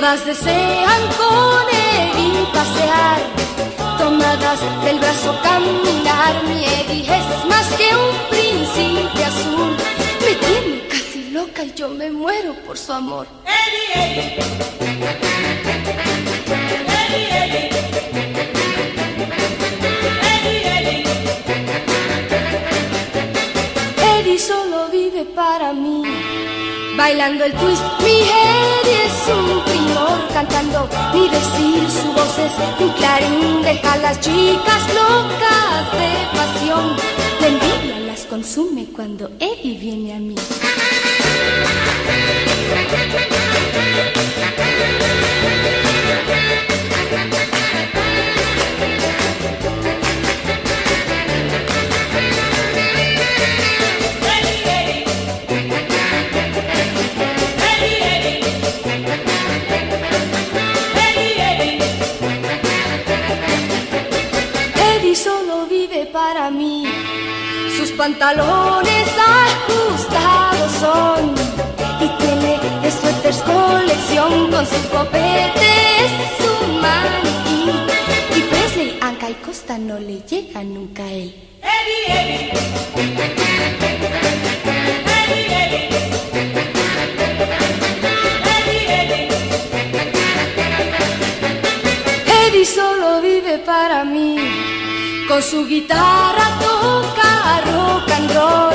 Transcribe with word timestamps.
Todas 0.00 0.24
desean 0.24 1.02
con 1.18 1.66
Eddie 1.70 2.46
pasear, 2.54 3.20
tomadas 3.98 4.58
del 4.82 4.98
brazo 4.98 5.38
caminar. 5.42 6.42
Mi 6.44 6.64
Eddie 6.64 7.02
es 7.02 7.44
más 7.44 7.66
que 7.74 7.94
un 7.94 8.16
príncipe 8.30 9.24
azul, 9.24 9.76
me 10.24 10.34
tiene 10.36 10.88
casi 10.88 11.30
loca 11.32 11.64
y 11.64 11.74
yo 11.74 11.90
me 11.90 12.10
muero 12.10 12.54
por 12.66 12.78
su 12.78 12.94
amor. 12.94 13.26
Eddie, 13.44 13.92
Eddie. 14.06 14.38
Eddie, 24.18 24.38
solo 24.38 24.88
vive 24.88 25.26
para 25.26 25.74
mí 25.74 26.04
bailando 26.96 27.44
el 27.44 27.52
twist. 27.54 27.82
Mi 28.00 28.20
Eddie 28.22 29.06
es 29.06 29.28
un 29.34 29.69
cantando, 30.32 30.88
ni 31.12 31.28
decir 31.28 31.90
su 31.90 32.12
voz 32.12 32.38
es 32.38 32.52
un 32.80 32.92
clarín. 32.94 33.62
Deja 33.62 33.92
a 33.92 33.96
las 33.98 34.20
chicas 34.20 34.82
locas 34.94 35.92
de 36.00 36.38
pasión. 36.38 36.96
La 37.40 37.46
envidia 37.46 38.00
las 38.06 38.24
consume 38.26 38.86
cuando 38.94 39.30
Eddie 39.38 39.78
viene 39.78 40.14
a 40.14 40.18
mí. 40.18 40.34
Pantalones 68.00 69.08
ajustados 69.18 70.72
son. 70.80 71.34
Y 72.00 72.08
tiene 72.20 72.52
de 72.80 72.90
suéteres 72.90 73.42
colección 73.42 74.50
con 74.50 74.64
su 74.66 74.88
copete, 74.88 75.70
es 76.04 76.12
su 76.40 76.52
maniquí. 76.80 77.60
Y 78.36 78.40
Presley, 78.40 78.98
Anca 79.02 79.28
y 79.28 79.34
Costa 79.34 79.76
no 79.76 79.98
le 79.98 80.22
llega 80.22 80.64
nunca 80.64 81.04
a 81.04 81.12
él. 81.12 81.34
Eddie, 81.60 82.04
Eddie. 82.20 82.52
Eddie, 85.10 85.54
Eddie. 89.00 89.28
Eddie 92.46 92.64
solo 92.64 93.20
vive 93.20 93.58
para 93.58 94.04
mí. 94.04 94.69
Con 95.40 95.48
su 95.48 95.66
guitarra 95.66 96.58
toca 96.60 97.62
rock 97.72 98.10
and 98.10 98.30
roll. 98.34 98.74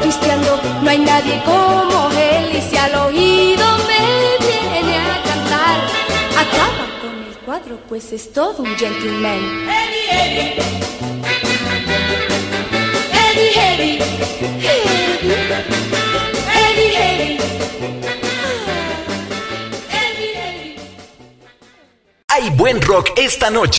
Cristiano, 0.00 0.58
no 0.82 0.90
hay 0.90 0.98
nadie 0.98 1.40
como 1.44 2.10
él. 2.10 2.56
Y 2.56 2.60
si 2.60 2.76
al 2.76 2.92
oído 3.06 3.64
me 3.86 4.36
viene 4.44 4.98
a 4.98 5.22
cantar, 5.22 5.78
acaba 6.42 6.84
con 7.00 7.22
el 7.22 7.36
cuadro, 7.44 7.78
pues 7.88 8.12
es 8.12 8.32
todo 8.32 8.64
un 8.64 8.76
gentleman. 8.76 9.68
Eddie, 9.68 10.10
Eddie. 10.10 10.58
Eddie, 13.12 13.52
Eddie. 13.54 13.98
Eddie, 16.50 16.96
Eddie. 16.98 17.38
Eddie, 20.02 20.30
Eddie. 20.34 20.76
Hay 22.26 22.50
buen 22.50 22.82
rock 22.82 23.12
esta 23.16 23.50
noche. 23.50 23.78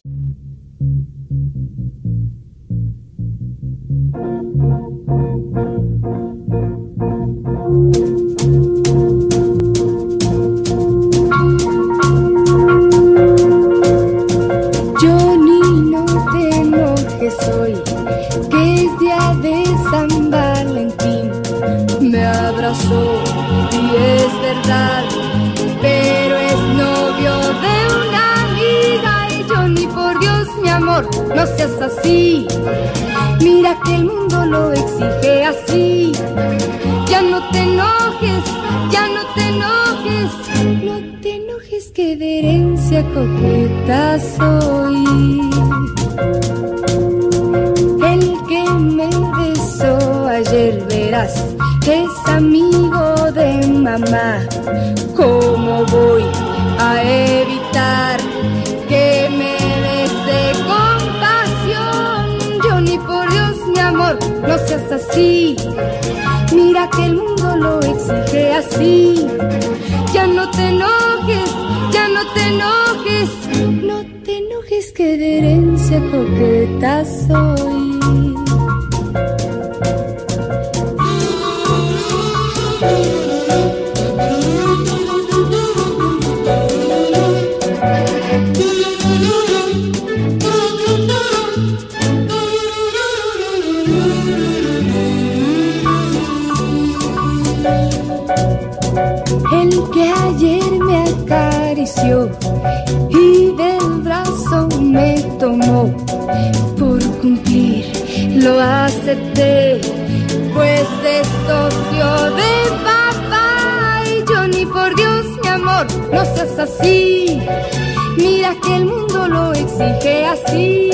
Así. 119.80 120.90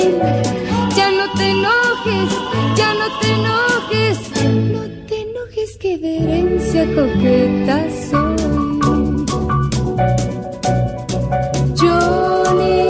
Ya 0.96 1.10
no 1.10 1.32
te 1.36 1.50
enojes, 1.50 2.30
ya 2.76 2.94
no 2.94 3.18
te 3.20 3.32
enojes, 3.32 4.18
no 4.72 4.82
te 5.06 5.20
enojes 5.22 5.76
que 5.78 5.98
de 5.98 6.18
herencia 6.18 6.86
coqueta 6.94 7.86
soy. 8.10 8.36
Johnny, 11.76 12.88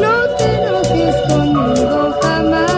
no 0.00 0.14
te 0.38 0.46
enojes 0.56 1.16
conmigo 1.28 2.14
jamás. 2.22 2.72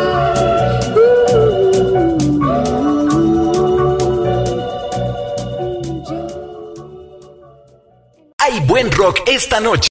Hay 8.38 8.60
buen 8.66 8.90
rock 8.92 9.20
esta 9.26 9.60
noche. 9.60 9.87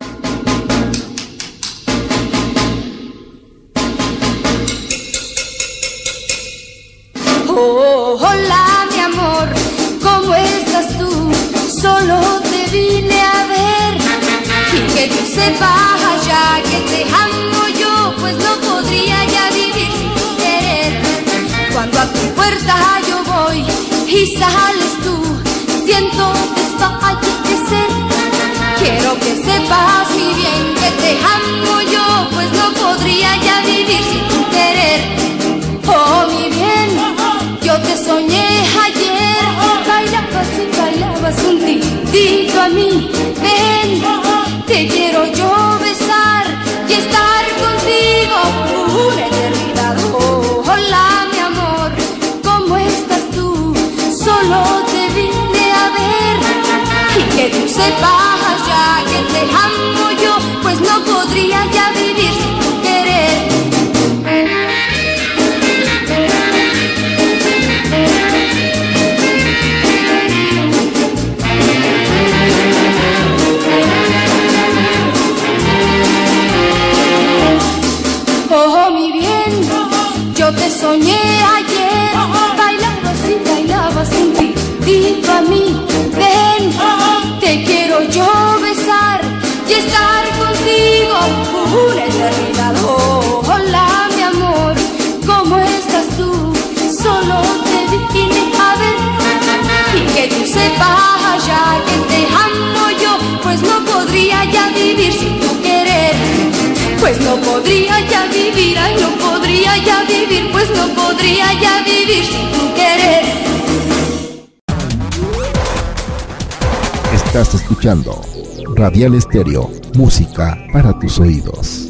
Música 119.97 120.55
para 120.71 120.93
tus 120.99 121.19
oídos. 121.19 121.89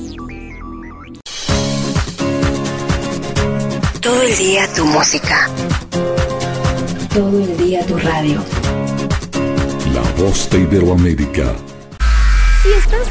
Todo 4.00 4.22
el 4.22 4.38
día 4.38 4.66
tu 4.74 4.86
música. 4.86 5.50
Todo 7.14 7.38
el 7.44 7.58
día 7.58 7.86
tu 7.86 7.98
radio. 7.98 8.42
La 9.94 10.24
voz 10.24 10.50
de 10.50 10.62
Iberoamérica. 10.62 11.54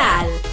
digital. 0.00 0.49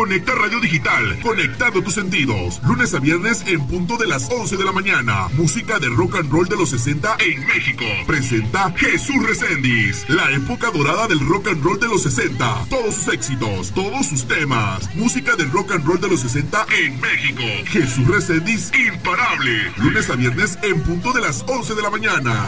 Conecta 0.00 0.34
Radio 0.34 0.60
Digital, 0.60 1.20
conectando 1.20 1.82
tus 1.82 1.92
sentidos. 1.92 2.58
Lunes 2.66 2.94
a 2.94 3.00
viernes 3.00 3.44
en 3.46 3.66
punto 3.66 3.98
de 3.98 4.06
las 4.06 4.30
11 4.30 4.56
de 4.56 4.64
la 4.64 4.72
mañana. 4.72 5.28
Música 5.34 5.78
de 5.78 5.90
rock 5.90 6.14
and 6.14 6.32
roll 6.32 6.48
de 6.48 6.56
los 6.56 6.70
60 6.70 7.18
en 7.18 7.46
México. 7.46 7.84
Presenta 8.06 8.72
Jesús 8.78 9.22
Reséndiz. 9.26 10.08
La 10.08 10.30
época 10.30 10.70
dorada 10.70 11.06
del 11.06 11.20
rock 11.20 11.48
and 11.48 11.62
roll 11.62 11.78
de 11.78 11.88
los 11.88 12.04
60. 12.04 12.64
Todos 12.70 12.94
sus 12.94 13.12
éxitos, 13.12 13.72
todos 13.72 14.06
sus 14.06 14.26
temas. 14.26 14.88
Música 14.94 15.36
del 15.36 15.52
rock 15.52 15.72
and 15.72 15.84
roll 15.84 16.00
de 16.00 16.08
los 16.08 16.20
60 16.20 16.64
en 16.82 16.98
México. 16.98 17.42
Jesús 17.66 18.08
Reséndiz, 18.08 18.72
imparable. 18.74 19.70
Lunes 19.76 20.08
a 20.08 20.16
viernes 20.16 20.58
en 20.62 20.82
punto 20.82 21.12
de 21.12 21.20
las 21.20 21.44
11 21.46 21.74
de 21.74 21.82
la 21.82 21.90
mañana. 21.90 22.46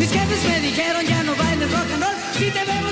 Mis 0.00 0.10
me 0.10 0.60
dijeron 0.60 1.06
ya 1.06 1.22
no 1.22 1.32
rock 1.32 1.46
and 1.46 2.02
roll. 2.02 2.12
Si 2.36 2.50
te 2.50 2.64
vemos 2.64 2.91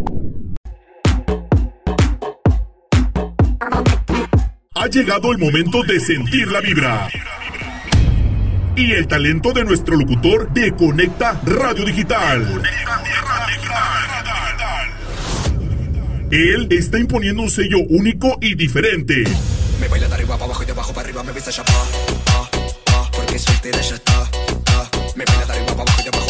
Ha 4.81 4.87
llegado 4.87 5.31
el 5.31 5.37
momento 5.37 5.83
de 5.83 5.99
sentir 5.99 6.47
la 6.47 6.59
vibra. 6.59 7.07
Y 8.75 8.93
el 8.93 9.05
talento 9.05 9.51
de 9.53 9.63
nuestro 9.63 9.95
locutor 9.95 10.51
de 10.53 10.75
Conecta 10.75 11.39
Radio 11.45 11.85
Digital. 11.85 12.63
Él 16.31 16.67
está 16.71 16.97
imponiendo 16.97 17.43
un 17.43 17.51
sello 17.51 17.77
único 17.89 18.39
y 18.41 18.55
diferente. 18.55 19.23
Me 19.79 19.87
baila 19.87 20.07
de 20.07 20.15
arriba 20.15 20.33
para 20.33 20.45
abajo 20.45 20.63
y 20.63 20.65
de 20.65 20.71
abajo 20.71 20.93
para 20.93 21.05
arriba 21.05 21.21
me 21.21 21.31
besa 21.31 21.51
ya 21.51 21.63
pa, 21.63 21.85
pa, 22.25 22.49
pa, 22.85 23.11
porque 23.11 23.37
soltera 23.37 23.79
ya 23.81 23.93
está. 23.93 24.31
Me 25.15 25.25
baila 25.25 25.45
de 25.45 25.51
arriba 25.53 25.67
para 25.67 25.83
abajo 25.83 26.01
y 26.01 26.03
de 26.05 26.09
abajo. 26.09 26.20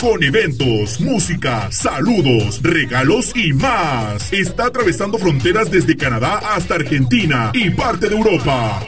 Con 0.00 0.22
eventos, 0.22 1.00
música, 1.00 1.70
saludos, 1.70 2.60
regalos 2.62 3.32
y 3.34 3.52
más. 3.52 4.32
Está 4.32 4.66
atravesando 4.66 5.18
fronteras 5.18 5.70
desde 5.70 5.96
Canadá 5.96 6.40
hasta 6.54 6.74
Argentina 6.74 7.50
y 7.54 7.70
parte 7.70 8.08
de 8.08 8.16
Europa. 8.16 8.80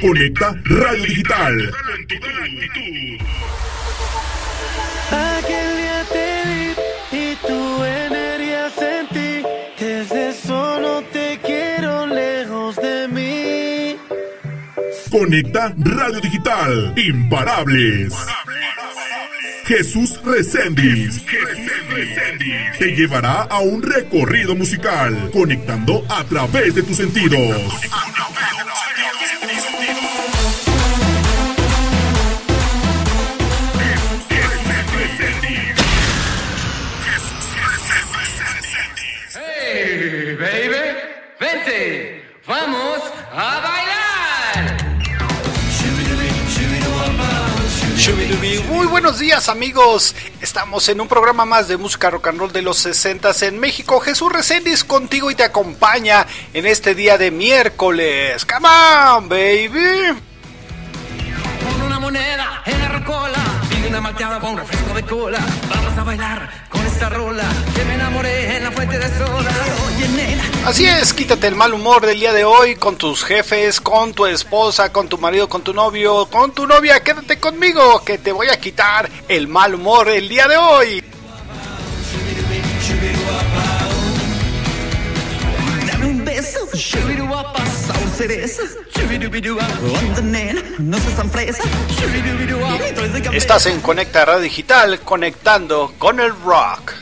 Conecta 0.00 0.60
Radio 0.64 1.04
Digital. 1.04 1.70
Aquel 5.10 5.76
día 5.76 6.04
te 6.12 7.16
y. 7.16 7.52
Desde 9.78 10.32
Conecta 15.12 15.74
Radio 15.76 16.22
Digital. 16.22 16.94
Imparables. 16.96 18.14
Jesús 19.66 20.18
Reséndiz 20.24 21.22
te 22.78 22.96
llevará 22.96 23.42
a 23.42 23.60
un 23.60 23.82
recorrido 23.82 24.54
musical, 24.54 25.30
conectando 25.30 26.02
a 26.08 26.24
través 26.24 26.74
de 26.74 26.82
tus 26.82 26.96
sentidos. 26.96 27.38
Hey, 39.34 40.36
baby, 40.40 40.98
vente, 41.38 42.24
vamos 42.46 43.02
a 43.30 43.60
bailar. 43.60 43.81
Muy 48.68 48.86
buenos 48.88 49.20
días 49.20 49.48
amigos, 49.48 50.16
estamos 50.40 50.88
en 50.88 51.00
un 51.00 51.06
programa 51.06 51.44
más 51.44 51.68
de 51.68 51.76
música 51.76 52.10
rock 52.10 52.26
and 52.28 52.40
roll 52.40 52.52
de 52.52 52.60
los 52.60 52.78
60 52.78 53.30
en 53.42 53.60
México. 53.60 54.00
Jesús 54.00 54.32
Reséndiz 54.32 54.82
contigo 54.82 55.30
y 55.30 55.36
te 55.36 55.44
acompaña 55.44 56.26
en 56.52 56.66
este 56.66 56.96
día 56.96 57.16
de 57.16 57.30
miércoles. 57.30 58.44
Come 58.44 58.68
on, 58.68 59.28
baby. 59.28 60.18
Con 61.62 61.82
una 61.82 62.00
moneda 62.00 62.64
en 62.66 62.78
la 62.80 62.88
rocola 62.88 63.38
y 63.70 63.86
una 63.86 64.00
malteada 64.00 64.40
con 64.40 64.56
refresco 64.56 64.94
de 64.94 65.02
cola. 65.04 65.38
Vamos 65.70 65.96
a 65.96 66.02
bailar 66.02 66.50
con 66.70 66.84
esta 66.84 67.08
rola 67.08 67.44
que 67.76 67.84
me 67.84 67.94
enamoré 67.94 68.56
en 68.56 68.64
la 68.64 68.72
fuente 68.72 68.98
de 68.98 69.08
soda. 69.16 69.52
Así 70.64 70.86
es, 70.86 71.12
quítate 71.12 71.48
el 71.48 71.56
mal 71.56 71.74
humor 71.74 72.06
del 72.06 72.20
día 72.20 72.32
de 72.32 72.44
hoy 72.44 72.76
con 72.76 72.96
tus 72.96 73.24
jefes, 73.24 73.80
con 73.80 74.14
tu 74.14 74.26
esposa, 74.26 74.92
con 74.92 75.08
tu 75.08 75.18
marido, 75.18 75.48
con 75.48 75.62
tu 75.62 75.74
novio, 75.74 76.26
con 76.26 76.52
tu 76.52 76.66
novia. 76.66 77.00
Quédate 77.00 77.38
conmigo 77.40 78.02
que 78.04 78.18
te 78.18 78.30
voy 78.30 78.48
a 78.48 78.60
quitar 78.60 79.10
el 79.28 79.48
mal 79.48 79.74
humor 79.74 80.08
el 80.08 80.28
día 80.28 80.46
de 80.46 80.56
hoy. 80.56 81.04
Dame 85.86 86.06
un 86.06 86.24
beso, 86.24 86.68
cereza. 88.16 88.62
No 90.78 90.98
fresa. 90.98 91.62
Estás 93.32 93.66
en 93.66 93.80
Conecta 93.80 94.24
Radio 94.24 94.42
Digital, 94.42 95.00
conectando 95.00 95.92
con 95.98 96.20
el 96.20 96.30
rock. 96.44 96.92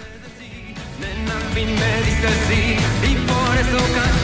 Fin 1.54 1.75
me 1.75 2.79
y 3.61 3.62
por 3.62 3.76
eso 3.76 4.20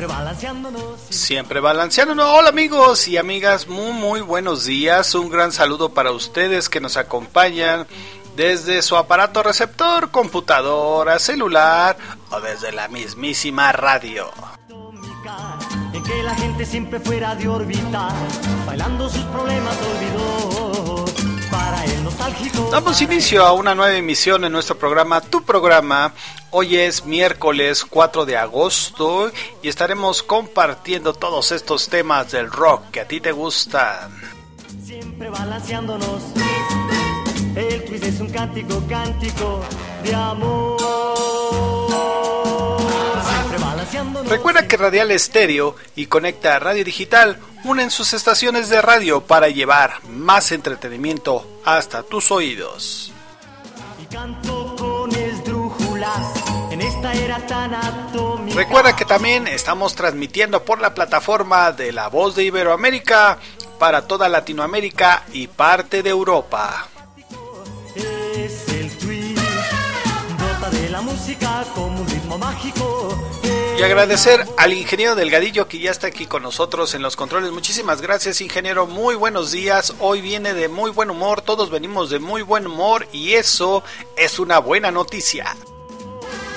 Siempre 0.00 0.16
balanceándonos. 0.16 1.00
Siempre 1.10 1.60
balanceándonos. 1.60 2.26
Hola 2.26 2.48
amigos 2.48 3.06
y 3.06 3.18
amigas, 3.18 3.68
muy 3.68 3.92
muy 3.92 4.22
buenos 4.22 4.64
días. 4.64 5.14
Un 5.14 5.28
gran 5.28 5.52
saludo 5.52 5.92
para 5.92 6.10
ustedes 6.10 6.70
que 6.70 6.80
nos 6.80 6.96
acompañan 6.96 7.86
desde 8.34 8.80
su 8.80 8.96
aparato 8.96 9.42
receptor, 9.42 10.10
computadora, 10.10 11.18
celular 11.18 11.98
o 12.30 12.40
desde 12.40 12.72
la 12.72 12.88
mismísima 12.88 13.72
radio. 13.72 14.30
En 15.92 16.02
que 16.02 16.22
la 16.22 16.34
gente 16.34 16.64
siempre 16.64 16.98
fuera 17.00 17.34
de 17.34 17.46
órbita, 17.46 18.08
bailando 18.64 19.06
sus 19.10 19.24
problemas 19.24 19.76
olvidó. 19.76 20.69
Damos 22.70 23.00
inicio 23.02 23.44
a 23.44 23.52
una 23.52 23.74
nueva 23.74 23.96
emisión 23.96 24.44
en 24.44 24.52
nuestro 24.52 24.78
programa, 24.78 25.20
tu 25.20 25.42
programa. 25.42 26.12
Hoy 26.50 26.76
es 26.76 27.04
miércoles 27.04 27.84
4 27.84 28.26
de 28.26 28.36
agosto 28.36 29.30
y 29.62 29.68
estaremos 29.68 30.22
compartiendo 30.22 31.12
todos 31.12 31.52
estos 31.52 31.88
temas 31.88 32.30
del 32.32 32.50
rock 32.50 32.90
que 32.90 33.00
a 33.00 33.08
ti 33.08 33.20
te 33.20 33.32
gustan. 33.32 34.10
Siempre 34.84 35.30
balanceándonos. 35.30 36.22
El 37.56 37.84
twist 37.84 38.04
es 38.04 38.20
un 38.20 38.30
cántico, 38.30 38.82
cántico 38.88 39.60
de 40.04 40.14
amor. 40.14 41.79
Recuerda 44.26 44.68
que 44.68 44.76
Radial 44.76 45.10
Estéreo 45.10 45.74
y 45.96 46.06
Conecta 46.06 46.58
Radio 46.58 46.84
Digital 46.84 47.38
unen 47.64 47.90
sus 47.90 48.12
estaciones 48.12 48.68
de 48.68 48.80
radio 48.80 49.20
para 49.22 49.48
llevar 49.48 50.04
más 50.08 50.52
entretenimiento 50.52 51.60
hasta 51.64 52.02
tus 52.02 52.30
oídos. 52.30 53.12
Recuerda 58.54 58.96
que 58.96 59.04
también 59.04 59.46
estamos 59.46 59.94
transmitiendo 59.94 60.64
por 60.64 60.80
la 60.80 60.94
plataforma 60.94 61.72
de 61.72 61.92
La 61.92 62.08
Voz 62.08 62.36
de 62.36 62.44
Iberoamérica 62.44 63.38
para 63.78 64.06
toda 64.06 64.28
Latinoamérica 64.28 65.24
y 65.32 65.46
parte 65.46 66.02
de 66.02 66.10
Europa. 66.10 66.88
Es 68.36 68.68
el 68.68 68.90
de 70.70 70.88
la 70.90 71.00
música 71.00 71.64
como 71.74 72.00
un 72.00 72.08
ritmo 72.08 72.38
mágico. 72.38 72.89
Y 73.80 73.82
agradecer 73.82 74.46
al 74.58 74.74
ingeniero 74.74 75.14
Delgadillo 75.14 75.66
que 75.66 75.78
ya 75.78 75.90
está 75.90 76.08
aquí 76.08 76.26
con 76.26 76.42
nosotros 76.42 76.92
en 76.92 77.00
los 77.00 77.16
controles. 77.16 77.50
Muchísimas 77.50 78.02
gracias, 78.02 78.42
ingeniero. 78.42 78.86
Muy 78.86 79.14
buenos 79.14 79.52
días. 79.52 79.94
Hoy 80.00 80.20
viene 80.20 80.52
de 80.52 80.68
muy 80.68 80.90
buen 80.90 81.08
humor. 81.08 81.40
Todos 81.40 81.70
venimos 81.70 82.10
de 82.10 82.18
muy 82.18 82.42
buen 82.42 82.66
humor 82.66 83.08
y 83.10 83.32
eso 83.32 83.82
es 84.18 84.38
una 84.38 84.58
buena 84.58 84.90
noticia. 84.90 85.56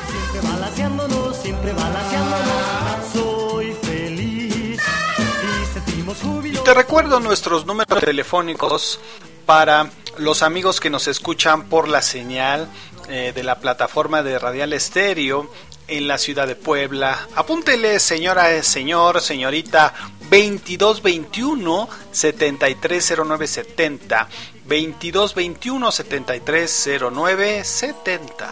Siempre 0.09 0.51
balanceándonos, 0.51 1.37
siempre 1.37 1.71
balanceándonos. 1.71 3.13
Soy 3.13 3.73
feliz 3.83 4.81
y 4.81 5.73
sentimos 5.73 6.17
júbilo. 6.21 6.61
Te 6.63 6.73
recuerdo 6.73 7.21
nuestros 7.21 7.65
números 7.65 8.03
telefónicos 8.03 8.99
para 9.45 9.89
los 10.17 10.43
amigos 10.43 10.81
que 10.81 10.89
nos 10.89 11.07
escuchan 11.07 11.69
por 11.69 11.87
la 11.87 12.01
señal 12.01 12.67
eh, 13.07 13.31
de 13.33 13.43
la 13.43 13.59
plataforma 13.59 14.23
de 14.23 14.39
Radial 14.39 14.73
Estéreo 14.73 15.49
en 15.97 16.07
la 16.07 16.17
ciudad 16.17 16.47
de 16.47 16.55
Puebla. 16.55 17.27
Apúntele, 17.35 17.99
señora, 17.99 18.63
señor, 18.63 19.21
señorita, 19.21 19.93
2221 20.31 21.87
730970. 22.11 24.27
2221 24.65 25.91
730970. 25.91 28.49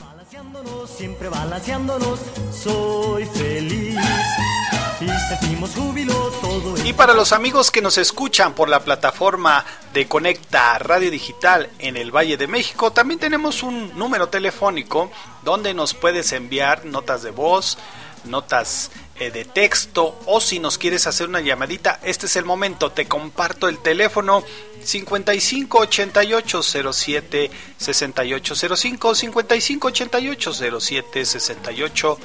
Balanceándonos, 0.00 0.90
siempre 0.90 1.28
balanceándonos. 1.28 2.18
Soy 2.52 3.26
feliz 3.26 3.93
y 6.84 6.92
para 6.92 7.14
los 7.14 7.32
amigos 7.32 7.70
que 7.70 7.80
nos 7.80 7.98
escuchan 7.98 8.54
por 8.54 8.68
la 8.68 8.84
plataforma 8.84 9.64
de 9.92 10.06
Conecta 10.06 10.78
Radio 10.78 11.10
Digital 11.10 11.70
en 11.78 11.96
el 11.96 12.10
Valle 12.10 12.36
de 12.36 12.46
México, 12.46 12.92
también 12.92 13.18
tenemos 13.18 13.62
un 13.62 13.96
número 13.98 14.28
telefónico 14.28 15.10
donde 15.42 15.74
nos 15.74 15.94
puedes 15.94 16.32
enviar 16.32 16.84
notas 16.84 17.22
de 17.22 17.30
voz, 17.30 17.78
notas 18.24 18.90
eh, 19.16 19.30
de 19.30 19.44
texto 19.44 20.18
o 20.26 20.40
si 20.40 20.58
nos 20.58 20.76
quieres 20.76 21.06
hacer 21.06 21.28
una 21.28 21.40
llamadita, 21.40 22.00
este 22.02 22.26
es 22.26 22.36
el 22.36 22.44
momento. 22.44 22.90
Te 22.92 23.06
comparto 23.06 23.68
el 23.68 23.78
teléfono 23.78 24.42
55 24.82 25.78
88 25.78 26.62
07 26.92 27.50
68 27.78 28.54
05 28.76 29.14
55 29.14 29.88
88 29.88 30.80
07 30.80 31.24
68 31.24 32.18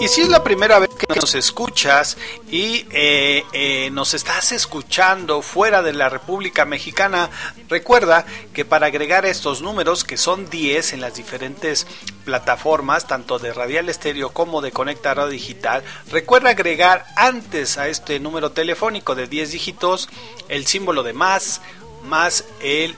y 0.00 0.08
si 0.08 0.20
es 0.20 0.28
la 0.28 0.44
primera 0.44 0.78
vez 0.78 0.90
que 0.90 1.14
nos 1.14 1.34
escuchas 1.34 2.18
y 2.50 2.86
eh, 2.90 3.44
eh, 3.52 3.90
nos 3.92 4.12
estás 4.12 4.52
escuchando 4.52 5.40
fuera 5.40 5.82
de 5.82 5.92
la 5.92 6.08
República 6.08 6.64
Mexicana, 6.64 7.30
recuerda 7.68 8.26
que 8.52 8.64
para 8.64 8.88
agregar 8.88 9.24
estos 9.24 9.62
números, 9.62 10.04
que 10.04 10.16
son 10.16 10.50
10 10.50 10.94
en 10.94 11.00
las 11.00 11.14
diferentes 11.14 11.86
plataformas, 12.24 13.06
tanto 13.06 13.38
de 13.38 13.52
Radial 13.52 13.88
Estéreo 13.88 14.30
como 14.30 14.60
de 14.60 14.72
Conecta 14.72 15.14
Radio 15.14 15.30
Digital, 15.30 15.82
recuerda 16.10 16.50
agregar 16.50 17.06
antes 17.16 17.78
a 17.78 17.88
este 17.88 18.20
número 18.20 18.52
telefónico 18.52 19.14
de 19.14 19.26
10 19.26 19.52
dígitos 19.52 20.08
el 20.48 20.66
símbolo 20.66 21.02
de 21.02 21.14
más, 21.14 21.62
más 22.04 22.44
el 22.60 22.96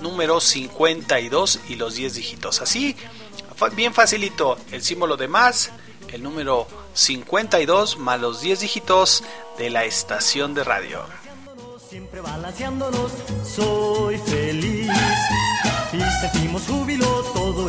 número 0.00 0.40
52 0.40 1.60
y 1.68 1.76
los 1.76 1.94
10 1.94 2.14
dígitos. 2.14 2.60
Así, 2.60 2.96
bien 3.74 3.94
facilito, 3.94 4.58
el 4.72 4.82
símbolo 4.82 5.16
de 5.16 5.28
más, 5.28 5.70
el 6.08 6.22
número 6.22 6.66
52 6.94 7.98
más 7.98 8.20
los 8.20 8.40
10 8.40 8.60
dígitos 8.60 9.24
de 9.58 9.70
la 9.70 9.84
estación 9.84 10.54
de 10.54 10.64
radio. 10.64 11.00
Siempre 11.88 12.20
balanceándonos, 12.20 13.12
soy 13.44 14.18
feliz 14.18 14.90
y 15.92 16.00
sentimos 16.20 16.62
júbilo, 16.66 17.06
todo. 17.34 17.66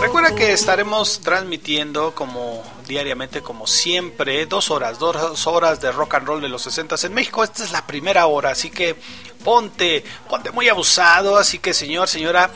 Recuerda 0.00 0.34
que 0.34 0.52
estaremos 0.52 1.20
transmitiendo 1.20 2.14
como 2.14 2.62
diariamente, 2.86 3.42
como 3.42 3.66
siempre, 3.66 4.46
dos 4.46 4.70
horas, 4.70 4.98
dos 4.98 5.46
horas 5.46 5.80
de 5.80 5.92
rock 5.92 6.14
and 6.14 6.26
roll 6.26 6.40
de 6.40 6.48
los 6.48 6.62
60 6.62 6.96
en 7.04 7.14
México. 7.14 7.42
Esta 7.44 7.64
es 7.64 7.72
la 7.72 7.86
primera 7.86 8.26
hora, 8.26 8.50
así 8.50 8.70
que 8.70 8.96
ponte, 9.44 10.04
ponte 10.28 10.50
muy 10.50 10.68
abusado. 10.68 11.36
Así 11.36 11.58
que 11.58 11.74
señor, 11.74 12.08
señora, 12.08 12.50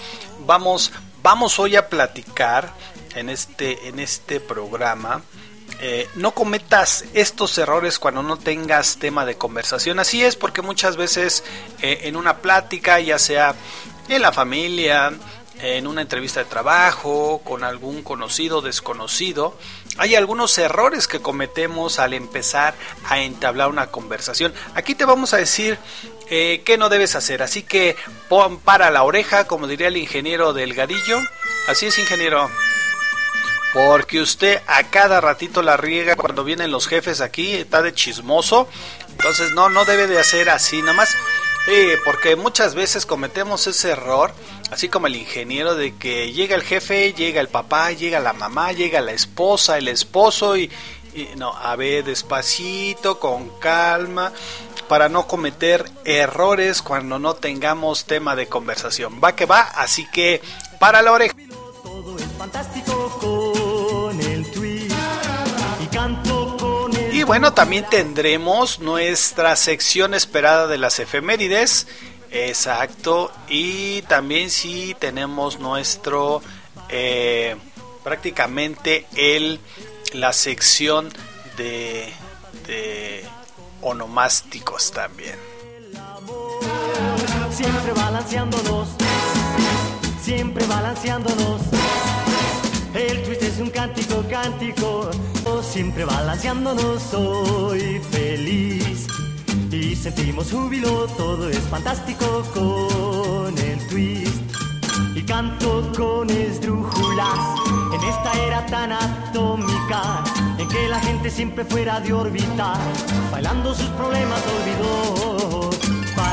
vamos, 0.46 0.92
vamos 1.22 1.58
hoy 1.58 1.76
a 1.76 1.88
platicar 1.88 2.72
en 3.14 3.28
este, 3.28 3.88
en 3.88 4.00
este 4.00 4.40
programa 4.40 5.22
eh, 5.80 6.08
no 6.14 6.32
cometas 6.32 7.04
estos 7.14 7.58
errores 7.58 7.98
cuando 7.98 8.22
no 8.22 8.36
tengas 8.38 8.96
tema 8.98 9.26
de 9.26 9.36
conversación. 9.36 9.98
Así 9.98 10.22
es 10.22 10.36
porque 10.36 10.62
muchas 10.62 10.96
veces 10.96 11.44
eh, 11.82 12.00
en 12.02 12.16
una 12.16 12.38
plática, 12.38 13.00
ya 13.00 13.18
sea 13.18 13.54
en 14.08 14.22
la 14.22 14.32
familia, 14.32 15.12
en 15.60 15.86
una 15.86 16.02
entrevista 16.02 16.40
de 16.40 16.46
trabajo, 16.50 17.40
con 17.44 17.64
algún 17.64 18.02
conocido 18.02 18.60
desconocido, 18.60 19.56
hay 19.96 20.14
algunos 20.14 20.56
errores 20.58 21.06
que 21.06 21.20
cometemos 21.20 21.98
al 21.98 22.14
empezar 22.14 22.74
a 23.08 23.20
entablar 23.20 23.68
una 23.68 23.88
conversación. 23.88 24.52
Aquí 24.74 24.94
te 24.94 25.04
vamos 25.04 25.32
a 25.34 25.38
decir 25.38 25.78
eh, 26.28 26.62
qué 26.64 26.76
no 26.76 26.88
debes 26.88 27.14
hacer, 27.14 27.42
así 27.42 27.62
que 27.62 27.96
pon 28.28 28.58
para 28.58 28.90
la 28.90 29.04
oreja, 29.04 29.46
como 29.46 29.66
diría 29.66 29.88
el 29.88 29.96
ingeniero 29.96 30.52
Delgadillo. 30.52 31.20
Así 31.68 31.86
es, 31.86 31.98
ingeniero. 31.98 32.50
Porque 33.72 34.20
usted 34.20 34.60
a 34.66 34.84
cada 34.84 35.20
ratito 35.20 35.60
la 35.62 35.76
riega 35.76 36.14
cuando 36.14 36.44
vienen 36.44 36.70
los 36.70 36.86
jefes 36.86 37.20
aquí, 37.20 37.54
está 37.54 37.82
de 37.82 37.92
chismoso. 37.92 38.68
Entonces 39.10 39.52
no, 39.52 39.68
no 39.68 39.84
debe 39.84 40.06
de 40.06 40.18
hacer 40.18 40.50
así, 40.50 40.80
nada 40.80 40.92
más. 40.92 41.16
Porque 42.04 42.36
muchas 42.36 42.74
veces 42.74 43.06
cometemos 43.06 43.66
ese 43.66 43.90
error, 43.90 44.32
así 44.70 44.88
como 44.88 45.06
el 45.06 45.16
ingeniero, 45.16 45.74
de 45.74 45.96
que 45.96 46.32
llega 46.32 46.54
el 46.56 46.62
jefe, 46.62 47.14
llega 47.14 47.40
el 47.40 47.48
papá, 47.48 47.90
llega 47.92 48.20
la 48.20 48.34
mamá, 48.34 48.72
llega 48.72 49.00
la 49.00 49.12
esposa, 49.12 49.78
el 49.78 49.88
esposo 49.88 50.56
y, 50.56 50.70
y 51.14 51.28
no, 51.36 51.56
a 51.56 51.74
ver, 51.76 52.04
despacito, 52.04 53.18
con 53.18 53.48
calma, 53.60 54.32
para 54.88 55.08
no 55.08 55.26
cometer 55.26 55.90
errores 56.04 56.82
cuando 56.82 57.18
no 57.18 57.34
tengamos 57.34 58.04
tema 58.04 58.36
de 58.36 58.46
conversación. 58.46 59.20
Va 59.22 59.34
que 59.34 59.46
va, 59.46 59.62
así 59.62 60.06
que 60.10 60.42
para 60.78 61.00
la 61.00 61.12
oreja. 61.12 61.34
Bueno, 67.26 67.54
también 67.54 67.86
tendremos 67.88 68.80
nuestra 68.80 69.56
sección 69.56 70.14
esperada 70.14 70.66
de 70.66 70.78
las 70.78 70.98
efemérides. 70.98 71.86
Exacto. 72.30 73.32
Y 73.48 74.02
también 74.02 74.50
sí 74.50 74.94
tenemos 74.98 75.58
nuestro 75.58 76.42
eh, 76.88 77.56
prácticamente 78.02 79.06
el 79.16 79.60
la 80.12 80.32
sección 80.32 81.08
de, 81.56 82.12
de 82.66 83.24
onomásticos 83.80 84.92
también. 84.92 85.38
siempre 87.50 87.92
balanceándonos, 87.92 88.88
siempre 90.22 90.66
balanceándonos. 90.66 91.62
El 92.94 93.22
twist 93.24 93.42
es 93.42 93.58
un 93.58 93.70
cántico, 93.70 94.24
cántico, 94.30 95.10
siempre 95.74 96.04
balanceándonos. 96.04 97.02
Soy 97.02 98.00
feliz 98.12 99.08
y 99.72 99.96
sentimos 99.96 100.52
júbilo, 100.52 101.08
todo 101.16 101.48
es 101.48 101.58
fantástico 101.68 102.44
con 102.54 103.58
el 103.58 103.88
twist. 103.88 104.44
Y 105.16 105.22
canto 105.22 105.90
con 105.96 106.30
esdrújulas 106.30 107.40
en 107.92 108.04
esta 108.04 108.32
era 108.46 108.64
tan 108.66 108.92
atómica 108.92 110.22
en 110.58 110.68
que 110.68 110.88
la 110.88 111.00
gente 111.00 111.28
siempre 111.28 111.64
fuera 111.64 111.98
de 111.98 112.12
órbita, 112.12 112.74
bailando 113.32 113.74
sus 113.74 113.88
problemas 113.98 114.40
olvidó. 114.56 115.53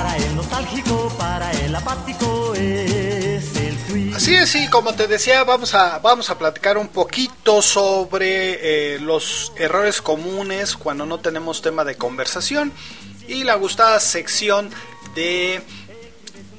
Para 0.01 0.17
el 0.17 0.35
nostálgico, 0.35 1.13
para 1.15 1.51
el 1.51 1.75
apático 1.75 2.55
es 2.55 3.55
el 3.55 3.77
tweet. 3.87 4.15
Así 4.15 4.33
es, 4.33 4.49
sí, 4.49 4.67
como 4.67 4.95
te 4.95 5.05
decía, 5.05 5.43
vamos 5.43 5.75
a, 5.75 5.99
vamos 5.99 6.31
a 6.31 6.39
platicar 6.39 6.79
un 6.79 6.87
poquito 6.87 7.61
sobre 7.61 8.95
eh, 8.95 8.99
los 8.99 9.53
errores 9.57 10.01
comunes 10.01 10.75
cuando 10.75 11.05
no 11.05 11.19
tenemos 11.19 11.61
tema 11.61 11.83
de 11.83 11.97
conversación 11.97 12.73
y 13.27 13.43
la 13.43 13.53
gustada 13.53 13.99
sección 13.99 14.71
de 15.13 15.61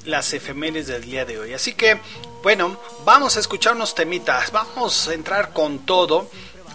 las 0.05 0.33
efemérides 0.35 0.87
del 0.87 1.03
día 1.03 1.25
de 1.25 1.41
hoy. 1.41 1.53
Así 1.53 1.75
que, 1.75 1.99
bueno, 2.45 2.81
vamos 3.05 3.37
a 3.37 3.41
escuchar 3.41 3.75
unos 3.75 3.97
temitas, 3.97 4.53
vamos 4.53 5.09
a 5.09 5.15
entrar 5.15 5.53
con 5.53 5.81
todo, 5.81 6.31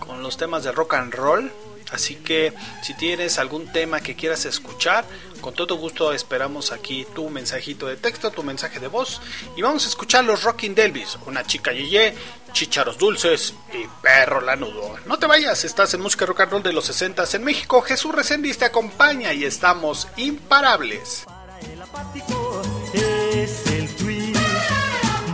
con 0.06 0.22
los 0.22 0.36
temas 0.36 0.66
de 0.66 0.74
rock 0.74 0.96
and 0.96 1.14
roll. 1.14 1.50
Así 1.94 2.16
que 2.16 2.54
si 2.84 2.94
tienes 2.96 3.40
algún 3.40 3.72
tema 3.72 4.02
que 4.02 4.16
quieras 4.16 4.44
escuchar, 4.44 5.06
con 5.42 5.54
todo 5.54 5.76
gusto 5.76 6.12
esperamos 6.12 6.72
aquí 6.72 7.06
tu 7.16 7.30
mensajito 7.30 7.88
de 7.88 7.98
texto, 7.98 8.32
tu 8.32 8.44
mensaje 8.44 8.80
de 8.80 8.88
voz. 8.88 9.22
Y 9.56 9.62
vamos 9.62 9.86
a 9.86 9.90
escuchar 9.90 10.24
los 10.24 10.44
Rocking 10.44 10.76
Delvis, 10.76 11.18
una 11.26 11.46
chica 11.46 11.72
yeye, 11.72 12.14
chicharos 12.52 12.98
dulces 12.98 13.54
y 13.74 13.88
perro 14.02 14.42
lanudo. 14.42 14.98
No 15.06 15.18
te 15.18 15.28
vayas, 15.28 15.64
estás 15.66 15.94
en 15.94 16.02
música 16.02 16.26
rock 16.26 16.42
and 16.42 16.52
roll 16.52 16.64
de 16.64 16.74
los 16.74 16.86
60 16.86 17.24
en 17.34 17.44
México. 17.44 17.82
Jesús 17.82 18.14
Reséndiz 18.14 18.58
te 18.58 18.66
acompaña 18.66 19.34
y 19.34 19.46
estamos 19.46 20.08
imparables. 20.18 21.26
El 21.72 21.82
apático 21.82 22.62
es 22.94 23.68
el 23.68 23.88
tweet, 23.96 24.34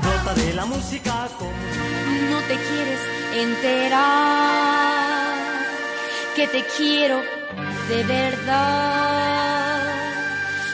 brota 0.02 0.34
de 0.36 0.54
la 0.54 0.66
música 0.66 1.30
como 1.38 1.52
No 2.30 2.40
te 2.42 2.56
quieres 2.56 3.00
enterar 3.36 4.94
que 6.36 6.48
te 6.48 6.66
quiero 6.78 7.43
de 7.90 8.04
verdad. 8.04 9.82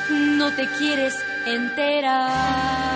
No 0.09 0.51
te 0.53 0.67
quieres 0.77 1.15
enterar. 1.45 2.89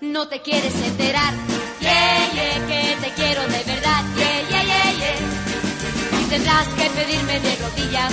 No 0.00 0.28
te 0.28 0.42
quieres 0.42 0.74
enterar, 0.74 1.32
yeah, 1.80 2.28
que 2.66 2.96
te 3.00 3.14
quiero 3.14 3.42
de 3.42 3.64
verdad, 3.64 4.02
yeah, 4.16 4.40
yeah, 4.50 4.64
yeah, 4.64 4.92
yeah. 4.98 6.20
Y 6.20 6.24
tendrás 6.28 6.68
que 6.68 6.90
pedirme 6.90 7.40
de 7.40 7.56
rodillas 7.56 8.12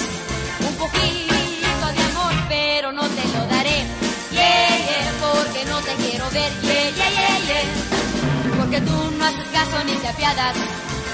un 0.67 0.75
poquito 0.75 1.85
de 1.95 2.01
amor, 2.11 2.33
pero 2.47 2.91
no 2.91 3.01
te 3.01 3.27
lo 3.33 3.45
daré, 3.47 3.85
yeah, 4.31 5.11
porque 5.19 5.65
no 5.65 5.81
te 5.81 5.93
quiero 5.95 6.29
ver, 6.29 6.51
yeah, 6.61 6.89
yeah, 6.91 7.11
yeah, 7.11 7.39
yeah. 7.47 8.08
Porque 8.59 8.81
tú 8.81 9.11
no 9.17 9.25
haces 9.25 9.47
caso 9.53 9.83
ni 9.85 9.93
te 9.93 10.07
apiadas 10.09 10.55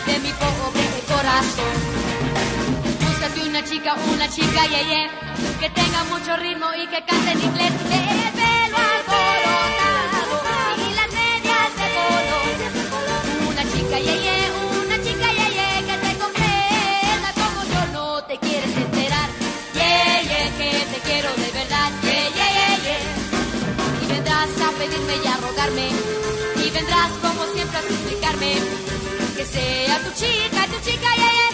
de 0.07 0.19
mi 0.19 0.31
pobre 0.33 0.85
corazón. 1.07 1.75
Búscate 3.05 3.39
una 3.47 3.63
chica, 3.63 3.95
una 4.13 4.27
chica, 4.27 4.65
yeah, 4.65 4.81
yeah, 4.81 5.09
que 5.59 5.69
tenga 5.69 6.03
mucho 6.05 6.35
ritmo 6.37 6.65
y 6.81 6.87
que 6.87 7.03
cante 7.05 7.31
en 7.31 7.41
inglés, 7.41 7.71
el 7.71 7.77
pelo 8.41 8.77
alborotado 8.93 10.31
y 10.77 10.93
las 10.99 11.09
medias 11.13 11.69
de 11.79 11.87
polo. 11.95 12.37
Una 13.51 13.63
chica, 13.71 13.99
yeah, 13.99 14.17
yeah, 14.25 14.51
una 14.83 14.97
chica, 15.05 15.27
yeah, 15.37 15.49
yeah, 15.57 15.79
que 15.87 15.95
te 16.05 16.11
comprenda 16.17 17.29
como 17.41 17.59
yo 17.73 17.81
no 17.93 18.05
te 18.23 18.35
quieres 18.39 18.75
enterar, 18.75 19.29
yeah, 19.75 20.21
yeah, 20.23 20.49
que 20.57 20.69
te 20.93 20.99
quiero 21.07 21.29
de 21.35 21.49
verdad, 21.59 21.89
yeah, 22.01 22.27
yeah, 22.37 22.51
yeah, 22.57 22.75
yeah. 22.85 24.03
Y 24.03 24.05
vendrás 24.07 24.49
a 24.67 24.71
pedirme 24.79 25.15
y 25.23 25.27
a 25.27 25.37
rogarme, 25.37 25.87
sea 29.55 29.97
tu 30.03 30.11
chica, 30.19 30.61
tu 30.67 30.77
chica, 30.85 31.09
yeah, 31.21 31.31
yeah, 31.39 31.51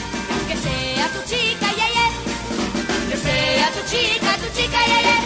que 0.47 0.55
sea 0.63 1.07
tu 1.13 1.21
chica, 1.29 1.67
yeah, 1.79 1.89
yeah. 1.97 2.11
Que 3.09 3.17
sea 3.25 3.67
tu 3.75 3.81
chica, 3.91 4.31
tu 4.41 4.47
chica, 4.57 4.79
yeah, 4.91 5.01
yeah. 5.07 5.21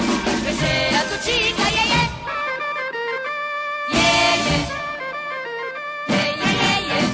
Que 0.46 0.54
sea 0.62 1.02
tu 1.10 1.16
chica. 1.26 1.66
Yeah, 1.76 1.94
yeah, 6.10 6.52
yeah, 6.62 6.80
yeah. 6.90 7.06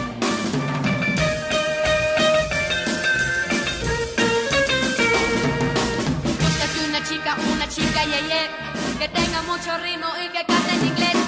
Búscate 6.42 6.80
una 6.90 7.02
chica, 7.08 7.32
una 7.54 7.68
chica, 7.70 8.02
yeah, 8.12 8.22
yeah, 8.30 8.48
que 9.00 9.08
tenga 9.10 9.42
mucho 9.44 9.78
ritmo 9.78 10.08
y 10.24 10.30
que 10.34 10.42
cante 10.46 10.74
en 10.74 10.86
inglés. 10.88 11.21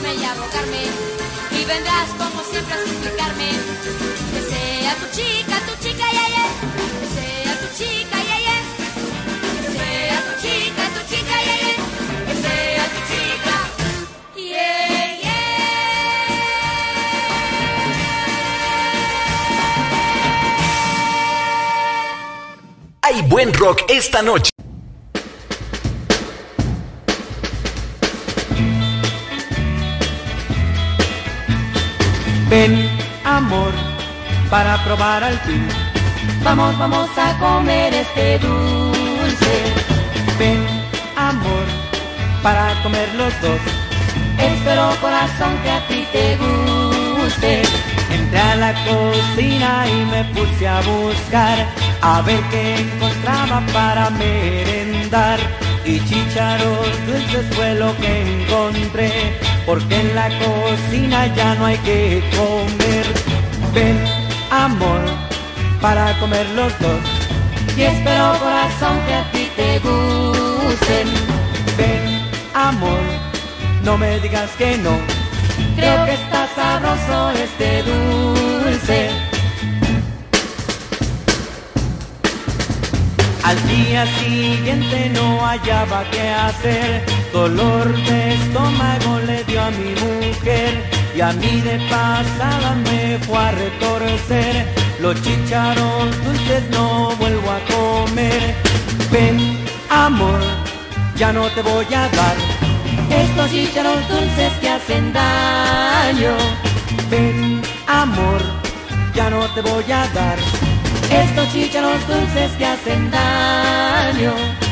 A 0.00 0.02
pedirme 0.02 0.14
y 0.14 0.24
a 0.24 0.34
rogarme, 0.34 0.84
y 1.52 1.64
vendrás 1.64 2.08
como 2.18 2.42
siempre 2.44 2.74
a 2.74 2.78
suplicarme, 2.86 3.50
que 4.32 4.40
sea 4.42 4.94
tu 4.96 5.06
chica, 5.16 5.60
tu 5.66 5.74
chica, 5.82 6.04
yeah, 6.10 6.28
yeah, 6.28 6.48
que 7.00 7.06
sea 7.14 7.52
tu 7.60 7.66
chica, 7.76 8.16
yeah, 8.22 8.40
yeah, 8.46 8.62
que 9.56 9.68
sea 9.72 10.18
tu 10.24 10.32
chica, 10.40 10.82
tu 10.94 11.00
chica, 11.08 11.36
yeah, 11.44 11.58
yeah, 11.60 11.76
que 12.26 12.34
sea 12.42 12.84
tu 12.94 13.00
chica, 13.10 13.56
yeah. 14.36 14.68
Hay 23.02 23.22
buen 23.22 23.52
rock 23.54 23.82
esta 23.88 24.22
noche. 24.22 24.59
Para 34.70 34.84
probar 34.84 35.24
al 35.24 35.38
fin. 35.40 35.66
Vamos, 36.44 36.78
vamos 36.78 37.08
a 37.18 37.36
comer 37.38 37.92
este 37.92 38.38
dulce. 38.38 39.54
Ven, 40.38 40.64
amor, 41.16 41.64
para 42.40 42.80
comer 42.84 43.08
los 43.16 43.32
dos. 43.40 43.60
Espero 44.38 44.90
corazón 45.00 45.52
que 45.64 45.70
a 45.70 45.80
ti 45.88 46.06
te 46.12 46.36
guste. 46.36 47.62
Entré 48.12 48.38
a 48.38 48.54
la 48.56 48.72
cocina 48.84 49.86
y 49.88 50.04
me 50.12 50.24
puse 50.34 50.68
a 50.68 50.80
buscar 50.82 51.66
a 52.02 52.20
ver 52.22 52.40
qué 52.50 52.76
encontraba 52.76 53.62
para 53.72 54.10
merendar. 54.10 55.40
Y 55.84 55.98
chicharos 56.06 56.86
dulces 57.06 57.46
fue 57.56 57.74
lo 57.74 57.96
que 57.96 58.42
encontré, 58.42 59.10
porque 59.66 59.96
en 60.00 60.14
la 60.14 60.28
cocina 60.28 61.26
ya 61.34 61.56
no 61.56 61.66
hay 61.66 61.78
que 61.78 62.22
comer. 62.36 63.06
Ven, 63.74 64.19
amor, 64.50 65.00
para 65.80 66.18
comer 66.18 66.46
los 66.50 66.72
dos. 66.80 67.00
Y 67.76 67.82
espero 67.82 68.34
corazón 68.38 68.98
que 69.06 69.14
a 69.14 69.32
ti 69.32 69.48
te 69.56 69.78
gusten. 69.78 71.08
Ven, 71.78 72.30
amor, 72.54 73.00
no 73.84 73.96
me 73.96 74.18
digas 74.20 74.50
que 74.58 74.76
no. 74.78 74.98
Creo 75.76 76.04
que 76.04 76.14
está 76.14 76.48
sabroso 76.54 77.30
este 77.30 77.82
dulce. 77.82 79.10
Al 83.42 83.68
día 83.68 84.06
siguiente 84.18 85.10
no 85.14 85.40
hallaba 85.40 86.04
qué 86.10 86.28
hacer, 86.28 87.04
dolor 87.32 87.96
de 88.04 88.34
estómago 88.34 89.18
le 89.26 89.42
dio 89.44 89.62
a 89.62 89.70
mi 89.70 89.94
mujer 90.00 90.89
y 91.14 91.20
a 91.20 91.32
mí 91.32 91.60
de 91.60 91.78
pasada 91.88 92.74
me 92.84 93.18
fue 93.18 93.38
a 93.38 93.50
retorcer. 93.52 94.66
Los 95.00 95.20
chicharos 95.22 96.24
dulces 96.24 96.62
no 96.70 97.14
vuelvo 97.16 97.50
a 97.50 97.60
comer. 97.74 98.54
Ven, 99.10 99.58
amor, 99.88 100.40
ya 101.16 101.32
no 101.32 101.48
te 101.48 101.62
voy 101.62 101.86
a 101.86 102.08
dar 102.08 102.36
estos 103.10 103.50
chicharos 103.50 104.08
dulces 104.08 104.52
que 104.60 104.68
hacen 104.68 105.12
daño. 105.12 106.36
Ven, 107.10 107.62
amor, 107.86 108.40
ya 109.14 109.30
no 109.30 109.46
te 109.54 109.62
voy 109.62 109.90
a 109.90 110.06
dar 110.08 110.38
estos 111.10 111.52
chicharos 111.52 112.06
dulces 112.06 112.52
que 112.52 112.66
hacen 112.66 113.10
daño. 113.10 114.69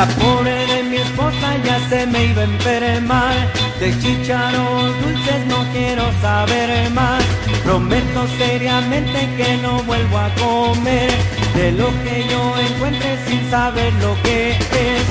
La 0.00 0.06
pobre 0.06 0.66
de 0.66 0.82
mi 0.84 0.96
esposa 0.96 1.58
ya 1.62 1.78
se 1.90 2.06
me 2.06 2.24
iba 2.24 2.40
a 2.40 2.44
enfermar. 2.44 3.34
De 3.78 3.90
chicharos 4.00 4.98
dulces 5.02 5.46
no 5.46 5.58
quiero 5.74 6.04
saber 6.22 6.90
más. 6.92 7.22
Prometo 7.64 8.26
seriamente 8.38 9.18
que 9.36 9.58
no 9.58 9.82
vuelvo 9.82 10.16
a 10.16 10.30
comer 10.36 11.10
de 11.54 11.72
lo 11.72 11.88
que 12.02 12.24
yo 12.30 12.42
encuentre 12.66 13.10
sin 13.26 13.50
saber 13.50 13.92
lo 14.04 14.16
que 14.22 14.52
es. 14.52 15.04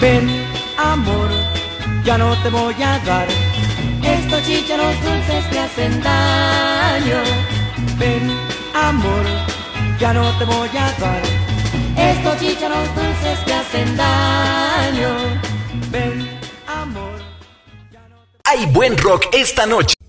Ven, 0.00 0.30
amor, 0.78 1.28
ya 2.04 2.16
no 2.16 2.32
te 2.44 2.50
voy 2.50 2.80
a 2.80 3.00
dar 3.00 3.26
estos 4.04 4.46
chicharos 4.46 4.94
dulces 5.02 5.44
que 5.50 5.58
hacen 5.58 6.00
daño. 6.04 7.20
Ven, 7.98 8.30
amor, 8.74 9.24
ya 9.98 10.12
no 10.12 10.24
te 10.38 10.44
voy 10.44 10.70
a 10.78 10.92
dar 11.00 11.39
estos 11.96 12.38
chicharos 12.38 12.94
dulces 12.94 13.38
que 13.44 13.52
hacen 13.52 13.96
daño. 13.96 15.40
Ven, 15.90 16.28
amor. 16.66 17.20
Hay 18.44 18.66
buen 18.66 18.96
rock 18.98 19.26
esta 19.32 19.66
noche. 19.66 19.99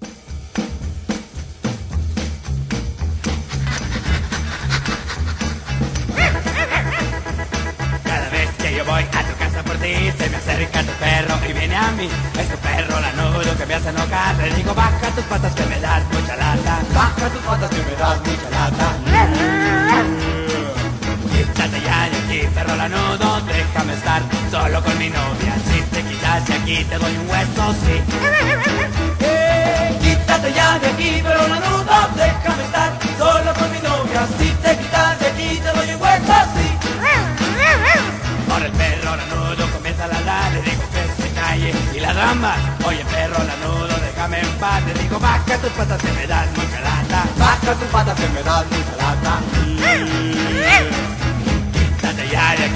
Mi 25.02 25.10
novia. 25.10 25.54
Si 25.68 25.82
te 25.94 26.04
quitas 26.04 26.46
de 26.48 26.54
aquí, 26.54 26.78
te 26.86 26.98
doy 26.98 27.18
un 27.18 27.28
hueso, 27.30 27.64
sí. 27.84 27.96
Eh, 29.24 29.98
quítate 30.02 30.54
ya 30.54 30.80
de 30.80 30.88
aquí, 30.88 31.22
perro 31.24 31.48
lanudo, 31.48 31.98
déjame 32.16 32.64
estar 32.64 32.92
solo 33.18 33.52
con 33.60 33.72
mi 33.72 33.80
novia. 33.80 34.22
Si 34.38 34.50
te 34.64 34.72
quitas 34.78 35.20
de 35.20 35.28
aquí, 35.32 35.50
te 35.64 35.72
doy 35.78 35.90
un 35.96 36.02
hueso, 36.02 36.36
sí. 36.56 36.68
Por 38.50 38.62
el 38.68 38.72
perro 38.72 39.16
lanudo 39.16 39.64
comienza 39.74 40.06
a 40.06 40.08
ladrar, 40.08 40.52
le 40.54 40.62
digo 40.62 40.84
que 40.94 41.24
se 41.24 41.30
calle 41.34 41.74
y 41.96 42.00
la 42.00 42.14
dama. 42.14 42.54
Oye, 42.86 43.04
perro 43.06 43.44
lanudo, 43.52 43.94
déjame 44.06 44.40
en 44.40 44.52
paz. 44.60 44.84
Le 44.86 44.94
digo, 45.02 45.20
baja 45.20 45.58
tus 45.64 45.72
patas 45.72 46.02
que 46.02 46.12
me 46.12 46.28
das 46.28 46.48
mucha 46.58 46.80
lata. 46.82 47.20
Baja 47.38 47.74
tus 47.80 47.90
patas 47.96 48.16
que 48.20 48.28
me 48.36 48.44
das 48.44 48.66
mucha 48.74 48.96
lata. 49.04 49.34
Quítate 49.66 50.51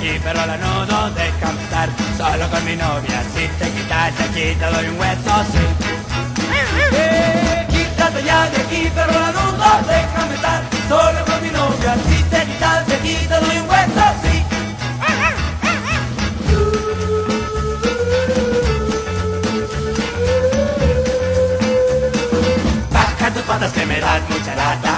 de 0.05 0.11
aquí, 0.11 0.19
perro 0.19 0.45
lanudo, 0.45 1.11
déjame 1.11 1.63
estar 1.63 1.89
solo 2.17 2.49
con 2.49 2.65
mi 2.65 2.75
novia. 2.75 3.23
Si 3.33 3.47
te 3.59 3.71
quitas 3.71 4.17
de 4.17 4.23
aquí, 4.23 4.55
te 4.59 4.65
doy 4.65 4.87
un 4.87 4.99
hueso, 4.99 5.33
sí. 5.51 5.65
Eh, 6.93 7.65
quítate 7.69 8.23
ya 8.23 8.49
de 8.49 8.61
aquí, 8.61 8.91
perro 8.93 9.19
lanudo, 9.19 9.65
déjame 9.87 10.35
estar 10.35 10.63
solo 10.87 11.25
con 11.25 11.41
mi 11.41 11.49
novia. 11.49 11.95
Si 12.07 12.23
te 12.23 12.45
quitas 12.45 12.87
de 12.87 12.95
aquí, 12.95 13.15
te 13.27 13.35
doy 13.39 13.57
un 13.57 13.69
hueso, 13.69 14.05
sí. 14.23 14.43
Baja 22.91 23.31
tus 23.31 23.43
patas 23.43 23.71
que 23.73 23.85
me 23.85 23.99
das 23.99 24.21
mucha 24.29 24.55
lata. 24.55 24.94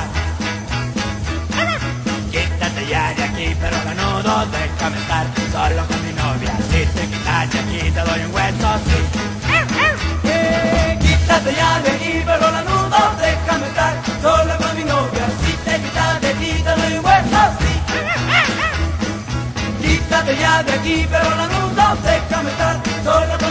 Pero 3.59 3.77
lanudo, 3.83 4.45
déjame 4.51 4.97
estar 4.97 5.25
solo 5.51 5.85
con 5.87 5.99
mi 6.05 6.13
novia. 6.13 6.51
Si 6.69 6.85
te 6.95 7.07
quitas 7.07 7.51
de 7.51 7.59
aquí, 7.59 7.91
te 7.91 8.01
doy 8.01 8.21
un 8.25 8.33
hueso, 8.33 8.69
sí. 8.85 8.99
Eh, 10.23 10.97
quítate 11.01 11.55
ya 11.55 11.79
de 11.79 11.89
aquí, 11.91 12.23
pero 12.25 12.51
lanudo, 12.51 12.99
déjame 13.19 13.67
estar 13.67 13.93
solo 14.21 14.57
con 14.57 14.77
mi 14.77 14.83
novia. 14.83 15.25
Si 15.41 15.51
te 15.65 15.79
quitas 15.81 16.21
de 16.21 16.27
aquí, 16.29 16.51
te 16.65 16.71
doy 16.81 16.93
un 16.97 17.05
hueso, 17.05 17.41
sí. 17.59 17.71
Quítate 19.81 20.37
ya 20.37 20.63
de 20.63 20.73
aquí, 20.73 21.07
pero 21.09 21.29
lanudo, 21.35 21.97
déjame 22.03 22.49
estar 22.51 22.75
solo 23.03 23.37
con 23.37 23.39
mi 23.39 23.41
novia. 23.41 23.46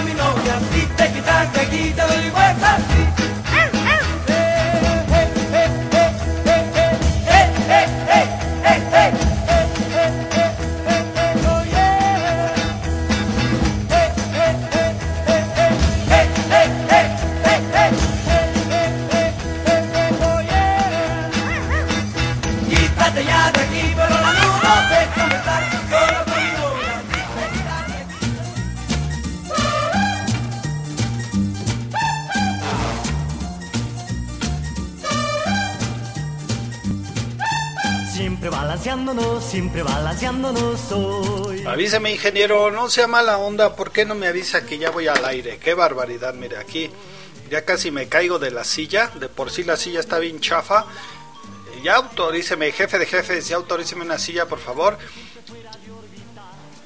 Siempre 39.41 39.83
balanceándonos 39.83 40.93
hoy. 40.93 41.65
Avíseme, 41.67 42.13
ingeniero, 42.13 42.71
no 42.71 42.89
sea 42.89 43.07
mala 43.07 43.39
onda, 43.39 43.75
¿por 43.77 43.91
qué 43.91 44.05
no 44.05 44.15
me 44.15 44.27
avisa 44.27 44.65
que 44.65 44.79
ya 44.79 44.91
voy 44.91 45.09
al 45.09 45.25
aire? 45.25 45.59
Qué 45.59 45.75
barbaridad, 45.75 46.35
mire, 46.35 46.59
aquí 46.59 46.91
ya 47.51 47.65
casi 47.65 47.91
me 47.91 48.09
caigo 48.09 48.39
de 48.39 48.51
la 48.51 48.65
silla, 48.65 49.11
de 49.15 49.29
por 49.29 49.51
sí 49.51 49.63
la 49.65 49.77
silla 49.77 50.01
está 50.01 50.19
bien 50.19 50.41
chafa. 50.41 50.87
Ya 51.83 51.97
autoríceme, 51.97 52.73
jefe 52.73 52.99
de 52.99 53.07
jefes, 53.07 53.49
ya 53.49 53.57
autoríceme 53.57 54.03
una 54.03 54.19
silla, 54.19 54.47
por 54.47 54.59
favor. 54.59 54.99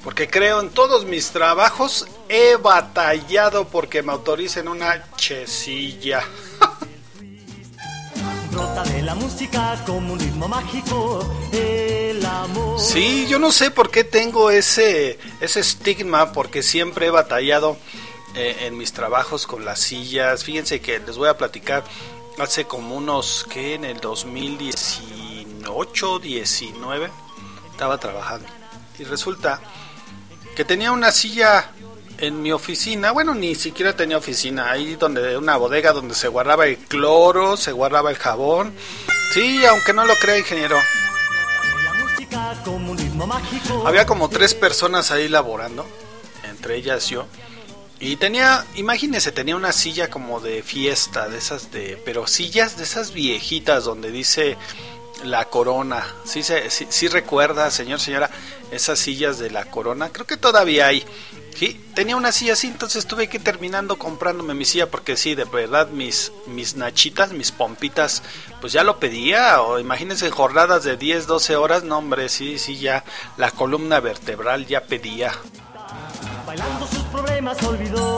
Porque 0.03 0.27
creo 0.27 0.61
en 0.61 0.69
todos 0.69 1.05
mis 1.05 1.31
trabajos 1.31 2.07
he 2.27 2.55
batallado 2.55 3.67
porque 3.67 4.01
me 4.01 4.11
autoricen 4.11 4.67
una 4.67 5.11
chesilla. 5.15 6.23
De 8.71 9.01
la 9.01 9.15
música 9.15 9.83
como 9.85 10.13
un 10.13 10.19
ritmo 10.19 10.47
mágico, 10.47 11.19
el 11.51 12.25
amor. 12.25 12.79
Sí, 12.79 13.27
yo 13.27 13.37
no 13.37 13.51
sé 13.51 13.69
por 13.69 13.91
qué 13.91 14.05
tengo 14.05 14.49
ese, 14.49 15.19
ese 15.41 15.59
estigma, 15.59 16.31
porque 16.31 16.63
siempre 16.63 17.07
he 17.07 17.09
batallado 17.09 17.75
eh, 18.33 18.59
en 18.61 18.77
mis 18.77 18.93
trabajos 18.93 19.45
con 19.45 19.65
las 19.65 19.81
sillas. 19.81 20.45
Fíjense 20.45 20.79
que 20.79 20.99
les 20.99 21.17
voy 21.17 21.27
a 21.27 21.37
platicar 21.37 21.83
hace 22.39 22.63
como 22.63 22.95
unos 22.95 23.45
que 23.49 23.73
en 23.73 23.83
el 23.83 23.99
2018, 23.99 26.19
19 26.19 27.11
estaba 27.71 27.97
trabajando 27.99 28.47
y 28.97 29.03
resulta 29.03 29.59
que 30.55 30.63
tenía 30.63 30.93
una 30.93 31.11
silla 31.11 31.71
en 32.21 32.41
mi 32.41 32.51
oficina, 32.51 33.11
bueno, 33.11 33.33
ni 33.33 33.55
siquiera 33.55 33.95
tenía 33.95 34.17
oficina, 34.17 34.71
ahí 34.71 34.95
donde 34.95 35.35
una 35.37 35.57
bodega 35.57 35.91
donde 35.91 36.13
se 36.13 36.27
guardaba 36.27 36.67
el 36.67 36.77
cloro, 36.77 37.57
se 37.57 37.71
guardaba 37.71 38.11
el 38.11 38.17
jabón. 38.17 38.73
Sí, 39.33 39.65
aunque 39.65 39.91
no 39.91 40.05
lo 40.05 40.15
crea, 40.15 40.37
ingeniero. 40.37 40.77
Había 43.85 44.05
como 44.05 44.29
tres 44.29 44.53
personas 44.53 45.09
ahí 45.09 45.27
laborando, 45.27 45.85
entre 46.43 46.75
ellas 46.75 47.09
yo. 47.09 47.25
Y 47.99 48.17
tenía, 48.17 48.65
imagínese, 48.75 49.31
tenía 49.31 49.55
una 49.55 49.71
silla 49.71 50.09
como 50.09 50.39
de 50.39 50.61
fiesta, 50.61 51.27
de 51.27 51.39
esas 51.39 51.71
de, 51.71 52.01
pero 52.05 52.27
sillas 52.27 52.77
de 52.77 52.83
esas 52.83 53.13
viejitas 53.13 53.83
donde 53.83 54.11
dice 54.11 54.57
la 55.23 55.45
corona. 55.45 56.05
Sí, 56.23 56.43
sí, 56.43 56.87
sí 56.89 57.07
recuerda, 57.07 57.69
señor, 57.71 57.99
señora, 57.99 58.29
esas 58.71 58.99
sillas 58.99 59.39
de 59.39 59.49
la 59.49 59.65
corona. 59.65 60.09
Creo 60.09 60.25
que 60.25 60.37
todavía 60.37 60.87
hay. 60.87 61.05
Sí, 61.55 61.79
tenía 61.93 62.15
una 62.15 62.31
silla 62.31 62.53
así, 62.53 62.67
entonces 62.67 63.05
tuve 63.05 63.27
que 63.27 63.37
ir 63.37 63.43
terminando 63.43 63.97
comprándome 63.97 64.53
mi 64.53 64.65
silla 64.65 64.89
porque 64.89 65.15
sí, 65.15 65.35
de 65.35 65.43
verdad 65.43 65.89
mis 65.89 66.31
mis 66.47 66.75
nachitas, 66.75 67.33
mis 67.33 67.51
pompitas, 67.51 68.23
pues 68.61 68.73
ya 68.73 68.83
lo 68.83 68.99
pedía 68.99 69.61
o 69.61 69.79
imagínense 69.79 70.29
jornadas 70.31 70.83
de 70.83 70.97
10, 70.97 71.27
12 71.27 71.55
horas, 71.55 71.83
no 71.83 71.97
hombre, 71.97 72.29
sí, 72.29 72.57
sí 72.57 72.79
ya 72.79 73.03
la 73.37 73.51
columna 73.51 73.99
vertebral 73.99 74.65
ya 74.65 74.85
pedía. 74.85 75.33
Bailando 76.47 76.87
sus 76.87 77.03
problemas 77.03 77.61
olvidó 77.63 78.17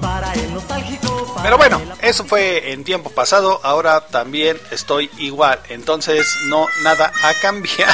para 0.00 0.32
el 0.32 0.54
nostálgico. 0.54 1.34
Pero 1.42 1.58
bueno, 1.58 1.80
eso 2.00 2.24
fue 2.24 2.72
en 2.72 2.84
tiempo 2.84 3.10
pasado, 3.10 3.60
ahora 3.62 4.06
también 4.06 4.58
estoy 4.70 5.10
igual, 5.18 5.60
entonces 5.68 6.26
no 6.46 6.66
nada 6.82 7.12
ha 7.22 7.34
cambiado. 7.42 7.92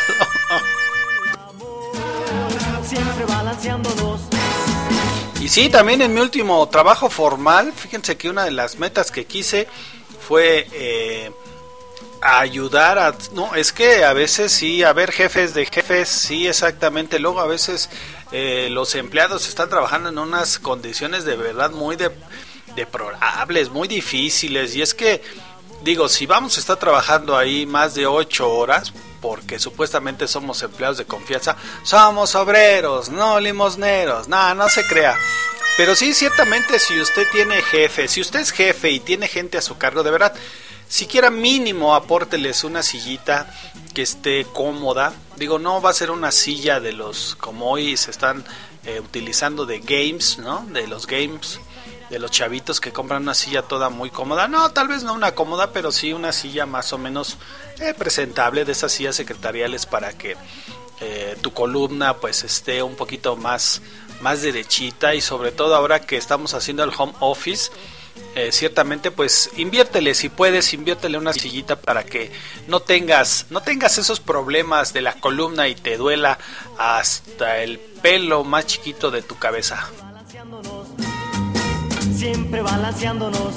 Siempre 2.85 3.25
balanceándonos. 3.27 4.08
Y 5.41 5.49
sí, 5.49 5.69
también 5.69 6.03
en 6.03 6.13
mi 6.13 6.21
último 6.21 6.69
trabajo 6.69 7.09
formal, 7.09 7.73
fíjense 7.73 8.17
que 8.17 8.29
una 8.29 8.45
de 8.45 8.51
las 8.51 8.79
metas 8.79 9.13
que 9.13 9.25
quise 9.25 9.69
fue 10.27 10.67
eh, 10.73 11.31
ayudar 12.21 12.99
a... 12.99 13.15
No, 13.33 13.55
es 13.55 13.73
que 13.73 14.05
a 14.05 14.13
veces 14.13 14.51
sí, 14.51 14.83
a 14.83 14.93
ver 14.93 15.13
jefes 15.13 15.55
de 15.55 15.65
jefes, 15.67 16.09
sí, 16.09 16.49
exactamente. 16.49 17.21
Luego 17.21 17.41
a 17.41 17.47
veces 17.47 17.89
eh, 18.33 18.69
los 18.71 18.97
empleados 18.97 19.49
están 19.49 19.69
trabajando 19.69 20.09
en 20.09 20.19
unas 20.19 20.59
condiciones 20.59 21.25
de 21.25 21.37
verdad 21.37 21.71
muy 21.71 21.95
de, 21.95 22.11
deplorables, 22.75 23.71
muy 23.71 23.87
difíciles. 23.87 24.75
Y 24.75 24.83
es 24.83 24.93
que, 24.93 25.23
digo, 25.85 26.09
si 26.09 26.27
vamos 26.27 26.57
a 26.57 26.61
estar 26.61 26.79
trabajando 26.79 27.37
ahí 27.37 27.65
más 27.65 27.95
de 27.95 28.07
ocho 28.07 28.51
horas, 28.51 28.93
porque 29.21 29.59
supuestamente 29.59 30.29
somos 30.29 30.63
empleados 30.63 30.99
de 30.99 31.05
confianza, 31.05 31.57
somos 31.83 32.35
obreros, 32.35 33.09
no 33.09 33.41
limosneros, 33.41 34.29
nada, 34.29 34.55
no 34.55 34.69
se 34.69 34.87
crea. 34.87 35.17
Pero 35.77 35.95
sí, 35.95 36.13
ciertamente, 36.13 36.79
si 36.79 37.01
usted 37.01 37.27
tiene 37.31 37.63
jefe, 37.63 38.09
si 38.09 38.21
usted 38.21 38.41
es 38.41 38.51
jefe 38.51 38.91
y 38.91 39.01
tiene 39.01 39.29
gente 39.29 39.59
a 39.59 39.63
su 39.63 39.79
cargo, 39.79 40.03
de 40.03 40.11
verdad, 40.11 40.35
siquiera 40.89 41.31
mínimo 41.31 41.95
apórteles 41.95 42.65
una 42.65 42.83
sillita 42.83 43.55
que 43.95 44.03
esté 44.03 44.45
cómoda. 44.45 45.13
Digo, 45.37 45.59
no 45.59 45.81
va 45.81 45.91
a 45.91 45.95
ser 45.95 46.11
una 46.11 46.33
silla 46.33 46.81
de 46.81 46.93
los, 46.93 47.37
como 47.37 47.71
hoy 47.71 47.97
se 47.97 48.11
están 48.11 48.45
eh, 48.85 49.01
utilizando 49.01 49.67
de 49.67 49.81
games, 49.81 50.39
¿no? 50.39 50.67
De 50.71 50.87
los 50.87 51.07
games 51.07 51.61
de 52.11 52.19
los 52.19 52.31
chavitos 52.31 52.81
que 52.81 52.93
compran 52.93 53.23
una 53.23 53.35
silla 53.35 53.63
toda 53.63 53.91
muy 53.91 54.11
cómoda. 54.11 54.49
No, 54.49 54.71
tal 54.71 54.89
vez 54.89 55.03
no 55.03 55.15
una 55.15 55.35
cómoda, 55.35 55.73
pero 55.73 55.93
sí 55.93 56.13
una 56.13 56.33
silla 56.33 56.67
más 56.67 56.93
o 56.93 56.99
menos 56.99 57.37
eh, 57.81 57.95
presentable 57.97 58.65
de 58.65 58.73
esas 58.73 58.93
sillas 58.93 59.17
secretariales 59.17 59.87
para 59.87 60.13
que 60.13 60.37
eh, 61.01 61.37
tu 61.41 61.53
columna 61.53 62.17
pues 62.17 62.43
esté 62.43 62.83
un 62.83 62.97
poquito 62.97 63.37
más, 63.37 63.83
más 64.21 64.43
derechita 64.43 65.15
y 65.15 65.21
sobre 65.21 65.53
todo 65.53 65.77
ahora 65.77 66.01
que 66.01 66.17
estamos 66.17 66.55
haciendo 66.55 66.83
el 66.85 66.93
home 66.97 67.15
office. 67.21 67.71
Eh, 68.35 68.51
ciertamente 68.51 69.13
pues 69.13 69.51
inviértele 69.57 70.13
si 70.13 70.29
puedes 70.29 70.75
inviértele 70.75 71.19
una 71.19 71.33
sillita 71.33 71.81
para 71.81 72.05
que 72.05 72.33
no 72.67 72.81
tengas 72.81 73.47
no 73.51 73.63
tengas 73.63 73.97
esos 73.97 74.19
problemas 74.19 74.93
de 74.93 75.03
la 75.03 75.15
columna 75.15 75.69
y 75.69 75.77
te 75.77 75.97
duela 75.97 76.37
hasta 76.79 77.63
el 77.63 77.79
pelo 77.79 78.43
más 78.43 78.67
chiquito 78.67 79.13
de 79.13 79.23
tu 79.23 79.39
cabeza 79.39 79.89
siempre 82.19 82.63
balanceándonos. 82.63 83.55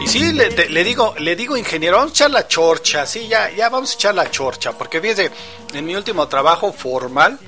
Y 0.00 0.06
sí, 0.06 0.32
le, 0.32 0.84
digo, 0.84 1.14
le 1.18 1.34
digo, 1.34 1.56
ingeniero, 1.56 1.96
vamos 1.96 2.12
a 2.12 2.14
echar 2.14 2.30
la 2.30 2.46
chorcha, 2.46 3.04
sí, 3.06 3.26
ya, 3.26 3.50
ya 3.50 3.68
vamos 3.68 3.90
a 3.90 3.94
echar 3.94 4.14
la 4.14 4.30
chorcha, 4.30 4.72
porque 4.72 5.00
fíjese, 5.00 5.32
en 5.74 5.84
mi 5.84 5.96
último 5.96 6.28
trabajo 6.28 6.72
formal, 6.72 7.40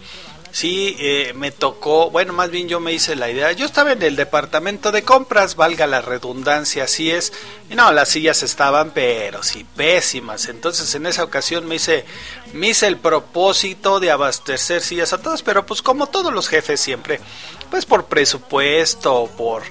sí, 0.50 0.96
eh, 0.98 1.34
me 1.36 1.52
tocó, 1.52 2.10
bueno, 2.10 2.32
más 2.32 2.50
bien 2.50 2.66
yo 2.66 2.80
me 2.80 2.92
hice 2.92 3.14
la 3.14 3.30
idea, 3.30 3.52
yo 3.52 3.64
estaba 3.64 3.92
en 3.92 4.02
el 4.02 4.16
departamento 4.16 4.90
de 4.90 5.04
compras, 5.04 5.54
valga 5.54 5.86
la 5.86 6.00
redundancia, 6.00 6.84
así 6.84 7.12
es, 7.12 7.32
y 7.70 7.76
no, 7.76 7.92
las 7.92 8.08
sillas 8.08 8.42
estaban, 8.42 8.90
pero 8.90 9.44
sí, 9.44 9.64
pésimas, 9.76 10.48
entonces 10.48 10.92
en 10.96 11.06
esa 11.06 11.22
ocasión 11.22 11.68
me 11.68 11.76
hice, 11.76 12.04
me 12.54 12.70
hice 12.70 12.88
el 12.88 12.96
propósito 12.96 14.00
de 14.00 14.10
abastecer 14.10 14.82
sillas 14.82 15.12
a 15.12 15.22
todas, 15.22 15.42
pero 15.42 15.64
pues 15.64 15.80
como 15.80 16.08
todos 16.08 16.32
los 16.32 16.48
jefes 16.48 16.80
siempre, 16.80 17.20
pues 17.70 17.86
por 17.86 18.06
presupuesto, 18.06 19.30
por 19.36 19.62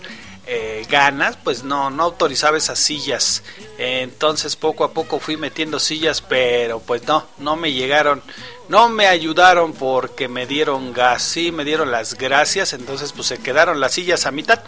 eh, 0.48 0.86
ganas, 0.90 1.38
pues 1.44 1.64
no, 1.64 1.90
no 1.90 2.04
autorizaba 2.04 2.58
esas 2.58 2.80
sillas. 2.80 3.44
Entonces 3.78 4.56
poco 4.56 4.84
a 4.86 4.92
poco 4.94 5.20
fui 5.20 5.36
metiendo 5.36 5.80
sillas, 5.80 6.22
pero 6.22 6.80
pues 6.80 7.06
no, 7.06 7.28
no 7.38 7.56
me 7.58 7.74
llegaron, 7.74 8.24
no 8.70 8.88
me 8.88 9.08
ayudaron 9.08 9.74
porque 9.74 10.28
me 10.28 10.46
dieron 10.46 10.94
gas, 10.94 11.22
sí, 11.22 11.52
me 11.52 11.66
dieron 11.66 11.92
las 11.92 12.16
gracias, 12.16 12.74
entonces 12.74 13.12
pues 13.12 13.28
se 13.28 13.40
quedaron 13.40 13.80
las 13.80 13.94
sillas 13.94 14.26
a 14.26 14.32
mitad. 14.32 14.64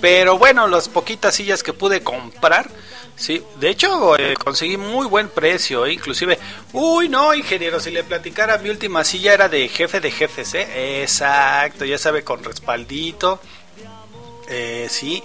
Pero 0.00 0.38
bueno, 0.38 0.68
las 0.68 0.88
poquitas 0.88 1.34
sillas 1.34 1.62
que 1.62 1.72
pude 1.72 2.02
comprar, 2.02 2.70
sí, 3.16 3.42
de 3.58 3.70
hecho 3.70 4.16
eh, 4.18 4.34
conseguí 4.36 4.76
muy 4.76 5.06
buen 5.06 5.28
precio, 5.28 5.86
eh, 5.86 5.92
inclusive, 5.94 6.38
uy 6.72 7.08
no, 7.08 7.34
ingeniero, 7.34 7.80
si 7.80 7.90
le 7.90 8.04
platicara 8.04 8.58
mi 8.58 8.68
última 8.68 9.02
silla 9.04 9.34
era 9.34 9.48
de 9.48 9.68
jefe 9.68 10.00
de 10.00 10.10
jefes, 10.10 10.54
eh, 10.54 11.02
exacto, 11.02 11.84
ya 11.84 11.98
sabe, 11.98 12.22
con 12.22 12.44
respaldito 12.44 13.40
eh, 14.48 14.86
sí, 14.90 15.22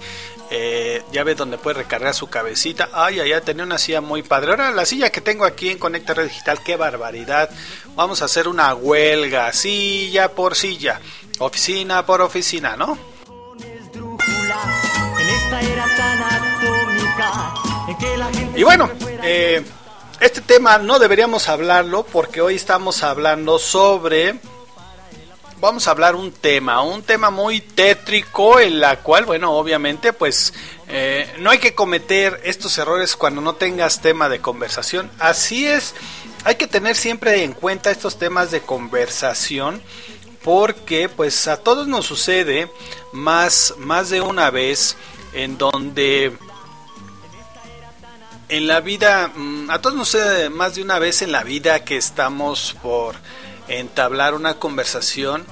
eh, 0.50 1.02
ya 1.12 1.24
ve 1.24 1.34
donde 1.34 1.58
puede 1.58 1.78
recargar 1.78 2.14
su 2.14 2.28
cabecita. 2.28 2.90
Ay, 2.92 3.20
ay, 3.20 3.32
tenía 3.42 3.64
una 3.64 3.78
silla 3.78 4.00
muy 4.00 4.22
padre. 4.22 4.50
Ahora 4.50 4.70
la 4.70 4.84
silla 4.84 5.10
que 5.10 5.20
tengo 5.20 5.44
aquí 5.44 5.70
en 5.70 5.78
Conecta 5.78 6.14
Red 6.14 6.24
Digital, 6.24 6.62
qué 6.62 6.76
barbaridad. 6.76 7.48
Vamos 7.94 8.22
a 8.22 8.26
hacer 8.26 8.48
una 8.48 8.74
huelga, 8.74 9.52
silla 9.52 10.32
por 10.32 10.54
silla, 10.54 11.00
oficina 11.38 12.04
por 12.04 12.20
oficina, 12.20 12.76
¿no? 12.76 12.98
Y 18.54 18.62
bueno, 18.62 18.90
eh, 19.22 19.64
este 20.20 20.40
tema 20.40 20.78
no 20.78 20.98
deberíamos 20.98 21.48
hablarlo 21.48 22.04
porque 22.04 22.40
hoy 22.40 22.56
estamos 22.56 23.02
hablando 23.02 23.58
sobre 23.58 24.38
vamos 25.62 25.86
a 25.86 25.92
hablar 25.92 26.16
un 26.16 26.32
tema, 26.32 26.82
un 26.82 27.04
tema 27.04 27.30
muy 27.30 27.60
tétrico 27.60 28.58
en 28.58 28.80
la 28.80 28.98
cual, 28.98 29.26
bueno, 29.26 29.52
obviamente, 29.52 30.12
pues 30.12 30.52
eh, 30.88 31.32
no 31.38 31.50
hay 31.50 31.58
que 31.58 31.72
cometer 31.72 32.40
estos 32.42 32.76
errores 32.78 33.14
cuando 33.14 33.40
no 33.40 33.54
tengas 33.54 34.00
tema 34.00 34.28
de 34.28 34.40
conversación. 34.40 35.08
Así 35.20 35.64
es, 35.64 35.94
hay 36.42 36.56
que 36.56 36.66
tener 36.66 36.96
siempre 36.96 37.44
en 37.44 37.52
cuenta 37.52 37.92
estos 37.92 38.18
temas 38.18 38.50
de 38.50 38.60
conversación 38.60 39.80
porque 40.42 41.08
pues 41.08 41.46
a 41.46 41.58
todos 41.58 41.86
nos 41.86 42.06
sucede 42.06 42.68
más, 43.12 43.74
más 43.78 44.10
de 44.10 44.20
una 44.20 44.50
vez 44.50 44.96
en 45.32 45.58
donde 45.58 46.36
en 48.48 48.66
la 48.66 48.80
vida, 48.80 49.30
mm, 49.32 49.70
a 49.70 49.80
todos 49.80 49.94
nos 49.94 50.08
sucede 50.08 50.50
más 50.50 50.74
de 50.74 50.82
una 50.82 50.98
vez 50.98 51.22
en 51.22 51.30
la 51.30 51.44
vida 51.44 51.84
que 51.84 51.96
estamos 51.96 52.74
por 52.82 53.14
entablar 53.78 54.34
una 54.34 54.54
conversación 54.54 55.44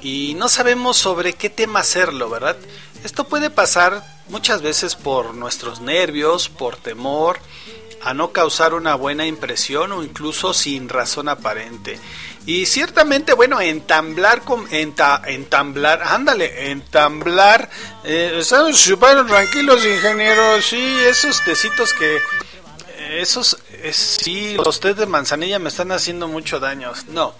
y 0.00 0.34
no 0.34 0.48
sabemos 0.48 0.96
sobre 0.96 1.32
qué 1.32 1.50
tema 1.50 1.80
hacerlo, 1.80 2.30
¿verdad? 2.30 2.56
Esto 3.04 3.24
puede 3.24 3.50
pasar 3.50 4.04
muchas 4.28 4.62
veces 4.62 4.94
por 4.94 5.34
nuestros 5.34 5.80
nervios, 5.80 6.48
por 6.48 6.76
temor 6.76 7.38
a 8.02 8.14
no 8.14 8.32
causar 8.32 8.74
una 8.74 8.94
buena 8.94 9.26
impresión 9.26 9.92
o 9.92 10.02
incluso 10.02 10.54
sin 10.54 10.88
razón 10.88 11.28
aparente. 11.28 11.98
Y 12.46 12.66
ciertamente, 12.66 13.34
bueno, 13.34 13.60
entamblar, 13.60 14.42
con, 14.42 14.66
entamblar, 14.72 16.02
ándale, 16.02 16.70
entamblar, 16.70 17.68
eh, 18.04 18.36
estamos 18.38 18.78
súper 18.78 19.26
tranquilos, 19.26 19.84
ingenieros, 19.84 20.64
sí, 20.64 20.80
esos 21.06 21.44
tecitos 21.44 21.92
que, 21.92 22.18
esos, 23.20 23.58
sí, 23.92 24.56
los 24.56 24.80
test 24.80 24.98
de 24.98 25.06
manzanilla 25.06 25.58
me 25.58 25.68
están 25.68 25.92
haciendo 25.92 26.28
mucho 26.28 26.60
daño. 26.60 26.92
No, 27.08 27.34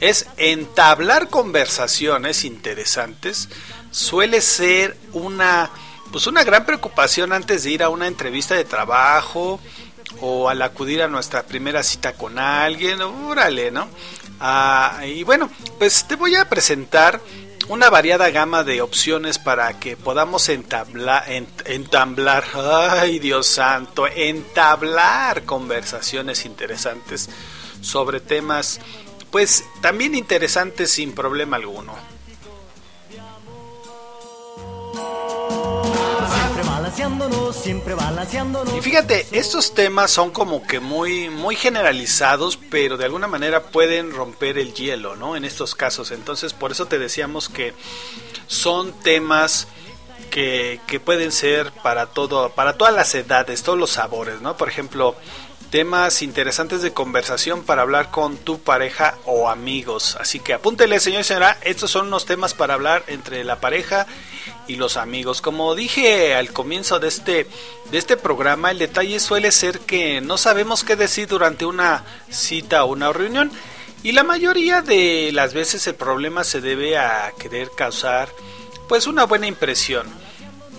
es 0.00 0.26
entablar 0.36 1.28
conversaciones 1.28 2.44
interesantes 2.44 3.48
suele 3.90 4.40
ser 4.40 4.96
una 5.12 5.70
pues 6.10 6.26
una 6.26 6.44
gran 6.44 6.64
preocupación 6.64 7.32
antes 7.32 7.64
de 7.64 7.70
ir 7.70 7.82
a 7.82 7.88
una 7.88 8.06
entrevista 8.06 8.54
de 8.54 8.64
trabajo 8.64 9.58
o 10.20 10.48
al 10.48 10.62
acudir 10.62 11.02
a 11.02 11.08
nuestra 11.08 11.42
primera 11.42 11.82
cita 11.82 12.12
con 12.12 12.38
alguien, 12.38 13.00
órale, 13.02 13.72
¿no? 13.72 13.88
Ah, 14.38 15.00
y 15.04 15.24
bueno, 15.24 15.50
pues 15.78 16.06
te 16.06 16.14
voy 16.14 16.36
a 16.36 16.48
presentar 16.48 17.20
una 17.68 17.88
variada 17.90 18.30
gama 18.30 18.62
de 18.64 18.82
opciones 18.82 19.38
para 19.38 19.78
que 19.80 19.96
podamos 19.96 20.48
entablar, 20.48 21.24
ay 22.54 23.18
Dios 23.18 23.46
santo, 23.46 24.06
entablar 24.06 25.44
conversaciones 25.44 26.44
interesantes 26.44 27.30
sobre 27.80 28.20
temas, 28.20 28.80
pues 29.30 29.64
también 29.80 30.14
interesantes 30.14 30.90
sin 30.90 31.12
problema 31.12 31.56
alguno. 31.56 32.13
Siempre 37.52 37.94
balanceándonos. 37.94 38.74
Y 38.76 38.80
fíjate, 38.80 39.26
estos 39.32 39.74
temas 39.74 40.10
son 40.10 40.30
como 40.30 40.66
que 40.66 40.80
muy, 40.80 41.28
muy 41.28 41.56
generalizados, 41.56 42.56
pero 42.70 42.96
de 42.96 43.04
alguna 43.04 43.26
manera 43.26 43.64
pueden 43.64 44.12
romper 44.12 44.58
el 44.58 44.74
hielo, 44.74 45.16
¿no? 45.16 45.36
En 45.36 45.44
estos 45.44 45.74
casos. 45.74 46.10
Entonces, 46.10 46.52
por 46.52 46.72
eso 46.72 46.86
te 46.86 46.98
decíamos 46.98 47.48
que 47.48 47.74
son 48.46 48.92
temas 49.00 49.66
que, 50.30 50.80
que 50.86 51.00
pueden 51.00 51.32
ser 51.32 51.72
para 51.82 52.06
todo, 52.06 52.50
para 52.50 52.76
todas 52.76 52.94
las 52.94 53.14
edades, 53.14 53.62
todos 53.62 53.78
los 53.78 53.90
sabores, 53.90 54.40
¿no? 54.40 54.56
Por 54.56 54.68
ejemplo, 54.68 55.16
temas 55.74 56.22
interesantes 56.22 56.82
de 56.82 56.92
conversación 56.92 57.64
para 57.64 57.82
hablar 57.82 58.12
con 58.12 58.36
tu 58.36 58.60
pareja 58.60 59.18
o 59.24 59.48
amigos. 59.50 60.16
Así 60.20 60.38
que 60.38 60.54
apúntele, 60.54 61.00
señor 61.00 61.22
y 61.22 61.24
señora, 61.24 61.58
estos 61.62 61.90
son 61.90 62.06
unos 62.06 62.26
temas 62.26 62.54
para 62.54 62.74
hablar 62.74 63.02
entre 63.08 63.42
la 63.42 63.58
pareja 63.58 64.06
y 64.68 64.76
los 64.76 64.96
amigos. 64.96 65.40
Como 65.40 65.74
dije 65.74 66.36
al 66.36 66.52
comienzo 66.52 67.00
de 67.00 67.08
este 67.08 67.48
de 67.90 67.98
este 67.98 68.16
programa, 68.16 68.70
el 68.70 68.78
detalle 68.78 69.18
suele 69.18 69.50
ser 69.50 69.80
que 69.80 70.20
no 70.20 70.38
sabemos 70.38 70.84
qué 70.84 70.94
decir 70.94 71.26
durante 71.26 71.66
una 71.66 72.04
cita 72.30 72.84
o 72.84 72.92
una 72.92 73.12
reunión 73.12 73.50
y 74.04 74.12
la 74.12 74.22
mayoría 74.22 74.80
de 74.80 75.30
las 75.32 75.54
veces 75.54 75.84
el 75.88 75.96
problema 75.96 76.44
se 76.44 76.60
debe 76.60 76.96
a 76.98 77.32
querer 77.36 77.68
causar 77.76 78.28
pues 78.88 79.08
una 79.08 79.24
buena 79.24 79.48
impresión. 79.48 80.06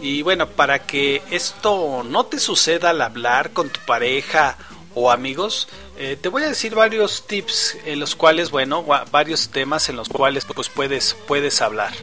Y 0.01 0.21
bueno, 0.21 0.47
para 0.47 0.85
que 0.85 1.21
esto 1.31 2.05
no 2.05 2.27
te 2.27 2.39
suceda 2.39 2.91
al 2.91 3.01
hablar 3.01 3.51
con 3.51 3.69
tu 3.69 3.81
pareja 3.81 4.55
o 4.95 5.11
amigos, 5.11 5.67
eh, 5.97 6.17
te 6.19 6.29
voy 6.29 6.43
a 6.43 6.47
decir 6.47 6.73
varios 6.73 7.27
tips 7.27 7.77
en 7.85 7.99
los 7.99 8.15
cuales, 8.15 8.49
bueno, 8.49 8.83
varios 9.11 9.49
temas 9.49 9.89
en 9.89 9.97
los 9.97 10.09
cuales 10.09 10.45
pues 10.45 10.69
puedes 10.69 11.15
puedes 11.27 11.61
hablar. 11.61 11.93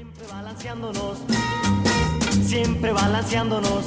Siempre 2.46 2.92
balanceándonos. 2.92 3.85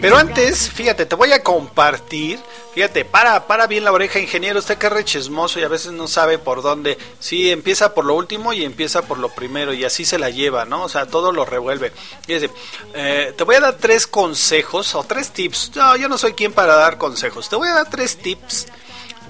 Pero 0.00 0.16
antes, 0.16 0.70
fíjate, 0.70 1.06
te 1.06 1.14
voy 1.14 1.32
a 1.32 1.42
compartir. 1.42 2.38
Fíjate, 2.74 3.04
para, 3.04 3.46
para 3.46 3.66
bien 3.66 3.84
la 3.84 3.92
oreja, 3.92 4.18
ingeniero. 4.18 4.58
Usted 4.58 4.78
que 4.78 4.86
es 4.86 4.92
rechismoso 4.92 5.58
y 5.58 5.64
a 5.64 5.68
veces 5.68 5.92
no 5.92 6.06
sabe 6.06 6.38
por 6.38 6.62
dónde. 6.62 6.96
Sí, 7.18 7.50
empieza 7.50 7.94
por 7.94 8.04
lo 8.04 8.14
último 8.14 8.52
y 8.52 8.64
empieza 8.64 9.02
por 9.02 9.18
lo 9.18 9.30
primero. 9.30 9.72
Y 9.72 9.84
así 9.84 10.04
se 10.04 10.18
la 10.18 10.30
lleva, 10.30 10.64
¿no? 10.64 10.84
O 10.84 10.88
sea, 10.88 11.06
todo 11.06 11.32
lo 11.32 11.44
revuelve. 11.44 11.92
Eh, 12.28 13.34
te 13.36 13.44
voy 13.44 13.56
a 13.56 13.60
dar 13.60 13.74
tres 13.74 14.06
consejos 14.06 14.94
o 14.94 15.02
tres 15.04 15.30
tips. 15.32 15.72
No, 15.74 15.96
yo 15.96 16.08
no 16.08 16.18
soy 16.18 16.34
quien 16.34 16.52
para 16.52 16.76
dar 16.76 16.98
consejos. 16.98 17.48
Te 17.48 17.56
voy 17.56 17.68
a 17.68 17.74
dar 17.74 17.90
tres 17.90 18.16
tips 18.18 18.66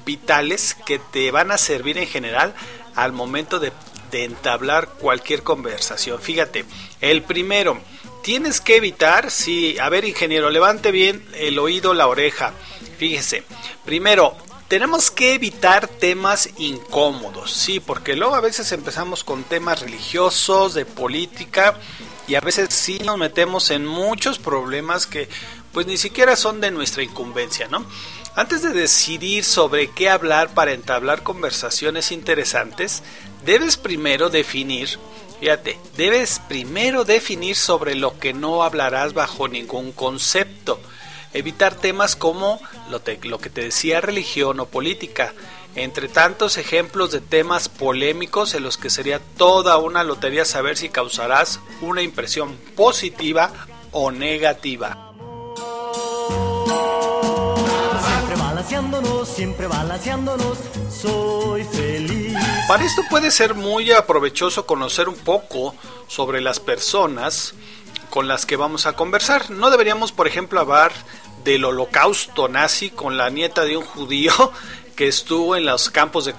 vitales 0.05 0.77
que 0.87 0.99
te 0.99 1.31
van 1.31 1.51
a 1.51 1.59
servir 1.59 1.99
en 1.99 2.07
general 2.07 2.55
al 2.95 3.13
momento 3.13 3.59
de, 3.59 3.73
de 4.11 4.25
entablar 4.25 4.89
cualquier 4.89 5.43
conversación. 5.43 6.21
Fíjate, 6.21 6.65
el 7.01 7.23
primero 7.23 7.79
tienes 8.23 8.61
que 8.61 8.77
evitar, 8.77 9.31
sí, 9.31 9.79
a 9.79 9.89
ver 9.89 10.05
ingeniero, 10.05 10.51
levante 10.51 10.91
bien 10.91 11.27
el 11.35 11.59
oído, 11.59 11.95
la 11.95 12.07
oreja. 12.07 12.53
Fíjese, 12.99 13.45
primero, 13.85 14.37
tenemos 14.69 15.11
que 15.11 15.35
evitar 15.35 15.89
temas 15.89 16.51
incómodos, 16.59 17.53
sí, 17.53 17.81
porque 17.81 18.17
luego 18.17 18.35
a 18.35 18.41
veces 18.41 18.71
empezamos 18.73 19.25
con 19.25 19.45
temas 19.45 19.81
religiosos, 19.81 20.75
de 20.75 20.85
política, 20.85 21.79
y 22.27 22.35
a 22.35 22.41
veces 22.41 22.69
sí 22.75 22.99
nos 22.99 23.17
metemos 23.17 23.71
en 23.71 23.87
muchos 23.87 24.39
problemas 24.39 25.07
que 25.07 25.29
pues 25.73 25.87
ni 25.87 25.97
siquiera 25.97 26.37
son 26.37 26.61
de 26.61 26.71
nuestra 26.71 27.03
incumbencia, 27.03 27.69
¿no? 27.69 27.87
Antes 28.35 28.63
de 28.63 28.71
decidir 28.71 29.45
sobre 29.45 29.91
qué 29.91 30.09
hablar 30.09 30.55
para 30.55 30.73
entablar 30.73 31.23
conversaciones 31.23 32.13
interesantes, 32.13 33.03
debes 33.45 33.77
primero 33.77 34.29
definir 34.29 34.99
Fíjate, 35.41 35.79
debes 35.97 36.41
primero 36.49 37.05
definir 37.05 37.55
sobre 37.55 37.95
lo 37.95 38.19
que 38.19 38.33
no 38.33 38.63
hablarás 38.63 39.15
bajo 39.15 39.47
ningún 39.47 39.93
concepto. 39.93 40.81
Evitar 41.33 41.75
temas 41.75 42.17
como 42.17 42.61
lo, 42.91 43.03
que 43.03 43.51
te 43.51 43.63
decía 43.63 44.01
religión 44.01 44.59
o 44.61 44.67
política. 44.67 45.35
Entre 45.77 46.09
tantos 46.09 46.59
ejemplos 46.59 47.13
de 47.13 47.21
temas 47.21 47.69
polémicos 47.69 48.55
en 48.55 48.65
los 48.65 48.79
que 48.79 48.91
sería 48.91 49.21
toda 49.37 49.79
una 49.79 50.03
lotería 50.03 50.45
saber 50.45 50.77
si 50.77 50.89
causarás 50.89 51.61
una 51.81 52.03
impresión 52.03 52.57
positiva 52.75 53.53
o 53.93 54.11
negativa. 54.11 55.09
siempre 59.25 59.67
balanceándonos, 59.67 60.59
soy 60.91 61.65
feliz. 61.65 62.28
Para 62.69 62.85
esto 62.85 63.03
puede 63.09 63.31
ser 63.31 63.55
muy 63.55 63.93
aprovechoso 63.93 64.67
conocer 64.67 65.09
un 65.09 65.17
poco 65.17 65.75
sobre 66.07 66.43
las 66.43 66.61
personas 66.61 67.55
con 68.11 68.29
las 68.29 68.45
que 68.45 68.57
vamos 68.57 68.85
a 68.85 68.93
conversar. 68.93 69.51
No 69.51 69.71
deberíamos, 69.71 70.13
por 70.13 70.29
ejemplo, 70.29 70.61
hablar 70.61 70.93
del 71.45 71.65
holocausto 71.65 72.47
nazi 72.47 72.91
con 72.91 73.17
la 73.17 73.31
nieta 73.31 73.65
de 73.65 73.79
un 73.79 73.85
judío 73.85 74.33
que 74.97 75.09
estuvo 75.09 75.57
en 75.57 75.65
los 75.65 75.89
campos 75.89 76.27
de 76.27 76.35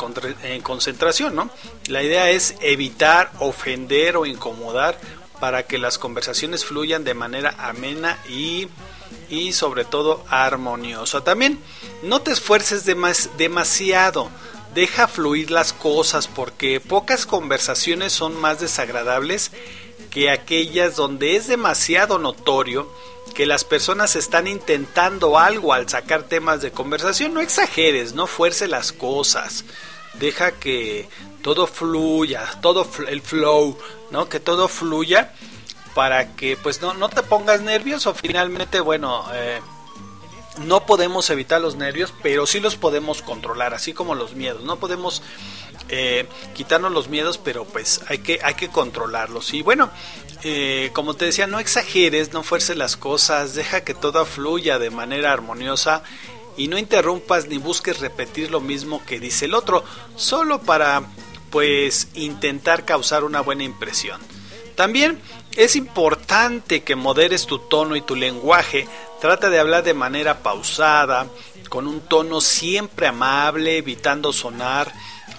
concentración, 0.62 1.34
¿no? 1.34 1.50
La 1.88 2.04
idea 2.04 2.30
es 2.30 2.54
evitar 2.62 3.32
ofender 3.40 4.16
o 4.16 4.28
incomodar 4.28 5.00
para 5.40 5.64
que 5.64 5.80
las 5.80 5.98
conversaciones 5.98 6.64
fluyan 6.64 7.04
de 7.04 7.16
manera 7.16 7.56
amena 7.58 8.20
y 8.30 8.68
y 9.30 9.54
sobre 9.54 9.86
todo 9.86 10.24
armonioso. 10.30 11.24
También 11.24 11.60
no 12.04 12.22
te 12.22 12.32
esfuerces 12.32 12.86
demasiado, 12.86 14.30
deja 14.74 15.08
fluir 15.08 15.52
las 15.52 15.74
cosas 15.74 16.28
porque 16.28 16.80
pocas 16.80 17.26
conversaciones 17.26 18.14
son 18.14 18.36
más 18.40 18.60
desagradables 18.60 19.52
que 20.10 20.30
aquellas 20.30 20.96
donde 20.96 21.36
es 21.36 21.48
demasiado 21.48 22.18
notorio 22.18 22.92
que 23.34 23.46
las 23.46 23.64
personas 23.64 24.16
están 24.16 24.48
intentando 24.48 25.38
algo 25.38 25.74
al 25.74 25.88
sacar 25.88 26.24
temas 26.24 26.62
de 26.62 26.72
conversación. 26.72 27.34
No 27.34 27.42
exageres, 27.42 28.14
no 28.14 28.28
fuerce 28.28 28.68
las 28.68 28.92
cosas. 28.92 29.66
Deja 30.16 30.52
que 30.52 31.08
todo 31.42 31.68
fluya, 31.68 32.44
todo 32.62 32.88
el 33.08 33.22
flow, 33.22 33.78
¿no? 34.12 34.28
Que 34.28 34.40
todo 34.40 34.68
fluya 34.68 35.34
para 35.94 36.36
que 36.36 36.58
pues 36.58 36.82
no, 36.82 36.94
no 36.96 37.10
te 37.10 37.24
pongas 37.24 37.62
nervioso. 37.62 38.14
Finalmente, 38.14 38.80
bueno, 38.80 39.26
eh, 39.34 39.62
no 40.58 40.86
podemos 40.86 41.30
evitar 41.30 41.62
los 41.62 41.76
nervios, 41.76 42.14
pero 42.22 42.46
sí 42.46 42.60
los 42.60 42.76
podemos 42.76 43.22
controlar, 43.22 43.74
así 43.74 43.94
como 43.94 44.16
los 44.16 44.34
miedos. 44.36 44.64
No 44.64 44.78
podemos 44.78 45.22
eh, 45.90 46.28
quitarnos 46.54 46.92
los 46.92 47.08
miedos, 47.08 47.38
pero 47.38 47.66
pues 47.66 48.02
hay 48.08 48.20
que, 48.20 48.40
hay 48.44 48.56
que 48.56 48.70
controlarlos. 48.70 49.54
Y 49.54 49.62
bueno, 49.62 49.90
eh, 50.44 50.92
como 50.94 51.14
te 51.14 51.26
decía, 51.26 51.48
no 51.48 51.60
exageres, 51.60 52.34
no 52.34 52.44
fuerces 52.44 52.78
las 52.78 52.98
cosas, 52.98 53.56
deja 53.56 53.84
que 53.84 53.94
todo 53.94 54.26
fluya 54.26 54.80
de 54.80 54.90
manera 54.90 55.32
armoniosa 55.32 56.04
y 56.58 56.68
no 56.68 56.78
interrumpas 56.78 57.48
ni 57.48 57.58
busques 57.58 58.00
repetir 58.00 58.52
lo 58.52 58.60
mismo 58.60 59.04
que 59.06 59.20
dice 59.20 59.46
el 59.46 59.54
otro, 59.54 59.84
solo 60.16 60.62
para 60.62 61.04
pues 61.50 62.10
intentar 62.14 62.86
causar 62.86 63.24
una 63.24 63.42
buena 63.42 63.64
impresión. 63.64 64.20
También 64.76 65.20
es 65.56 65.76
importante 65.76 66.84
que 66.84 66.96
moderes 66.96 67.46
tu 67.46 67.60
tono 67.60 67.96
y 67.96 68.02
tu 68.02 68.16
lenguaje. 68.16 68.88
Trata 69.22 69.50
de 69.50 69.60
hablar 69.60 69.84
de 69.84 69.94
manera 69.94 70.40
pausada, 70.40 71.28
con 71.70 71.88
un 71.88 72.00
tono 72.02 72.40
siempre 72.42 73.08
amable, 73.08 73.78
evitando 73.78 74.32
sonar 74.32 74.92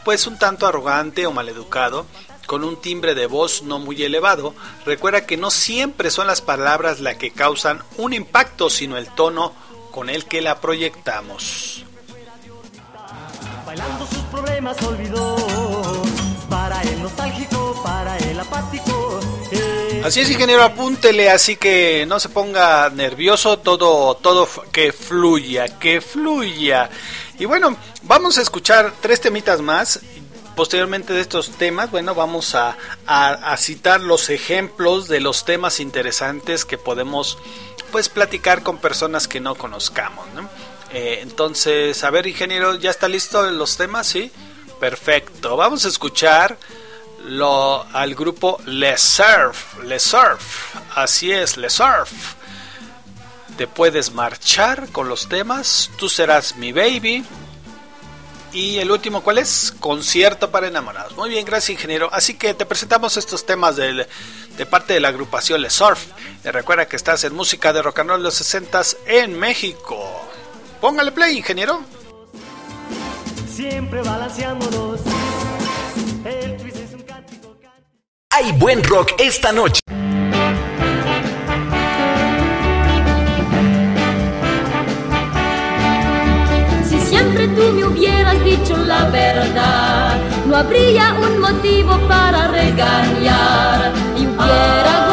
pues 0.04 0.26
un 0.26 0.38
tanto 0.38 0.66
arrogante 0.66 1.26
o 1.26 1.32
maleducado, 1.32 2.06
con 2.46 2.64
un 2.64 2.80
timbre 2.80 3.14
de 3.14 3.26
voz 3.26 3.62
no 3.62 3.78
muy 3.78 4.02
elevado. 4.02 4.54
Recuerda 4.84 5.26
que 5.26 5.36
no 5.36 5.50
siempre 5.50 6.10
son 6.10 6.26
las 6.26 6.40
palabras 6.40 7.00
las 7.00 7.16
que 7.16 7.30
causan 7.30 7.82
un 7.96 8.12
impacto, 8.12 8.70
sino 8.70 8.96
el 8.96 9.08
tono 9.08 9.52
con 9.90 10.08
el 10.08 10.24
que 10.26 10.40
la 10.40 10.60
proyectamos. 10.60 11.84
Bailando 13.66 14.06
sus 14.06 14.24
problemas 14.24 14.76
para 16.48 16.82
el 16.82 17.02
nostálgico, 17.02 17.80
para 17.84 18.16
el 18.18 18.40
apático. 18.40 19.29
Así 20.04 20.20
es, 20.20 20.30
ingeniero, 20.30 20.62
apúntele, 20.62 21.30
así 21.30 21.56
que 21.56 22.06
no 22.06 22.18
se 22.18 22.30
ponga 22.30 22.88
nervioso, 22.88 23.58
todo, 23.58 24.14
todo 24.16 24.48
que 24.72 24.92
fluya, 24.92 25.78
que 25.78 26.00
fluya. 26.00 26.88
Y 27.38 27.44
bueno, 27.44 27.76
vamos 28.02 28.38
a 28.38 28.42
escuchar 28.42 28.94
tres 29.00 29.20
temitas 29.20 29.60
más. 29.60 30.00
posteriormente 30.56 31.12
de 31.12 31.20
estos 31.20 31.50
temas, 31.52 31.90
bueno, 31.90 32.14
vamos 32.14 32.54
a, 32.54 32.76
a, 33.06 33.56
citar 33.56 34.00
los 34.00 34.30
ejemplos 34.30 35.08
de 35.08 35.20
los 35.20 35.44
temas 35.44 35.80
interesantes 35.80 36.64
que 36.64 36.76
podemos 36.76 37.38
pues 37.92 38.08
platicar 38.08 38.62
con 38.62 38.78
personas 38.78 39.26
que 39.28 39.40
no 39.40 39.54
conozcamos, 39.54 40.26
¿no? 40.34 40.48
Eh, 40.92 41.20
entonces, 41.22 42.02
a 42.04 42.10
ver, 42.10 42.26
ingeniero, 42.26 42.74
¿ya 42.76 42.90
está 42.90 43.08
listo 43.08 43.48
los 43.50 43.76
temas? 43.76 44.06
Sí, 44.06 44.30
perfecto. 44.80 45.56
Vamos 45.56 45.84
a 45.84 45.88
escuchar 45.88 46.58
lo, 47.24 47.86
al 47.92 48.14
grupo 48.14 48.60
Le 48.66 48.96
Surf, 48.98 49.82
Le 49.84 49.98
Surf, 49.98 50.76
así 50.94 51.32
es, 51.32 51.56
Le 51.56 51.70
Surf. 51.70 52.10
Te 53.56 53.66
puedes 53.66 54.12
marchar 54.12 54.88
con 54.90 55.08
los 55.08 55.28
temas, 55.28 55.90
tú 55.98 56.08
serás 56.08 56.56
mi 56.56 56.72
baby, 56.72 57.24
y 58.52 58.78
el 58.78 58.90
último, 58.90 59.22
¿cuál 59.22 59.38
es? 59.38 59.72
Concierto 59.78 60.50
para 60.50 60.66
enamorados. 60.66 61.16
Muy 61.16 61.30
bien, 61.30 61.44
gracias 61.44 61.70
ingeniero. 61.70 62.08
Así 62.12 62.34
que 62.34 62.52
te 62.52 62.66
presentamos 62.66 63.16
estos 63.16 63.46
temas 63.46 63.76
de 63.76 64.06
parte 64.68 64.94
de 64.94 65.00
la 65.00 65.08
agrupación 65.08 65.62
Le 65.62 65.70
Surf. 65.70 66.06
Y 66.44 66.48
recuerda 66.48 66.86
que 66.86 66.96
estás 66.96 67.22
en 67.24 67.34
música 67.34 67.72
de 67.72 67.82
rock 67.82 68.00
and 68.00 68.10
roll 68.10 68.20
de 68.20 68.24
los 68.24 68.34
60 68.34 68.82
en 69.06 69.38
México. 69.38 69.98
Póngale 70.80 71.12
play, 71.12 71.36
ingeniero. 71.38 71.82
Siempre 73.54 74.02
balanceándonos. 74.02 74.89
Hay 78.32 78.52
buen 78.52 78.82
rock 78.84 79.10
esta 79.18 79.50
noche. 79.50 79.80
siempre 87.08 87.48
tú 87.48 87.72
me 87.72 87.84
hubieras 87.84 88.44
dicho 88.44 88.76
la 88.76 89.06
verdad, 89.06 90.16
no 90.46 90.56
habría 90.56 91.14
un 91.14 91.40
motivo 91.40 91.98
para 92.06 92.46
regañar 92.48 93.92
y 94.16 94.26
hubiera 94.26 95.09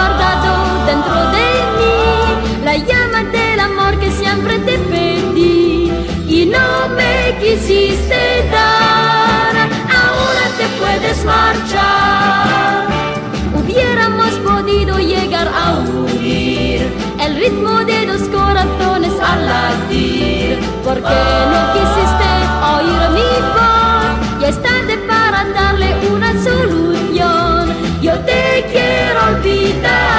ritmo 17.48 17.80
de 17.86 18.06
dos 18.06 18.24
corazones 18.30 19.14
al 19.22 19.46
latir, 19.46 20.60
porque 20.84 21.20
no 21.52 21.60
quisiste 21.74 22.30
oír 22.76 23.04
mi 23.18 23.32
voz 23.56 24.42
y 24.42 24.44
es 24.46 24.62
tarde 24.62 24.98
para 25.08 25.46
darle 25.54 25.90
una 26.12 26.32
solución. 26.44 27.74
Yo 28.02 28.14
te 28.30 28.66
quiero 28.72 29.18
olvidar, 29.32 30.17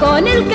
con 0.00 0.28
el 0.28 0.48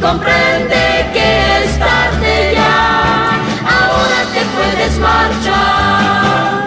Comprende 0.00 1.10
que 1.12 1.62
es 1.62 1.78
tarde 1.78 2.52
ya, 2.54 3.38
ahora 3.62 4.24
te 4.32 4.40
puedes 4.56 4.98
marchar. 4.98 6.66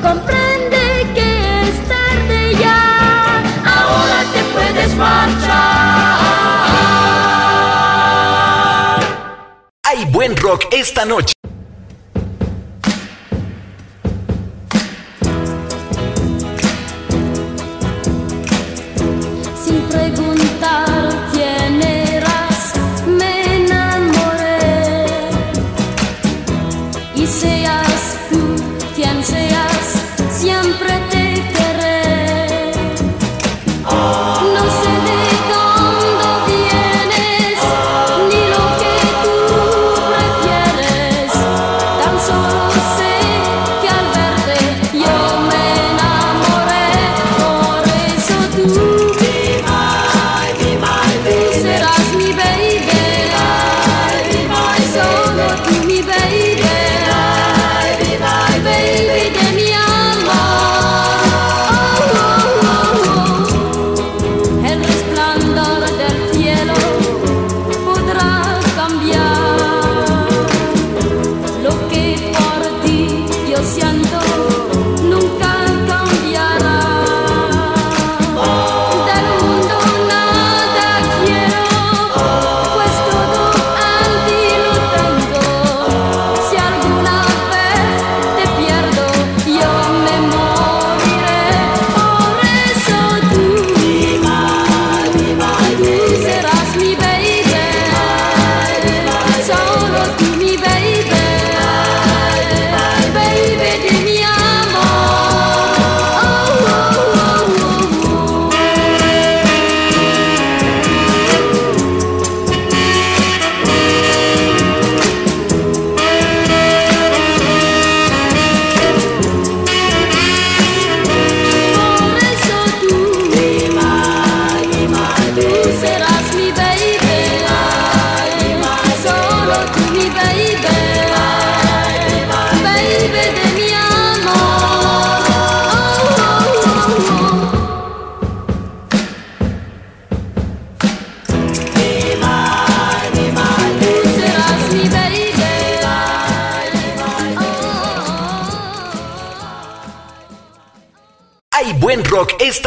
Comprende 0.00 1.06
que 1.14 1.62
es 1.62 1.88
tarde 1.88 2.54
ya, 2.58 3.42
ahora 3.66 4.24
te 4.32 4.42
puedes 4.54 4.94
marchar. 4.94 5.50
Hay 9.82 10.04
buen 10.06 10.36
rock 10.36 10.66
esta 10.70 11.04
noche. 11.04 11.39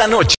Esta 0.04 0.06
noche. 0.06 0.33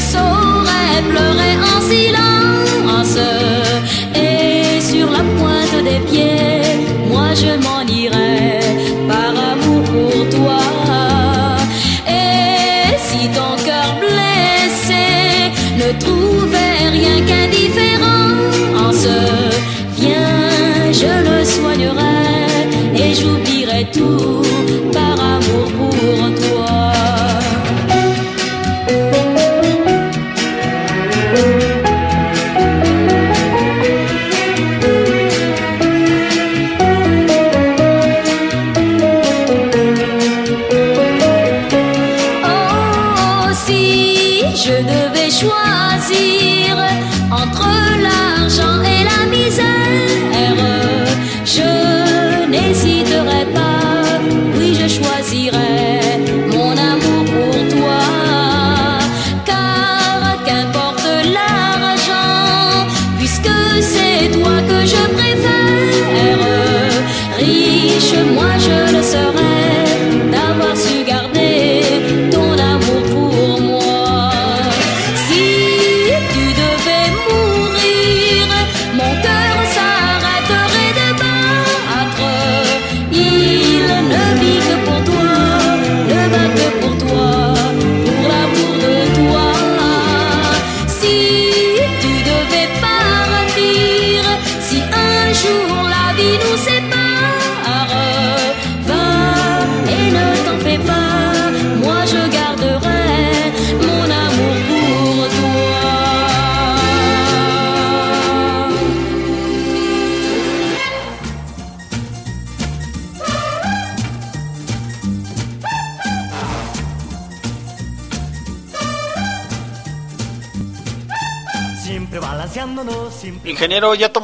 Je 0.00 0.06
saurais 0.12 1.02
pleurer 1.10 1.54
en 1.72 1.80
silence. 1.92 3.18
Et 4.14 4.80
sur 4.80 5.10
la 5.10 5.24
pointe 5.38 5.84
des 5.84 6.00
pieds, 6.10 6.62
moi 7.08 7.28
je 7.34 7.52
m'en 7.64 7.82
irai 7.86 8.60
par 9.08 9.32
amour 9.52 9.82
pour 9.84 10.28
toi. 10.36 10.62
Et 12.06 12.96
si 13.08 13.28
ton 13.28 13.52
cœur 13.66 13.90
blessé 14.04 15.06
ne 15.80 15.88
trouvait 16.04 16.88
rien 16.98 17.16
qu'indifférence, 17.28 19.06
viens, 19.96 20.92
je 20.92 21.12
le 21.28 21.44
soignerai 21.44 22.20
et 22.94 23.14
j'oublierai 23.14 23.86
tout 23.92 24.39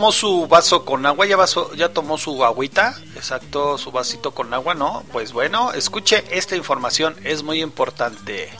tomó 0.07 0.13
su 0.13 0.47
vaso 0.47 0.85
con 0.85 1.05
agua? 1.05 1.27
¿Ya, 1.27 1.37
vaso, 1.37 1.75
¿Ya 1.75 1.89
tomó 1.89 2.17
su 2.17 2.45
agüita? 2.45 2.97
Exacto, 3.17 3.77
su 3.77 3.91
vasito 3.91 4.31
con 4.31 4.55
agua, 4.55 4.73
¿no? 4.73 5.03
Pues 5.11 5.33
bueno, 5.33 5.73
escuche 5.73 6.23
esta 6.31 6.55
información, 6.55 7.17
es 7.25 7.43
muy 7.43 7.61
importante. 7.61 8.51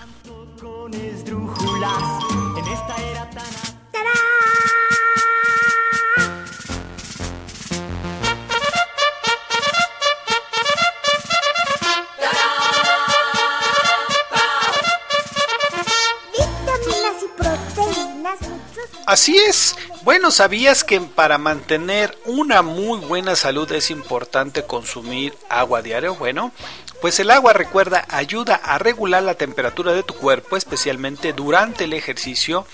¿Sabías 20.31 20.83
que 20.83 21.01
para 21.01 21.39
mantener 21.39 22.17
una 22.25 22.63
muy 22.63 22.99
buena 22.99 23.37
salud 23.37 23.71
es 23.73 23.91
importante 23.91 24.65
consumir 24.65 25.35
agua 25.49 25.83
diario? 25.83 26.15
Bueno, 26.17 26.53
pues 27.01 27.21
el 27.21 27.31
agua, 27.31 27.53
recuerda, 27.53 28.05
ayuda 28.09 28.57
a 28.57 28.79
regular 28.79 29.23
la 29.23 29.35
temperatura 29.35 29.93
de 29.93 30.03
tu 30.03 30.15
cuerpo, 30.15 30.57
especialmente 30.57 31.33
durante 31.33 31.85
el 31.85 31.93
ejercicio 31.93 32.67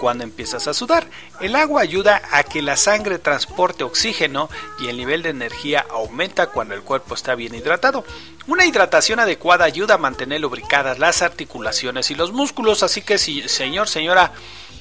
cuando 0.00 0.24
empiezas 0.24 0.66
a 0.66 0.74
sudar. 0.74 1.06
El 1.40 1.56
agua 1.56 1.82
ayuda 1.82 2.22
a 2.32 2.42
que 2.42 2.62
la 2.62 2.76
sangre 2.76 3.18
transporte 3.18 3.84
oxígeno 3.84 4.48
y 4.78 4.88
el 4.88 4.96
nivel 4.96 5.22
de 5.22 5.30
energía 5.30 5.86
aumenta 5.90 6.48
cuando 6.48 6.74
el 6.74 6.82
cuerpo 6.82 7.14
está 7.14 7.34
bien 7.34 7.54
hidratado. 7.54 8.04
Una 8.46 8.64
hidratación 8.64 9.20
adecuada 9.20 9.64
ayuda 9.64 9.94
a 9.94 9.98
mantener 9.98 10.40
lubricadas 10.40 10.98
las 10.98 11.22
articulaciones 11.22 12.10
y 12.10 12.14
los 12.14 12.32
músculos, 12.32 12.82
así 12.82 13.02
que 13.02 13.18
si 13.18 13.48
señor, 13.48 13.88
señora, 13.88 14.32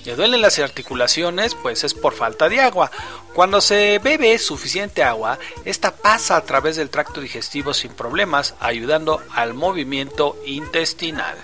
le 0.05 0.15
duelen 0.15 0.41
las 0.41 0.59
articulaciones, 0.59 1.55
pues 1.55 1.83
es 1.83 1.93
por 1.93 2.13
falta 2.13 2.49
de 2.49 2.61
agua. 2.61 2.91
Cuando 3.33 3.61
se 3.61 3.99
bebe 3.99 4.37
suficiente 4.37 5.03
agua, 5.03 5.39
esta 5.65 5.95
pasa 5.95 6.37
a 6.37 6.43
través 6.43 6.75
del 6.75 6.89
tracto 6.89 7.21
digestivo 7.21 7.73
sin 7.73 7.91
problemas, 7.93 8.55
ayudando 8.59 9.21
al 9.31 9.53
movimiento 9.53 10.37
intestinal. 10.45 11.37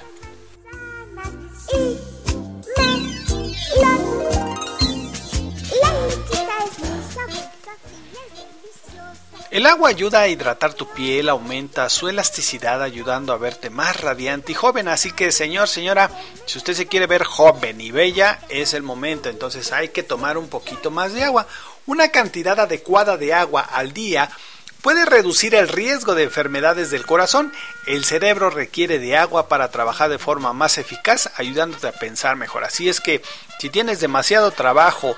El 9.55 9.67
agua 9.67 9.87
ayuda 9.87 10.19
a 10.19 10.27
hidratar 10.27 10.73
tu 10.73 10.85
piel, 10.85 11.29
aumenta 11.29 11.89
su 11.89 12.09
elasticidad 12.09 12.83
ayudando 12.83 13.31
a 13.31 13.37
verte 13.37 13.69
más 13.69 14.01
radiante 14.01 14.51
y 14.51 14.55
joven. 14.55 14.89
Así 14.89 15.13
que 15.13 15.31
señor, 15.31 15.69
señora, 15.69 16.11
si 16.45 16.57
usted 16.57 16.73
se 16.73 16.87
quiere 16.87 17.07
ver 17.07 17.23
joven 17.23 17.79
y 17.79 17.89
bella, 17.89 18.41
es 18.49 18.73
el 18.73 18.83
momento. 18.83 19.29
Entonces 19.29 19.71
hay 19.71 19.87
que 19.87 20.03
tomar 20.03 20.37
un 20.37 20.49
poquito 20.49 20.91
más 20.91 21.13
de 21.13 21.23
agua. 21.23 21.47
Una 21.85 22.09
cantidad 22.09 22.59
adecuada 22.59 23.15
de 23.15 23.33
agua 23.33 23.61
al 23.61 23.93
día 23.93 24.29
puede 24.81 25.05
reducir 25.05 25.55
el 25.55 25.69
riesgo 25.69 26.15
de 26.15 26.23
enfermedades 26.23 26.91
del 26.91 27.05
corazón. 27.05 27.53
El 27.87 28.03
cerebro 28.03 28.49
requiere 28.49 28.99
de 28.99 29.15
agua 29.15 29.47
para 29.47 29.71
trabajar 29.71 30.09
de 30.09 30.19
forma 30.19 30.51
más 30.51 30.77
eficaz, 30.77 31.31
ayudándote 31.37 31.87
a 31.87 31.93
pensar 31.93 32.35
mejor. 32.35 32.65
Así 32.65 32.89
es 32.89 32.99
que 32.99 33.21
si 33.59 33.69
tienes 33.69 34.01
demasiado 34.01 34.51
trabajo 34.51 35.15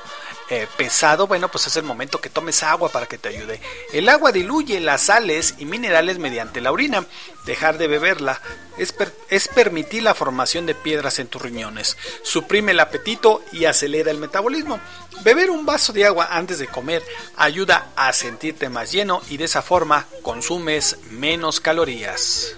eh, 0.49 0.67
pesado, 0.77 1.27
bueno, 1.27 1.49
pues 1.49 1.67
es 1.67 1.75
el 1.75 1.83
momento 1.83 2.21
que 2.21 2.29
tomes 2.29 2.63
agua 2.63 2.89
para 2.89 3.05
que 3.05 3.17
te 3.17 3.29
ayude. 3.29 3.59
El 3.91 4.07
agua 4.07 4.31
diluye 4.31 4.79
las 4.79 5.03
sales 5.03 5.55
y 5.57 5.65
minerales 5.65 6.19
mediante 6.19 6.61
la 6.61 6.71
orina. 6.71 7.05
Dejar 7.45 7.77
de 7.77 7.87
beberla 7.87 8.41
es, 8.77 8.93
es 9.29 9.47
permitir 9.49 10.03
la 10.03 10.13
formación 10.13 10.65
de 10.65 10.75
piedras 10.75 11.19
en 11.19 11.27
tus 11.27 11.41
riñones. 11.41 11.97
Suprime 12.23 12.71
el 12.71 12.79
apetito 12.79 13.43
y 13.51 13.65
acelera 13.65 14.09
el 14.09 14.19
metabolismo. 14.19 14.79
Beber 15.23 15.49
un 15.49 15.65
vaso 15.65 15.91
de 15.91 16.05
agua 16.05 16.29
antes 16.31 16.59
de 16.59 16.67
comer 16.67 17.03
ayuda 17.35 17.89
a 17.95 18.13
sentirte 18.13 18.69
más 18.69 18.91
lleno 18.91 19.21
y 19.29 19.37
de 19.37 19.45
esa 19.45 19.61
forma 19.61 20.05
consumes 20.21 20.97
menos 21.09 21.59
calorías. 21.59 22.55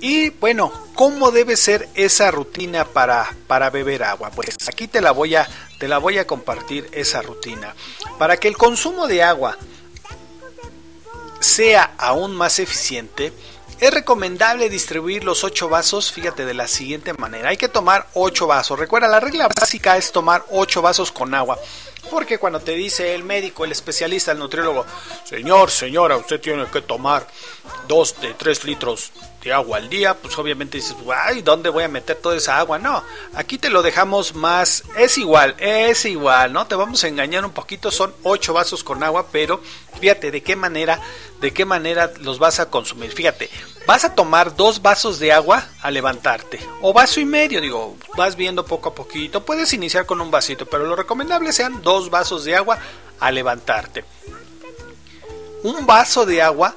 Y 0.00 0.30
bueno, 0.30 0.72
¿cómo 0.94 1.30
debe 1.30 1.56
ser 1.56 1.88
esa 1.94 2.30
rutina 2.30 2.84
para, 2.84 3.34
para 3.46 3.70
beber 3.70 4.02
agua? 4.02 4.30
Pues 4.30 4.56
aquí 4.68 4.88
te 4.88 5.00
la, 5.00 5.12
voy 5.12 5.34
a, 5.34 5.48
te 5.78 5.88
la 5.88 5.98
voy 5.98 6.18
a 6.18 6.26
compartir 6.26 6.88
esa 6.92 7.22
rutina. 7.22 7.74
Para 8.18 8.36
que 8.36 8.48
el 8.48 8.56
consumo 8.56 9.06
de 9.06 9.22
agua 9.22 9.56
sea 11.40 11.94
aún 11.98 12.34
más 12.34 12.58
eficiente, 12.58 13.32
es 13.78 13.90
recomendable 13.92 14.70
distribuir 14.70 15.22
los 15.22 15.44
8 15.44 15.68
vasos, 15.68 16.10
fíjate, 16.10 16.46
de 16.46 16.54
la 16.54 16.66
siguiente 16.66 17.12
manera. 17.12 17.50
Hay 17.50 17.58
que 17.58 17.68
tomar 17.68 18.08
8 18.14 18.46
vasos. 18.46 18.78
Recuerda, 18.78 19.06
la 19.06 19.20
regla 19.20 19.48
básica 19.48 19.98
es 19.98 20.12
tomar 20.12 20.44
8 20.50 20.80
vasos 20.80 21.12
con 21.12 21.34
agua. 21.34 21.58
Porque 22.10 22.38
cuando 22.38 22.60
te 22.60 22.72
dice 22.72 23.14
el 23.14 23.24
médico, 23.24 23.64
el 23.64 23.72
especialista, 23.72 24.32
el 24.32 24.38
nutriólogo, 24.38 24.86
señor, 25.24 25.70
señora, 25.70 26.16
usted 26.16 26.40
tiene 26.40 26.66
que 26.66 26.80
tomar 26.80 27.26
2 27.88 28.20
de 28.20 28.34
3 28.34 28.64
litros 28.64 29.12
de 29.42 29.52
agua 29.52 29.78
al 29.78 29.88
día, 29.88 30.14
pues 30.14 30.36
obviamente 30.38 30.78
dices, 30.78 30.96
ay, 31.14 31.42
¿dónde 31.42 31.68
voy 31.68 31.84
a 31.84 31.88
meter 31.88 32.16
toda 32.16 32.36
esa 32.36 32.58
agua? 32.58 32.78
No, 32.78 33.02
aquí 33.34 33.58
te 33.58 33.70
lo 33.70 33.82
dejamos 33.82 34.34
más, 34.34 34.84
es 34.96 35.18
igual, 35.18 35.54
es 35.58 36.04
igual, 36.04 36.52
¿no? 36.52 36.66
Te 36.66 36.74
vamos 36.74 37.02
a 37.04 37.08
engañar 37.08 37.44
un 37.44 37.52
poquito, 37.52 37.90
son 37.90 38.14
8 38.22 38.52
vasos 38.52 38.82
con 38.82 39.02
agua, 39.02 39.26
pero 39.30 39.60
fíjate 40.00 40.30
de 40.30 40.42
qué 40.42 40.56
manera, 40.56 41.00
de 41.40 41.52
qué 41.52 41.64
manera 41.64 42.12
los 42.20 42.38
vas 42.38 42.60
a 42.60 42.70
consumir. 42.70 43.12
Fíjate, 43.12 43.50
vas 43.86 44.04
a 44.04 44.14
tomar 44.14 44.56
dos 44.56 44.82
vasos 44.82 45.18
de 45.18 45.32
agua 45.32 45.66
a 45.80 45.90
levantarte, 45.90 46.58
o 46.82 46.92
vaso 46.92 47.20
y 47.20 47.24
medio, 47.24 47.60
digo, 47.60 47.96
vas 48.16 48.36
viendo 48.36 48.66
poco 48.66 48.90
a 48.90 48.94
poquito, 48.94 49.44
puedes 49.44 49.72
iniciar 49.72 50.06
con 50.06 50.20
un 50.20 50.30
vasito, 50.30 50.66
pero 50.66 50.84
lo 50.84 50.96
recomendable 50.96 51.52
sean 51.52 51.82
dos 51.82 52.10
vasos 52.10 52.44
de 52.44 52.56
agua 52.56 52.78
a 53.20 53.30
levantarte. 53.30 54.04
Un 55.62 55.86
vaso 55.86 56.26
de 56.26 56.42
agua 56.42 56.74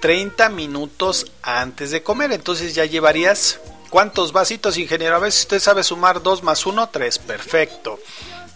30 0.00 0.48
minutos 0.48 1.30
antes 1.42 1.90
de 1.90 2.02
comer. 2.02 2.32
Entonces 2.32 2.74
ya 2.74 2.86
llevarías 2.86 3.60
¿cuántos 3.90 4.32
vasitos, 4.32 4.78
ingeniero? 4.78 5.16
A 5.16 5.20
veces 5.20 5.42
usted 5.42 5.60
sabe 5.60 5.84
sumar 5.84 6.22
2 6.22 6.42
más 6.42 6.64
1, 6.66 6.88
3. 6.88 7.18
Perfecto. 7.18 7.98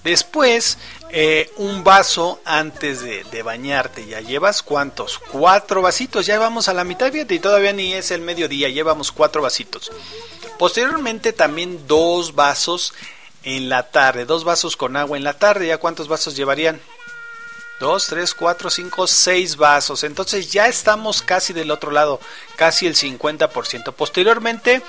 Después, 0.05 0.77
eh, 1.11 1.51
un 1.57 1.83
vaso 1.83 2.41
antes 2.45 3.01
de, 3.01 3.25
de, 3.25 3.43
bañarte. 3.43 4.07
¿Ya 4.07 4.21
llevas 4.21 4.63
cuántos? 4.63 5.19
Cuatro 5.19 5.81
vasitos. 5.81 6.27
Ya 6.27 6.39
vamos 6.39 6.69
a 6.69 6.75
la 6.75 6.85
mitad, 6.85 7.11
fíjate, 7.11 7.35
y 7.35 7.39
todavía 7.39 7.73
ni 7.73 7.95
es 7.95 8.11
el 8.11 8.21
mediodía. 8.21 8.69
Llevamos 8.69 9.11
cuatro 9.11 9.41
vasitos. 9.41 9.91
Posteriormente, 10.59 11.33
también 11.33 11.87
dos 11.87 12.35
vasos 12.35 12.93
en 13.45 13.71
la 13.71 13.91
tarde. 13.91 14.27
Dos 14.27 14.45
vasos 14.45 14.77
con 14.77 14.95
agua 14.97 15.17
en 15.17 15.25
la 15.25 15.39
tarde. 15.39 15.69
¿Ya 15.69 15.79
cuántos 15.79 16.07
vasos 16.07 16.37
llevarían? 16.37 16.83
2, 17.81 18.07
3, 18.07 18.35
4, 18.35 18.71
5, 18.71 19.07
6 19.07 19.57
vasos. 19.57 20.05
Entonces 20.05 20.53
ya 20.53 20.69
estamos 20.69 21.23
casi 21.23 21.53
del 21.53 21.71
otro 21.71 21.91
lado, 21.91 22.21
casi 22.57 22.87
el 22.87 22.95
50%. 22.95 23.93
Posteriormente, 23.95 24.83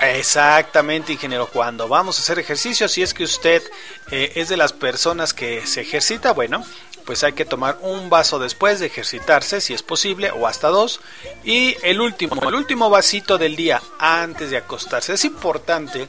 exactamente, 0.00 1.12
ingeniero, 1.12 1.46
cuando 1.48 1.88
vamos 1.88 2.18
a 2.18 2.22
hacer 2.22 2.38
ejercicio, 2.38 2.88
si 2.88 3.02
es 3.02 3.14
que 3.14 3.24
usted 3.24 3.62
eh, 4.10 4.32
es 4.36 4.48
de 4.48 4.56
las 4.56 4.72
personas 4.72 5.34
que 5.34 5.66
se 5.66 5.82
ejercita, 5.82 6.32
bueno, 6.32 6.64
pues 7.04 7.24
hay 7.24 7.32
que 7.32 7.46
tomar 7.46 7.78
un 7.80 8.10
vaso 8.10 8.38
después 8.38 8.80
de 8.80 8.86
ejercitarse, 8.86 9.62
si 9.62 9.72
es 9.72 9.82
posible, 9.82 10.30
o 10.30 10.46
hasta 10.46 10.68
dos. 10.68 11.00
Y 11.42 11.74
el 11.82 12.02
último, 12.02 12.46
el 12.46 12.54
último 12.54 12.90
vasito 12.90 13.38
del 13.38 13.56
día 13.56 13.80
antes 13.98 14.50
de 14.50 14.58
acostarse. 14.58 15.14
Es 15.14 15.24
importante 15.24 16.08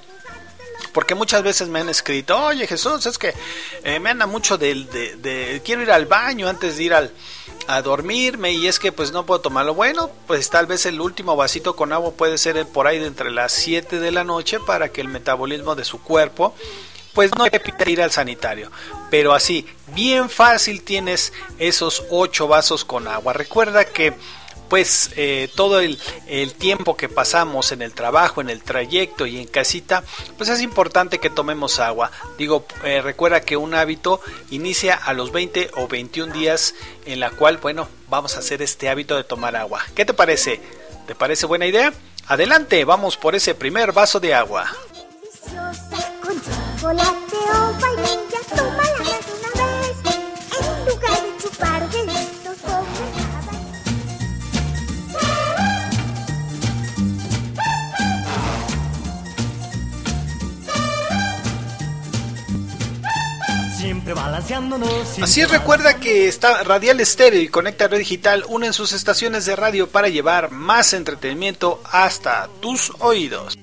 porque 0.93 1.15
muchas 1.15 1.43
veces 1.43 1.67
me 1.67 1.79
han 1.79 1.89
escrito, 1.89 2.37
oye 2.37 2.67
Jesús, 2.67 3.05
es 3.05 3.17
que 3.17 3.33
eh, 3.83 3.99
me 3.99 4.09
anda 4.09 4.25
mucho 4.25 4.57
de, 4.57 4.75
de, 4.75 5.61
quiero 5.63 5.81
ir 5.81 5.91
al 5.91 6.05
baño 6.05 6.47
antes 6.47 6.77
de 6.77 6.83
ir 6.83 6.93
al, 6.93 7.11
a 7.67 7.81
dormirme 7.81 8.51
y 8.51 8.67
es 8.67 8.79
que 8.79 8.91
pues 8.91 9.11
no 9.11 9.25
puedo 9.25 9.41
tomarlo. 9.41 9.73
Bueno, 9.73 10.09
pues 10.27 10.49
tal 10.49 10.65
vez 10.65 10.85
el 10.85 10.99
último 10.99 11.35
vasito 11.35 11.75
con 11.75 11.93
agua 11.93 12.11
puede 12.11 12.37
ser 12.37 12.65
por 12.67 12.87
ahí 12.87 12.99
de 12.99 13.07
entre 13.07 13.31
las 13.31 13.51
7 13.53 13.99
de 13.99 14.11
la 14.11 14.23
noche 14.23 14.59
para 14.59 14.89
que 14.89 15.01
el 15.01 15.07
metabolismo 15.07 15.75
de 15.75 15.85
su 15.85 16.01
cuerpo 16.01 16.55
pues 17.13 17.31
no 17.37 17.49
te 17.49 17.59
pide 17.59 17.91
ir 17.91 18.01
al 18.01 18.11
sanitario. 18.11 18.71
Pero 19.09 19.33
así, 19.33 19.67
bien 19.93 20.29
fácil 20.29 20.83
tienes 20.83 21.33
esos 21.57 22.03
8 22.09 22.47
vasos 22.47 22.85
con 22.85 23.07
agua. 23.07 23.33
Recuerda 23.33 23.85
que 23.85 24.13
pues 24.69 25.11
eh, 25.15 25.49
todo 25.55 25.79
el, 25.79 25.97
tiempo 26.57 26.95
que 26.95 27.09
pasamos 27.09 27.71
en 27.71 27.81
el 27.81 27.93
trabajo, 27.93 28.41
en 28.41 28.49
el 28.49 28.61
trayecto 28.63 29.25
y 29.25 29.39
en 29.39 29.47
casita, 29.47 30.03
pues 30.37 30.49
es 30.49 30.61
importante 30.61 31.19
que 31.19 31.29
tomemos 31.29 31.79
agua. 31.79 32.11
Digo, 32.37 32.65
eh, 32.83 33.01
recuerda 33.01 33.41
que 33.41 33.57
un 33.57 33.73
hábito 33.73 34.21
inicia 34.51 34.95
a 34.95 35.13
los 35.13 35.31
20 35.31 35.71
o 35.75 35.87
21 35.87 36.33
días 36.33 36.75
en 37.05 37.19
la 37.19 37.31
cual, 37.31 37.57
bueno, 37.57 37.87
vamos 38.07 38.35
a 38.35 38.39
hacer 38.39 38.61
este 38.61 38.89
hábito 38.89 39.15
de 39.15 39.23
tomar 39.23 39.55
agua. 39.55 39.81
¿Qué 39.95 40.05
te 40.05 40.13
parece? 40.13 40.61
¿Te 41.07 41.15
parece 41.15 41.45
buena 41.45 41.65
idea? 41.65 41.91
Adelante, 42.27 42.85
vamos 42.85 43.17
por 43.17 43.35
ese 43.35 43.55
primer 43.55 43.91
vaso 43.91 44.19
de 44.19 44.33
agua. 44.35 44.71
Así 65.21 65.41
es, 65.41 65.51
recuerda 65.51 65.99
que 65.99 66.27
está 66.27 66.63
Radial 66.63 66.99
Estéreo 66.99 67.41
y 67.41 67.47
Conecta 67.47 67.85
Radio 67.85 67.99
Digital 67.99 68.43
unen 68.47 68.73
sus 68.73 68.91
estaciones 68.91 69.45
de 69.45 69.55
radio 69.55 69.87
para 69.87 70.09
llevar 70.09 70.51
más 70.51 70.93
entretenimiento 70.93 71.79
hasta 71.91 72.49
tus 72.59 72.91
oídos. 72.99 73.57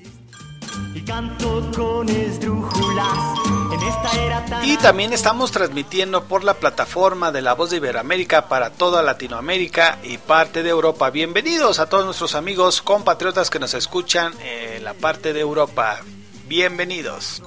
Y 4.62 4.76
también 4.76 5.12
estamos 5.12 5.50
transmitiendo 5.50 6.24
por 6.24 6.44
la 6.44 6.54
plataforma 6.54 7.32
de 7.32 7.42
La 7.42 7.54
Voz 7.54 7.70
de 7.70 7.78
Iberoamérica 7.78 8.48
para 8.48 8.70
toda 8.70 9.02
Latinoamérica 9.02 9.98
y 10.04 10.18
parte 10.18 10.62
de 10.62 10.70
Europa. 10.70 11.10
Bienvenidos 11.10 11.80
a 11.80 11.88
todos 11.88 12.04
nuestros 12.04 12.34
amigos 12.36 12.82
compatriotas 12.82 13.50
que 13.50 13.58
nos 13.58 13.74
escuchan 13.74 14.32
en 14.40 14.84
la 14.84 14.94
parte 14.94 15.32
de 15.32 15.40
Europa. 15.40 16.00
Bienvenidos 16.46 17.42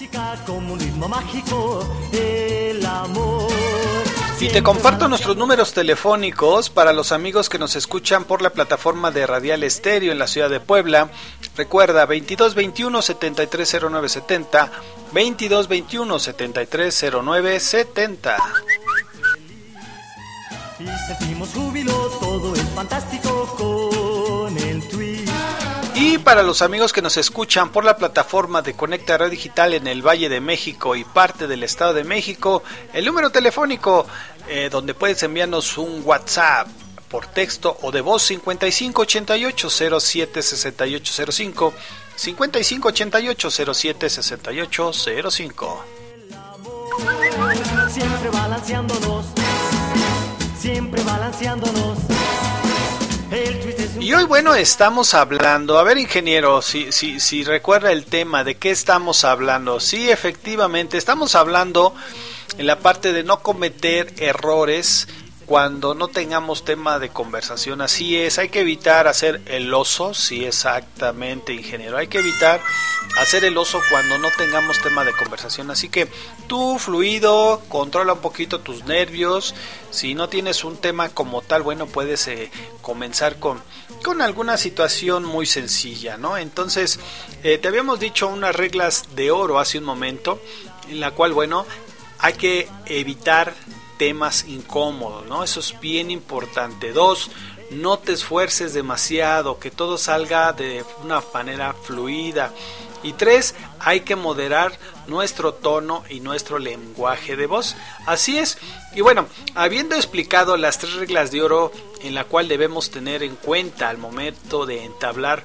música, 0.00 0.34
comunismo 0.46 1.08
mágico, 1.08 1.86
el 2.12 2.86
amor. 2.86 3.52
Y 4.40 4.48
te 4.48 4.62
comparto 4.62 5.08
nuestros 5.08 5.36
números 5.36 5.74
telefónicos 5.74 6.70
para 6.70 6.94
los 6.94 7.12
amigos 7.12 7.50
que 7.50 7.58
nos 7.58 7.76
escuchan 7.76 8.24
por 8.24 8.40
la 8.40 8.48
plataforma 8.48 9.10
de 9.10 9.26
Radial 9.26 9.62
Estéreo 9.62 10.10
en 10.10 10.18
la 10.18 10.26
ciudad 10.26 10.48
de 10.48 10.58
Puebla. 10.58 11.10
Recuerda 11.54 12.06
2221 12.06 13.02
730970, 13.02 14.70
2221 15.12 16.18
730970. 16.18 18.36
Y 20.78 20.86
sentimos 21.08 21.50
júbilo, 21.50 21.92
todo 22.20 22.54
es 22.54 22.70
fantástico. 22.70 23.39
Y 26.02 26.16
para 26.16 26.42
los 26.42 26.62
amigos 26.62 26.94
que 26.94 27.02
nos 27.02 27.18
escuchan 27.18 27.68
por 27.68 27.84
la 27.84 27.98
plataforma 27.98 28.62
de 28.62 28.72
Conecta 28.72 29.18
Radio 29.18 29.32
Digital 29.32 29.74
en 29.74 29.86
el 29.86 30.00
Valle 30.00 30.30
de 30.30 30.40
México 30.40 30.96
y 30.96 31.04
parte 31.04 31.46
del 31.46 31.62
Estado 31.62 31.92
de 31.92 32.04
México, 32.04 32.62
el 32.94 33.04
número 33.04 33.28
telefónico 33.28 34.06
eh, 34.48 34.70
donde 34.72 34.94
puedes 34.94 35.22
enviarnos 35.22 35.76
un 35.76 36.00
WhatsApp 36.02 36.68
por 37.10 37.26
texto 37.26 37.76
o 37.82 37.90
de 37.90 38.00
voz 38.00 38.22
5588 38.22 40.00
07 40.00 40.42
6805 40.42 41.74
5588 42.16 43.50
07 43.74 44.08
6805 44.08 45.84
Siempre 47.90 48.30
balanceándonos 48.30 49.26
Siempre 50.58 51.02
balanceándonos 51.02 51.79
y 54.10 54.12
hoy, 54.12 54.24
bueno, 54.24 54.56
estamos 54.56 55.14
hablando, 55.14 55.78
a 55.78 55.84
ver, 55.84 55.96
ingeniero, 55.96 56.62
si, 56.62 56.90
si, 56.90 57.20
si 57.20 57.44
recuerda 57.44 57.92
el 57.92 58.04
tema, 58.04 58.42
¿de 58.42 58.56
qué 58.56 58.72
estamos 58.72 59.22
hablando? 59.22 59.78
Sí, 59.78 60.10
efectivamente, 60.10 60.98
estamos 60.98 61.36
hablando 61.36 61.94
en 62.58 62.66
la 62.66 62.80
parte 62.80 63.12
de 63.12 63.22
no 63.22 63.40
cometer 63.40 64.12
errores 64.18 65.06
cuando 65.50 65.94
no 65.96 66.06
tengamos 66.06 66.64
tema 66.64 67.00
de 67.00 67.08
conversación. 67.08 67.80
Así 67.80 68.16
es, 68.16 68.38
hay 68.38 68.50
que 68.50 68.60
evitar 68.60 69.08
hacer 69.08 69.42
el 69.46 69.74
oso, 69.74 70.14
sí, 70.14 70.44
exactamente, 70.44 71.52
ingeniero. 71.52 71.96
Hay 71.96 72.06
que 72.06 72.18
evitar 72.18 72.60
hacer 73.18 73.44
el 73.44 73.58
oso 73.58 73.80
cuando 73.90 74.16
no 74.18 74.28
tengamos 74.38 74.80
tema 74.80 75.04
de 75.04 75.12
conversación. 75.12 75.72
Así 75.72 75.88
que 75.88 76.06
tú, 76.46 76.78
fluido, 76.78 77.62
controla 77.68 78.12
un 78.12 78.20
poquito 78.20 78.60
tus 78.60 78.84
nervios. 78.84 79.56
Si 79.90 80.14
no 80.14 80.28
tienes 80.28 80.62
un 80.62 80.76
tema 80.76 81.08
como 81.08 81.42
tal, 81.42 81.62
bueno, 81.62 81.86
puedes 81.86 82.28
eh, 82.28 82.52
comenzar 82.80 83.40
con, 83.40 83.60
con 84.04 84.22
alguna 84.22 84.56
situación 84.56 85.24
muy 85.24 85.46
sencilla, 85.46 86.16
¿no? 86.16 86.36
Entonces, 86.36 87.00
eh, 87.42 87.58
te 87.58 87.66
habíamos 87.66 87.98
dicho 87.98 88.28
unas 88.28 88.54
reglas 88.54 89.16
de 89.16 89.32
oro 89.32 89.58
hace 89.58 89.78
un 89.78 89.84
momento, 89.84 90.40
en 90.88 91.00
la 91.00 91.10
cual, 91.10 91.32
bueno, 91.32 91.66
hay 92.20 92.34
que 92.34 92.68
evitar 92.86 93.52
temas 94.00 94.46
incómodos, 94.48 95.26
¿no? 95.26 95.44
Eso 95.44 95.60
es 95.60 95.78
bien 95.78 96.10
importante. 96.10 96.90
Dos, 96.90 97.30
no 97.70 97.98
te 97.98 98.12
esfuerces 98.12 98.72
demasiado, 98.72 99.58
que 99.58 99.70
todo 99.70 99.98
salga 99.98 100.54
de 100.54 100.86
una 101.04 101.22
manera 101.34 101.74
fluida. 101.74 102.50
Y 103.02 103.12
tres, 103.12 103.54
hay 103.78 104.00
que 104.00 104.16
moderar 104.16 104.72
nuestro 105.06 105.52
tono 105.52 106.02
y 106.08 106.20
nuestro 106.20 106.58
lenguaje 106.58 107.36
de 107.36 107.44
voz. 107.44 107.76
Así 108.06 108.38
es. 108.38 108.56
Y 108.94 109.02
bueno, 109.02 109.26
habiendo 109.54 109.96
explicado 109.96 110.56
las 110.56 110.78
tres 110.78 110.94
reglas 110.94 111.30
de 111.30 111.42
oro 111.42 111.70
en 112.00 112.14
la 112.14 112.24
cual 112.24 112.48
debemos 112.48 112.90
tener 112.90 113.22
en 113.22 113.36
cuenta 113.36 113.90
al 113.90 113.98
momento 113.98 114.64
de 114.64 114.82
entablar 114.82 115.44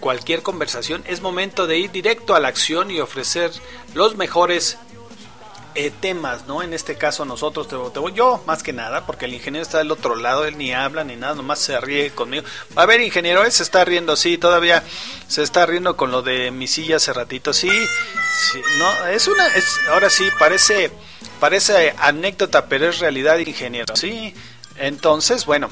cualquier 0.00 0.42
conversación, 0.42 1.04
es 1.06 1.20
momento 1.20 1.68
de 1.68 1.78
ir 1.78 1.92
directo 1.92 2.34
a 2.34 2.40
la 2.40 2.48
acción 2.48 2.90
y 2.90 2.98
ofrecer 2.98 3.52
los 3.94 4.16
mejores 4.16 4.76
eh, 5.74 5.90
temas, 5.90 6.46
¿no? 6.46 6.62
En 6.62 6.72
este 6.72 6.96
caso 6.96 7.24
nosotros, 7.24 7.68
te, 7.68 7.76
te, 7.76 8.14
yo 8.14 8.42
más 8.46 8.62
que 8.62 8.72
nada, 8.72 9.06
porque 9.06 9.24
el 9.24 9.34
ingeniero 9.34 9.62
está 9.62 9.78
del 9.78 9.90
otro 9.90 10.14
lado, 10.16 10.44
él 10.44 10.58
ni 10.58 10.72
habla 10.72 11.04
ni 11.04 11.16
nada, 11.16 11.34
nomás 11.34 11.58
se 11.58 11.80
ríe 11.80 12.10
conmigo. 12.10 12.44
A 12.76 12.86
ver, 12.86 13.00
ingeniero, 13.00 13.44
él 13.44 13.52
se 13.52 13.62
está 13.62 13.84
riendo, 13.84 14.16
sí, 14.16 14.38
todavía 14.38 14.82
se 15.28 15.42
está 15.42 15.66
riendo 15.66 15.96
con 15.96 16.10
lo 16.10 16.22
de 16.22 16.50
mi 16.50 16.66
silla 16.66 16.96
hace 16.96 17.12
ratito, 17.12 17.52
sí, 17.52 17.70
sí, 18.52 18.60
no, 18.78 19.06
es 19.06 19.26
una, 19.28 19.46
es, 19.48 19.78
ahora 19.90 20.10
sí, 20.10 20.28
parece, 20.38 20.90
parece 21.40 21.94
anécdota, 21.98 22.66
pero 22.66 22.88
es 22.88 22.98
realidad, 22.98 23.38
ingeniero, 23.38 23.96
sí. 23.96 24.34
Entonces, 24.76 25.46
bueno, 25.46 25.70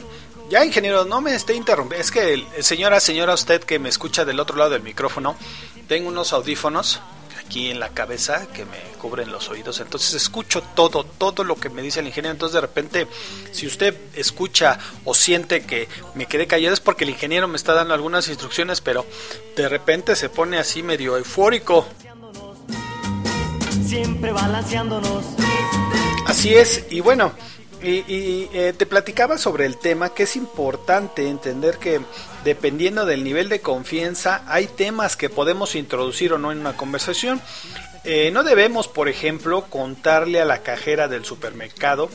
ya 0.48 0.64
ingeniero, 0.64 1.04
no 1.04 1.20
me 1.20 1.34
esté 1.34 1.54
interrumpiendo, 1.54 2.02
es 2.02 2.10
que 2.10 2.44
señora, 2.60 3.00
señora, 3.00 3.34
usted 3.34 3.62
que 3.62 3.78
me 3.78 3.88
escucha 3.88 4.24
del 4.24 4.40
otro 4.40 4.56
lado 4.56 4.70
del 4.70 4.82
micrófono, 4.82 5.36
tengo 5.88 6.08
unos 6.08 6.32
audífonos 6.32 7.00
aquí 7.50 7.68
en 7.68 7.80
la 7.80 7.88
cabeza 7.88 8.46
que 8.54 8.64
me 8.64 8.78
cubren 9.00 9.32
los 9.32 9.48
oídos. 9.48 9.80
Entonces 9.80 10.14
escucho 10.14 10.62
todo, 10.62 11.02
todo 11.02 11.42
lo 11.42 11.56
que 11.56 11.68
me 11.68 11.82
dice 11.82 11.98
el 11.98 12.06
ingeniero. 12.06 12.30
Entonces 12.30 12.54
de 12.54 12.60
repente, 12.60 13.08
si 13.50 13.66
usted 13.66 13.96
escucha 14.14 14.78
o 15.04 15.14
siente 15.14 15.66
que 15.66 15.88
me 16.14 16.26
quedé 16.26 16.46
callado 16.46 16.72
es 16.72 16.78
porque 16.78 17.02
el 17.02 17.10
ingeniero 17.10 17.48
me 17.48 17.56
está 17.56 17.74
dando 17.74 17.92
algunas 17.92 18.28
instrucciones, 18.28 18.80
pero 18.80 19.04
de 19.56 19.68
repente 19.68 20.14
se 20.14 20.28
pone 20.28 20.58
así 20.58 20.84
medio 20.84 21.16
eufórico. 21.16 21.88
Siempre 23.84 24.30
balanceándonos. 24.30 25.24
Así 26.26 26.54
es, 26.54 26.84
y 26.88 27.00
bueno, 27.00 27.32
y, 27.82 28.04
y 28.12 28.50
eh, 28.52 28.72
te 28.76 28.86
platicaba 28.86 29.38
sobre 29.38 29.66
el 29.66 29.76
tema 29.76 30.10
que 30.14 30.24
es 30.24 30.36
importante 30.36 31.28
entender 31.28 31.78
que 31.78 32.00
dependiendo 32.44 33.06
del 33.06 33.24
nivel 33.24 33.48
de 33.48 33.60
confianza 33.60 34.42
hay 34.46 34.66
temas 34.66 35.16
que 35.16 35.30
podemos 35.30 35.74
introducir 35.74 36.32
o 36.32 36.38
no 36.38 36.52
en 36.52 36.60
una 36.60 36.76
conversación. 36.76 37.40
Eh, 38.04 38.30
no 38.32 38.44
debemos, 38.44 38.88
por 38.88 39.08
ejemplo, 39.08 39.66
contarle 39.68 40.40
a 40.40 40.46
la 40.46 40.62
cajera 40.62 41.06
del 41.08 41.24
supermercado 41.24 42.08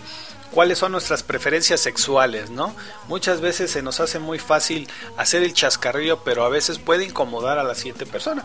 cuáles 0.56 0.80
son 0.80 0.94
nuestras 0.94 1.22
preferencias 1.22 1.82
sexuales, 1.82 2.50
¿no? 2.50 2.74
Muchas 3.10 3.42
veces 3.42 3.70
se 3.70 3.82
nos 3.82 4.00
hace 4.00 4.20
muy 4.20 4.40
fácil 4.40 4.88
hacer 5.18 5.44
el 5.44 5.54
chascarrillo, 5.54 6.24
pero 6.24 6.46
a 6.46 6.50
veces 6.50 6.80
puede 6.80 7.04
incomodar 7.04 7.60
a 7.60 7.64
la 7.66 7.76
siguiente 7.76 8.06
persona. 8.06 8.42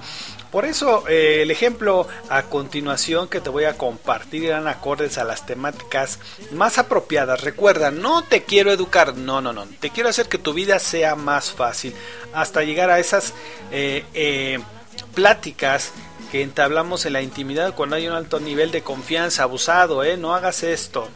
Por 0.51 0.65
eso 0.65 1.07
eh, 1.07 1.43
el 1.43 1.53
ejemplo 1.53 2.09
a 2.29 2.43
continuación 2.43 3.29
que 3.29 3.41
te 3.41 3.49
voy 3.49 3.63
a 3.63 3.79
compartir 3.79 4.47
eran 4.47 4.67
acordes 4.67 5.19
a 5.19 5.25
las 5.25 5.47
temáticas 5.47 6.19
más 6.51 6.79
apropiadas. 6.79 7.43
Recuerda, 7.43 7.93
no 7.93 8.25
te 8.25 8.43
quiero 8.43 8.73
educar, 8.73 9.17
no, 9.17 9.41
no, 9.41 9.53
no, 9.53 9.67
te 9.79 9.91
quiero 9.91 10.09
hacer 10.09 10.27
que 10.27 10.39
tu 10.39 10.53
vida 10.53 10.81
sea 10.81 11.15
más 11.15 11.53
fácil 11.53 11.95
hasta 12.35 12.65
llegar 12.65 12.91
a 12.91 12.99
esas 12.99 13.35
eh, 13.71 14.05
eh, 14.15 14.59
pláticas 15.15 15.93
que 16.33 16.43
entablamos 16.43 17.07
en 17.07 17.13
la 17.13 17.23
intimidad 17.23 17.77
cuando 17.77 17.95
hay 17.95 18.09
un 18.09 18.15
alto 18.15 18.41
nivel 18.41 18.73
de 18.73 18.83
confianza 18.83 19.45
abusado, 19.45 20.03
¿eh? 20.03 20.17
No 20.17 20.35
hagas 20.35 20.65
esto 20.65 21.09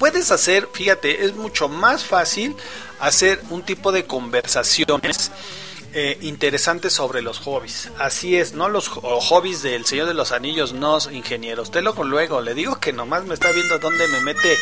puedes 0.00 0.32
hacer, 0.32 0.66
fíjate, 0.72 1.26
es 1.26 1.36
mucho 1.36 1.68
más 1.68 2.06
fácil 2.06 2.56
hacer 2.98 3.40
un 3.50 3.62
tipo 3.62 3.92
de 3.92 4.06
conversaciones 4.06 5.30
eh, 5.92 6.16
interesantes 6.22 6.94
sobre 6.94 7.20
los 7.20 7.38
hobbies. 7.40 7.90
Así 7.98 8.34
es, 8.34 8.54
no 8.54 8.70
los 8.70 8.88
hobbies 8.88 9.62
del 9.62 9.84
Señor 9.84 10.08
de 10.08 10.14
los 10.14 10.32
Anillos, 10.32 10.72
no 10.72 10.98
ingeniero. 11.12 11.62
Usted 11.62 11.82
luego, 11.82 12.02
luego 12.02 12.40
le 12.40 12.54
digo 12.54 12.80
que 12.80 12.94
nomás 12.94 13.24
me 13.26 13.34
está 13.34 13.52
viendo 13.52 13.78
dónde 13.78 14.08
me 14.08 14.20
mete 14.20 14.56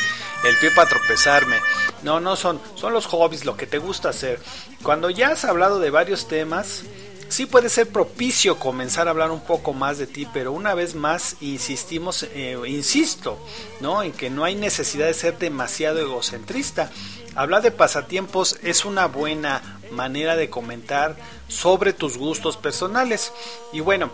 el 0.44 0.56
pie 0.56 0.72
para 0.72 0.88
tropezarme. 0.88 1.56
No, 2.02 2.18
no 2.18 2.34
son, 2.34 2.60
son 2.74 2.92
los 2.92 3.06
hobbies, 3.06 3.44
lo 3.44 3.56
que 3.56 3.68
te 3.68 3.78
gusta 3.78 4.08
hacer. 4.08 4.40
Cuando 4.82 5.08
ya 5.08 5.28
has 5.28 5.44
hablado 5.44 5.78
de 5.78 5.90
varios 5.90 6.26
temas, 6.26 6.82
sí 7.28 7.46
puede 7.46 7.68
ser 7.68 7.88
propicio 7.88 8.58
comenzar 8.58 9.06
a 9.06 9.10
hablar 9.10 9.30
un 9.30 9.40
poco 9.40 9.72
más 9.72 9.98
de 9.98 10.06
ti, 10.06 10.26
pero 10.32 10.52
una 10.52 10.74
vez 10.74 10.94
más 10.94 11.36
insistimos, 11.40 12.24
eh, 12.34 12.58
insisto, 12.66 13.38
¿no? 13.80 14.02
En 14.02 14.12
que 14.12 14.30
no 14.30 14.44
hay 14.44 14.54
necesidad 14.54 15.06
de 15.06 15.14
ser 15.14 15.38
demasiado 15.38 15.98
egocentrista. 16.00 16.90
Hablar 17.38 17.62
de 17.62 17.70
pasatiempos 17.70 18.58
es 18.64 18.84
una 18.84 19.06
buena 19.06 19.78
manera 19.92 20.34
de 20.34 20.50
comentar 20.50 21.14
sobre 21.46 21.92
tus 21.92 22.18
gustos 22.18 22.56
personales. 22.56 23.32
Y 23.72 23.78
bueno, 23.78 24.10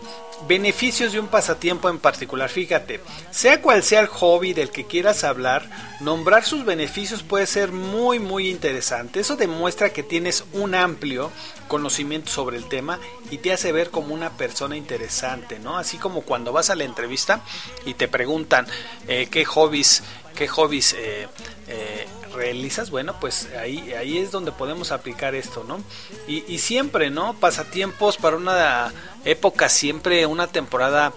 beneficios 0.47 1.11
de 1.11 1.19
un 1.19 1.27
pasatiempo 1.27 1.89
en 1.89 1.97
particular. 1.97 2.51
Fíjate, 2.51 3.01
sea 3.31 3.63
cual 3.63 3.81
sea 3.81 4.01
el 4.01 4.07
hobby 4.07 4.53
del 4.53 4.69
que 4.69 4.85
quieras 4.85 5.23
hablar, 5.23 5.67
nombrar 6.01 6.45
sus 6.45 6.65
beneficios 6.65 7.23
puede 7.23 7.47
ser 7.47 7.71
muy 7.71 8.19
muy 8.19 8.47
interesante. 8.47 9.21
Eso 9.21 9.35
demuestra 9.35 9.91
que 9.91 10.03
tienes 10.03 10.43
un 10.53 10.75
amplio 10.75 11.31
conocimiento 11.67 12.29
sobre 12.29 12.57
el 12.57 12.69
tema 12.69 12.99
y 13.31 13.39
te 13.39 13.51
hace 13.51 13.71
ver 13.71 13.89
como 13.89 14.13
una 14.13 14.37
persona 14.37 14.77
interesante, 14.77 15.57
¿no? 15.57 15.79
Así 15.79 15.97
como 15.97 16.21
cuando 16.21 16.51
vas 16.51 16.69
a 16.69 16.75
la 16.75 16.83
entrevista 16.83 17.41
y 17.87 17.95
te 17.95 18.07
preguntan 18.07 18.67
eh, 19.07 19.29
qué 19.31 19.45
hobbies, 19.45 20.03
qué 20.35 20.47
hobbies 20.47 20.93
eh, 20.93 21.27
eh, 21.67 22.07
realizas, 22.35 22.89
bueno, 22.91 23.15
pues 23.19 23.49
ahí, 23.59 23.93
ahí 23.93 24.17
es 24.17 24.31
donde 24.31 24.51
podemos 24.51 24.91
aplicar 24.91 25.35
esto, 25.35 25.63
¿no? 25.63 25.83
Y, 26.27 26.59
siempre, 26.59 27.09
¿no? 27.09 27.33
Pasatiempos 27.35 28.17
para 28.17 28.37
una 28.37 28.93
época, 29.23 29.69
siempre 29.69 30.25
una 30.25 30.47
temporada 30.47 31.13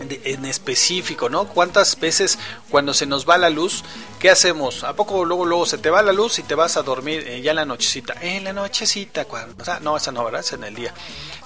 en 0.00 0.46
específico, 0.46 1.28
¿no? 1.28 1.46
¿Cuántas 1.46 2.00
veces 2.00 2.38
cuando 2.70 2.94
se 2.94 3.04
nos 3.04 3.28
va 3.28 3.36
la 3.36 3.50
luz, 3.50 3.84
qué 4.18 4.30
hacemos? 4.30 4.82
¿A 4.82 4.94
poco 4.94 5.26
luego 5.26 5.44
luego 5.44 5.66
se 5.66 5.76
te 5.76 5.90
va 5.90 6.02
la 6.02 6.14
luz 6.14 6.38
y 6.38 6.42
te 6.42 6.54
vas 6.54 6.78
a 6.78 6.82
dormir 6.82 7.22
eh, 7.26 7.42
ya 7.42 7.50
en 7.50 7.56
la 7.56 7.64
nochecita? 7.66 8.14
En 8.22 8.44
la 8.44 8.54
nochecita, 8.54 9.26
cuando, 9.26 9.62
o 9.62 9.64
sea, 9.64 9.78
no, 9.80 9.96
esa 9.96 10.10
no, 10.10 10.24
¿verdad? 10.24 10.40
Es 10.40 10.52
en 10.54 10.64
el 10.64 10.74
día. 10.74 10.94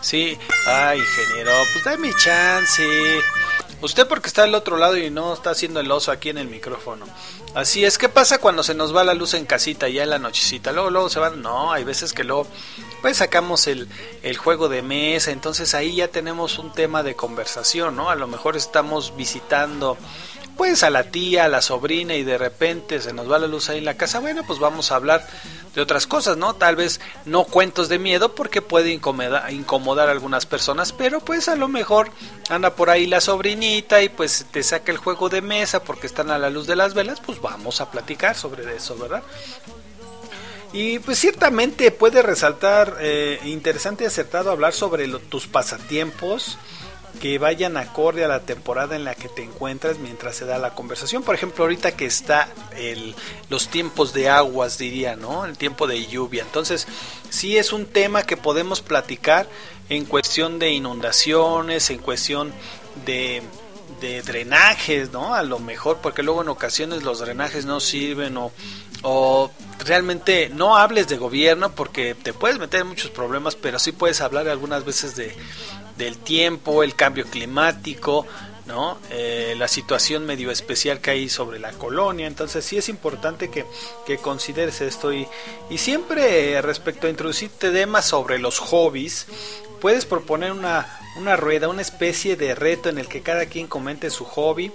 Sí, 0.00 0.38
ay, 0.66 1.00
ingeniero, 1.00 1.50
pues 1.72 1.84
dame 1.84 2.12
chance. 2.16 3.20
Usted 3.84 4.08
porque 4.08 4.28
está 4.28 4.44
al 4.44 4.54
otro 4.54 4.78
lado 4.78 4.96
y 4.96 5.10
no 5.10 5.34
está 5.34 5.50
haciendo 5.50 5.78
el 5.78 5.90
oso 5.90 6.10
aquí 6.10 6.30
en 6.30 6.38
el 6.38 6.48
micrófono. 6.48 7.04
Así 7.54 7.84
es, 7.84 7.98
¿qué 7.98 8.08
pasa 8.08 8.38
cuando 8.38 8.62
se 8.62 8.72
nos 8.72 8.96
va 8.96 9.04
la 9.04 9.12
luz 9.12 9.34
en 9.34 9.44
casita 9.44 9.90
ya 9.90 10.04
en 10.04 10.08
la 10.08 10.18
nochecita? 10.18 10.72
Luego, 10.72 10.88
luego 10.88 11.10
se 11.10 11.20
van, 11.20 11.42
no, 11.42 11.70
hay 11.70 11.84
veces 11.84 12.14
que 12.14 12.24
luego 12.24 12.46
pues 13.02 13.18
sacamos 13.18 13.66
el, 13.66 13.86
el 14.22 14.38
juego 14.38 14.70
de 14.70 14.80
mesa, 14.80 15.32
entonces 15.32 15.74
ahí 15.74 15.96
ya 15.96 16.08
tenemos 16.08 16.58
un 16.58 16.72
tema 16.72 17.02
de 17.02 17.14
conversación, 17.14 17.94
¿no? 17.94 18.08
A 18.08 18.14
lo 18.14 18.26
mejor 18.26 18.56
estamos 18.56 19.14
visitando 19.16 19.98
pues 20.56 20.82
a 20.82 20.90
la 20.90 21.04
tía, 21.04 21.44
a 21.44 21.48
la 21.48 21.62
sobrina 21.62 22.14
y 22.14 22.24
de 22.24 22.38
repente 22.38 23.00
se 23.00 23.12
nos 23.12 23.30
va 23.30 23.38
la 23.38 23.46
luz 23.46 23.68
ahí 23.68 23.78
en 23.78 23.84
la 23.84 23.96
casa, 23.96 24.20
bueno, 24.20 24.42
pues 24.46 24.58
vamos 24.58 24.92
a 24.92 24.96
hablar 24.96 25.26
de 25.74 25.80
otras 25.80 26.06
cosas, 26.06 26.36
¿no? 26.36 26.54
Tal 26.54 26.76
vez 26.76 27.00
no 27.24 27.44
cuentos 27.44 27.88
de 27.88 27.98
miedo 27.98 28.34
porque 28.34 28.62
puede 28.62 28.92
incomodar, 28.92 30.08
a 30.08 30.12
algunas 30.12 30.46
personas, 30.46 30.92
pero 30.92 31.20
pues 31.20 31.48
a 31.48 31.56
lo 31.56 31.68
mejor 31.68 32.10
anda 32.48 32.76
por 32.76 32.90
ahí 32.90 33.06
la 33.06 33.20
sobrinita 33.20 34.02
y 34.02 34.08
pues 34.08 34.46
te 34.50 34.62
saca 34.62 34.92
el 34.92 34.98
juego 34.98 35.28
de 35.28 35.42
mesa 35.42 35.82
porque 35.82 36.06
están 36.06 36.30
a 36.30 36.38
la 36.38 36.50
luz 36.50 36.66
de 36.66 36.76
las 36.76 36.94
velas, 36.94 37.20
pues 37.20 37.40
vamos 37.40 37.80
a 37.80 37.90
platicar 37.90 38.36
sobre 38.36 38.76
eso, 38.76 38.96
¿verdad? 38.96 39.22
Y 40.72 40.98
pues 40.98 41.20
ciertamente 41.20 41.92
puede 41.92 42.20
resaltar 42.20 42.96
eh, 43.00 43.38
interesante 43.44 44.04
y 44.04 44.06
acertado 44.08 44.50
hablar 44.50 44.72
sobre 44.72 45.06
lo, 45.06 45.20
tus 45.20 45.46
pasatiempos, 45.46 46.58
que 47.20 47.38
vayan 47.38 47.76
acorde 47.76 48.24
a 48.24 48.28
la 48.28 48.40
temporada 48.40 48.96
en 48.96 49.04
la 49.04 49.14
que 49.14 49.28
te 49.28 49.42
encuentras 49.42 49.98
mientras 49.98 50.36
se 50.36 50.44
da 50.44 50.58
la 50.58 50.74
conversación. 50.74 51.22
Por 51.22 51.34
ejemplo, 51.34 51.64
ahorita 51.64 51.92
que 51.96 52.06
está 52.06 52.48
el, 52.76 53.14
los 53.48 53.68
tiempos 53.68 54.12
de 54.12 54.28
aguas, 54.28 54.78
diría, 54.78 55.16
¿no? 55.16 55.44
El 55.44 55.56
tiempo 55.56 55.86
de 55.86 56.06
lluvia. 56.06 56.42
Entonces, 56.42 56.86
sí 57.30 57.56
es 57.56 57.72
un 57.72 57.86
tema 57.86 58.24
que 58.24 58.36
podemos 58.36 58.80
platicar 58.80 59.48
en 59.88 60.04
cuestión 60.04 60.58
de 60.58 60.70
inundaciones, 60.70 61.90
en 61.90 61.98
cuestión 61.98 62.52
de, 63.06 63.42
de 64.00 64.22
drenajes, 64.22 65.12
¿no? 65.12 65.34
A 65.34 65.42
lo 65.42 65.58
mejor, 65.58 65.98
porque 66.02 66.22
luego 66.22 66.42
en 66.42 66.48
ocasiones 66.48 67.02
los 67.02 67.20
drenajes 67.20 67.64
no 67.64 67.80
sirven 67.80 68.36
o, 68.36 68.52
o 69.02 69.50
realmente 69.84 70.50
no 70.54 70.76
hables 70.76 71.08
de 71.08 71.16
gobierno 71.16 71.74
porque 71.74 72.14
te 72.14 72.32
puedes 72.32 72.58
meter 72.58 72.80
en 72.80 72.88
muchos 72.88 73.10
problemas, 73.10 73.56
pero 73.56 73.78
sí 73.78 73.92
puedes 73.92 74.20
hablar 74.20 74.48
algunas 74.48 74.84
veces 74.84 75.16
de, 75.16 75.34
del 75.96 76.18
tiempo, 76.18 76.82
el 76.82 76.94
cambio 76.94 77.24
climático, 77.26 78.26
¿no? 78.66 78.98
Eh, 79.10 79.54
la 79.58 79.68
situación 79.68 80.24
medio 80.24 80.50
especial 80.50 81.00
que 81.00 81.10
hay 81.10 81.28
sobre 81.28 81.58
la 81.58 81.72
colonia. 81.72 82.26
Entonces 82.26 82.64
sí 82.64 82.76
es 82.76 82.88
importante 82.88 83.50
que, 83.50 83.64
que 84.06 84.18
consideres 84.18 84.80
esto 84.80 85.12
y, 85.12 85.26
y 85.70 85.78
siempre 85.78 86.60
respecto 86.62 87.06
a 87.06 87.10
introducir 87.10 87.50
temas 87.50 88.06
sobre 88.06 88.38
los 88.38 88.58
hobbies, 88.58 89.26
puedes 89.80 90.06
proponer 90.06 90.52
una, 90.52 90.98
una 91.16 91.36
rueda, 91.36 91.68
una 91.68 91.82
especie 91.82 92.36
de 92.36 92.54
reto 92.54 92.88
en 92.88 92.98
el 92.98 93.08
que 93.08 93.20
cada 93.20 93.46
quien 93.46 93.66
comente 93.66 94.10
su 94.10 94.24
hobby 94.24 94.72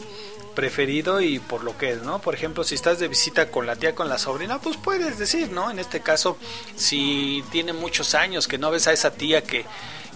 preferido 0.56 1.22
y 1.22 1.40
por 1.40 1.64
lo 1.64 1.78
que 1.78 1.92
es, 1.92 2.02
¿no? 2.02 2.20
Por 2.20 2.36
ejemplo, 2.36 2.64
si 2.64 2.76
estás 2.76 3.00
de 3.00 3.08
visita 3.08 3.50
con 3.50 3.66
la 3.66 3.76
tía, 3.76 3.96
con 3.96 4.10
la 4.10 4.18
sobrina, 4.18 4.60
pues 4.60 4.78
puedes 4.78 5.18
decir, 5.18 5.52
¿no? 5.52 5.72
En 5.72 5.80
este 5.80 6.02
caso, 6.02 6.38
si 6.76 7.44
tiene 7.52 7.72
muchos 7.72 8.14
años 8.14 8.48
que 8.48 8.58
no 8.58 8.70
ves 8.70 8.88
a 8.88 8.92
esa 8.92 9.12
tía 9.12 9.42
que 9.42 9.66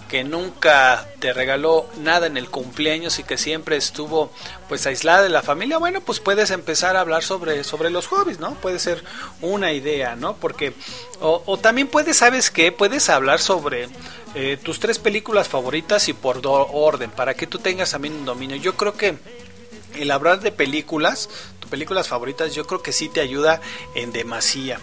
que 0.08 0.24
nunca 0.24 1.08
te 1.18 1.32
regaló 1.32 1.86
nada 1.98 2.26
en 2.26 2.36
el 2.36 2.48
cumpleaños 2.48 3.18
y 3.18 3.24
que 3.24 3.38
siempre 3.38 3.76
estuvo 3.76 4.30
pues 4.68 4.86
aislada 4.86 5.22
de 5.22 5.28
la 5.28 5.42
familia, 5.42 5.78
bueno, 5.78 6.00
pues 6.00 6.20
puedes 6.20 6.50
empezar 6.50 6.96
a 6.96 7.00
hablar 7.00 7.22
sobre, 7.22 7.64
sobre 7.64 7.90
los 7.90 8.06
hobbies, 8.08 8.40
¿no? 8.40 8.54
Puede 8.54 8.78
ser 8.78 9.02
una 9.40 9.72
idea, 9.72 10.16
¿no? 10.16 10.36
Porque, 10.36 10.74
o, 11.20 11.58
también 11.58 11.88
puedes, 11.88 12.16
¿sabes 12.16 12.50
qué? 12.50 12.72
Puedes 12.72 13.08
hablar 13.08 13.40
sobre 13.40 13.88
eh, 14.34 14.58
tus 14.62 14.80
tres 14.80 14.98
películas 14.98 15.48
favoritas 15.48 16.08
y 16.08 16.12
por 16.12 16.40
orden, 16.44 17.10
para 17.10 17.34
que 17.34 17.46
tú 17.46 17.58
tengas 17.58 17.90
también 17.90 18.14
un 18.14 18.24
dominio. 18.24 18.56
Yo 18.56 18.76
creo 18.76 18.96
que 18.96 19.16
el 19.96 20.10
hablar 20.10 20.40
de 20.40 20.52
películas, 20.52 21.28
tus 21.60 21.70
películas 21.70 22.08
favoritas, 22.08 22.54
yo 22.54 22.66
creo 22.66 22.82
que 22.82 22.92
sí 22.92 23.08
te 23.08 23.20
ayuda 23.20 23.60
en 23.94 24.12
demasía. 24.12 24.78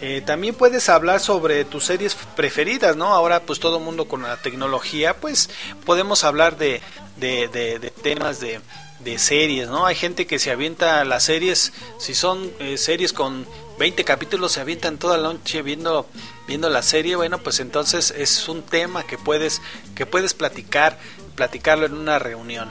Eh, 0.00 0.22
también 0.24 0.54
puedes 0.54 0.88
hablar 0.88 1.20
sobre 1.20 1.64
tus 1.64 1.86
series 1.86 2.14
preferidas, 2.36 2.96
¿no? 2.96 3.14
Ahora 3.14 3.40
pues 3.40 3.60
todo 3.60 3.80
mundo 3.80 4.06
con 4.06 4.22
la 4.22 4.36
tecnología, 4.36 5.16
pues 5.16 5.48
podemos 5.84 6.22
hablar 6.24 6.58
de, 6.58 6.82
de, 7.16 7.92
temas 8.02 8.38
de, 8.40 8.60
de, 9.00 9.18
series, 9.18 9.68
¿no? 9.68 9.86
Hay 9.86 9.94
gente 9.94 10.26
que 10.26 10.38
se 10.38 10.50
avienta 10.50 11.02
las 11.04 11.24
series, 11.24 11.72
si 11.98 12.14
son 12.14 12.52
eh, 12.58 12.76
series 12.76 13.14
con 13.14 13.46
20 13.78 14.04
capítulos, 14.04 14.52
se 14.52 14.60
avientan 14.60 14.98
toda 14.98 15.16
la 15.16 15.32
noche 15.32 15.62
viendo, 15.62 16.06
viendo 16.46 16.68
la 16.68 16.82
serie, 16.82 17.16
bueno, 17.16 17.38
pues 17.38 17.60
entonces 17.60 18.12
es 18.16 18.48
un 18.48 18.62
tema 18.62 19.06
que 19.06 19.16
puedes, 19.16 19.62
que 19.94 20.04
puedes 20.04 20.34
platicar, 20.34 20.98
platicarlo 21.34 21.86
en 21.86 21.94
una 21.94 22.18
reunión. 22.18 22.70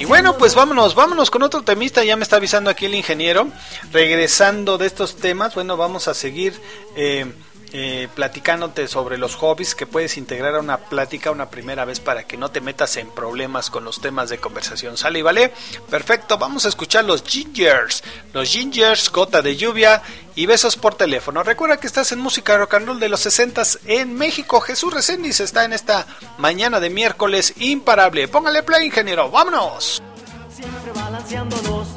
Y 0.00 0.04
bueno, 0.04 0.36
pues 0.36 0.54
vámonos, 0.54 0.94
vámonos 0.94 1.30
con 1.30 1.42
otro 1.42 1.62
temista, 1.62 2.04
ya 2.04 2.16
me 2.16 2.22
está 2.22 2.36
avisando 2.36 2.70
aquí 2.70 2.86
el 2.86 2.94
ingeniero. 2.94 3.48
Regresando 3.92 4.78
de 4.78 4.86
estos 4.86 5.16
temas, 5.16 5.54
bueno, 5.54 5.76
vamos 5.76 6.08
a 6.08 6.14
seguir 6.14 6.60
eh, 6.96 7.32
eh, 7.72 8.08
platicándote 8.14 8.88
sobre 8.88 9.18
los 9.18 9.34
hobbies 9.36 9.74
que 9.74 9.86
puedes 9.86 10.16
integrar 10.16 10.54
a 10.54 10.60
una 10.60 10.78
plática 10.78 11.30
una 11.30 11.50
primera 11.50 11.84
vez 11.84 12.00
para 12.00 12.24
que 12.24 12.36
no 12.36 12.50
te 12.50 12.60
metas 12.60 12.96
en 12.96 13.10
problemas 13.10 13.70
con 13.70 13.84
los 13.84 14.00
temas 14.00 14.30
de 14.30 14.38
conversación. 14.38 14.96
¿Sale 14.96 15.18
y 15.18 15.22
vale? 15.22 15.52
Perfecto, 15.90 16.38
vamos 16.38 16.64
a 16.64 16.68
escuchar 16.68 17.04
los 17.04 17.22
Gingers. 17.22 18.02
Los 18.32 18.48
Gingers, 18.48 19.10
Gota 19.10 19.42
de 19.42 19.56
Lluvia 19.56 20.02
y 20.34 20.46
Besos 20.46 20.76
por 20.76 20.94
teléfono. 20.94 21.42
Recuerda 21.42 21.78
que 21.78 21.86
estás 21.86 22.12
en 22.12 22.20
música 22.20 22.56
rock 22.56 22.74
and 22.74 22.86
roll 22.86 23.00
de 23.00 23.08
los 23.08 23.20
60 23.20 23.62
en 23.86 24.14
México. 24.14 24.60
Jesús 24.60 24.92
Reséndiz 24.92 25.40
está 25.40 25.64
en 25.64 25.72
esta 25.72 26.06
mañana 26.38 26.80
de 26.80 26.90
miércoles 26.90 27.54
imparable. 27.58 28.28
Póngale 28.28 28.62
play, 28.62 28.86
ingeniero. 28.86 29.30
¡Vámonos! 29.30 30.02
Siempre 30.50 30.92
balanceándonos. 30.92 31.88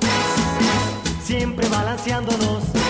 Siempre 1.24 1.70
balanceándonos 1.70 2.81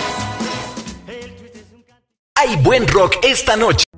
hay 2.42 2.56
buen 2.56 2.86
rock 2.88 3.18
esta 3.22 3.56
noche. 3.56 3.91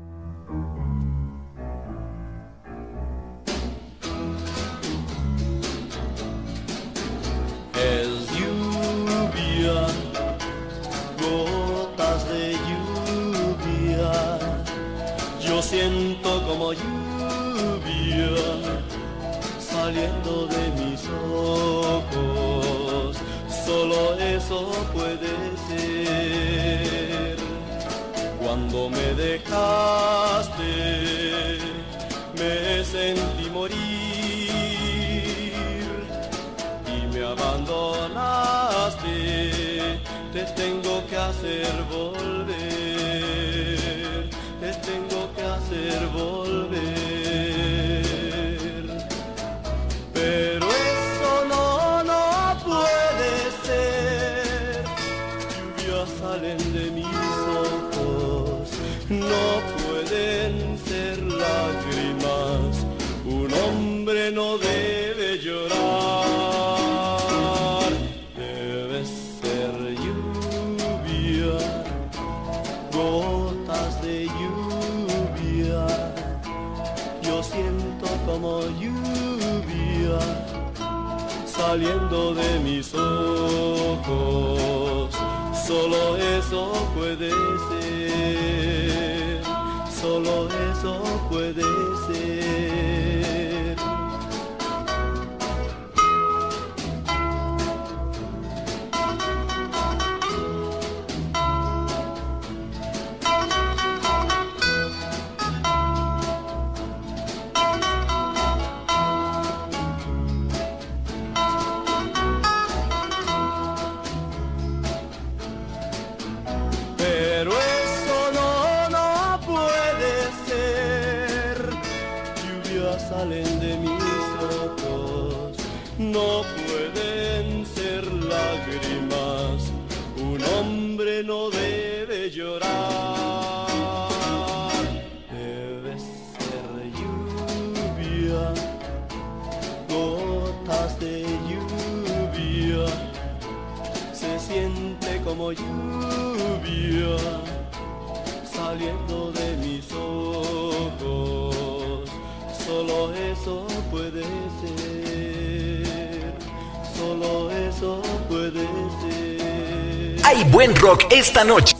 Noche. 161.45 161.74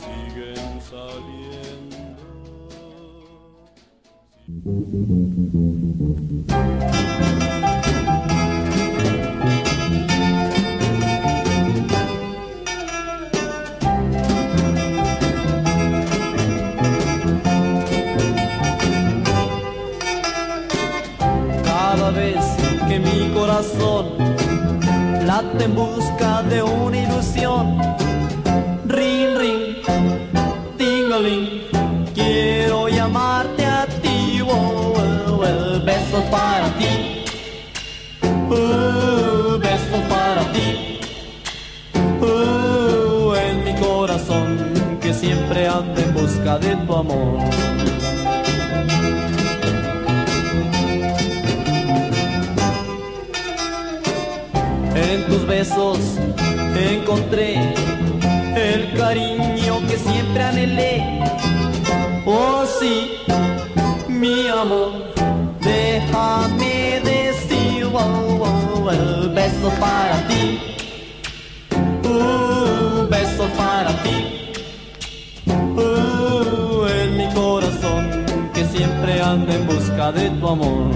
Anda 79.25 79.55
en 79.55 79.65
busca 79.65 80.11
de 80.11 80.29
tu 80.29 80.47
amor. 80.47 80.91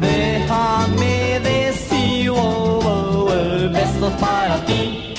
Déjame 0.00 1.40
decir, 1.40 2.30
oh, 2.30 2.80
oh, 2.84 3.32
el 3.32 3.68
beso 3.68 4.10
para 4.18 4.56
ti. 4.64 5.14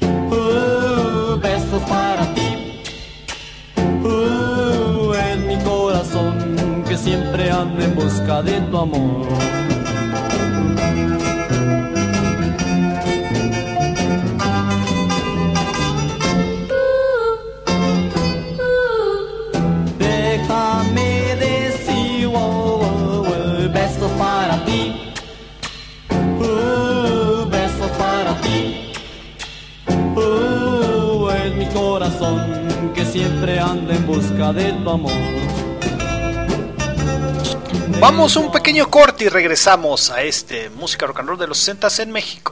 Uh, 0.00 1.40
besos 1.40 1.82
para 1.88 2.24
ti. 2.34 2.48
Uh, 4.04 5.12
en 5.14 5.48
mi 5.48 5.56
corazón 5.64 6.84
que 6.88 6.96
siempre 6.96 7.50
anda 7.50 7.84
en 7.84 7.94
busca 7.96 8.42
de 8.42 8.60
tu 8.60 8.78
amor. 8.78 9.61
Siempre 33.12 33.58
anda 33.58 33.94
en 33.94 34.06
busca 34.06 34.54
de 34.54 34.72
tu 34.72 34.88
amor. 34.88 35.12
Vamos 38.00 38.34
a 38.36 38.40
un 38.40 38.50
pequeño 38.50 38.88
corte 38.88 39.24
y 39.24 39.28
regresamos 39.28 40.08
a 40.10 40.22
este 40.22 40.70
música 40.70 41.06
rock 41.06 41.20
and 41.20 41.28
roll 41.28 41.38
de 41.38 41.46
los 41.46 41.58
60 41.58 42.02
en 42.04 42.10
México. 42.10 42.51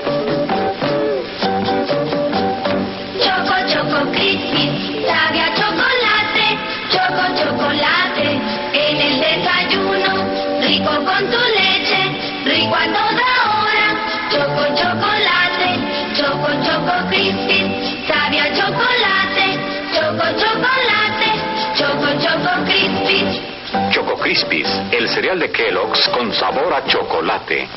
Choco, 3.91 4.09
crispy, 4.11 5.03
sabe 5.05 5.41
a 5.41 5.53
chocolate, 5.53 6.57
choco, 6.91 7.23
chocolate, 7.35 8.39
en 8.71 9.01
el 9.01 9.19
desayuno, 9.19 10.61
rico 10.61 10.91
con 11.03 11.29
tu 11.29 11.37
leche, 11.57 11.99
rico 12.45 12.73
a 12.73 12.85
toda 12.85 13.27
hora, 13.51 13.87
choco, 14.29 14.63
chocolate, 14.75 15.69
choco, 16.15 16.47
choco, 16.63 17.07
crispy, 17.09 18.05
sabe 18.07 18.39
a 18.39 18.53
chocolate, 18.55 19.59
choco, 19.91 20.25
chocolate, 20.39 21.29
choco, 21.75 22.07
choco, 22.21 22.63
crispy. 22.63 23.41
Choco 23.91 24.15
Crispies, 24.19 24.69
el 24.91 25.09
cereal 25.09 25.39
de 25.39 25.51
Kellogg's 25.51 26.07
con 26.09 26.33
sabor 26.33 26.73
a 26.73 26.85
chocolate. 26.85 27.67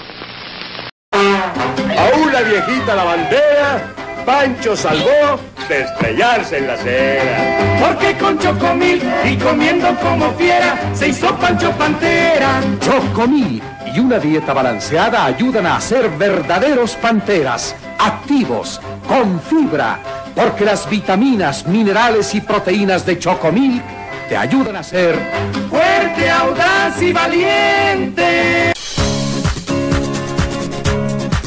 A 1.13 2.17
una 2.17 2.41
viejita 2.43 2.95
lavandera, 2.95 4.04
Pancho 4.25 4.77
salvó 4.77 5.39
de 5.69 5.83
estrellarse 5.83 6.59
en 6.59 6.67
la 6.67 6.75
acera. 6.75 7.79
Porque 7.81 8.17
con 8.17 8.39
Chocomil 8.39 9.03
y 9.25 9.37
comiendo 9.37 9.95
como 10.01 10.33
fiera 10.33 10.77
se 10.95 11.09
hizo 11.09 11.35
Pancho 11.37 11.71
Pantera. 11.73 12.61
Chocomil 12.81 13.63
y 13.95 13.99
una 13.99 14.19
dieta 14.19 14.53
balanceada 14.53 15.25
ayudan 15.25 15.67
a 15.67 15.81
ser 15.81 16.09
verdaderos 16.11 16.97
panteras, 16.97 17.77
activos, 17.99 18.81
con 19.07 19.41
fibra, 19.41 19.99
porque 20.35 20.65
las 20.65 20.89
vitaminas, 20.89 21.67
minerales 21.67 22.35
y 22.35 22.41
proteínas 22.41 23.05
de 23.07 23.19
Chocomil 23.19 23.83
te 24.29 24.37
ayudan 24.37 24.77
a 24.77 24.83
ser 24.83 25.15
fuerte, 25.69 26.31
audaz 26.31 27.01
y 27.03 27.13
valiente. 27.13 28.73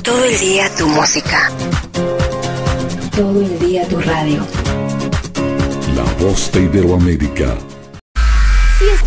Todo 0.04 0.24
el 0.24 0.40
día 0.40 0.70
tu 0.78 0.88
música. 0.88 1.52
Todo 3.18 3.42
el 3.42 3.58
día 3.58 3.84
tu 3.88 4.00
radio. 4.00 4.46
La 5.96 6.04
voz 6.24 6.52
de 6.52 6.62
Iberoamérica. 6.66 7.58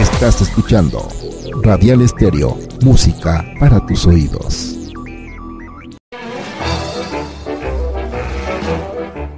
Estás 0.00 0.40
escuchando 0.42 1.08
Radial 1.62 2.02
Estéreo, 2.02 2.56
música 2.82 3.44
para 3.58 3.84
tus 3.86 4.06
oídos. 4.06 4.78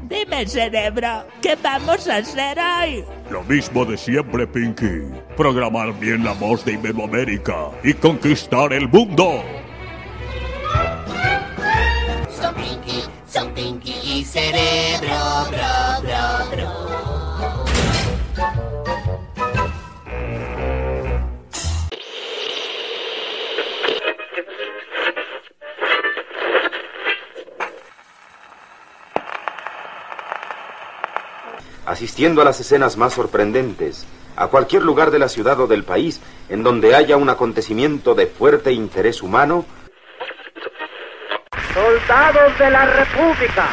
Dime, 0.09 0.47
cerebro, 0.47 1.27
¿qué 1.41 1.57
vamos 1.63 2.07
a 2.09 2.17
hacer 2.17 2.59
hoy? 2.59 3.05
Lo 3.31 3.43
mismo 3.45 3.85
de 3.85 3.97
siempre, 3.97 4.47
Pinky. 4.47 5.03
Programar 5.37 5.99
bien 5.99 6.23
la 6.23 6.33
voz 6.33 6.65
de 6.65 6.73
Iberoamérica 6.73 7.71
y 7.83 7.95
conquistar 7.95 8.73
el 8.73 8.89
mundo. 8.89 9.43
Asistiendo 31.95 32.43
a 32.43 32.45
las 32.45 32.61
escenas 32.61 32.97
más 32.97 33.13
sorprendentes, 33.15 34.05
a 34.37 34.49
cualquier 34.49 34.83
lugar 34.83 35.11
de 35.11 35.21
la 35.21 35.29
ciudad 35.29 35.59
o 35.61 35.67
del 35.67 35.85
país 35.85 36.21
en 36.49 36.63
donde 36.63 36.95
haya 36.95 37.17
un 37.17 37.29
acontecimiento 37.29 38.15
de 38.15 38.27
fuerte 38.27 38.73
interés 38.73 39.23
humano, 39.23 39.65
Soldados 41.73 42.59
de 42.59 42.71
la 42.71 42.87
República, 42.87 43.69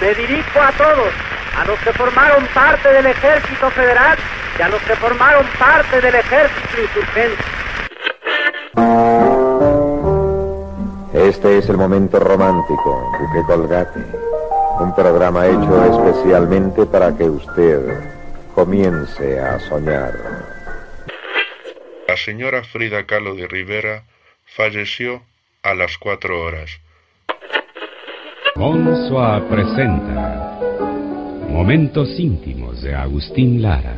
me 0.00 0.14
dirijo 0.14 0.60
a 0.60 0.72
todos, 0.72 1.12
a 1.56 1.64
los 1.64 1.78
que 1.80 1.92
formaron 1.92 2.46
parte 2.54 2.92
del 2.92 3.06
Ejército 3.06 3.70
Federal 3.70 4.18
y 4.58 4.62
a 4.62 4.68
los 4.68 4.82
que 4.82 4.96
formaron 4.96 5.46
parte 5.58 6.00
del 6.00 6.14
Ejército 6.14 6.82
Insurgente. 6.82 7.44
Este 11.14 11.58
es 11.58 11.68
el 11.68 11.76
momento 11.76 12.18
romántico, 12.20 13.10
Duque 13.18 13.46
Colgate. 13.46 14.00
Un 14.78 14.94
programa 14.94 15.46
hecho 15.46 16.08
especialmente 16.08 16.84
para 16.84 17.16
que 17.16 17.24
usted 17.24 17.80
comience 18.54 19.40
a 19.40 19.58
soñar. 19.60 20.12
La 22.06 22.16
señora 22.16 22.62
Frida 22.62 23.04
Kahlo 23.06 23.34
de 23.34 23.48
Rivera 23.48 24.04
falleció 24.44 25.22
a 25.62 25.74
las 25.74 25.96
cuatro 25.98 26.42
horas. 26.42 26.78
Monsoa 28.56 29.42
presenta 29.50 30.58
Momentos 31.50 32.08
íntimos 32.18 32.80
de 32.80 32.94
Agustín 32.94 33.60
Lara. 33.60 33.96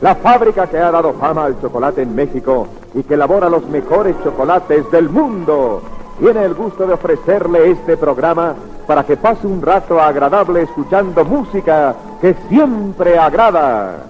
La 0.00 0.16
fábrica 0.16 0.66
que 0.66 0.76
ha 0.76 0.90
dado 0.90 1.14
fama 1.14 1.44
al 1.44 1.60
chocolate 1.60 2.02
en 2.02 2.16
México 2.16 2.66
y 2.94 3.04
que 3.04 3.14
elabora 3.14 3.48
los 3.48 3.64
mejores 3.68 4.16
chocolates 4.24 4.90
del 4.90 5.08
mundo 5.08 5.82
tiene 6.18 6.44
el 6.44 6.54
gusto 6.54 6.84
de 6.84 6.94
ofrecerle 6.94 7.70
este 7.70 7.96
programa 7.96 8.56
para 8.88 9.04
que 9.04 9.16
pase 9.16 9.46
un 9.46 9.62
rato 9.62 10.00
agradable 10.00 10.62
escuchando 10.62 11.24
música 11.24 11.94
que 12.20 12.34
siempre 12.48 13.16
agrada. 13.16 14.04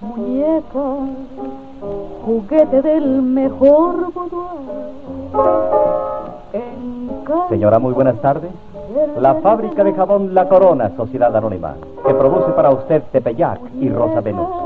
Muñeca, 0.00 1.65
juguete 2.24 2.82
del 2.82 3.22
mejor 3.22 4.12
Señora, 7.48 7.78
muy 7.78 7.92
buenas 7.92 8.20
tardes. 8.20 8.50
La 9.18 9.34
fábrica 9.36 9.84
de 9.84 9.92
jabón 9.92 10.34
La 10.34 10.48
Corona, 10.48 10.90
Sociedad 10.96 11.34
Anónima, 11.36 11.74
que 12.06 12.14
produce 12.14 12.52
para 12.52 12.70
usted 12.70 13.02
Tepeyac 13.12 13.60
y 13.80 13.88
Rosa 13.88 14.20
Venus. 14.20 14.65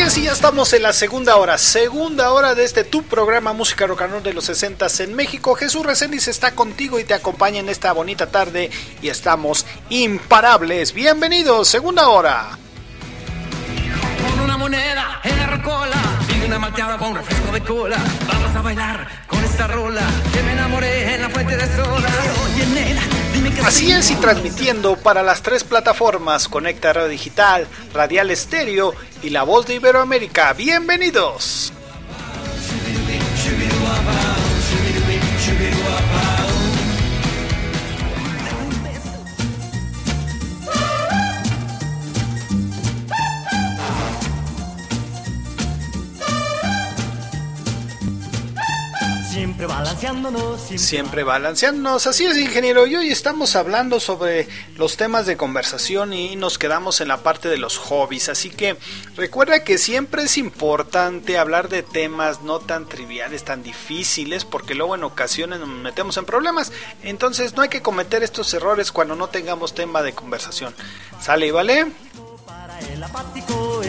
Así 0.00 0.22
y 0.22 0.24
ya 0.24 0.32
estamos 0.32 0.72
en 0.72 0.82
la 0.82 0.92
segunda 0.94 1.36
hora, 1.36 1.58
segunda 1.58 2.32
hora 2.32 2.54
de 2.54 2.64
este 2.64 2.82
tu 2.82 3.02
programa 3.02 3.52
Música 3.52 3.86
Rock 3.86 4.02
and 4.02 4.12
Roll 4.12 4.22
de 4.22 4.32
los 4.32 4.44
60 4.46 4.86
en 5.00 5.14
México. 5.14 5.54
Jesús 5.54 5.84
Reséndiz 5.84 6.28
está 6.28 6.54
contigo 6.54 6.98
y 6.98 7.04
te 7.04 7.14
acompaña 7.14 7.60
en 7.60 7.68
esta 7.68 7.92
bonita 7.92 8.26
tarde 8.26 8.70
y 9.02 9.10
estamos 9.10 9.66
imparables. 9.90 10.94
Bienvenidos, 10.94 11.68
segunda 11.68 12.08
hora. 12.08 12.58
Con 14.22 14.40
una 14.40 14.56
moneda 14.56 15.20
en 15.24 15.38
una 16.46 16.58
malteada 16.58 16.98
con 16.98 17.14
refresco 17.14 17.52
de 17.52 17.60
cola. 17.62 17.98
Vamos 18.26 18.56
a 18.56 18.62
bailar 18.62 19.06
con 19.26 19.44
esta 19.44 19.66
rola 19.66 20.02
que 20.32 20.42
me 20.42 20.52
enamoré 20.52 21.14
en 21.14 21.22
la 21.22 21.30
fuente 21.30 21.56
de 21.56 21.66
soda. 21.76 22.08
Oye, 22.44 22.66
nena, 22.66 23.02
dime 23.32 23.52
que 23.52 23.60
Así 23.60 23.92
es, 23.92 24.10
y 24.10 24.14
transmitiendo 24.16 24.96
para 24.96 25.22
las 25.22 25.42
tres 25.42 25.64
plataformas 25.64 26.48
Conecta 26.48 26.92
Radio 26.92 27.08
Digital, 27.08 27.66
Radial 27.94 28.30
Estéreo 28.30 28.94
y 29.22 29.30
La 29.30 29.42
Voz 29.42 29.66
de 29.66 29.74
Iberoamérica. 29.74 30.52
Bienvenidos. 30.52 31.72
Siempre 49.32 49.64
balanceándonos. 49.66 50.60
Siempre 50.76 51.24
balanceándonos, 51.24 52.06
así 52.06 52.26
es 52.26 52.36
ingeniero, 52.36 52.86
y 52.86 52.96
hoy 52.96 53.08
estamos 53.08 53.56
hablando 53.56 53.98
sobre 53.98 54.46
los 54.76 54.98
temas 54.98 55.24
de 55.24 55.38
conversación 55.38 56.12
y 56.12 56.36
nos 56.36 56.58
quedamos 56.58 57.00
en 57.00 57.08
la 57.08 57.22
parte 57.22 57.48
de 57.48 57.56
los 57.56 57.78
hobbies, 57.78 58.28
así 58.28 58.50
que 58.50 58.76
recuerda 59.16 59.64
que 59.64 59.78
siempre 59.78 60.24
es 60.24 60.36
importante 60.36 61.38
hablar 61.38 61.70
de 61.70 61.82
temas 61.82 62.42
no 62.42 62.60
tan 62.60 62.86
triviales, 62.86 63.42
tan 63.42 63.62
difíciles, 63.62 64.44
porque 64.44 64.74
luego 64.74 64.96
en 64.96 65.04
ocasiones 65.04 65.60
nos 65.60 65.68
metemos 65.68 66.18
en 66.18 66.26
problemas, 66.26 66.70
entonces 67.02 67.56
no 67.56 67.62
hay 67.62 67.70
que 67.70 67.80
cometer 67.80 68.22
estos 68.22 68.52
errores 68.52 68.92
cuando 68.92 69.16
no 69.16 69.28
tengamos 69.28 69.74
tema 69.74 70.02
de 70.02 70.12
conversación. 70.12 70.74
¿Sale 71.22 71.46
y 71.46 71.50
vale? 71.50 71.86
El 72.92 73.02
apático. 73.02 73.80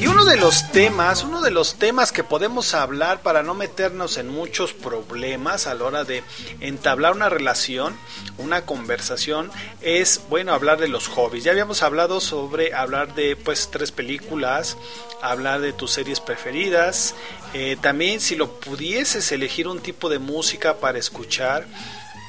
Y 0.00 0.06
uno 0.06 0.24
de 0.24 0.36
los 0.36 0.70
temas, 0.70 1.24
uno 1.24 1.40
de 1.40 1.50
los 1.50 1.74
temas 1.74 2.12
que 2.12 2.22
podemos 2.22 2.72
hablar 2.72 3.20
para 3.20 3.42
no 3.42 3.54
meternos 3.54 4.16
en 4.16 4.28
muchos 4.28 4.72
problemas 4.72 5.66
a 5.66 5.74
la 5.74 5.84
hora 5.84 6.04
de 6.04 6.22
entablar 6.60 7.14
una 7.14 7.28
relación, 7.28 7.96
una 8.38 8.64
conversación, 8.64 9.50
es 9.80 10.20
bueno 10.28 10.52
hablar 10.52 10.78
de 10.78 10.86
los 10.86 11.08
hobbies. 11.08 11.42
Ya 11.42 11.50
habíamos 11.50 11.82
hablado 11.82 12.20
sobre 12.20 12.74
hablar 12.74 13.16
de 13.16 13.34
pues 13.34 13.70
tres 13.72 13.90
películas, 13.90 14.76
hablar 15.20 15.60
de 15.60 15.72
tus 15.72 15.90
series 15.90 16.20
preferidas, 16.20 17.16
eh, 17.52 17.76
también 17.80 18.20
si 18.20 18.36
lo 18.36 18.52
pudieses 18.60 19.32
elegir 19.32 19.66
un 19.66 19.80
tipo 19.80 20.08
de 20.08 20.20
música 20.20 20.76
para 20.76 20.98
escuchar 20.98 21.66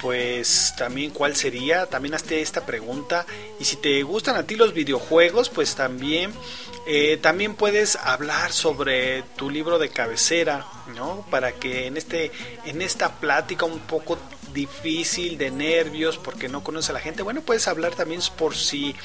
pues 0.01 0.73
también 0.77 1.11
cuál 1.11 1.35
sería, 1.35 1.85
también 1.85 2.13
hazte 2.13 2.41
esta 2.41 2.65
pregunta 2.65 3.25
y 3.59 3.65
si 3.65 3.75
te 3.75 4.01
gustan 4.03 4.37
a 4.37 4.43
ti 4.43 4.55
los 4.55 4.73
videojuegos, 4.73 5.49
pues 5.49 5.75
también 5.75 6.31
Eh, 6.91 7.17
también 7.17 7.53
puedes 7.53 7.97
hablar 7.97 8.51
sobre 8.51 9.21
tu 9.37 9.51
libro 9.51 9.77
de 9.77 9.89
cabecera, 9.89 10.65
¿no? 10.95 11.23
Para 11.29 11.51
que 11.51 11.85
en 11.85 11.97
este 11.97 12.31
en 12.65 12.81
esta 12.81 13.19
plática 13.19 13.65
un 13.65 13.77
poco 13.81 14.17
difícil 14.53 15.37
de 15.37 15.51
nervios 15.51 16.17
porque 16.17 16.49
no 16.49 16.63
conoces 16.63 16.89
a 16.89 16.93
la 16.93 16.99
gente 16.99 17.21
bueno 17.21 17.41
puedes 17.41 17.67
hablar 17.67 17.93
también 17.93 18.21
por 18.35 18.55
si 18.55 18.95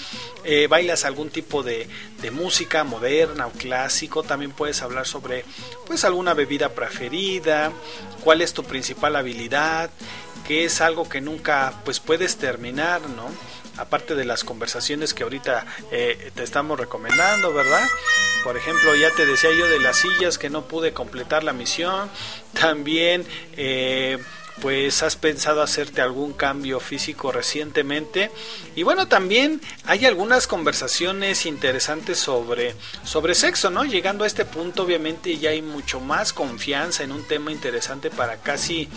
eh, 0.44 0.66
bailas 0.66 1.04
algún 1.04 1.28
tipo 1.28 1.62
de, 1.62 1.86
de, 2.22 2.30
música 2.30 2.84
moderna 2.84 3.48
o 3.48 3.50
clásico 3.50 4.22
también 4.22 4.52
puedes 4.52 4.80
hablar 4.80 5.06
sobre 5.06 5.44
pues 5.86 6.06
alguna 6.06 6.32
bebida 6.32 6.70
preferida 6.70 7.70
cuál 8.22 8.40
es 8.40 8.54
tu 8.54 8.64
principal 8.64 9.16
habilidad 9.16 9.90
que 10.48 10.64
es 10.64 10.80
algo 10.80 11.06
que 11.06 11.20
nunca 11.20 11.74
pues 11.84 12.00
puedes 12.00 12.38
terminar 12.38 13.02
no 13.10 13.28
aparte 13.76 14.14
de 14.14 14.24
las 14.24 14.44
conversaciones 14.44 15.14
que 15.14 15.22
ahorita 15.22 15.66
eh, 15.90 16.30
te 16.34 16.42
estamos 16.42 16.78
recomendando, 16.78 17.52
¿verdad? 17.52 17.86
Por 18.42 18.56
ejemplo, 18.56 18.94
ya 18.94 19.10
te 19.10 19.26
decía 19.26 19.50
yo 19.56 19.66
de 19.66 19.80
las 19.80 19.98
sillas 19.98 20.38
que 20.38 20.50
no 20.50 20.66
pude 20.66 20.92
completar 20.92 21.44
la 21.44 21.52
misión. 21.52 22.10
También, 22.52 23.26
eh, 23.56 24.18
pues 24.60 25.02
has 25.02 25.16
pensado 25.16 25.62
hacerte 25.62 26.00
algún 26.00 26.32
cambio 26.32 26.78
físico 26.80 27.32
recientemente. 27.32 28.30
Y 28.76 28.82
bueno, 28.82 29.08
también 29.08 29.60
hay 29.84 30.06
algunas 30.06 30.46
conversaciones 30.46 31.46
interesantes 31.46 32.18
sobre, 32.18 32.74
sobre 33.04 33.34
sexo, 33.34 33.70
¿no? 33.70 33.84
Llegando 33.84 34.24
a 34.24 34.26
este 34.26 34.44
punto, 34.44 34.84
obviamente 34.84 35.38
ya 35.38 35.50
hay 35.50 35.62
mucho 35.62 36.00
más 36.00 36.32
confianza 36.32 37.02
en 37.02 37.12
un 37.12 37.24
tema 37.24 37.50
interesante 37.50 38.10
para 38.10 38.36
casi, 38.36 38.88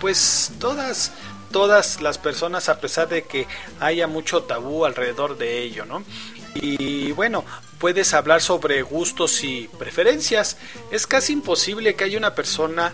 pues 0.00 0.52
todas 0.58 1.12
todas 1.56 2.02
las 2.02 2.18
personas 2.18 2.68
a 2.68 2.80
pesar 2.80 3.08
de 3.08 3.22
que 3.22 3.46
haya 3.80 4.06
mucho 4.06 4.42
tabú 4.42 4.84
alrededor 4.84 5.38
de 5.38 5.62
ello, 5.62 5.86
¿no? 5.86 6.04
Y 6.54 7.12
bueno, 7.12 7.46
puedes 7.78 8.12
hablar 8.12 8.42
sobre 8.42 8.82
gustos 8.82 9.42
y 9.42 9.66
preferencias. 9.78 10.58
Es 10.90 11.06
casi 11.06 11.32
imposible 11.32 11.94
que 11.94 12.04
haya 12.04 12.18
una 12.18 12.34
persona 12.34 12.92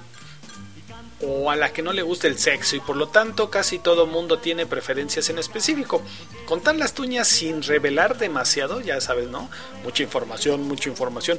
o 1.22 1.50
a 1.50 1.56
la 1.56 1.72
que 1.72 1.82
no 1.82 1.92
le 1.92 2.02
guste 2.02 2.28
el 2.28 2.38
sexo 2.38 2.76
y 2.76 2.80
por 2.80 2.96
lo 2.96 3.08
tanto 3.08 3.50
casi 3.50 3.78
todo 3.78 4.06
mundo 4.06 4.38
tiene 4.38 4.66
preferencias 4.66 5.30
en 5.30 5.38
específico. 5.38 6.02
Contar 6.46 6.76
las 6.76 6.94
tuñas 6.94 7.28
sin 7.28 7.62
revelar 7.62 8.18
demasiado, 8.18 8.80
ya 8.80 9.00
sabes, 9.00 9.28
¿no? 9.28 9.48
Mucha 9.84 10.02
información, 10.02 10.62
mucha 10.66 10.88
información. 10.88 11.38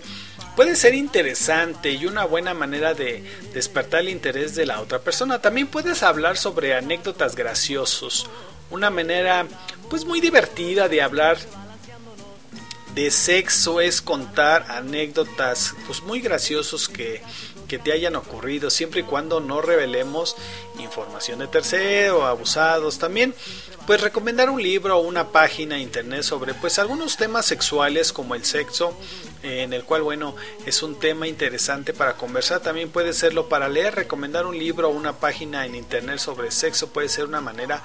Puede 0.56 0.76
ser 0.76 0.94
interesante 0.94 1.92
y 1.92 2.06
una 2.06 2.26
buena 2.26 2.54
manera 2.54 2.94
de 2.94 3.24
despertar 3.54 4.02
el 4.02 4.10
interés 4.10 4.56
de 4.56 4.66
la 4.66 4.82
otra 4.82 5.00
persona. 5.00 5.42
También 5.42 5.68
puedes 5.68 6.04
hablar 6.04 6.38
sobre 6.38 6.76
anécdotas 6.76 7.36
graciosos. 7.36 8.30
Una 8.70 8.90
manera 8.90 9.46
pues 9.90 10.06
muy 10.06 10.22
divertida 10.22 10.88
de 10.88 11.02
hablar 11.02 11.38
de 12.96 13.10
sexo 13.10 13.82
es 13.82 14.02
contar 14.02 14.66
anécdotas 14.70 15.74
pues 15.88 16.02
muy 16.04 16.22
graciosos 16.22 16.88
que 16.88 17.22
que 17.74 17.80
te 17.80 17.92
hayan 17.92 18.16
ocurrido, 18.16 18.70
siempre 18.70 19.00
y 19.00 19.04
cuando 19.04 19.40
no 19.40 19.60
revelemos 19.60 20.36
información 20.78 21.40
de 21.40 21.48
tercero, 21.48 22.24
abusados. 22.24 23.00
También, 23.00 23.34
pues 23.88 24.00
recomendar 24.00 24.52
un 24.52 24.62
libro 24.62 24.96
o 24.96 25.02
una 25.02 25.30
página 25.30 25.80
internet 25.80 26.22
sobre 26.22 26.54
pues 26.54 26.78
algunos 26.78 27.18
temas 27.18 27.48
sexuales 27.48 28.14
como 28.14 28.36
el 28.36 28.46
sexo, 28.46 28.96
en 29.42 29.74
el 29.74 29.86
cual 29.86 30.04
bueno, 30.04 30.36
es 30.68 30.84
un 30.84 31.00
tema 31.00 31.28
interesante 31.28 31.96
para 31.96 32.14
conversar, 32.14 32.60
también 32.60 32.92
puede 32.92 33.12
serlo 33.12 33.50
para 33.50 33.68
leer, 33.68 33.96
recomendar 33.96 34.46
un 34.46 34.56
libro 34.56 34.90
o 34.90 34.92
una 34.92 35.14
página 35.14 35.66
en 35.66 35.74
internet 35.74 36.20
sobre 36.20 36.52
sexo 36.52 36.90
puede 36.90 37.10
ser 37.10 37.26
una 37.26 37.42
manera 37.42 37.82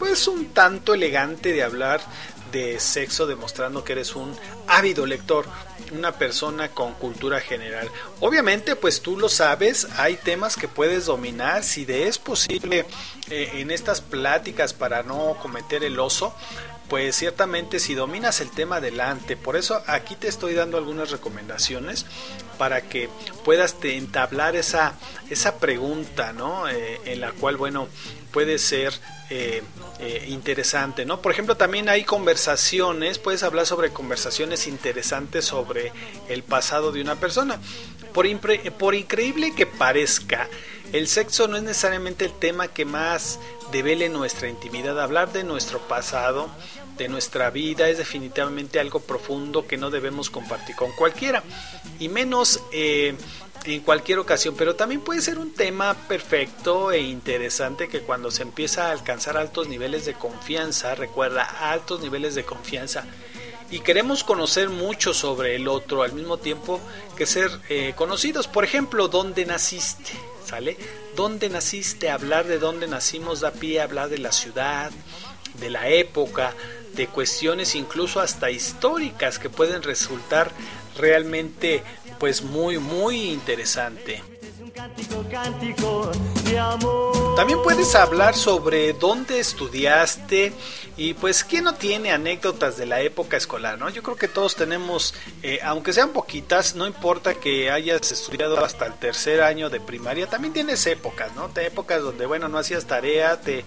pues 0.00 0.26
un 0.26 0.46
tanto 0.46 0.94
elegante 0.94 1.52
de 1.52 1.62
hablar 1.62 2.00
de 2.52 2.80
sexo 2.80 3.26
demostrando 3.26 3.84
que 3.84 3.92
eres 3.92 4.14
un 4.14 4.34
ávido 4.66 5.06
lector, 5.06 5.46
una 5.92 6.12
persona 6.12 6.68
con 6.70 6.94
cultura 6.94 7.40
general. 7.40 7.90
Obviamente, 8.20 8.76
pues 8.76 9.00
tú 9.00 9.18
lo 9.18 9.28
sabes, 9.28 9.88
hay 9.96 10.16
temas 10.16 10.56
que 10.56 10.68
puedes 10.68 11.06
dominar, 11.06 11.64
si 11.64 11.84
de 11.84 12.08
es 12.08 12.18
posible 12.18 12.86
eh, 13.30 13.50
en 13.54 13.70
estas 13.70 14.00
pláticas 14.00 14.72
para 14.72 15.02
no 15.02 15.36
cometer 15.40 15.84
el 15.84 15.98
oso, 15.98 16.34
pues 16.88 17.16
ciertamente 17.16 17.80
si 17.80 17.94
dominas 17.94 18.40
el 18.40 18.50
tema 18.50 18.76
adelante. 18.76 19.36
Por 19.36 19.56
eso 19.56 19.82
aquí 19.86 20.16
te 20.16 20.28
estoy 20.28 20.54
dando 20.54 20.78
algunas 20.78 21.10
recomendaciones 21.10 22.06
para 22.56 22.82
que 22.82 23.08
puedas 23.44 23.76
entablar 23.82 24.56
esa, 24.56 24.94
esa 25.30 25.58
pregunta, 25.58 26.32
¿no? 26.32 26.68
Eh, 26.68 27.00
en 27.04 27.20
la 27.20 27.32
cual, 27.32 27.56
bueno, 27.56 27.88
puede 28.38 28.58
ser 28.58 28.94
eh, 29.30 29.64
eh, 29.98 30.26
interesante, 30.28 31.04
¿no? 31.04 31.20
Por 31.20 31.32
ejemplo, 31.32 31.56
también 31.56 31.88
hay 31.88 32.04
conversaciones, 32.04 33.18
puedes 33.18 33.42
hablar 33.42 33.66
sobre 33.66 33.90
conversaciones 33.90 34.68
interesantes 34.68 35.46
sobre 35.46 35.90
el 36.28 36.44
pasado 36.44 36.92
de 36.92 37.00
una 37.00 37.16
persona. 37.16 37.58
Por, 38.12 38.26
increíble 38.94 39.56
que 39.56 39.66
parezca, 39.66 40.48
el 40.92 41.08
sexo 41.08 41.48
no 41.48 41.56
es 41.56 41.64
necesariamente 41.64 42.26
el 42.26 42.32
tema 42.32 42.68
que 42.68 42.84
más 42.84 43.40
devele 43.72 44.08
nuestra 44.08 44.48
intimidad. 44.48 45.00
Hablar 45.02 45.32
de 45.32 45.42
nuestro 45.42 45.80
pasado, 45.80 46.48
de 46.96 47.08
nuestra 47.08 47.50
vida, 47.50 47.88
es 47.88 47.98
definitivamente 47.98 48.78
algo 48.78 49.00
profundo 49.00 49.66
que 49.66 49.76
no 49.76 49.90
debemos 49.90 50.30
compartir 50.30 50.76
con 50.76 50.92
cualquiera. 50.92 51.42
Y 51.98 52.08
menos 52.08 52.60
eh, 52.72 53.16
en 53.64 53.80
cualquier 53.80 54.18
ocasión, 54.18 54.54
pero 54.56 54.74
también 54.74 55.00
puede 55.00 55.20
ser 55.20 55.38
un 55.38 55.52
tema 55.52 55.94
perfecto 55.94 56.92
e 56.92 57.00
interesante 57.00 57.88
que 57.88 58.00
cuando 58.00 58.30
se 58.30 58.42
empieza 58.42 58.86
a 58.86 58.92
alcanzar 58.92 59.36
altos 59.36 59.68
niveles 59.68 60.04
de 60.06 60.14
confianza, 60.14 60.94
recuerda, 60.94 61.44
altos 61.44 62.00
niveles 62.00 62.34
de 62.34 62.44
confianza, 62.44 63.04
y 63.70 63.80
queremos 63.80 64.24
conocer 64.24 64.70
mucho 64.70 65.12
sobre 65.12 65.54
el 65.54 65.68
otro 65.68 66.02
al 66.02 66.12
mismo 66.12 66.38
tiempo 66.38 66.80
que 67.16 67.26
ser 67.26 67.50
eh, 67.68 67.92
conocidos. 67.94 68.48
Por 68.48 68.64
ejemplo, 68.64 69.08
¿dónde 69.08 69.44
naciste? 69.44 70.12
¿Sale? 70.46 70.78
¿Dónde 71.14 71.50
naciste? 71.50 72.08
Hablar 72.08 72.46
de 72.46 72.58
dónde 72.58 72.86
nacimos 72.86 73.40
da 73.40 73.50
pie 73.50 73.82
hablar 73.82 74.08
de 74.08 74.18
la 74.18 74.32
ciudad, 74.32 74.90
de 75.60 75.68
la 75.68 75.88
época, 75.88 76.54
de 76.94 77.08
cuestiones 77.08 77.74
incluso 77.74 78.20
hasta 78.20 78.50
históricas 78.50 79.38
que 79.38 79.50
pueden 79.50 79.82
resultar 79.82 80.50
realmente 80.96 81.82
pues 82.18 82.42
muy 82.42 82.78
muy 82.78 83.30
interesante. 83.30 84.22
También 87.36 87.62
puedes 87.62 87.94
hablar 87.94 88.34
sobre 88.34 88.92
dónde 88.92 89.40
estudiaste 89.40 90.52
y 90.96 91.14
pues 91.14 91.44
quién 91.44 91.64
no 91.64 91.74
tiene 91.74 92.12
anécdotas 92.12 92.76
de 92.76 92.86
la 92.86 93.00
época 93.00 93.36
escolar, 93.36 93.78
¿no? 93.78 93.88
Yo 93.88 94.02
creo 94.02 94.16
que 94.16 94.28
todos 94.28 94.56
tenemos, 94.56 95.14
eh, 95.42 95.60
aunque 95.64 95.92
sean 95.92 96.10
poquitas, 96.10 96.74
no 96.74 96.86
importa 96.86 97.34
que 97.34 97.70
hayas 97.70 98.10
estudiado 98.12 98.64
hasta 98.64 98.86
el 98.86 98.94
tercer 98.94 99.42
año 99.42 99.70
de 99.70 99.80
primaria, 99.80 100.26
también 100.26 100.52
tienes 100.52 100.86
épocas, 100.86 101.34
¿no? 101.34 101.48
Te 101.48 101.66
épocas 101.66 102.02
donde, 102.02 102.26
bueno, 102.26 102.48
no 102.48 102.58
hacías 102.58 102.86
tarea, 102.86 103.40
te 103.40 103.64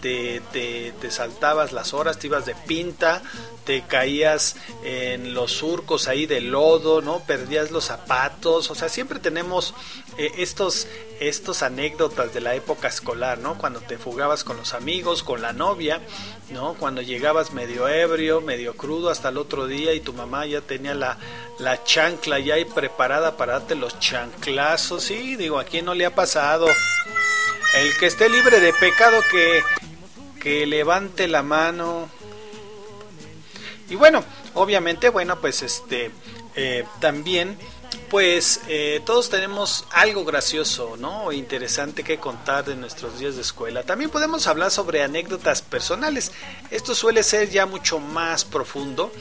te, 0.00 0.40
te, 0.52 1.10
saltabas 1.10 1.72
las 1.72 1.94
horas, 1.94 2.18
te 2.18 2.26
ibas 2.26 2.46
de 2.46 2.54
pinta, 2.54 3.22
te 3.64 3.82
caías 3.82 4.56
en 4.84 5.34
los 5.34 5.52
surcos 5.52 6.08
ahí 6.08 6.26
de 6.26 6.40
lodo, 6.40 7.00
¿no? 7.02 7.20
Perdías 7.20 7.70
los 7.70 7.84
zapatos, 7.84 8.70
o 8.70 8.74
sea, 8.74 8.88
siempre 8.88 9.18
tenemos 9.18 9.74
eh, 10.16 10.30
estos, 10.38 10.86
estos 11.20 11.62
anécdotas 11.62 12.32
de 12.32 12.40
la 12.40 12.54
época 12.54 12.88
escolar, 12.88 13.38
¿no? 13.38 13.58
Cuando 13.58 13.80
te 13.80 13.98
fugabas 13.98 14.44
con 14.44 14.56
los 14.56 14.74
amigos, 14.74 15.22
con 15.22 15.42
la 15.42 15.52
novia, 15.52 16.00
¿no? 16.50 16.74
Cuando 16.74 17.02
llegabas 17.02 17.52
medio 17.52 17.88
ebrio, 17.88 18.40
medio 18.40 18.76
crudo 18.76 19.10
hasta 19.10 19.28
el 19.30 19.38
otro 19.38 19.66
día 19.66 19.94
y 19.94 20.00
tu 20.00 20.12
mamá 20.12 20.46
ya 20.46 20.60
tenía 20.60 20.94
la, 20.94 21.18
la 21.58 21.82
chancla 21.84 22.38
ya 22.38 22.54
ahí 22.54 22.64
preparada 22.64 23.36
para 23.36 23.54
darte 23.54 23.74
los 23.74 23.98
chanclazos, 23.98 25.04
sí, 25.04 25.36
digo, 25.36 25.58
¿a 25.58 25.64
quién 25.64 25.84
no 25.84 25.94
le 25.94 26.06
ha 26.06 26.14
pasado? 26.14 26.66
El 27.74 27.96
que 27.98 28.06
esté 28.06 28.28
libre 28.30 28.60
de 28.60 28.72
pecado 28.72 29.20
que 29.30 29.60
que 30.40 30.66
levante 30.66 31.28
la 31.28 31.42
mano. 31.42 32.08
Y 33.90 33.96
bueno, 33.96 34.24
obviamente, 34.54 35.08
bueno, 35.08 35.40
pues 35.40 35.62
este 35.62 36.10
eh, 36.54 36.84
también 37.00 37.56
pues 38.10 38.62
eh, 38.68 39.02
todos 39.04 39.28
tenemos 39.28 39.84
algo 39.90 40.24
gracioso, 40.24 40.96
¿no? 40.98 41.30
Interesante 41.30 42.02
que 42.02 42.18
contar 42.18 42.64
de 42.64 42.74
nuestros 42.74 43.18
días 43.18 43.36
de 43.36 43.42
escuela. 43.42 43.82
También 43.82 44.10
podemos 44.10 44.46
hablar 44.46 44.70
sobre 44.70 45.02
anécdotas 45.02 45.62
personales. 45.62 46.32
Esto 46.70 46.94
suele 46.94 47.22
ser 47.22 47.50
ya 47.50 47.66
mucho 47.66 47.98
más 47.98 48.44
profundo. 48.44 49.12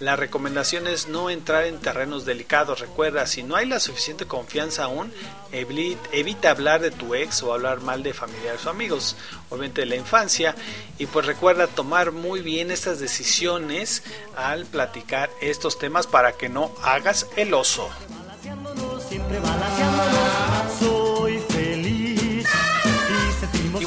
La 0.00 0.14
recomendación 0.14 0.86
es 0.86 1.08
no 1.08 1.28
entrar 1.28 1.64
en 1.64 1.80
terrenos 1.80 2.24
delicados. 2.24 2.78
Recuerda, 2.78 3.26
si 3.26 3.42
no 3.42 3.56
hay 3.56 3.66
la 3.66 3.80
suficiente 3.80 4.26
confianza 4.26 4.84
aún, 4.84 5.12
evita 5.52 6.50
hablar 6.50 6.80
de 6.80 6.92
tu 6.92 7.16
ex 7.16 7.42
o 7.42 7.52
hablar 7.52 7.80
mal 7.80 8.04
de 8.04 8.14
familiares 8.14 8.64
o 8.66 8.70
amigos, 8.70 9.16
obviamente 9.50 9.80
de 9.80 9.86
la 9.86 9.96
infancia. 9.96 10.54
Y 10.98 11.06
pues 11.06 11.26
recuerda 11.26 11.66
tomar 11.66 12.12
muy 12.12 12.42
bien 12.42 12.70
estas 12.70 13.00
decisiones 13.00 14.04
al 14.36 14.66
platicar 14.66 15.30
estos 15.40 15.78
temas 15.78 16.06
para 16.06 16.32
que 16.32 16.48
no 16.48 16.72
hagas 16.82 17.26
el 17.36 17.52
oso 17.54 17.90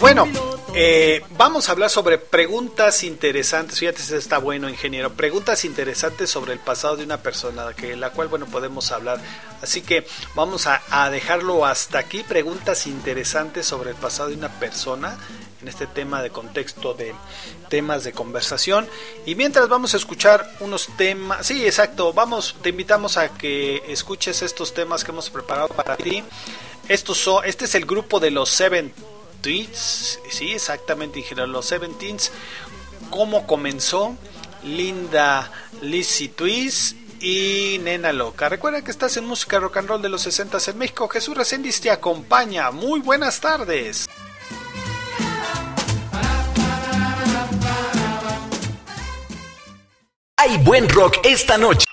bueno, 0.01 0.27
eh, 0.73 1.23
vamos 1.37 1.69
a 1.69 1.73
hablar 1.73 1.91
sobre 1.91 2.17
preguntas 2.17 3.03
interesantes. 3.03 3.77
Fíjate, 3.77 4.01
si 4.01 4.15
está 4.15 4.39
bueno, 4.39 4.67
ingeniero. 4.67 5.13
Preguntas 5.13 5.63
interesantes 5.63 6.27
sobre 6.31 6.53
el 6.53 6.59
pasado 6.59 6.97
de 6.97 7.03
una 7.03 7.21
persona, 7.21 7.71
que 7.75 7.95
la 7.95 8.09
cual, 8.09 8.27
bueno, 8.27 8.47
podemos 8.47 8.91
hablar. 8.91 9.19
Así 9.61 9.81
que 9.81 10.07
vamos 10.33 10.65
a, 10.65 10.81
a 10.89 11.11
dejarlo 11.11 11.67
hasta 11.67 11.99
aquí. 11.99 12.23
Preguntas 12.23 12.87
interesantes 12.87 13.67
sobre 13.67 13.91
el 13.91 13.95
pasado 13.95 14.29
de 14.29 14.35
una 14.35 14.49
persona 14.59 15.19
en 15.61 15.67
este 15.67 15.85
tema 15.85 16.23
de 16.23 16.31
contexto 16.31 16.95
de 16.95 17.13
temas 17.69 18.03
de 18.03 18.11
conversación. 18.11 18.89
Y 19.27 19.35
mientras 19.35 19.69
vamos 19.69 19.93
a 19.93 19.97
escuchar 19.97 20.51
unos 20.61 20.87
temas, 20.97 21.45
sí, 21.45 21.63
exacto, 21.63 22.11
vamos, 22.11 22.55
te 22.63 22.69
invitamos 22.69 23.17
a 23.17 23.29
que 23.29 23.83
escuches 23.87 24.41
estos 24.41 24.73
temas 24.73 25.03
que 25.03 25.11
hemos 25.11 25.29
preparado 25.29 25.67
para 25.67 25.95
ti. 25.95 26.23
Estos 26.87 27.19
son, 27.19 27.45
este 27.45 27.65
es 27.65 27.75
el 27.75 27.85
grupo 27.85 28.19
de 28.19 28.31
los 28.31 28.49
Seven 28.49 28.91
Tweets, 29.41 30.19
sí, 30.29 30.53
exactamente, 30.53 31.19
ingeniero, 31.19 31.47
los 31.47 31.65
Seven 31.65 31.97
Teens. 31.97 32.31
¿Cómo 33.09 33.45
comenzó? 33.47 34.15
Linda 34.63 35.51
Lizzy 35.81 36.29
Twist 36.29 36.95
y 37.21 37.79
Nena 37.83 38.11
Loca. 38.13 38.49
Recuerda 38.49 38.83
que 38.83 38.91
estás 38.91 39.17
en 39.17 39.25
música 39.25 39.59
rock 39.59 39.77
and 39.77 39.89
roll 39.89 40.01
de 40.01 40.09
los 40.09 40.21
60 40.21 40.57
en 40.67 40.77
México. 40.77 41.07
Jesús 41.07 41.35
Reséndiz 41.35 41.81
te 41.81 41.91
acompaña. 41.91 42.71
Muy 42.71 42.99
buenas 42.99 43.39
tardes. 43.39 44.07
Hay 50.37 50.57
buen 50.59 50.89
rock 50.89 51.17
esta 51.23 51.57
noche. 51.57 51.90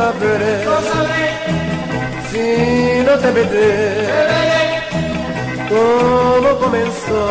Sabré 0.00 0.52
lo 0.64 0.76
sabré, 0.90 1.28
si 2.30 2.44
no 3.06 3.14
te 3.22 3.28
veré? 3.36 3.48
te 4.08 4.20
veré, 4.30 4.64
¿Cómo 5.72 6.50
comenzó 6.64 7.24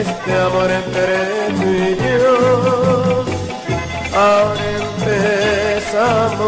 este 0.00 0.30
amor 0.46 0.68
entre 0.80 1.10
tú 1.58 1.68
y 1.86 1.90
yo? 2.06 2.36
Ahora 4.24 4.64
empezamos, 4.84 6.38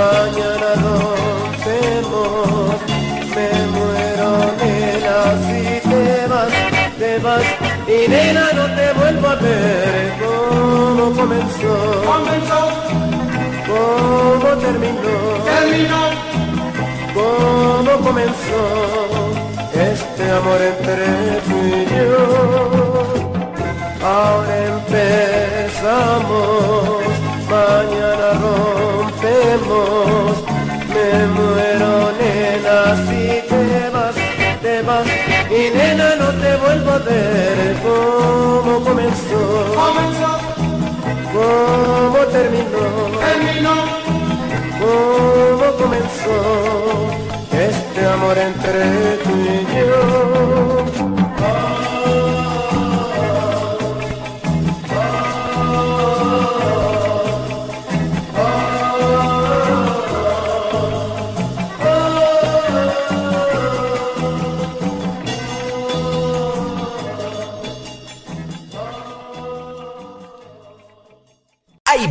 mañana 0.00 0.68
rompemos, 0.84 2.74
me 3.34 3.48
muero 3.74 4.30
nena 4.60 5.18
si 5.46 5.62
te 5.90 6.04
vas, 6.32 6.54
te 7.00 7.10
vas 7.24 7.46
y 7.96 7.98
nena 8.12 8.44
no 8.58 8.64
te 8.76 8.86
vuelvo 8.98 9.26
a 9.28 9.36
ver. 9.44 10.04
¿Cómo 10.22 11.04
comenzó? 11.20 11.74
comenzó, 12.12 12.60
¿Cómo 13.66 14.48
terminó? 14.58 15.16
terminó, 15.44 16.02
¿Cómo 17.14 17.92
comenzó 18.04 18.62
este 19.72 20.24
amor 20.30 20.60
entre 20.60 21.06
tú 21.46 21.56
y 21.64 21.86
yo? 21.96 22.14
Ahora 24.04 24.54
empezamos, 24.74 26.32
mañana 27.48 28.26
rompemos, 28.42 30.32
me 30.92 31.08
muero 31.28 31.92
nena 32.20 32.76
si 33.06 33.24
te 33.48 33.62
vas, 33.94 34.16
te 34.60 34.74
vas 34.82 35.06
y 35.50 35.52
nena 35.74 36.08
no 36.16 36.28
te 36.32 36.50
vuelvo 36.56 36.90
a 36.90 36.98
ver. 36.98 37.56
¿Cómo 37.82 38.72
comenzó? 38.84 39.40
comenzó, 39.74 40.30
¿Cómo 41.32 42.18
terminó? 42.30 43.13
Terminó, 43.64 43.74
¿Cómo 44.78 45.72
comenzó 45.76 47.10
este 47.52 48.06
amor 48.06 48.38
entre 48.38 49.16
tú 49.18 49.30
y 49.30 49.78
yo? 49.78 50.44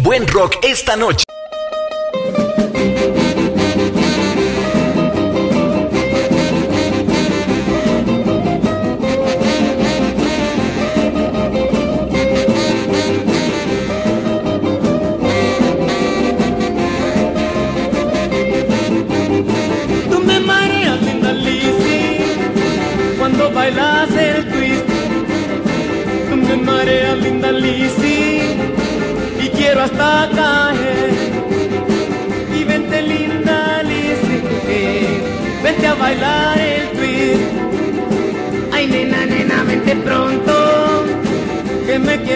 Buen 0.03 0.27
rock 0.27 0.57
esta 0.61 0.95
noche. 0.95 1.22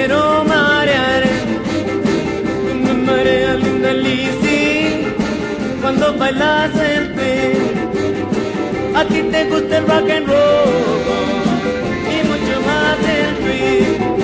Quiero 0.08 0.46
marear, 0.46 1.24
me 2.82 2.94
mareas 2.94 3.60
linda 3.62 3.92
Lizzy, 3.92 5.14
cuando 5.82 6.18
bailas 6.18 6.74
el 6.76 7.14
twist, 7.14 8.96
a 8.96 9.04
ti 9.04 9.22
te 9.24 9.50
gusta 9.50 9.78
el 9.80 9.88
rock 9.88 10.10
and 10.10 10.28
roll 10.28 10.70
y 12.10 12.18
mucho 12.26 12.56
más 12.66 12.98
el 13.18 13.36
twist. 13.44 14.17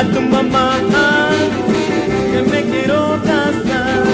a 0.00 0.04
tu 0.04 0.20
mamá 0.22 0.66
que 2.32 2.40
me 2.50 2.60
quiero 2.70 3.20
casar. 3.22 4.04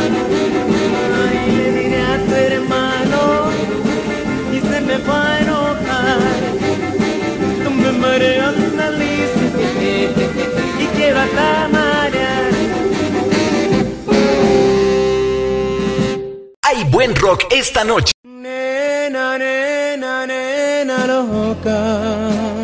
Y 1.47 1.51
le 1.59 1.67
diré 1.79 2.01
a 2.13 2.17
tu 2.27 2.35
hermano 2.47 3.23
y 4.55 4.59
se 4.69 4.81
me 4.89 4.97
va 5.09 5.19
a 5.33 5.41
enojar. 5.43 6.41
Tú 7.63 7.71
me 7.71 7.93
mareas 7.93 8.57
la 8.81 8.91
lista 8.91 9.59
y 10.83 10.87
quiero 10.97 11.21
hasta. 11.21 11.67
Hay 16.69 16.83
buen 16.91 17.15
rock 17.15 17.45
esta 17.51 17.85
noche. 17.85 18.13
Nena, 18.25 19.39
nena, 19.39 20.27
nena 20.27 21.07
loca. 21.07 22.56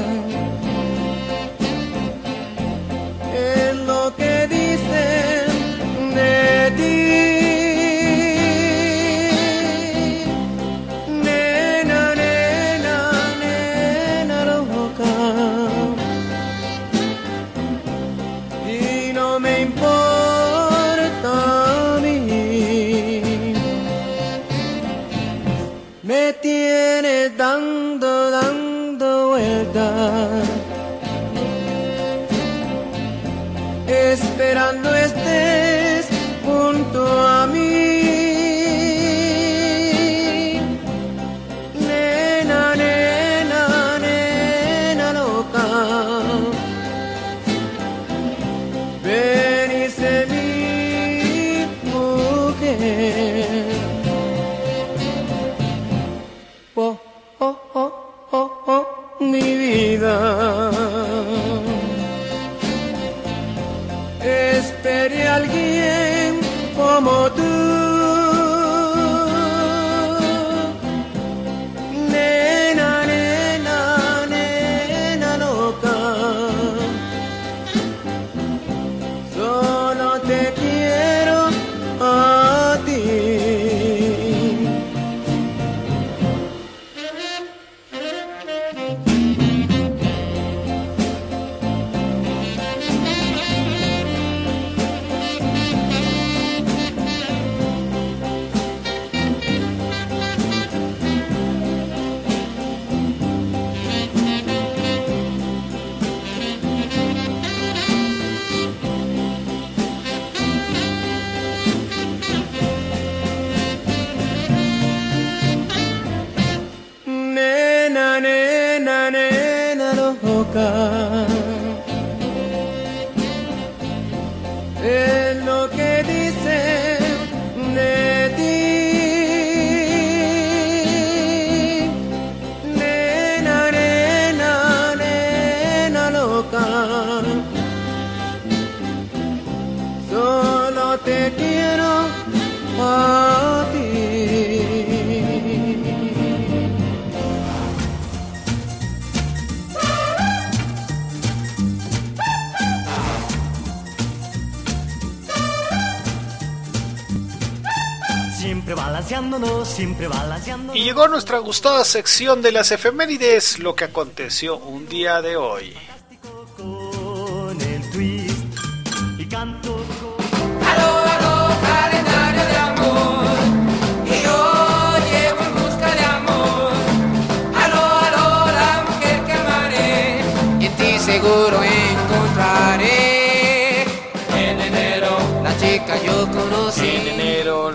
Nuestra 161.32 161.46
gustada 161.46 161.84
sección 161.86 162.42
de 162.42 162.52
las 162.52 162.72
efemérides, 162.72 163.58
lo 163.58 163.74
que 163.74 163.84
aconteció 163.84 164.58
un 164.58 164.86
día 164.86 165.22
de 165.22 165.38
hoy. 165.38 165.74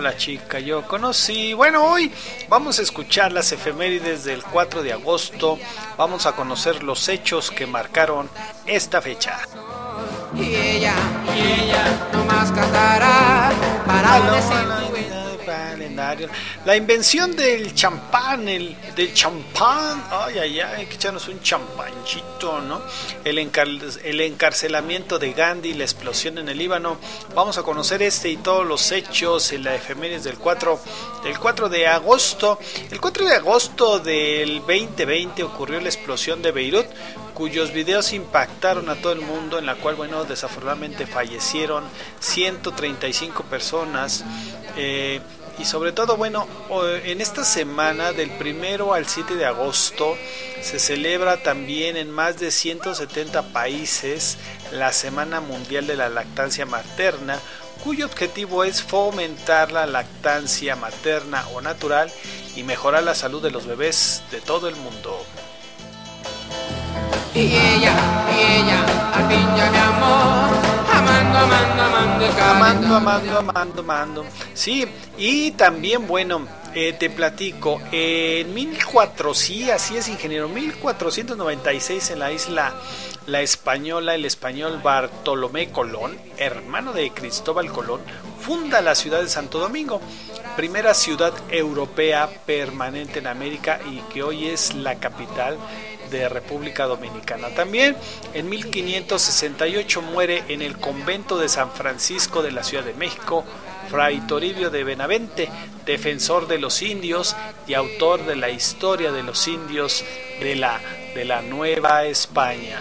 La 0.08 0.16
chica 0.16 0.58
yo 0.58 0.88
conocí. 0.88 1.52
Bueno, 1.52 1.84
hoy 1.84 2.10
vamos 2.48 2.78
a 2.78 2.82
escuchar 2.82 3.30
las 3.30 3.52
efemérides 3.52 4.24
del 4.24 4.42
4 4.42 4.82
de 4.82 4.94
agosto. 4.94 5.58
Vamos 5.98 6.24
a 6.24 6.32
conocer 6.32 6.82
los 6.82 7.10
hechos 7.10 7.50
que 7.50 7.66
marcaron 7.66 8.30
esta 8.64 9.02
fecha. 9.02 9.38
Y 10.34 10.54
ella, 10.54 10.94
y 11.36 11.62
ella 11.62 12.08
nomás 12.10 12.50
cantará 12.52 13.50
para 13.86 14.32
decir 14.32 14.97
La 16.64 16.76
invención 16.76 17.34
del 17.34 17.74
champán, 17.74 18.48
el 18.48 18.76
del 18.94 19.12
champán, 19.12 20.04
ay, 20.10 20.38
ay, 20.38 20.60
ay, 20.60 20.86
que 20.86 20.94
echarnos 20.94 21.26
un 21.28 21.40
champanchito, 21.42 22.60
¿no? 22.60 22.80
El, 23.24 23.38
encar- 23.38 23.98
el 24.04 24.20
encarcelamiento 24.20 25.18
de 25.18 25.32
Gandhi, 25.32 25.74
la 25.74 25.84
explosión 25.84 26.38
en 26.38 26.48
el 26.48 26.58
Líbano. 26.58 26.98
Vamos 27.34 27.58
a 27.58 27.62
conocer 27.62 28.02
este 28.02 28.28
y 28.30 28.36
todos 28.36 28.66
los 28.66 28.92
hechos 28.92 29.52
en 29.52 29.64
la 29.64 29.74
efemérides 29.74 30.24
del 30.24 30.38
4, 30.38 30.80
del 31.24 31.38
4 31.38 31.68
de 31.68 31.86
agosto. 31.88 32.58
El 32.90 33.00
4 33.00 33.26
de 33.26 33.34
agosto 33.34 33.98
del 33.98 34.60
2020 34.60 35.42
ocurrió 35.42 35.80
la 35.80 35.88
explosión 35.88 36.42
de 36.42 36.52
Beirut, 36.52 36.86
cuyos 37.34 37.72
videos 37.72 38.12
impactaron 38.12 38.88
a 38.88 38.96
todo 38.96 39.12
el 39.12 39.20
mundo, 39.20 39.58
en 39.58 39.66
la 39.66 39.76
cual, 39.76 39.94
bueno, 39.94 40.24
desafortunadamente 40.24 41.06
fallecieron 41.06 41.84
135 42.20 43.44
personas. 43.44 44.24
eh, 44.76 45.20
y 45.58 45.64
sobre 45.64 45.92
todo, 45.92 46.16
bueno, 46.16 46.46
en 47.04 47.20
esta 47.20 47.44
semana 47.44 48.12
del 48.12 48.30
primero 48.30 48.94
al 48.94 49.06
7 49.06 49.34
de 49.34 49.44
agosto 49.44 50.16
se 50.62 50.78
celebra 50.78 51.42
también 51.42 51.96
en 51.96 52.10
más 52.10 52.38
de 52.38 52.50
170 52.50 53.52
países 53.52 54.38
la 54.72 54.92
Semana 54.92 55.40
Mundial 55.40 55.86
de 55.86 55.96
la 55.96 56.08
Lactancia 56.08 56.64
Materna, 56.64 57.38
cuyo 57.82 58.06
objetivo 58.06 58.64
es 58.64 58.82
fomentar 58.82 59.72
la 59.72 59.86
lactancia 59.86 60.76
materna 60.76 61.46
o 61.54 61.60
natural 61.60 62.10
y 62.56 62.62
mejorar 62.62 63.02
la 63.02 63.14
salud 63.14 63.42
de 63.42 63.50
los 63.50 63.66
bebés 63.66 64.22
de 64.30 64.40
todo 64.40 64.68
el 64.68 64.76
mundo. 64.76 65.24
Y 67.34 67.54
ella, 67.54 67.94
y 68.36 68.62
ella, 68.62 69.17
me 69.28 69.78
amó. 69.78 70.48
Amando, 70.90 71.38
amando, 71.38 71.82
amando, 71.82 72.42
Amando, 72.42 72.96
amando, 72.96 73.38
amando, 73.38 73.80
amando. 73.80 74.24
Sí, 74.54 74.86
y 75.16 75.52
también, 75.52 76.06
bueno, 76.06 76.46
eh, 76.74 76.94
te 76.98 77.10
platico, 77.10 77.80
en 77.92 78.52
1400, 78.54 79.38
sí, 79.38 79.70
así 79.70 79.96
es, 79.96 80.08
ingeniero, 80.08 80.48
1496 80.48 82.10
en 82.10 82.18
la 82.18 82.32
isla 82.32 82.74
La 83.26 83.42
Española, 83.42 84.14
el 84.14 84.24
español 84.24 84.80
Bartolomé 84.82 85.70
Colón, 85.70 86.18
hermano 86.38 86.92
de 86.92 87.10
Cristóbal 87.10 87.70
Colón, 87.70 88.00
funda 88.40 88.80
la 88.80 88.94
ciudad 88.94 89.20
de 89.20 89.28
Santo 89.28 89.58
Domingo, 89.58 90.00
primera 90.56 90.94
ciudad 90.94 91.32
europea 91.50 92.28
permanente 92.46 93.18
en 93.18 93.26
América 93.26 93.80
y 93.90 94.00
que 94.12 94.22
hoy 94.22 94.46
es 94.46 94.74
la 94.74 94.96
capital 94.96 95.58
de 96.10 96.28
República 96.28 96.86
Dominicana. 96.86 97.48
También 97.48 97.96
en 98.34 98.48
1568 98.48 100.02
muere 100.02 100.44
en 100.48 100.62
el 100.62 100.78
convento 100.78 101.38
de 101.38 101.48
San 101.48 101.72
Francisco 101.72 102.42
de 102.42 102.52
la 102.52 102.62
Ciudad 102.62 102.84
de 102.84 102.94
México 102.94 103.44
Fray 103.88 104.20
Toribio 104.26 104.70
de 104.70 104.84
Benavente, 104.84 105.48
defensor 105.86 106.46
de 106.46 106.58
los 106.58 106.82
indios 106.82 107.34
y 107.66 107.72
autor 107.74 108.24
de 108.26 108.36
la 108.36 108.50
historia 108.50 109.10
de 109.12 109.22
los 109.22 109.48
indios 109.48 110.04
de 110.40 110.56
la, 110.56 110.78
de 111.14 111.24
la 111.24 111.40
Nueva 111.42 112.04
España. 112.04 112.80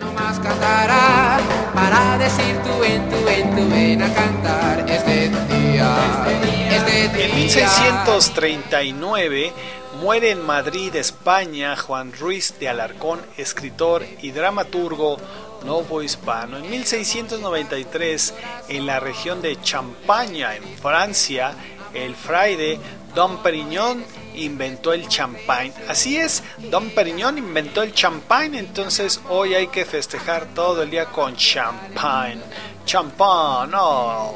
No 0.00 0.12
más 0.12 0.38
cantará 0.40 1.38
para 1.74 2.18
decir 2.18 2.56
tu 2.62 2.82
en 2.82 3.08
tu 3.08 3.28
en 3.28 3.56
tu 3.56 3.68
ven 3.70 4.02
a 4.02 4.12
cantar 4.12 4.84
este 4.88 5.28
día. 5.28 5.96
Este 6.70 7.08
día. 7.08 7.24
En 7.24 7.36
1639 7.36 9.52
muere 10.00 10.30
en 10.30 10.44
Madrid, 10.44 10.94
España, 10.94 11.76
Juan 11.76 12.12
Ruiz 12.12 12.54
de 12.60 12.68
Alarcón, 12.68 13.20
escritor 13.36 14.04
y 14.22 14.30
dramaturgo 14.30 15.16
novo 15.64 16.02
hispano. 16.02 16.56
En 16.56 16.70
1693, 16.70 18.34
en 18.68 18.86
la 18.86 19.00
región 19.00 19.42
de 19.42 19.60
Champaña, 19.60 20.54
en 20.54 20.62
Francia, 20.62 21.52
el 21.94 22.14
fraile 22.14 22.78
Don 23.14 23.42
Perignon 23.42 24.04
inventó 24.36 24.92
el 24.92 25.08
champagne. 25.08 25.72
Así 25.88 26.16
es, 26.16 26.44
Don 26.70 26.90
Perignon 26.90 27.36
inventó 27.38 27.82
el 27.82 27.92
champagne, 27.92 28.58
entonces 28.58 29.20
hoy 29.28 29.54
hay 29.54 29.66
que 29.66 29.84
festejar 29.84 30.46
todo 30.54 30.82
el 30.84 30.90
día 30.90 31.06
con 31.06 31.34
champagne. 31.34 32.40
Champagne, 32.84 33.72
no. 33.72 34.34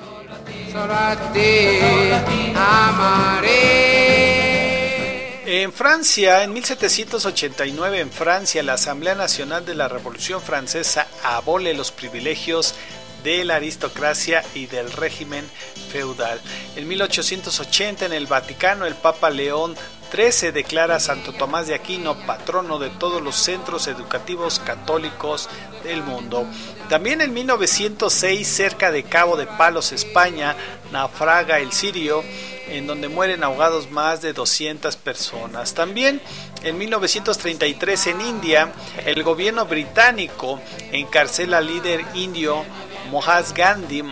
En 5.44 5.72
Francia, 5.72 6.44
en 6.44 6.52
1789, 6.52 7.98
en 7.98 8.12
Francia, 8.12 8.62
la 8.62 8.74
Asamblea 8.74 9.16
Nacional 9.16 9.66
de 9.66 9.74
la 9.74 9.88
Revolución 9.88 10.40
Francesa 10.40 11.08
abole 11.24 11.74
los 11.74 11.90
privilegios 11.90 12.76
de 13.24 13.44
la 13.44 13.56
aristocracia 13.56 14.44
y 14.54 14.66
del 14.66 14.92
régimen 14.92 15.44
feudal. 15.90 16.40
En 16.76 16.86
1880, 16.86 18.06
en 18.06 18.12
el 18.12 18.26
Vaticano, 18.28 18.86
el 18.86 18.94
Papa 18.94 19.30
León 19.30 19.74
XIII 20.12 20.52
declara 20.52 20.96
a 20.96 21.00
Santo 21.00 21.32
Tomás 21.32 21.66
de 21.66 21.74
Aquino 21.74 22.14
patrono 22.26 22.78
de 22.78 22.90
todos 22.90 23.22
los 23.22 23.34
centros 23.36 23.86
educativos 23.86 24.58
católicos 24.58 25.48
del 25.84 26.02
mundo. 26.02 26.44
También 26.90 27.22
en 27.22 27.32
1906, 27.32 28.46
cerca 28.46 28.92
de 28.92 29.04
Cabo 29.04 29.38
de 29.38 29.46
Palos, 29.46 29.92
España, 29.92 30.54
naufraga 30.92 31.58
el 31.60 31.72
Sirio, 31.72 32.22
en 32.68 32.86
donde 32.86 33.08
mueren 33.08 33.42
ahogados 33.42 33.90
más 33.90 34.20
de 34.20 34.34
200 34.34 34.96
personas. 34.96 35.72
También 35.72 36.20
en 36.62 36.76
1933 36.76 38.06
en 38.08 38.20
India, 38.20 38.72
el 39.06 39.22
gobierno 39.22 39.64
británico 39.64 40.60
encarcela 40.92 41.58
al 41.58 41.66
líder 41.66 42.04
indio 42.14 42.64
Mohandas 43.10 43.54
Gandhi 43.54 44.02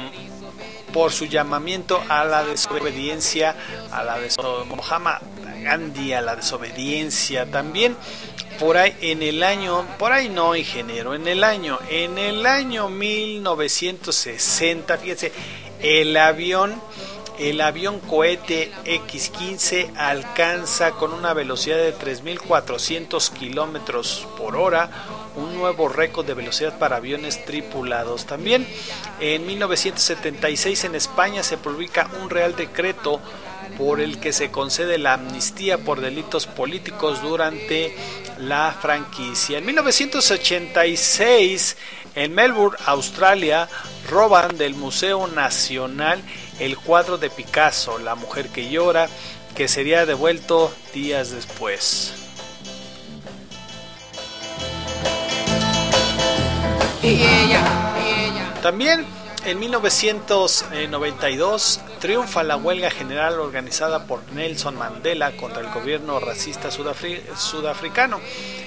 por 0.94 1.12
su 1.12 1.26
llamamiento 1.26 2.02
a 2.08 2.24
la 2.24 2.42
desobediencia, 2.42 3.54
a 3.92 4.02
la 4.02 4.18
deso 4.18 4.64
Mohammed 4.66 5.39
Gandhi 5.62 6.12
a 6.12 6.20
la 6.20 6.36
desobediencia. 6.36 7.50
También 7.50 7.96
por 8.58 8.76
ahí 8.76 8.94
en 9.00 9.22
el 9.22 9.42
año, 9.42 9.86
por 9.98 10.12
ahí 10.12 10.28
no 10.28 10.54
ingeniero, 10.54 11.14
en 11.14 11.26
el 11.26 11.44
año, 11.44 11.78
en 11.88 12.18
el 12.18 12.44
año 12.44 12.88
1960, 12.88 14.98
fíjense, 14.98 15.32
el 15.80 16.16
avión 16.16 16.80
el 17.40 17.60
avión 17.62 17.98
cohete 18.00 18.70
X-15 18.84 19.96
alcanza 19.96 20.90
con 20.92 21.14
una 21.14 21.32
velocidad 21.32 21.78
de 21.78 21.94
3.400 21.94 23.32
kilómetros 23.32 24.28
por 24.36 24.56
hora 24.56 24.90
un 25.36 25.54
nuevo 25.54 25.88
récord 25.88 26.26
de 26.26 26.34
velocidad 26.34 26.78
para 26.78 26.96
aviones 26.96 27.42
tripulados. 27.46 28.26
También 28.26 28.68
en 29.20 29.46
1976 29.46 30.84
en 30.84 30.94
España 30.94 31.42
se 31.42 31.56
publica 31.56 32.10
un 32.22 32.28
real 32.28 32.54
decreto 32.56 33.22
por 33.78 34.02
el 34.02 34.20
que 34.20 34.34
se 34.34 34.50
concede 34.50 34.98
la 34.98 35.14
amnistía 35.14 35.78
por 35.78 36.02
delitos 36.02 36.46
políticos 36.46 37.22
durante 37.22 37.96
la 38.36 38.76
franquicia. 38.78 39.56
En 39.58 39.64
1986, 39.64 41.78
en 42.14 42.34
Melbourne, 42.34 42.76
Australia, 42.86 43.68
roban 44.08 44.56
del 44.58 44.74
Museo 44.74 45.26
Nacional 45.28 46.20
el 46.58 46.76
cuadro 46.76 47.18
de 47.18 47.30
Picasso, 47.30 47.98
La 47.98 48.14
mujer 48.14 48.48
que 48.48 48.70
llora, 48.70 49.08
que 49.54 49.68
sería 49.68 50.06
devuelto 50.06 50.72
días 50.92 51.30
después. 51.30 52.14
También 58.62 59.06
en 59.44 59.58
1992 59.58 61.80
triunfa 62.00 62.42
la 62.42 62.56
huelga 62.56 62.90
general 62.90 63.38
organizada 63.40 64.06
por 64.06 64.22
Nelson 64.32 64.76
Mandela 64.76 65.36
contra 65.36 65.60
el 65.60 65.70
gobierno 65.70 66.18
racista 66.20 66.70
sudafricano. 66.70 68.20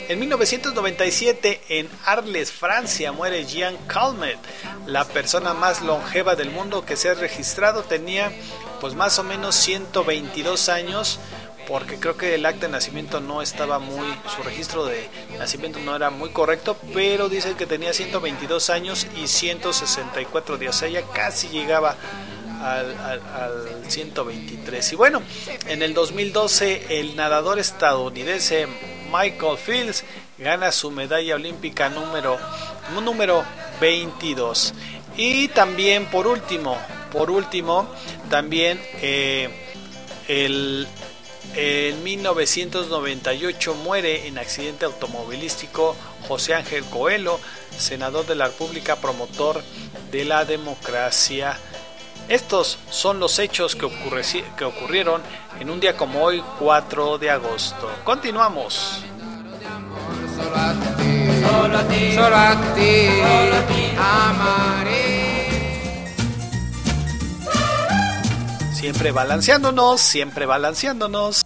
En 0.07 0.19
1997 0.19 1.61
en 1.69 1.89
Arles, 2.05 2.51
Francia, 2.51 3.11
muere 3.11 3.45
Jean 3.45 3.77
Calmet, 3.87 4.37
la 4.85 5.05
persona 5.05 5.53
más 5.53 5.81
longeva 5.81 6.35
del 6.35 6.51
mundo 6.51 6.85
que 6.85 6.97
se 6.97 7.09
ha 7.09 7.13
registrado. 7.13 7.83
Tenía 7.83 8.31
pues 8.81 8.95
más 8.95 9.17
o 9.19 9.23
menos 9.23 9.55
122 9.55 10.69
años 10.69 11.19
porque 11.73 11.97
creo 11.99 12.15
que 12.15 12.35
el 12.35 12.45
acta 12.45 12.67
de 12.67 12.71
nacimiento 12.71 13.19
no 13.19 13.41
estaba 13.41 13.79
muy, 13.79 14.05
su 14.35 14.43
registro 14.43 14.85
de 14.85 15.09
nacimiento 15.39 15.79
no 15.79 15.95
era 15.95 16.11
muy 16.11 16.29
correcto, 16.29 16.77
pero 16.93 17.29
dicen 17.29 17.55
que 17.55 17.65
tenía 17.65 17.91
122 17.93 18.69
años 18.69 19.07
y 19.19 19.25
164 19.25 20.59
días, 20.59 20.83
o 20.83 20.85
ya 20.85 21.01
casi 21.01 21.47
llegaba 21.47 21.97
al, 22.61 22.95
al, 23.09 23.85
123. 23.87 24.93
Y 24.93 24.95
bueno, 24.95 25.23
en 25.65 25.81
el 25.81 25.95
2012 25.95 26.99
el 26.99 27.15
nadador 27.15 27.57
estadounidense 27.57 28.67
Michael 29.11 29.57
Fields 29.57 30.03
gana 30.37 30.71
su 30.71 30.91
medalla 30.91 31.33
olímpica 31.33 31.89
número, 31.89 32.37
número 33.03 33.43
22. 33.81 34.75
Y 35.17 35.47
también 35.47 36.05
por 36.05 36.27
último, 36.27 36.77
por 37.11 37.31
último, 37.31 37.89
también 38.29 38.79
eh, 39.01 39.49
el 40.27 40.87
en 41.56 42.03
1998 42.03 43.76
muere 43.76 44.28
en 44.28 44.38
accidente 44.38 44.86
automovilístico 44.86 45.95
José 46.28 46.56
Ángel 46.56 46.84
Coelho, 46.86 47.40
senador 47.78 48.26
de 48.26 48.36
la 48.36 48.48
República, 48.48 48.95
promotor 48.95 49.61
de 50.11 50.26
la 50.26 50.45
democracia. 50.45 51.57
Estos 52.30 52.80
son 52.90 53.20
los 53.20 53.38
hechos 53.40 53.76
que, 53.76 53.86
ocurrieron 53.86 55.22
en 55.60 55.70
un 55.70 55.80
día 55.80 55.98
como 55.98 56.24
hoy, 56.24 56.44
4 56.60 57.18
de 57.18 57.30
agosto. 57.30 57.90
Continuamos. 58.03 59.03
Siempre 68.84 69.14
balanceándonos, 69.14 70.01
siempre 70.01 70.45
balanceándonos. 70.45 71.43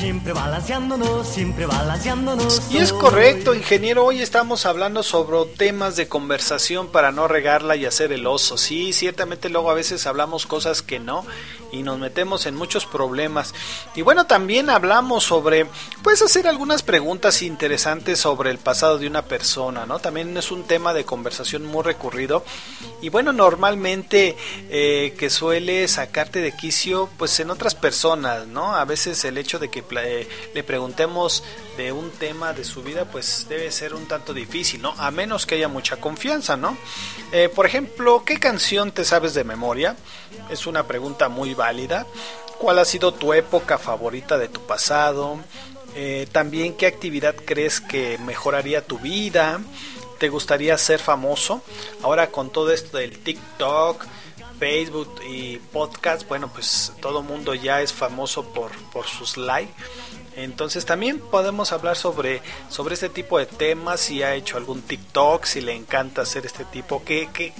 Siempre 0.00 0.32
balanceándonos, 0.32 1.28
siempre 1.28 1.66
balanceándonos. 1.66 2.62
Y 2.70 2.78
es 2.78 2.90
correcto, 2.90 3.54
ingeniero. 3.54 4.06
Hoy 4.06 4.22
estamos 4.22 4.64
hablando 4.64 5.02
sobre 5.02 5.44
temas 5.58 5.94
de 5.94 6.08
conversación 6.08 6.88
para 6.88 7.12
no 7.12 7.28
regarla 7.28 7.76
y 7.76 7.84
hacer 7.84 8.10
el 8.10 8.26
oso. 8.26 8.56
Sí, 8.56 8.94
ciertamente 8.94 9.50
luego 9.50 9.70
a 9.70 9.74
veces 9.74 10.06
hablamos 10.06 10.46
cosas 10.46 10.80
que 10.80 10.98
no 10.98 11.26
y 11.70 11.82
nos 11.82 11.98
metemos 11.98 12.46
en 12.46 12.56
muchos 12.56 12.86
problemas. 12.86 13.54
Y 13.94 14.00
bueno, 14.00 14.26
también 14.26 14.70
hablamos 14.70 15.24
sobre, 15.24 15.66
puedes 16.02 16.22
hacer 16.22 16.48
algunas 16.48 16.82
preguntas 16.82 17.42
interesantes 17.42 18.18
sobre 18.20 18.50
el 18.50 18.58
pasado 18.58 18.98
de 18.98 19.06
una 19.06 19.26
persona, 19.26 19.84
¿no? 19.84 19.98
También 19.98 20.34
es 20.36 20.50
un 20.50 20.64
tema 20.64 20.94
de 20.94 21.04
conversación 21.04 21.66
muy 21.66 21.82
recurrido. 21.82 22.42
Y 23.02 23.10
bueno, 23.10 23.32
normalmente 23.32 24.36
eh, 24.70 25.14
que 25.18 25.28
suele 25.28 25.86
sacarte 25.88 26.40
de 26.40 26.56
quicio, 26.56 27.10
pues 27.18 27.38
en 27.40 27.50
otras 27.50 27.74
personas, 27.74 28.46
¿no? 28.46 28.74
A 28.74 28.84
veces 28.86 29.24
el 29.24 29.38
hecho 29.38 29.58
de 29.58 29.68
que 29.68 29.82
le 29.90 30.62
preguntemos 30.64 31.42
de 31.76 31.92
un 31.92 32.10
tema 32.10 32.52
de 32.52 32.64
su 32.64 32.82
vida, 32.82 33.04
pues 33.06 33.46
debe 33.48 33.70
ser 33.70 33.94
un 33.94 34.06
tanto 34.06 34.34
difícil, 34.34 34.82
¿no? 34.82 34.94
A 34.98 35.10
menos 35.10 35.46
que 35.46 35.54
haya 35.56 35.68
mucha 35.68 35.96
confianza, 35.96 36.56
¿no? 36.56 36.76
Eh, 37.32 37.48
por 37.48 37.66
ejemplo, 37.66 38.22
¿qué 38.24 38.38
canción 38.38 38.92
te 38.92 39.04
sabes 39.04 39.34
de 39.34 39.44
memoria? 39.44 39.96
Es 40.50 40.66
una 40.66 40.86
pregunta 40.86 41.28
muy 41.28 41.54
válida. 41.54 42.06
¿Cuál 42.58 42.78
ha 42.78 42.84
sido 42.84 43.14
tu 43.14 43.32
época 43.32 43.78
favorita 43.78 44.36
de 44.36 44.48
tu 44.48 44.60
pasado? 44.66 45.38
Eh, 45.94 46.28
también, 46.30 46.74
¿qué 46.74 46.86
actividad 46.86 47.34
crees 47.34 47.80
que 47.80 48.18
mejoraría 48.18 48.84
tu 48.84 48.98
vida? 48.98 49.60
¿Te 50.18 50.28
gustaría 50.28 50.76
ser 50.76 51.00
famoso? 51.00 51.62
Ahora 52.02 52.30
con 52.30 52.50
todo 52.50 52.72
esto 52.72 52.98
del 52.98 53.18
TikTok, 53.18 54.04
Facebook 54.60 55.22
y 55.26 55.56
podcast, 55.56 56.28
bueno, 56.28 56.52
pues 56.52 56.92
todo 57.00 57.22
mundo 57.22 57.54
ya 57.54 57.80
es 57.80 57.94
famoso 57.94 58.44
por, 58.52 58.70
por 58.92 59.06
sus 59.06 59.38
likes. 59.38 59.72
Entonces 60.36 60.84
también 60.84 61.18
podemos 61.18 61.72
hablar 61.72 61.96
sobre, 61.96 62.42
sobre 62.68 62.92
este 62.92 63.08
tipo 63.08 63.38
de 63.38 63.46
temas, 63.46 64.00
si 64.00 64.22
ha 64.22 64.34
hecho 64.34 64.58
algún 64.58 64.82
TikTok, 64.82 65.46
si 65.46 65.62
le 65.62 65.74
encanta 65.74 66.22
hacer 66.22 66.44
este 66.44 66.66
tipo, 66.66 67.02
qué, 67.04 67.30
qué, 67.32 67.54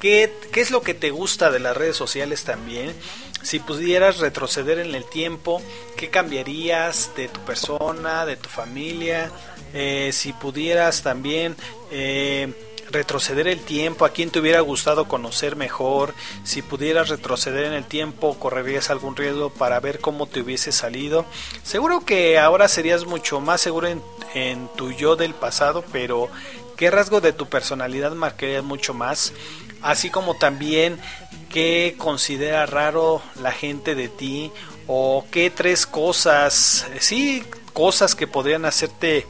qué, 0.00 0.32
qué 0.50 0.60
es 0.62 0.70
lo 0.70 0.80
que 0.80 0.94
te 0.94 1.10
gusta 1.10 1.50
de 1.50 1.60
las 1.60 1.76
redes 1.76 1.96
sociales 1.96 2.44
también. 2.44 2.94
Si 3.42 3.58
pudieras 3.58 4.18
retroceder 4.18 4.78
en 4.78 4.94
el 4.94 5.04
tiempo, 5.04 5.60
¿qué 5.98 6.08
cambiarías 6.08 7.10
de 7.14 7.28
tu 7.28 7.40
persona, 7.40 8.24
de 8.24 8.36
tu 8.36 8.48
familia? 8.48 9.30
Eh, 9.74 10.10
si 10.14 10.32
pudieras 10.32 11.02
también... 11.02 11.56
Eh, 11.90 12.64
retroceder 12.90 13.48
el 13.48 13.60
tiempo, 13.60 14.04
a 14.04 14.10
quién 14.10 14.30
te 14.30 14.40
hubiera 14.40 14.60
gustado 14.60 15.06
conocer 15.06 15.56
mejor, 15.56 16.14
si 16.44 16.62
pudieras 16.62 17.08
retroceder 17.08 17.64
en 17.64 17.72
el 17.72 17.84
tiempo, 17.84 18.38
correrías 18.38 18.90
algún 18.90 19.16
riesgo 19.16 19.50
para 19.50 19.80
ver 19.80 20.00
cómo 20.00 20.26
te 20.26 20.40
hubiese 20.40 20.72
salido. 20.72 21.24
Seguro 21.62 22.04
que 22.04 22.38
ahora 22.38 22.68
serías 22.68 23.04
mucho 23.04 23.40
más 23.40 23.60
seguro 23.60 23.88
en, 23.88 24.02
en 24.34 24.68
tu 24.76 24.92
yo 24.92 25.16
del 25.16 25.34
pasado, 25.34 25.84
pero 25.92 26.28
¿qué 26.76 26.90
rasgo 26.90 27.20
de 27.20 27.32
tu 27.32 27.46
personalidad 27.46 28.12
marcarías 28.12 28.64
mucho 28.64 28.94
más? 28.94 29.32
Así 29.82 30.10
como 30.10 30.36
también 30.36 30.98
qué 31.50 31.94
considera 31.98 32.66
raro 32.66 33.22
la 33.40 33.52
gente 33.52 33.94
de 33.94 34.08
ti 34.08 34.50
o 34.86 35.24
qué 35.30 35.50
tres 35.50 35.86
cosas, 35.86 36.86
sí, 36.98 37.44
cosas 37.72 38.14
que 38.14 38.26
podrían 38.26 38.64
hacerte 38.64 39.26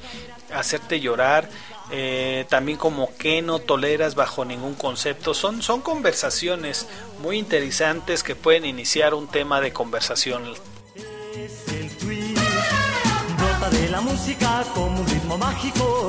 hacerte 0.53 1.01
llorar 1.01 1.51
eh, 1.91 2.45
también 2.49 2.77
como 2.79 3.17
que 3.17 3.41
no 3.43 3.59
toleras 3.59 4.15
bajo 4.15 4.45
ningún 4.45 4.75
concepto. 4.75 5.35
Son, 5.35 5.63
son 5.63 5.81
conversaciones 5.81 6.87
muy 7.21 7.39
interesantes 7.39 8.23
que 8.23 8.37
pueden 8.37 8.65
iniciar 8.65 9.15
un 9.15 9.27
tema 9.29 9.61
de 9.61 9.73
conversación. 9.73 10.45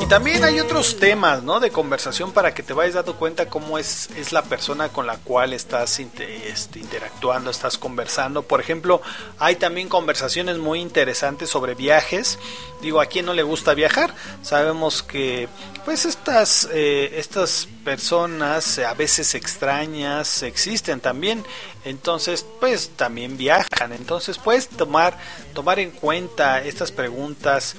Y 0.01 0.05
también 0.07 0.43
hay 0.43 0.59
otros 0.59 0.97
temas, 0.97 1.43
¿no? 1.43 1.59
De 1.59 1.71
conversación 1.71 2.31
para 2.31 2.53
que 2.53 2.63
te 2.63 2.73
vayas 2.73 2.95
dando 2.95 3.15
cuenta 3.15 3.47
cómo 3.47 3.77
es, 3.77 4.09
es 4.15 4.31
la 4.31 4.43
persona 4.43 4.89
con 4.89 5.05
la 5.07 5.17
cual 5.17 5.53
estás 5.53 5.99
este, 5.99 6.79
interactuando, 6.79 7.51
estás 7.51 7.77
conversando. 7.77 8.43
Por 8.43 8.61
ejemplo, 8.61 9.01
hay 9.37 9.57
también 9.57 9.89
conversaciones 9.89 10.57
muy 10.57 10.79
interesantes 10.79 11.49
sobre 11.49 11.75
viajes. 11.75 12.39
Digo, 12.81 13.01
¿a 13.01 13.07
quién 13.07 13.25
no 13.25 13.33
le 13.33 13.43
gusta 13.43 13.73
viajar? 13.73 14.13
Sabemos 14.41 15.03
que, 15.03 15.49
pues, 15.83 16.05
estas, 16.05 16.69
eh, 16.71 17.11
estas 17.17 17.67
personas 17.83 18.79
a 18.79 18.93
veces 18.93 19.35
extrañas 19.35 20.43
existen 20.43 21.01
también. 21.01 21.43
Entonces, 21.83 22.45
pues, 22.59 22.91
también 22.95 23.37
viajan. 23.37 23.91
Entonces, 23.91 24.37
puedes 24.37 24.69
tomar, 24.69 25.17
tomar 25.53 25.79
en 25.79 25.91
cuenta 25.91 26.63
estas 26.63 26.91
preguntas. 26.91 27.75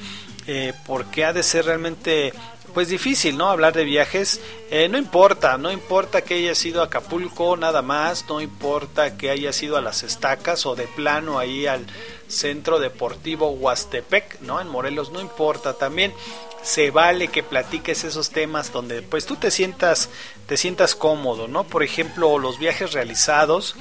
Eh, 0.47 0.73
porque 0.87 1.25
ha 1.25 1.33
de 1.33 1.43
ser 1.43 1.67
realmente 1.67 2.33
pues 2.73 2.89
difícil, 2.89 3.37
¿no? 3.37 3.51
Hablar 3.51 3.75
de 3.75 3.85
viajes, 3.85 4.41
eh, 4.71 4.89
no 4.89 4.97
importa, 4.97 5.59
no 5.59 5.71
importa 5.73 6.23
que 6.23 6.35
haya 6.35 6.55
sido 6.55 6.83
Acapulco 6.83 7.57
nada 7.57 7.83
más, 7.83 8.27
no 8.29 8.41
importa 8.41 9.17
que 9.17 9.31
haya 9.31 9.53
sido 9.53 9.77
a 9.77 9.81
las 9.81 10.03
estacas 10.03 10.67
o 10.67 10.77
de 10.77 10.87
plano 10.87 11.39
ahí 11.39 11.67
al 11.67 11.87
Centro 12.29 12.79
Deportivo 12.79 13.51
Huastepec, 13.51 14.41
¿no? 14.41 14.61
En 14.61 14.69
Morelos, 14.69 15.11
no 15.11 15.21
importa, 15.21 15.75
también 15.75 16.12
se 16.62 16.91
vale 16.91 17.29
que 17.29 17.43
platiques 17.43 18.05
esos 18.05 18.31
temas 18.31 18.71
donde 18.71 19.03
pues 19.03 19.25
tú 19.25 19.37
te 19.37 19.51
sientas 19.51 20.11
te 20.47 20.57
sientas 20.57 20.95
cómodo, 20.95 21.49
¿no? 21.49 21.65
Por 21.65 21.83
ejemplo, 21.83 22.39
los 22.39 22.59
viajes 22.59 22.93
realizados, 22.93 23.77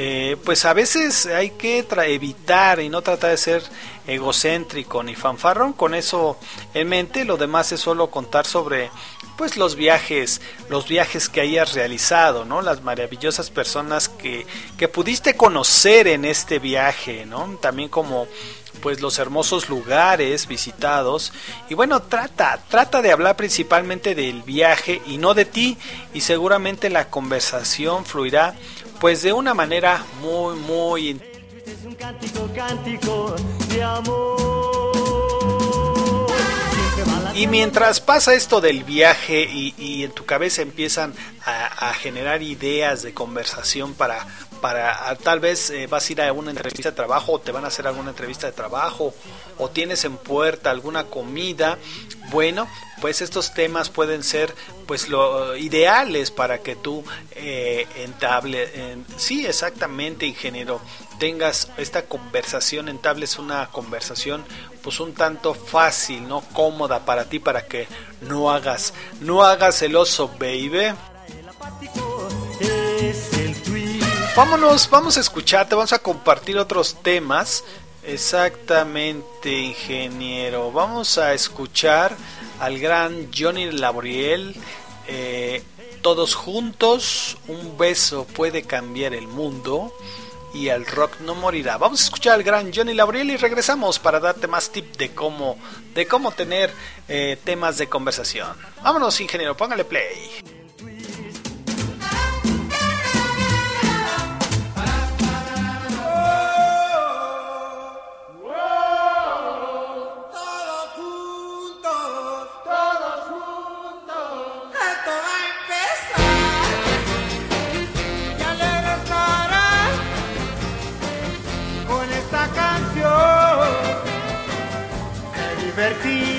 eh, 0.00 0.36
pues 0.44 0.64
a 0.64 0.74
veces 0.74 1.26
hay 1.26 1.50
que 1.50 1.84
evitar 2.06 2.78
y 2.78 2.88
no 2.88 3.02
tratar 3.02 3.30
de 3.30 3.36
ser 3.36 3.64
egocéntrico 4.06 5.02
ni 5.02 5.16
fanfarrón 5.16 5.72
con 5.72 5.92
eso 5.92 6.38
en 6.72 6.88
mente, 6.88 7.24
lo 7.24 7.36
demás 7.36 7.72
es 7.72 7.80
solo 7.80 8.08
contar 8.08 8.46
sobre 8.46 8.92
pues 9.36 9.56
los 9.56 9.74
viajes, 9.74 10.40
los 10.68 10.86
viajes 10.86 11.28
que 11.28 11.40
hayas 11.40 11.74
realizado, 11.74 12.44
¿no? 12.44 12.62
Las 12.62 12.80
maravillosas 12.82 13.50
personas 13.50 14.08
que, 14.08 14.46
que 14.76 14.86
pudiste 14.86 15.34
conocer 15.34 16.06
en 16.06 16.24
este 16.24 16.60
viaje, 16.60 17.26
¿no? 17.26 17.58
También 17.60 17.88
como 17.88 18.28
pues 18.78 19.00
los 19.00 19.18
hermosos 19.18 19.68
lugares 19.68 20.46
visitados 20.46 21.32
y 21.68 21.74
bueno 21.74 22.00
trata 22.02 22.60
trata 22.68 23.02
de 23.02 23.10
hablar 23.10 23.34
principalmente 23.34 24.14
del 24.14 24.42
viaje 24.42 25.02
y 25.06 25.18
no 25.18 25.34
de 25.34 25.44
ti 25.44 25.76
y 26.14 26.20
seguramente 26.20 26.88
la 26.88 27.10
conversación 27.10 28.04
fluirá 28.04 28.54
pues 29.00 29.22
de 29.22 29.32
una 29.32 29.54
manera 29.54 30.04
muy 30.20 30.56
muy 30.56 31.20
Es 31.66 31.84
un 31.84 31.94
cántico, 31.94 32.48
cántico 32.54 33.36
de 33.68 33.82
amor. 33.82 34.38
Siempre 36.94 37.04
va 37.14 37.20
la- 37.32 37.36
Y 37.38 37.46
mientras 37.46 38.00
pasa 38.00 38.34
esto 38.34 38.60
del 38.60 38.84
viaje 38.84 39.42
y, 39.50 39.74
y 39.78 40.04
en 40.04 40.12
tu 40.12 40.24
cabeza 40.24 40.62
empiezan 40.62 41.14
a, 41.44 41.90
a 41.90 41.94
generar 41.94 42.42
ideas 42.42 43.02
de 43.02 43.12
conversación 43.14 43.94
para, 43.94 44.26
para 44.60 45.08
a- 45.08 45.14
tal 45.16 45.40
vez 45.40 45.70
eh, 45.70 45.86
vas 45.86 46.08
a 46.08 46.12
ir 46.12 46.22
a 46.22 46.32
una 46.32 46.50
entrevista 46.50 46.90
de 46.90 46.96
trabajo 46.96 47.32
o 47.32 47.38
te 47.40 47.52
van 47.52 47.64
a 47.64 47.68
hacer 47.68 47.86
alguna 47.86 48.10
entrevista 48.10 48.46
de 48.46 48.52
trabajo 48.52 49.14
o 49.58 49.68
tienes 49.70 50.04
en 50.04 50.16
puerta 50.16 50.70
alguna 50.70 51.04
comida, 51.04 51.78
bueno, 52.30 52.68
pues 53.00 53.20
estos 53.22 53.54
temas 53.54 53.88
pueden 53.90 54.22
ser 54.22 54.54
pues 54.86 55.08
lo 55.08 55.56
ideales 55.56 56.30
para 56.30 56.58
que 56.58 56.76
tú 56.76 57.04
eh, 57.32 57.86
entable, 57.96 58.92
en- 58.92 59.06
sí 59.16 59.46
exactamente 59.46 60.26
ingeniero, 60.26 60.80
tengas 61.18 61.68
esta 61.78 62.02
conversación, 62.02 62.88
entables 62.88 63.38
una 63.38 63.66
conversación 63.70 64.44
pues 64.82 65.00
un 65.00 65.14
tanto 65.14 65.54
fácil, 65.54 66.26
no 66.28 66.40
cómoda 66.52 67.04
para 67.04 67.24
ti 67.26 67.38
para 67.38 67.66
que 67.66 67.86
no 68.22 68.50
hagas, 68.50 68.94
no 69.20 69.42
hagas 69.42 69.82
el 69.82 69.96
oso, 69.96 70.28
baby. 70.38 70.94
Vámonos, 74.36 74.88
vamos 74.88 75.16
a 75.16 75.20
escucharte, 75.20 75.74
vamos 75.74 75.92
a 75.92 75.98
compartir 75.98 76.58
otros 76.58 76.96
temas. 77.02 77.64
Exactamente, 78.08 79.52
ingeniero. 79.52 80.72
Vamos 80.72 81.18
a 81.18 81.34
escuchar 81.34 82.16
al 82.58 82.78
gran 82.78 83.28
Johnny 83.36 83.70
Laboriel. 83.70 84.56
eh, 85.06 85.62
todos 86.00 86.34
juntos, 86.34 87.36
un 87.48 87.76
beso 87.76 88.24
puede 88.24 88.62
cambiar 88.62 89.12
el 89.12 89.26
mundo 89.28 89.92
y 90.54 90.68
el 90.68 90.86
rock 90.86 91.20
no 91.20 91.34
morirá. 91.34 91.76
Vamos 91.76 92.00
a 92.00 92.04
escuchar 92.04 92.34
al 92.34 92.42
gran 92.42 92.72
Johnny 92.72 92.94
Laboriel 92.94 93.30
y 93.30 93.36
regresamos 93.36 93.98
para 93.98 94.20
darte 94.20 94.46
más 94.46 94.70
tip 94.70 94.96
de 94.96 95.12
cómo, 95.12 95.58
de 95.94 96.06
cómo 96.06 96.32
tener 96.32 96.72
eh, 97.08 97.36
temas 97.44 97.76
de 97.76 97.88
conversación. 97.88 98.56
Vámonos, 98.82 99.20
ingeniero, 99.20 99.54
póngale 99.54 99.84
play. 99.84 100.57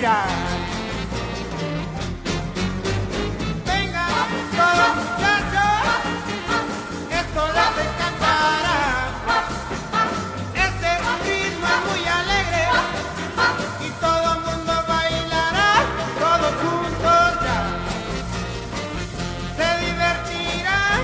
Divertirá. 0.10 0.26
Venga, 3.66 4.08
todos 4.58 4.92
muchachos, 4.96 5.74
esto 7.12 7.42
les 7.58 7.74
encantará. 7.86 8.80
Este 10.56 10.90
ritmo 11.26 11.68
es 11.68 11.82
muy 11.90 12.04
alegre 12.08 12.64
y 13.86 13.90
todo 14.02 14.28
el 14.34 14.40
mundo 14.42 14.74
bailará 14.88 15.72
todos 16.20 16.54
juntos 16.64 17.28
ya. 17.46 17.60
Se 19.58 19.70
divertirán, 19.86 21.02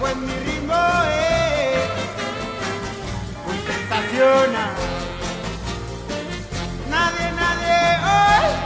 pues 0.00 0.16
mi 0.16 0.34
ritmo 0.44 0.80
es 1.12 1.86
muy 3.46 3.58
sensacional. 3.66 4.85
earth 8.06 8.65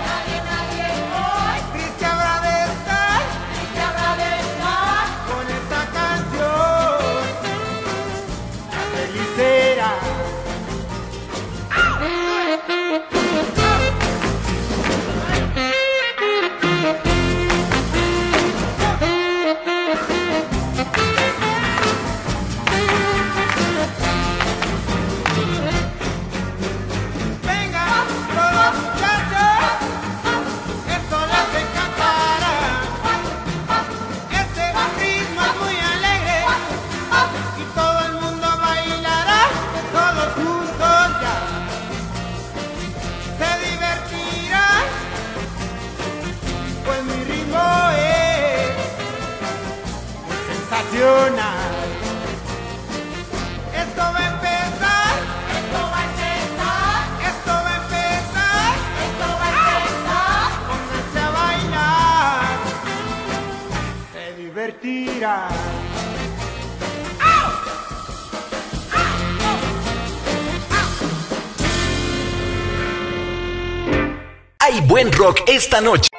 Esto 51.01 51.09
va 54.03 54.19
a 54.19 54.29
empezar. 54.29 55.15
Esto 55.57 55.81
va 55.93 55.99
a 55.99 56.05
empezar. 56.05 56.99
Esto 57.31 57.53
va 57.53 57.71
a 57.71 57.77
empezar. 57.77 58.73
Esto 59.07 59.27
va 59.41 59.47
a 59.47 59.53
empezar. 59.57 60.49
Pónganse 60.69 61.19
a 61.21 61.31
bailar. 61.31 62.53
Se 64.13 64.25
divertirá. 64.43 65.39
Hay 74.59 74.81
buen 74.83 75.11
rock 75.13 75.41
esta 75.47 75.81
noche. 75.81 76.10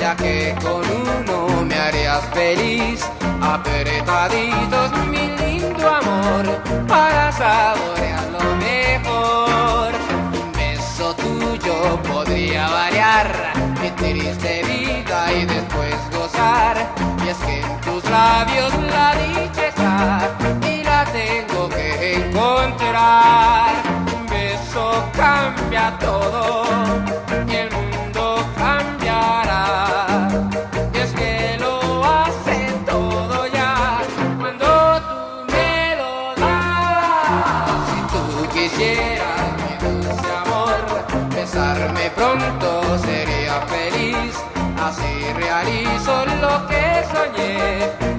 ya 0.00 0.16
que 0.16 0.54
con 0.62 0.80
uno 0.80 1.62
me 1.64 1.74
harías 1.74 2.24
feliz. 2.32 3.04
Apretaditos, 3.42 4.92
mi 5.08 5.28
lindo 5.36 5.88
amor, 5.88 6.46
para 6.88 7.30
saborear 7.32 8.24
lo 8.32 8.56
mejor. 8.56 9.92
Un 10.32 10.52
beso 10.52 11.14
tuyo 11.16 12.00
podría 12.02 12.66
variar 12.68 13.52
mi 13.82 13.90
triste 13.90 14.62
vida 14.62 15.32
y 15.32 15.44
después 15.44 15.94
gozar. 16.10 16.76
Y 17.24 17.28
es 17.28 17.36
que 17.38 17.60
en 17.60 17.80
tus 17.82 18.04
labios 18.08 18.72
la 18.90 19.14
dicha 19.16 19.66
está 19.68 20.30
y 20.66 20.82
la 20.82 21.04
tengo 21.04 21.68
que 21.68 22.14
encontrar. 22.14 23.74
Un 24.16 24.26
beso 24.26 25.04
cambia 25.14 25.98
todo 25.98 26.64
thank 47.84 48.02
you 48.02 48.13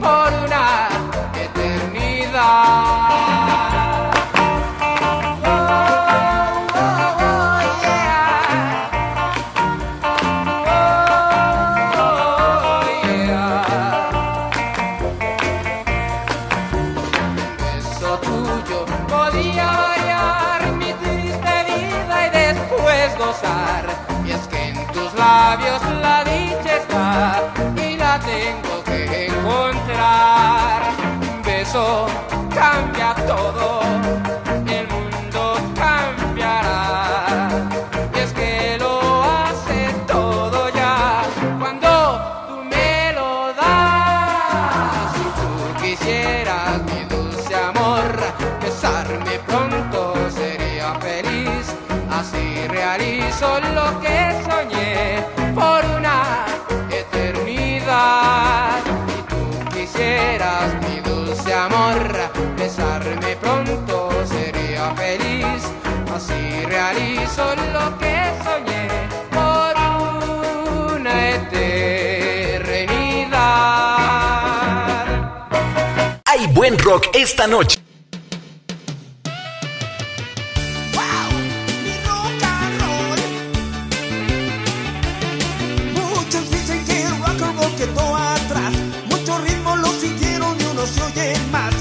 Esta 77.14 77.48
noche, 77.48 77.80
muchos 85.96 86.52
dicen 86.52 86.86
que 86.86 87.02
el 87.02 87.14
Wakabo 87.14 87.76
quedó 87.76 88.16
atrás. 88.16 88.72
Muchos 89.10 89.42
ritmos 89.46 89.80
lo 89.80 89.92
siguieron 89.94 90.56
y 90.62 90.64
unos 90.66 90.90
se 90.90 91.02
oyen 91.02 91.52
más. 91.52 91.74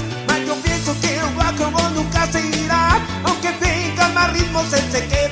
Yo 0.47 0.55
pienso 0.63 0.95
que 0.99 1.17
el 1.19 1.37
Wakabo 1.37 1.87
nunca 1.91 2.25
se 2.31 2.41
irá, 2.41 2.99
aunque 3.25 3.51
tenga 3.59 4.09
más 4.09 4.33
ritmos 4.33 4.73
en 4.73 4.91
seque. 4.91 5.24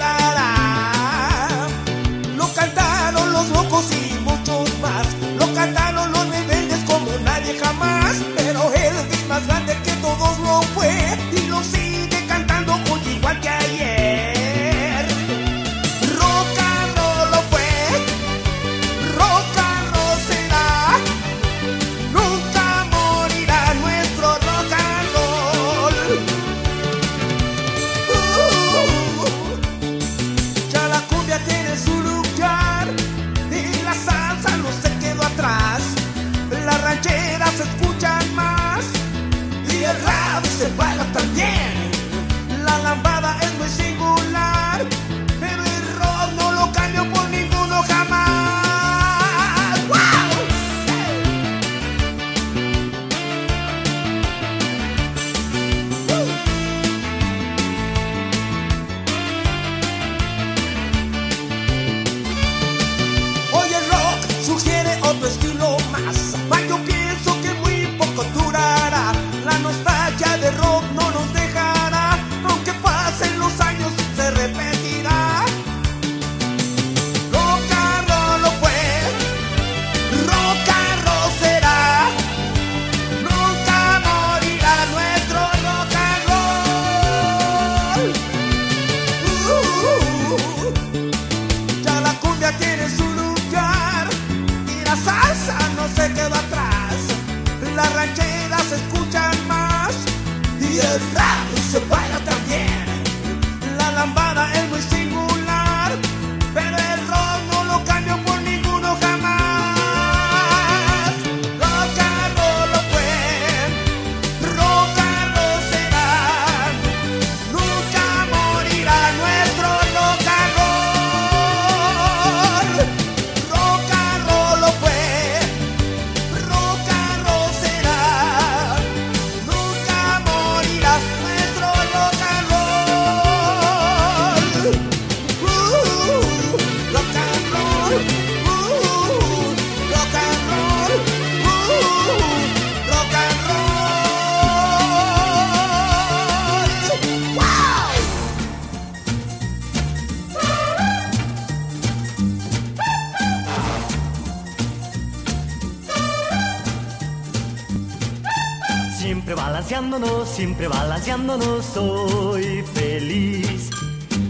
Feliz. 162.74 163.70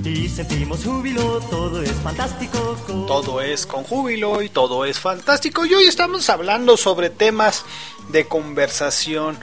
Y 0.04 0.28
sentimos 0.28 0.84
júbilo, 0.84 1.40
todo 1.50 1.82
es 1.82 1.94
fantástico. 1.94 2.76
Todo 3.08 3.42
es 3.42 3.66
con 3.66 3.84
júbilo 3.84 4.42
y 4.42 4.50
todo 4.50 4.84
es 4.84 5.00
fantástico. 5.00 5.66
Y 5.66 5.74
hoy 5.74 5.86
estamos 5.86 6.30
hablando 6.30 6.76
sobre 6.76 7.10
temas 7.10 7.64
de 8.10 8.26
conversación. 8.26 9.40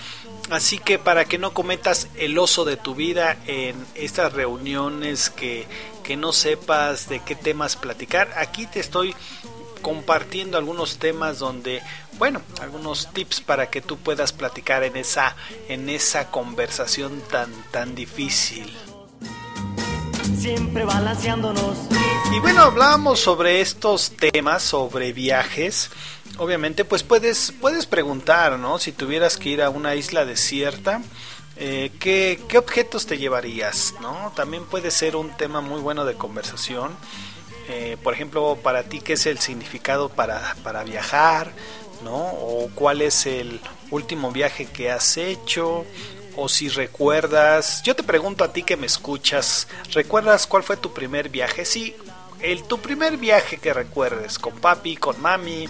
Así 0.51 0.79
que 0.79 0.99
para 0.99 1.25
que 1.25 1.39
no 1.39 1.55
cometas 1.55 2.09
el 2.17 2.39
oso 2.39 2.67
de 2.67 2.77
tu 2.77 2.95
vida 2.95 3.39
en 3.47 3.75
estas 3.95 4.35
reuniones 4.35 5.31
que, 5.31 5.67
que 6.03 6.17
no 6.17 6.33
sepas 6.33 7.09
de 7.09 7.21
qué 7.21 7.37
temas 7.37 7.77
platicar, 7.77 8.35
aquí 8.37 8.67
te 8.67 8.81
estoy 8.81 9.15
compartiendo 9.81 10.59
algunos 10.59 10.99
temas 10.99 11.39
donde, 11.39 11.83
bueno, 12.19 12.43
algunos 12.81 13.13
tips 13.13 13.43
para 13.43 13.69
que 13.69 13.83
tú 13.83 13.99
puedas 13.99 14.33
platicar 14.33 14.85
en 14.85 14.97
esa 14.97 15.37
en 15.69 15.91
esa 15.91 16.31
conversación 16.31 17.21
tan 17.31 17.53
tan 17.71 17.95
difícil. 17.95 18.75
Siempre 20.39 20.87
balanceándonos. 20.87 21.77
Y 22.35 22.41
bueno, 22.41 22.63
hablábamos 22.63 23.21
sobre 23.21 23.61
estos 23.61 24.13
temas, 24.13 24.63
sobre 24.63 25.13
viajes. 25.13 25.91
Obviamente, 26.39 26.87
pues 26.87 27.03
puedes 27.03 27.53
puedes 27.61 27.85
preguntar, 27.85 28.59
¿no? 28.59 28.79
Si 28.79 28.93
tuvieras 28.93 29.37
que 29.37 29.51
ir 29.51 29.63
a 29.63 29.69
una 29.69 29.95
isla 29.95 30.25
desierta, 30.25 31.03
eh, 31.57 31.93
¿qué, 32.01 32.41
¿qué 32.49 32.57
objetos 32.57 33.05
te 33.05 33.19
llevarías? 33.19 33.93
¿no? 34.01 34.33
También 34.35 34.65
puede 34.65 34.91
ser 34.91 35.17
un 35.17 35.37
tema 35.37 35.61
muy 35.61 35.83
bueno 35.83 36.07
de 36.07 36.15
conversación. 36.15 36.97
Eh, 37.69 37.99
por 38.03 38.15
ejemplo, 38.15 38.57
para 38.63 38.85
ti, 38.85 39.01
¿qué 39.01 39.13
es 39.13 39.27
el 39.27 39.39
significado 39.39 40.09
para, 40.09 40.57
para 40.65 40.83
viajar? 40.83 41.53
¿No? 42.03 42.17
O 42.17 42.71
cuál 42.75 43.03
es 43.03 43.27
el 43.27 43.61
último 43.91 44.31
viaje 44.33 44.67
que 44.67 44.91
has 44.91 45.17
hecho, 45.17 45.85
o 46.37 46.49
si 46.49 46.69
recuerdas, 46.69 47.83
yo 47.83 47.95
te 47.97 48.03
pregunto 48.03 48.45
a 48.45 48.53
ti 48.53 48.63
que 48.63 48.77
me 48.77 48.87
escuchas, 48.87 49.69
¿recuerdas 49.93 50.47
cuál 50.47 50.63
fue 50.63 50.77
tu 50.77 50.93
primer 50.93 51.29
viaje? 51.29 51.65
Sí, 51.65 51.95
el 52.41 52.63
tu 52.63 52.79
primer 52.79 53.17
viaje 53.17 53.59
que 53.59 53.75
recuerdes, 53.75 54.39
con 54.39 54.59
papi, 54.61 54.97
con 54.97 55.21
mami, 55.21 55.69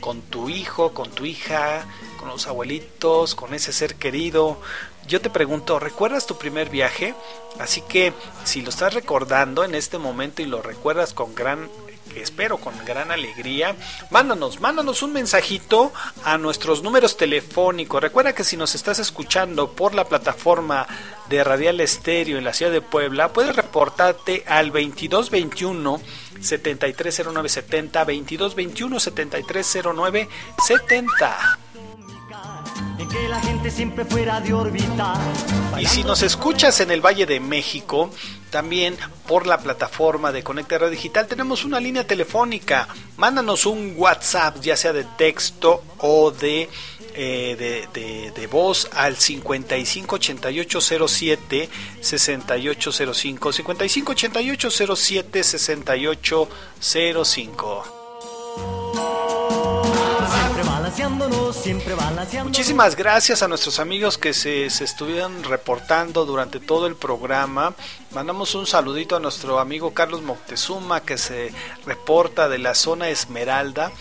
con 0.00 0.22
tu 0.22 0.48
hijo, 0.48 0.94
con 0.94 1.10
tu 1.10 1.24
hija, 1.24 1.86
con 2.18 2.28
los 2.28 2.46
abuelitos, 2.46 3.34
con 3.34 3.54
ese 3.54 3.72
ser 3.72 3.96
querido. 3.96 4.60
Yo 5.06 5.20
te 5.20 5.30
pregunto, 5.30 5.78
¿recuerdas 5.78 6.26
tu 6.26 6.38
primer 6.38 6.70
viaje? 6.70 7.14
Así 7.58 7.80
que 7.82 8.12
si 8.44 8.62
lo 8.62 8.70
estás 8.70 8.94
recordando 8.94 9.64
en 9.64 9.74
este 9.74 9.98
momento 9.98 10.42
y 10.42 10.46
lo 10.46 10.62
recuerdas 10.62 11.14
con 11.14 11.34
gran 11.34 11.68
espero 12.20 12.58
con 12.58 12.74
gran 12.84 13.10
alegría, 13.10 13.74
mándanos, 14.10 14.60
mándanos 14.60 15.02
un 15.02 15.12
mensajito 15.12 15.92
a 16.24 16.38
nuestros 16.38 16.82
números 16.82 17.16
telefónicos. 17.16 18.02
Recuerda 18.02 18.34
que 18.34 18.44
si 18.44 18.56
nos 18.56 18.74
estás 18.74 18.98
escuchando 18.98 19.72
por 19.72 19.94
la 19.94 20.08
plataforma 20.08 20.86
de 21.28 21.44
Radial 21.44 21.80
Estéreo 21.80 22.38
en 22.38 22.44
la 22.44 22.52
ciudad 22.52 22.72
de 22.72 22.80
Puebla, 22.80 23.32
puedes 23.32 23.54
reportarte 23.54 24.42
al 24.46 24.68
2221 24.68 26.00
730970 26.40 28.00
2221 28.00 29.00
730970 29.00 31.58
En 31.67 31.67
Y 35.80 35.86
si 35.86 36.04
nos 36.04 36.22
escuchas 36.22 36.80
en 36.80 36.90
el 36.90 37.00
Valle 37.00 37.24
de 37.26 37.40
México, 37.40 38.10
también 38.50 38.96
por 39.26 39.46
la 39.46 39.58
plataforma 39.58 40.32
de 40.32 40.42
Conecta 40.42 40.78
Radio 40.78 40.90
Digital 40.90 41.26
tenemos 41.26 41.64
una 41.64 41.80
línea 41.80 42.06
telefónica. 42.06 42.88
Mándanos 43.16 43.64
un 43.66 43.94
WhatsApp, 43.96 44.60
ya 44.60 44.76
sea 44.76 44.92
de 44.92 45.04
texto 45.04 45.82
o 45.98 46.30
de, 46.30 46.68
eh, 47.14 47.88
de, 47.92 48.32
de, 48.34 48.46
voz 48.46 48.88
al 48.92 49.16
558807 49.16 51.68
6805. 52.00 53.52
558807 53.52 55.44
6805. 55.44 57.97
Muchísimas 62.44 62.96
gracias 62.96 63.42
a 63.42 63.48
nuestros 63.48 63.78
amigos 63.78 64.18
que 64.18 64.32
se, 64.32 64.70
se, 64.70 64.84
estuvieron 64.84 65.44
reportando 65.44 66.24
durante 66.24 66.60
todo 66.60 66.86
el 66.86 66.96
programa. 66.96 67.74
Mandamos 68.12 68.54
un 68.54 68.66
saludito 68.66 69.16
a 69.16 69.20
nuestro 69.20 69.58
amigo 69.58 69.92
Carlos 69.92 70.22
Moctezuma 70.22 71.02
que 71.02 71.18
se 71.18 71.52
reporta 71.84 72.48
de 72.48 72.58
la 72.58 72.74
zona 72.74 73.08
Esmeralda 73.08 73.92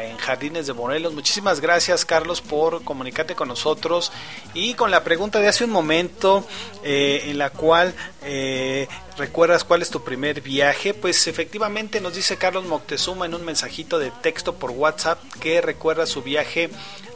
en 0.00 0.16
Jardines 0.16 0.66
de 0.66 0.72
Morelos. 0.72 1.14
Muchísimas 1.14 1.60
gracias 1.60 2.04
Carlos 2.04 2.40
por 2.40 2.82
comunicarte 2.82 3.34
con 3.34 3.48
nosotros 3.48 4.10
y 4.54 4.74
con 4.74 4.90
la 4.90 5.04
pregunta 5.04 5.38
de 5.38 5.48
hace 5.48 5.64
un 5.64 5.70
momento 5.70 6.44
eh, 6.82 7.24
en 7.26 7.38
la 7.38 7.50
cual 7.50 7.94
eh, 8.22 8.88
recuerdas 9.16 9.64
cuál 9.64 9.82
es 9.82 9.90
tu 9.90 10.02
primer 10.02 10.40
viaje. 10.40 10.94
Pues 10.94 11.26
efectivamente 11.26 12.00
nos 12.00 12.14
dice 12.14 12.36
Carlos 12.36 12.64
Moctezuma 12.64 13.26
en 13.26 13.34
un 13.34 13.44
mensajito 13.44 13.98
de 13.98 14.10
texto 14.10 14.54
por 14.54 14.70
WhatsApp 14.70 15.18
que 15.40 15.60
recuerda 15.60 16.06
su 16.06 16.22
viaje 16.22 16.70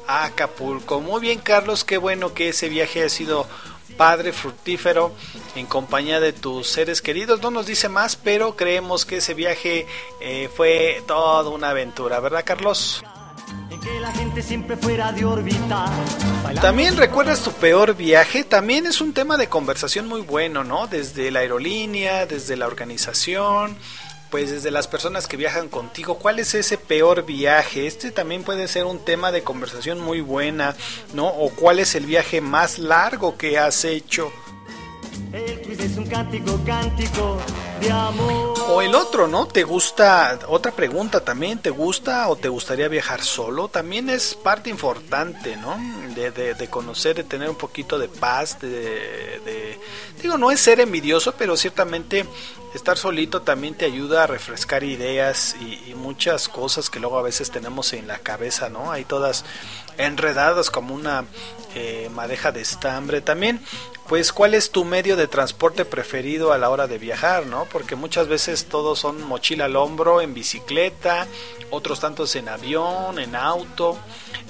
a 0.07 0.25
Acapulco. 0.25 1.01
Muy 1.01 1.21
bien 1.21 1.41
Carlos, 1.41 1.85
qué 1.85 1.99
bueno 1.99 2.35
que 2.35 2.51
ese 2.51 2.69
viaje 2.69 3.05
ha 3.05 3.09
sido 3.09 3.47
padre 3.97 4.33
fructífero 4.33 5.13
en 5.55 5.67
compañía 5.67 6.21
de 6.21 6.33
tus 6.33 6.69
seres 6.69 7.03
queridos. 7.03 7.41
No 7.43 7.51
nos 7.51 7.67
dice 7.67 7.89
más, 7.89 8.17
pero 8.17 8.57
creemos 8.57 9.05
que 9.05 9.19
ese 9.19 9.35
viaje 9.35 9.87
eh, 10.21 10.51
fue 10.55 11.03
toda 11.07 11.49
una 11.51 11.71
aventura, 11.71 12.21
¿verdad, 12.21 12.45
Carlos? 12.45 13.03
Fuera 14.77 15.13
de. 16.55 16.61
También 16.61 16.97
recuerdas 16.97 17.43
tu 17.43 17.53
peor 17.53 17.95
viaje, 17.95 18.45
también 18.45 18.87
es 18.87 19.01
un 19.01 19.13
tema 19.13 19.37
de 19.37 19.49
conversación 19.49 20.09
muy 20.09 20.21
bueno, 20.21 20.65
¿no? 20.65 20.87
Desde 20.87 21.31
la 21.31 21.41
aerolínea, 21.41 22.27
desde 22.27 22.57
la 22.57 22.67
organización, 22.67 23.77
pues 24.31 24.51
desde 24.51 24.71
las 24.71 24.89
personas 24.89 25.27
que 25.27 25.37
viajan 25.37 25.69
contigo, 25.69 26.19
¿cuál 26.19 26.39
es 26.39 26.55
ese 26.55 26.79
peor 26.79 27.25
viaje? 27.25 27.87
Este 27.87 28.11
también 28.11 28.43
puede 28.43 28.69
ser 28.69 28.85
un 28.85 29.05
tema 29.05 29.33
de 29.33 29.43
conversación 29.43 30.01
muy 30.01 30.21
buena, 30.21 30.75
¿no? 31.15 31.29
O 31.29 31.51
cuál 31.51 31.79
es 31.79 31.95
el 31.95 32.07
viaje 32.07 32.41
más 32.41 32.79
largo 32.79 33.37
que 33.37 33.59
has 33.59 33.85
hecho. 33.85 34.33
Es 35.33 35.97
un 35.97 36.07
cántico, 36.07 36.59
cántico 36.65 37.39
de 37.81 37.91
amor. 37.91 38.55
O 38.69 38.83
el 38.83 38.95
otro, 38.95 39.29
¿no? 39.29 39.47
¿Te 39.47 39.63
gusta? 39.63 40.39
Otra 40.49 40.73
pregunta 40.73 41.21
también, 41.21 41.59
¿te 41.59 41.71
gusta 41.71 42.29
o 42.29 42.37
te 42.37 42.49
gustaría 42.49 42.89
viajar 42.89 43.23
solo? 43.23 43.69
También 43.69 44.11
es 44.11 44.35
parte 44.35 44.71
importante, 44.71 45.57
¿no? 45.57 45.77
De, 46.15 46.69
conocer, 46.69 47.17
de 47.17 47.25
tener 47.25 47.51
un 47.51 47.57
poquito 47.57 47.99
de 47.99 48.09
paz, 48.09 48.59
de, 48.61 48.69
de, 48.69 49.79
Digo, 50.23 50.39
no 50.39 50.51
es 50.51 50.61
ser 50.61 50.81
envidioso, 50.81 51.35
pero 51.39 51.57
ciertamente 51.57 52.27
estar 52.75 52.97
solito 52.97 53.43
también 53.43 53.75
te 53.75 53.85
ayuda 53.85 54.25
a 54.25 54.27
refrescar 54.27 54.83
ideas 54.83 55.57
y, 55.61 55.91
y 55.91 55.95
muchas 55.95 56.49
cosas 56.49 56.91
que 56.91 57.01
luego 57.01 57.19
a 57.19 57.23
veces 57.23 57.51
tenemos 57.51 57.93
en 57.93 58.09
la 58.09 58.19
cabeza, 58.19 58.69
¿no? 58.69 58.91
Hay 58.91 59.05
todas 59.05 59.45
enredadas 59.99 60.71
como 60.71 60.95
una 60.95 61.25
eh, 61.75 62.09
madeja 62.15 62.53
de 62.53 62.61
estambre. 62.61 63.21
También, 63.21 63.61
pues, 64.09 64.33
¿cuál 64.33 64.55
es 64.55 64.71
tu 64.71 64.85
medio 64.85 65.17
de 65.17 65.29
transporte 65.29 65.85
preferido 65.85 66.53
a 66.53 66.59
la 66.59 66.71
hora 66.71 66.87
de 66.87 66.99
viajar, 66.99 67.47
no? 67.47 67.67
Porque 67.67 67.97
muchas 67.97 68.29
veces 68.29 68.67
todos 68.67 68.99
son 68.99 69.23
mochila 69.25 69.67
al 69.67 69.77
hombro, 69.77 70.21
en 70.21 70.33
bicicleta, 70.33 71.27
otros 71.71 72.01
tantos 72.01 72.35
en 72.37 72.49
avión, 72.49 73.19
en 73.19 73.35
auto, 73.35 73.99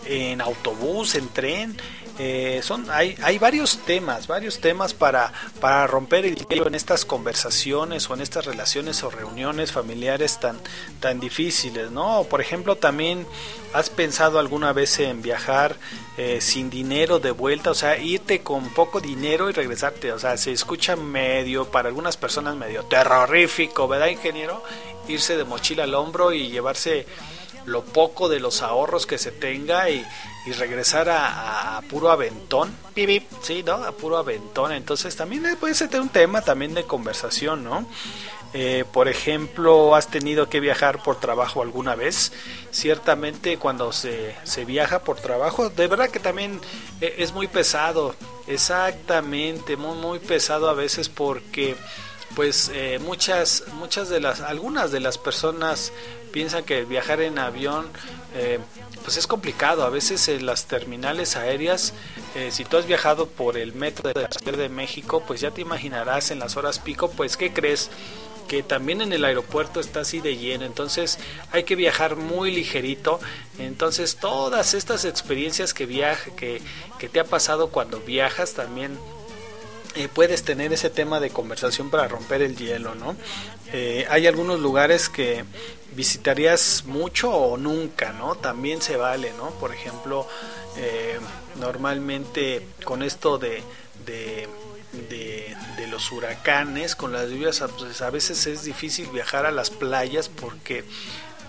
en 0.05 0.40
autobús, 0.40 1.14
en 1.14 1.28
tren. 1.28 1.77
Eh, 2.18 2.60
son 2.62 2.90
hay, 2.90 3.14
hay 3.22 3.38
varios 3.38 3.78
temas, 3.78 4.26
varios 4.26 4.59
temas 4.60 4.94
para, 4.94 5.32
para 5.60 5.86
romper 5.86 6.24
el 6.24 6.36
hielo 6.36 6.66
en 6.66 6.74
estas 6.74 7.05
conversaciones 7.05 8.09
o 8.09 8.14
en 8.14 8.22
estas 8.22 8.47
relaciones 8.47 9.02
o 9.02 9.10
reuniones 9.10 9.70
familiares 9.70 10.40
tan, 10.40 10.59
tan 11.01 11.20
difíciles, 11.20 11.90
¿no? 11.90 12.24
Por 12.24 12.40
ejemplo, 12.40 12.76
también 12.76 13.26
has 13.74 13.90
pensado 13.90 14.38
alguna 14.38 14.72
vez 14.72 14.98
en 14.98 15.20
viajar 15.20 15.76
eh, 16.16 16.40
sin 16.40 16.70
dinero 16.70 17.18
de 17.18 17.32
vuelta, 17.32 17.70
o 17.70 17.74
sea, 17.74 17.98
irte 17.98 18.40
con 18.40 18.70
poco 18.70 19.01
dinero 19.01 19.51
y 19.51 19.52
regresarte, 19.52 20.12
o 20.12 20.18
sea, 20.18 20.38
se 20.38 20.52
escucha 20.52 20.97
medio, 20.97 21.66
para 21.66 21.88
algunas 21.88 22.16
personas 22.16 22.56
medio 22.56 22.84
terrorífico, 22.84 23.88
¿verdad, 23.88 24.06
ingeniero? 24.06 24.62
Irse 25.09 25.36
de 25.36 25.44
mochila 25.44 25.84
al 25.84 25.94
hombro 25.94 26.32
y 26.32 26.48
llevarse 26.48 27.06
lo 27.66 27.84
poco 27.84 28.28
de 28.28 28.40
los 28.40 28.62
ahorros 28.62 29.06
que 29.06 29.18
se 29.18 29.32
tenga 29.32 29.90
y, 29.90 30.05
y 30.47 30.52
regresar 30.52 31.09
a, 31.09 31.76
a, 31.76 31.82
puro 31.82 32.10
aventón, 32.10 32.74
sí, 33.43 33.62
¿no? 33.62 33.74
A 33.74 33.93
puro 33.93 34.16
aventón. 34.16 34.72
Entonces 34.72 35.16
también 35.16 35.44
puede 35.60 35.74
ser 35.74 36.01
un 36.01 36.09
tema 36.09 36.40
también 36.40 36.74
de 36.74 36.84
conversación, 36.84 37.64
¿no? 37.64 37.86
Eh, 38.55 38.84
por 38.90 39.09
ejemplo, 39.09 39.94
has 39.94 40.09
tenido 40.09 40.48
que 40.48 40.60
viajar 40.60 41.02
por 41.02 41.20
trabajo 41.20 41.60
alguna 41.60 41.94
vez. 41.94 42.32
Ciertamente 42.70 43.59
cuando 43.59 43.93
se, 43.93 44.34
se 44.44 44.64
viaja 44.64 45.01
por 45.01 45.16
trabajo, 45.18 45.68
de 45.68 45.86
verdad 45.88 46.09
que 46.09 46.20
también 46.20 46.60
eh, 47.01 47.16
es 47.18 47.32
muy 47.32 47.48
pesado. 47.48 48.14
Exactamente, 48.47 49.76
muy, 49.76 49.98
muy 49.98 50.18
pesado 50.20 50.70
a 50.70 50.74
veces 50.74 51.09
porque 51.09 51.76
pues 52.34 52.70
eh, 52.72 52.98
muchas 52.98 53.64
muchas 53.74 54.09
de 54.09 54.20
las 54.20 54.40
algunas 54.40 54.90
de 54.90 55.01
las 55.01 55.16
personas 55.18 55.93
piensan 56.36 56.64
que 56.64 56.84
viajar 56.84 57.22
en 57.22 57.38
avión 57.38 57.86
eh, 58.34 58.58
pues 59.02 59.16
es 59.16 59.26
complicado 59.26 59.84
a 59.84 59.88
veces 59.88 60.28
en 60.28 60.44
las 60.44 60.66
terminales 60.66 61.34
aéreas 61.34 61.94
eh, 62.34 62.50
si 62.50 62.66
tú 62.66 62.76
has 62.76 62.86
viajado 62.86 63.26
por 63.26 63.56
el 63.56 63.72
metro 63.72 64.12
de 64.12 64.20
la 64.20 64.52
de 64.52 64.68
México, 64.68 65.24
pues 65.26 65.40
ya 65.40 65.50
te 65.50 65.62
imaginarás 65.62 66.30
en 66.30 66.38
las 66.38 66.58
horas 66.58 66.78
pico, 66.78 67.10
pues 67.10 67.38
¿qué 67.38 67.54
crees? 67.54 67.88
que 68.48 68.62
también 68.62 69.00
en 69.00 69.14
el 69.14 69.24
aeropuerto 69.24 69.80
está 69.80 70.00
así 70.00 70.20
de 70.20 70.36
lleno, 70.36 70.66
entonces 70.66 71.18
hay 71.52 71.64
que 71.64 71.74
viajar 71.74 72.16
muy 72.16 72.50
ligerito, 72.50 73.18
entonces 73.58 74.16
todas 74.16 74.74
estas 74.74 75.06
experiencias 75.06 75.72
que 75.72 75.86
viaja, 75.86 76.32
que, 76.36 76.60
que 76.98 77.08
te 77.08 77.18
ha 77.18 77.24
pasado 77.24 77.68
cuando 77.68 78.00
viajas 78.00 78.52
también 78.52 78.98
eh, 79.96 80.08
puedes 80.12 80.42
tener 80.42 80.74
ese 80.74 80.90
tema 80.90 81.20
de 81.20 81.30
conversación 81.30 81.88
para 81.88 82.06
romper 82.06 82.42
el 82.42 82.54
hielo, 82.54 82.94
¿no? 82.94 83.16
Eh, 83.78 84.06
hay 84.08 84.26
algunos 84.26 84.58
lugares 84.58 85.10
que 85.10 85.44
visitarías 85.94 86.84
mucho 86.86 87.30
o 87.30 87.58
nunca, 87.58 88.14
¿no? 88.14 88.34
También 88.34 88.80
se 88.80 88.96
vale, 88.96 89.34
¿no? 89.36 89.50
Por 89.50 89.74
ejemplo, 89.74 90.26
eh, 90.78 91.18
normalmente 91.60 92.66
con 92.84 93.02
esto 93.02 93.36
de, 93.36 93.62
de, 94.06 94.48
de, 95.10 95.86
los 95.88 96.10
huracanes, 96.10 96.96
con 96.96 97.12
las 97.12 97.28
lluvias, 97.28 97.62
pues 97.78 98.00
a 98.00 98.08
veces 98.08 98.46
es 98.46 98.64
difícil 98.64 99.08
viajar 99.08 99.44
a 99.44 99.50
las 99.50 99.68
playas 99.68 100.30
porque 100.30 100.82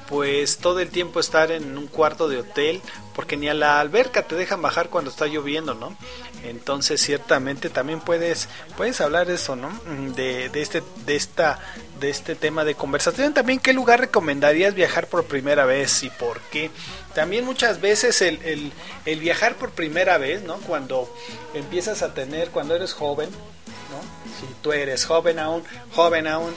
pues 0.10 0.58
todo 0.58 0.80
el 0.80 0.90
tiempo 0.90 1.20
estar 1.20 1.52
en 1.52 1.78
un 1.78 1.88
cuarto 1.88 2.28
de 2.28 2.38
hotel, 2.38 2.82
porque 3.16 3.38
ni 3.38 3.50
a 3.50 3.54
la 3.54 3.80
alberca 3.80 4.24
te 4.24 4.36
dejan 4.36 4.62
bajar 4.62 4.90
cuando 4.90 5.12
está 5.12 5.26
lloviendo, 5.28 5.74
¿no? 5.74 5.98
Entonces 6.44 7.02
ciertamente 7.02 7.70
también 7.70 8.00
puedes 8.00 8.48
puedes 8.78 9.02
hablar 9.02 9.30
eso, 9.30 9.56
¿no? 9.56 9.70
De, 10.16 10.50
de 10.50 10.62
este 10.62 10.84
de 11.06 11.16
esta 11.16 11.60
de 12.00 12.10
este 12.10 12.36
tema 12.36 12.64
de 12.64 12.76
conversación. 12.76 13.34
También 13.34 13.60
qué 13.60 13.74
lugar 13.74 14.00
recomendarías 14.00 14.74
viajar 14.74 15.08
por 15.08 15.26
primera 15.26 15.66
vez 15.66 16.04
y 16.04 16.10
por 16.10 16.40
qué. 16.52 16.70
También 17.16 17.44
muchas 17.44 17.82
veces 17.82 18.22
el, 18.22 18.40
el, 18.44 18.72
el 19.06 19.20
viajar 19.20 19.56
por 19.56 19.72
primera 19.72 20.18
vez, 20.20 20.44
¿no? 20.44 20.58
Cuando 20.58 21.12
empiezas 21.56 22.04
a 22.04 22.14
tener, 22.14 22.52
cuando 22.52 22.76
eres 22.76 22.94
joven, 22.94 23.30
¿no? 23.32 24.00
Si 24.40 24.54
tú 24.62 24.72
eres 24.72 25.06
joven 25.06 25.40
aún, 25.40 25.64
joven 25.96 26.28
aún, 26.28 26.54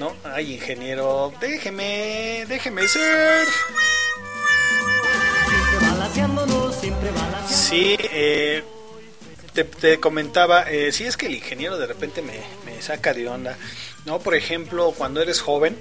¿no? 0.00 0.16
Ay, 0.24 0.54
ingeniero, 0.54 1.30
déjeme, 1.42 2.46
déjeme 2.48 2.88
ser. 2.88 3.46
Sí, 7.46 7.96
eh, 7.98 8.64
te, 9.52 9.64
te 9.64 10.00
comentaba, 10.00 10.62
eh, 10.70 10.90
sí 10.90 11.04
es 11.04 11.18
que 11.18 11.26
el 11.26 11.34
ingeniero 11.34 11.76
de 11.76 11.86
repente 11.86 12.22
me, 12.22 12.40
me 12.64 12.80
saca 12.80 13.12
de 13.12 13.28
onda, 13.28 13.58
¿no? 14.04 14.18
Por 14.18 14.34
ejemplo, 14.34 14.92
cuando 14.96 15.20
eres 15.20 15.40
joven, 15.40 15.76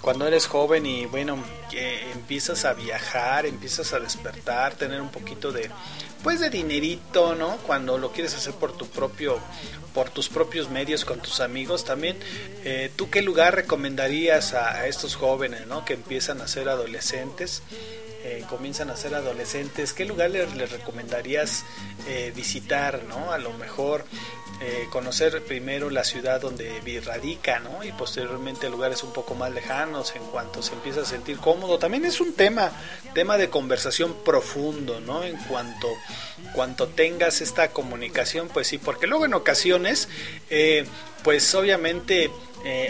cuando 0.00 0.26
eres 0.26 0.46
joven 0.46 0.86
y 0.86 1.06
bueno, 1.06 1.42
empiezas 2.12 2.64
a 2.64 2.74
viajar, 2.74 3.46
empiezas 3.46 3.92
a 3.92 4.00
despertar, 4.00 4.74
tener 4.74 5.00
un 5.00 5.10
poquito 5.10 5.52
de, 5.52 5.70
pues 6.22 6.40
de 6.40 6.50
dinerito, 6.50 7.34
¿no? 7.34 7.56
Cuando 7.66 7.98
lo 7.98 8.12
quieres 8.12 8.34
hacer 8.34 8.54
por 8.54 8.76
tu 8.76 8.86
propio, 8.86 9.38
por 9.92 10.10
tus 10.10 10.28
propios 10.28 10.70
medios 10.70 11.04
con 11.04 11.20
tus 11.20 11.40
amigos 11.40 11.84
también. 11.84 12.18
Eh, 12.64 12.90
¿Tú 12.96 13.10
qué 13.10 13.22
lugar 13.22 13.54
recomendarías 13.54 14.54
a, 14.54 14.74
a 14.74 14.86
estos 14.86 15.16
jóvenes, 15.16 15.66
¿no? 15.66 15.84
Que 15.84 15.94
empiezan 15.94 16.40
a 16.40 16.48
ser 16.48 16.68
adolescentes. 16.68 17.62
Eh, 18.26 18.42
comienzan 18.48 18.88
a 18.88 18.96
ser 18.96 19.14
adolescentes, 19.14 19.92
¿qué 19.92 20.06
lugar 20.06 20.30
les, 20.30 20.70
recomendarías 20.70 21.62
eh, 22.08 22.32
visitar? 22.34 23.02
¿no? 23.06 23.30
A 23.30 23.36
lo 23.36 23.52
mejor 23.52 24.06
eh, 24.62 24.86
conocer 24.90 25.44
primero 25.44 25.90
la 25.90 26.04
ciudad 26.04 26.40
donde 26.40 26.80
radica 27.04 27.60
¿no? 27.60 27.84
y 27.84 27.92
posteriormente 27.92 28.70
lugares 28.70 29.02
un 29.02 29.12
poco 29.12 29.34
más 29.34 29.52
lejanos 29.52 30.16
en 30.16 30.22
cuanto 30.22 30.62
se 30.62 30.72
empieza 30.72 31.02
a 31.02 31.04
sentir 31.04 31.36
cómodo. 31.36 31.78
También 31.78 32.06
es 32.06 32.18
un 32.18 32.32
tema, 32.32 32.72
tema 33.12 33.36
de 33.36 33.50
conversación 33.50 34.16
profundo, 34.24 35.00
¿no? 35.00 35.22
En 35.22 35.36
cuanto, 35.36 35.88
cuanto 36.54 36.88
tengas 36.88 37.42
esta 37.42 37.72
comunicación, 37.72 38.48
pues 38.48 38.68
sí, 38.68 38.78
porque 38.78 39.06
luego 39.06 39.26
en 39.26 39.34
ocasiones, 39.34 40.08
pues 41.22 41.54
obviamente 41.54 42.30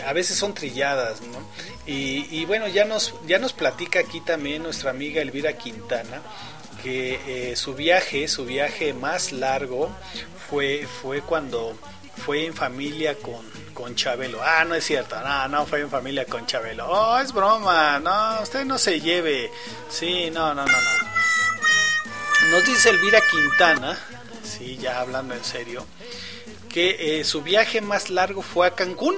a 0.06 0.12
veces 0.12 0.36
son 0.36 0.54
trilladas, 0.54 1.22
¿no? 1.22 1.44
Y, 1.86 2.26
y 2.30 2.44
bueno, 2.46 2.66
ya 2.68 2.84
nos, 2.84 3.14
ya 3.26 3.38
nos 3.38 3.52
platica 3.52 4.00
aquí 4.00 4.20
también 4.20 4.62
nuestra 4.62 4.90
amiga 4.90 5.20
Elvira 5.20 5.52
Quintana 5.58 6.22
que 6.82 7.50
eh, 7.50 7.56
su 7.56 7.74
viaje, 7.74 8.28
su 8.28 8.44
viaje 8.44 8.92
más 8.92 9.32
largo 9.32 9.90
fue, 10.50 10.86
fue 11.00 11.22
cuando 11.22 11.74
fue 12.24 12.44
en 12.44 12.54
familia 12.54 13.16
con, 13.16 13.44
con 13.72 13.94
Chabelo. 13.94 14.40
Ah, 14.42 14.64
no 14.66 14.74
es 14.74 14.84
cierto, 14.84 15.18
no, 15.20 15.48
no 15.48 15.66
fue 15.66 15.80
en 15.80 15.90
familia 15.90 16.26
con 16.26 16.46
Chabelo. 16.46 16.86
Oh, 16.86 17.18
es 17.18 17.32
broma, 17.32 17.98
no, 18.00 18.42
usted 18.42 18.66
no 18.66 18.78
se 18.78 19.00
lleve. 19.00 19.50
Sí, 19.88 20.30
no, 20.30 20.54
no, 20.54 20.66
no, 20.66 20.72
no. 20.72 22.50
Nos 22.50 22.66
dice 22.66 22.90
Elvira 22.90 23.22
Quintana, 23.30 23.98
sí, 24.42 24.76
ya 24.76 25.00
hablando 25.00 25.34
en 25.34 25.42
serio, 25.42 25.86
que 26.68 27.18
eh, 27.18 27.24
su 27.24 27.40
viaje 27.40 27.80
más 27.80 28.10
largo 28.10 28.42
fue 28.42 28.66
a 28.66 28.74
Cancún 28.74 29.16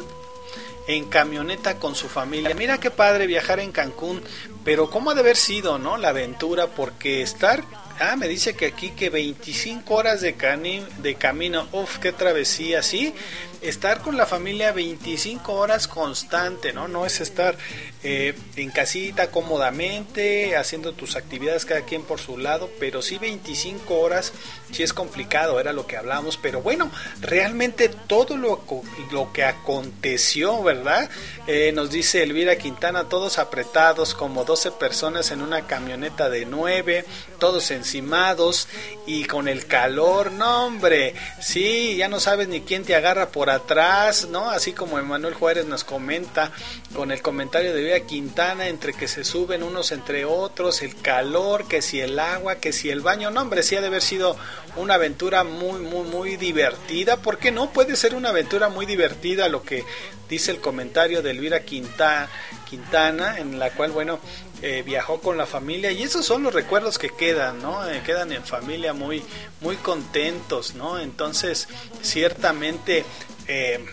en 0.86 1.04
camioneta 1.06 1.78
con 1.78 1.94
su 1.94 2.08
familia. 2.08 2.54
Mira 2.54 2.78
qué 2.78 2.90
padre 2.90 3.26
viajar 3.26 3.60
en 3.60 3.72
Cancún, 3.72 4.22
pero 4.64 4.88
cómo 4.90 5.10
ha 5.10 5.14
de 5.14 5.20
haber 5.20 5.36
sido, 5.36 5.78
¿no? 5.78 5.96
La 5.96 6.08
aventura, 6.10 6.68
porque 6.68 7.22
estar, 7.22 7.64
ah, 8.00 8.16
me 8.16 8.28
dice 8.28 8.54
que 8.54 8.66
aquí 8.66 8.90
que 8.90 9.10
25 9.10 9.94
horas 9.94 10.20
de, 10.20 10.36
cani- 10.36 10.86
de 10.98 11.14
camino, 11.16 11.66
uff, 11.72 11.98
qué 11.98 12.12
travesía, 12.12 12.82
sí, 12.82 13.14
estar 13.60 14.02
con 14.02 14.16
la 14.16 14.26
familia 14.26 14.72
25 14.72 15.52
horas 15.52 15.88
constante, 15.88 16.72
¿no? 16.72 16.88
No 16.88 17.06
es 17.06 17.20
estar 17.20 17.56
eh, 18.02 18.34
en 18.56 18.70
casita 18.70 19.30
cómodamente, 19.30 20.56
haciendo 20.56 20.92
tus 20.92 21.16
actividades 21.16 21.64
cada 21.64 21.82
quien 21.82 22.02
por 22.02 22.20
su 22.20 22.38
lado, 22.38 22.70
pero 22.78 23.02
sí 23.02 23.18
25 23.18 23.98
horas, 23.98 24.32
sí 24.72 24.82
es 24.82 24.92
complicado, 24.92 25.58
era 25.58 25.72
lo 25.72 25.86
que 25.86 25.96
hablábamos, 25.96 26.36
pero 26.36 26.62
bueno, 26.62 26.90
realmente 27.20 27.88
todo 27.88 28.36
lo, 28.36 28.62
lo 29.10 29.32
que 29.32 29.44
aconteció, 29.44 30.62
¿verdad? 30.62 31.10
Eh, 31.46 31.72
nos 31.72 31.90
dice 31.90 32.22
Elvira 32.22 32.56
Quintana, 32.56 33.08
todos 33.08 33.38
apretados, 33.38 34.14
como 34.14 34.44
12 34.44 34.72
personas 34.72 35.30
en 35.30 35.42
una 35.42 35.66
camioneta 35.66 36.28
de 36.28 36.46
9, 36.46 37.04
todos 37.38 37.70
encimados 37.70 38.68
y 39.06 39.24
con 39.24 39.48
el 39.48 39.66
calor, 39.66 40.32
no 40.32 40.66
hombre, 40.66 41.14
sí, 41.40 41.96
ya 41.96 42.08
no 42.08 42.20
sabes 42.20 42.48
ni 42.48 42.60
quién 42.60 42.84
te 42.84 42.94
agarra 42.94 43.28
por 43.28 43.45
atrás, 43.54 44.28
¿no? 44.30 44.50
Así 44.50 44.72
como 44.72 44.98
Emanuel 44.98 45.34
Juárez 45.34 45.66
nos 45.66 45.84
comenta 45.84 46.52
con 46.94 47.10
el 47.10 47.22
comentario 47.22 47.72
de 47.72 47.80
Elvira 47.80 48.00
Quintana, 48.06 48.68
entre 48.68 48.92
que 48.92 49.08
se 49.08 49.24
suben 49.24 49.62
unos 49.62 49.92
entre 49.92 50.24
otros, 50.24 50.82
el 50.82 50.94
calor, 51.00 51.66
que 51.68 51.82
si 51.82 52.00
el 52.00 52.18
agua, 52.18 52.56
que 52.56 52.72
si 52.72 52.90
el 52.90 53.00
baño, 53.00 53.30
no 53.30 53.42
hombre, 53.42 53.62
sí 53.62 53.76
ha 53.76 53.80
de 53.80 53.88
haber 53.88 54.02
sido 54.02 54.36
una 54.76 54.94
aventura 54.94 55.44
muy, 55.44 55.80
muy, 55.80 56.08
muy 56.08 56.36
divertida, 56.36 57.16
¿por 57.16 57.38
qué 57.38 57.50
no? 57.50 57.70
Puede 57.70 57.96
ser 57.96 58.14
una 58.14 58.30
aventura 58.30 58.68
muy 58.68 58.86
divertida 58.86 59.48
lo 59.48 59.62
que 59.62 59.84
dice 60.28 60.50
el 60.50 60.60
comentario 60.60 61.22
de 61.22 61.30
Elvira 61.30 61.60
Quinta, 61.60 62.28
Quintana, 62.68 63.38
en 63.38 63.58
la 63.58 63.70
cual, 63.70 63.92
bueno, 63.92 64.18
eh, 64.62 64.82
viajó 64.84 65.20
con 65.20 65.36
la 65.36 65.44
familia 65.44 65.90
y 65.92 66.02
esos 66.02 66.24
son 66.24 66.42
los 66.42 66.54
recuerdos 66.54 66.98
que 66.98 67.10
quedan, 67.10 67.60
¿no? 67.60 67.86
Eh, 67.88 68.02
quedan 68.06 68.32
en 68.32 68.42
familia 68.42 68.94
muy, 68.94 69.22
muy 69.60 69.76
contentos, 69.76 70.74
¿no? 70.74 70.98
Entonces, 70.98 71.68
ciertamente, 72.00 73.04
eh, 73.48 73.84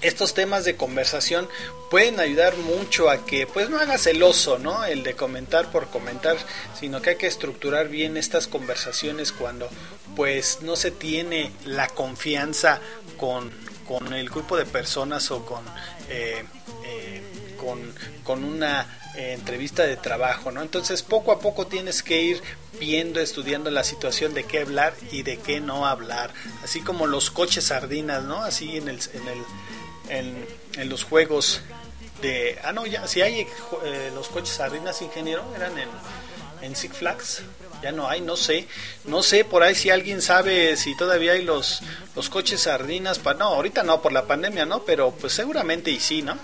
estos 0.00 0.32
temas 0.32 0.64
de 0.64 0.76
conversación 0.76 1.50
pueden 1.90 2.18
ayudar 2.18 2.56
mucho 2.56 3.10
a 3.10 3.26
que 3.26 3.46
pues 3.46 3.68
no 3.68 3.78
haga 3.78 3.98
celoso, 3.98 4.58
¿no? 4.58 4.86
El 4.86 5.02
de 5.02 5.14
comentar 5.14 5.70
por 5.70 5.88
comentar, 5.88 6.38
sino 6.80 7.02
que 7.02 7.10
hay 7.10 7.16
que 7.16 7.26
estructurar 7.26 7.88
bien 7.88 8.16
estas 8.16 8.46
conversaciones 8.46 9.32
cuando 9.32 9.68
pues 10.14 10.60
no 10.62 10.76
se 10.76 10.90
tiene 10.90 11.52
la 11.66 11.88
confianza 11.88 12.80
con, 13.18 13.50
con 13.86 14.14
el 14.14 14.30
grupo 14.30 14.56
de 14.56 14.64
personas 14.64 15.30
o 15.30 15.44
con 15.44 15.62
con, 17.56 17.94
con 18.22 18.44
una 18.44 18.86
eh, 19.16 19.32
entrevista 19.32 19.82
de 19.84 19.96
trabajo, 19.96 20.50
¿no? 20.50 20.62
Entonces 20.62 21.02
poco 21.02 21.32
a 21.32 21.40
poco 21.40 21.66
tienes 21.66 22.02
que 22.02 22.20
ir 22.22 22.42
viendo, 22.78 23.20
estudiando 23.20 23.70
la 23.70 23.84
situación 23.84 24.34
de 24.34 24.44
qué 24.44 24.60
hablar 24.60 24.94
y 25.10 25.22
de 25.22 25.38
qué 25.38 25.60
no 25.60 25.86
hablar, 25.86 26.32
así 26.62 26.80
como 26.82 27.06
los 27.06 27.30
coches 27.30 27.64
sardinas, 27.64 28.24
¿no? 28.24 28.42
Así 28.42 28.76
en 28.76 28.88
el, 28.88 29.00
en 29.14 29.28
el 29.28 29.44
en, 30.08 30.88
los 30.88 31.04
juegos 31.04 31.60
de 32.22 32.58
ah 32.64 32.72
no 32.72 32.86
ya 32.86 33.06
si 33.06 33.22
hay 33.22 33.46
eh, 33.84 34.10
los 34.14 34.28
coches 34.28 34.54
sardinas 34.54 35.02
ingeniero 35.02 35.44
eran 35.54 35.78
en, 35.78 35.88
en 36.62 36.76
Six 36.76 36.96
Flags 36.96 37.42
ya 37.82 37.92
no 37.92 38.08
hay 38.08 38.20
no 38.20 38.36
sé 38.36 38.66
no 39.04 39.22
sé 39.22 39.44
por 39.44 39.62
ahí 39.62 39.74
si 39.74 39.90
alguien 39.90 40.22
sabe 40.22 40.76
si 40.76 40.96
todavía 40.96 41.32
hay 41.32 41.42
los 41.42 41.82
los 42.14 42.30
coches 42.30 42.62
sardinas 42.62 43.18
para 43.18 43.38
no 43.38 43.46
ahorita 43.46 43.82
no 43.82 44.00
por 44.00 44.12
la 44.12 44.26
pandemia 44.26 44.64
no 44.64 44.82
pero 44.84 45.10
pues 45.12 45.32
seguramente 45.32 45.90
y 45.90 46.00
sí 46.00 46.22
no 46.22 46.38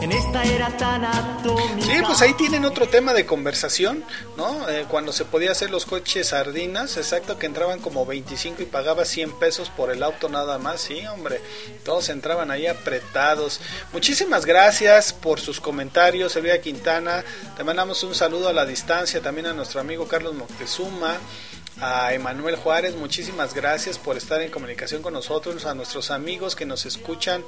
en 0.00 0.10
esta 0.10 0.42
era 0.42 0.74
tan 0.78 1.04
atómica. 1.04 1.86
Sí, 1.86 2.00
pues 2.06 2.22
ahí 2.22 2.32
tienen 2.32 2.64
otro 2.64 2.88
tema 2.88 3.12
de 3.12 3.26
conversación, 3.26 4.02
¿no? 4.38 4.66
Eh, 4.70 4.86
cuando 4.88 5.12
se 5.12 5.26
podía 5.26 5.50
hacer 5.52 5.70
los 5.70 5.84
coches 5.84 6.28
sardinas, 6.28 6.96
exacto, 6.96 7.38
que 7.38 7.44
entraban 7.44 7.78
como 7.80 8.06
25 8.06 8.62
y 8.62 8.64
pagaba 8.64 9.04
100 9.04 9.32
pesos 9.38 9.68
por 9.68 9.90
el 9.90 10.02
auto 10.02 10.30
nada 10.30 10.56
más, 10.58 10.80
sí, 10.80 11.06
hombre, 11.08 11.42
todos 11.84 12.08
entraban 12.08 12.50
ahí 12.50 12.66
apretados. 12.66 13.60
Muchísimas 13.92 14.46
gracias 14.46 15.12
por 15.12 15.40
sus 15.40 15.60
comentarios, 15.60 16.34
Elvira 16.36 16.62
Quintana, 16.62 17.22
te 17.54 17.64
mandamos 17.64 18.02
un 18.04 18.14
saludo 18.14 18.48
a 18.48 18.54
la 18.54 18.64
distancia, 18.64 19.20
también 19.20 19.48
a 19.48 19.52
nuestro 19.52 19.80
amigo 19.80 20.08
Carlos 20.08 20.34
Moctezuma 20.34 21.18
a 21.80 22.12
Emanuel 22.12 22.56
Juárez, 22.56 22.96
muchísimas 22.96 23.54
gracias 23.54 23.98
por 23.98 24.16
estar 24.16 24.42
en 24.42 24.50
comunicación 24.50 25.00
con 25.02 25.12
nosotros, 25.12 25.64
a 25.64 25.74
nuestros 25.74 26.10
amigos 26.10 26.56
que 26.56 26.66
nos 26.66 26.86
escuchan 26.86 27.44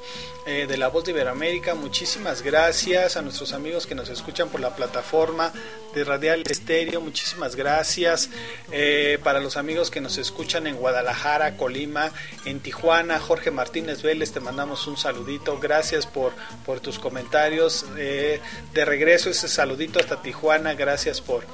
eh, 0.47 0.66
de 0.69 0.77
la 0.77 0.89
voz 0.89 1.05
de 1.05 1.11
Iberoamérica, 1.11 1.74
muchísimas 1.74 2.43
gracias, 2.43 3.16
a 3.16 3.23
nuestros 3.23 3.52
amigos 3.52 3.86
que 3.86 3.94
nos 3.94 4.09
escuchan 4.09 4.48
por 4.48 4.61
la 4.61 4.77
plataforma 4.77 5.52
de 5.94 6.05
Radial 6.05 6.44
Estéreo, 6.48 7.01
muchísimas 7.01 7.57
gracias, 7.57 8.31
eh, 8.70 9.19
para 9.24 9.40
los 9.40 9.57
amigos 9.57 9.90
que 9.90 10.01
nos 10.01 10.16
escuchan 10.19 10.66
en 10.66 10.77
Guadalajara, 10.77 11.57
Colima, 11.57 12.12
en 12.44 12.61
Tijuana, 12.61 13.19
Jorge 13.19 13.51
Martínez 13.51 14.02
Vélez, 14.02 14.32
te 14.32 14.40
mandamos 14.40 14.86
un 14.86 14.97
saludito, 14.97 15.59
gracias 15.59 16.07
por, 16.07 16.32
por 16.65 16.81
tus 16.81 16.98
comentarios, 16.98 17.85
eh, 17.97 18.40
de 18.73 18.85
regreso 18.85 19.31
ese 19.31 19.48
saludito 19.48 19.98
hasta 19.98 20.23
Tijuana, 20.23 20.74
gracias 20.74 21.20
por 21.20 21.44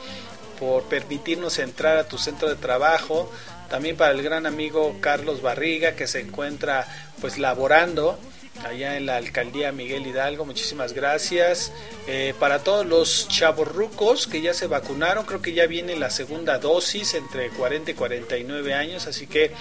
por 0.59 0.85
permitirnos 0.85 1.59
entrar 1.59 1.97
a 1.99 2.09
tu 2.09 2.19
centro 2.19 2.49
de 2.49 2.57
trabajo. 2.57 3.31
También 3.69 3.97
para 3.97 4.13
el 4.13 4.23
gran 4.23 4.47
amigo 4.47 4.97
Carlos 5.01 5.43
Barriga 5.43 5.93
que 5.93 6.07
se 6.07 6.21
encuentra 6.21 6.87
pues 7.21 7.39
laborando 7.39 8.19
allá 8.65 8.97
en 8.97 9.07
la 9.07 9.17
alcaldía 9.17 9.73
Miguel 9.73 10.07
Hidalgo. 10.07 10.45
Muchísimas 10.45 10.93
gracias. 10.93 11.73
Eh, 12.07 12.35
para 12.39 12.61
todos 12.61 12.87
los 12.87 13.29
chavorrucos 13.29 14.27
que 14.27 14.41
ya 14.41 14.55
se 14.55 14.67
vacunaron, 14.67 15.27
creo 15.27 15.43
que 15.43 15.53
ya 15.53 15.67
viene 15.67 15.97
la 15.97 16.11
segunda 16.11 16.59
dosis 16.59 17.15
entre 17.15 17.51
40 17.51 17.91
y 17.91 17.95
49 17.95 18.75
años, 18.75 19.07
así 19.07 19.27
que 19.27 19.53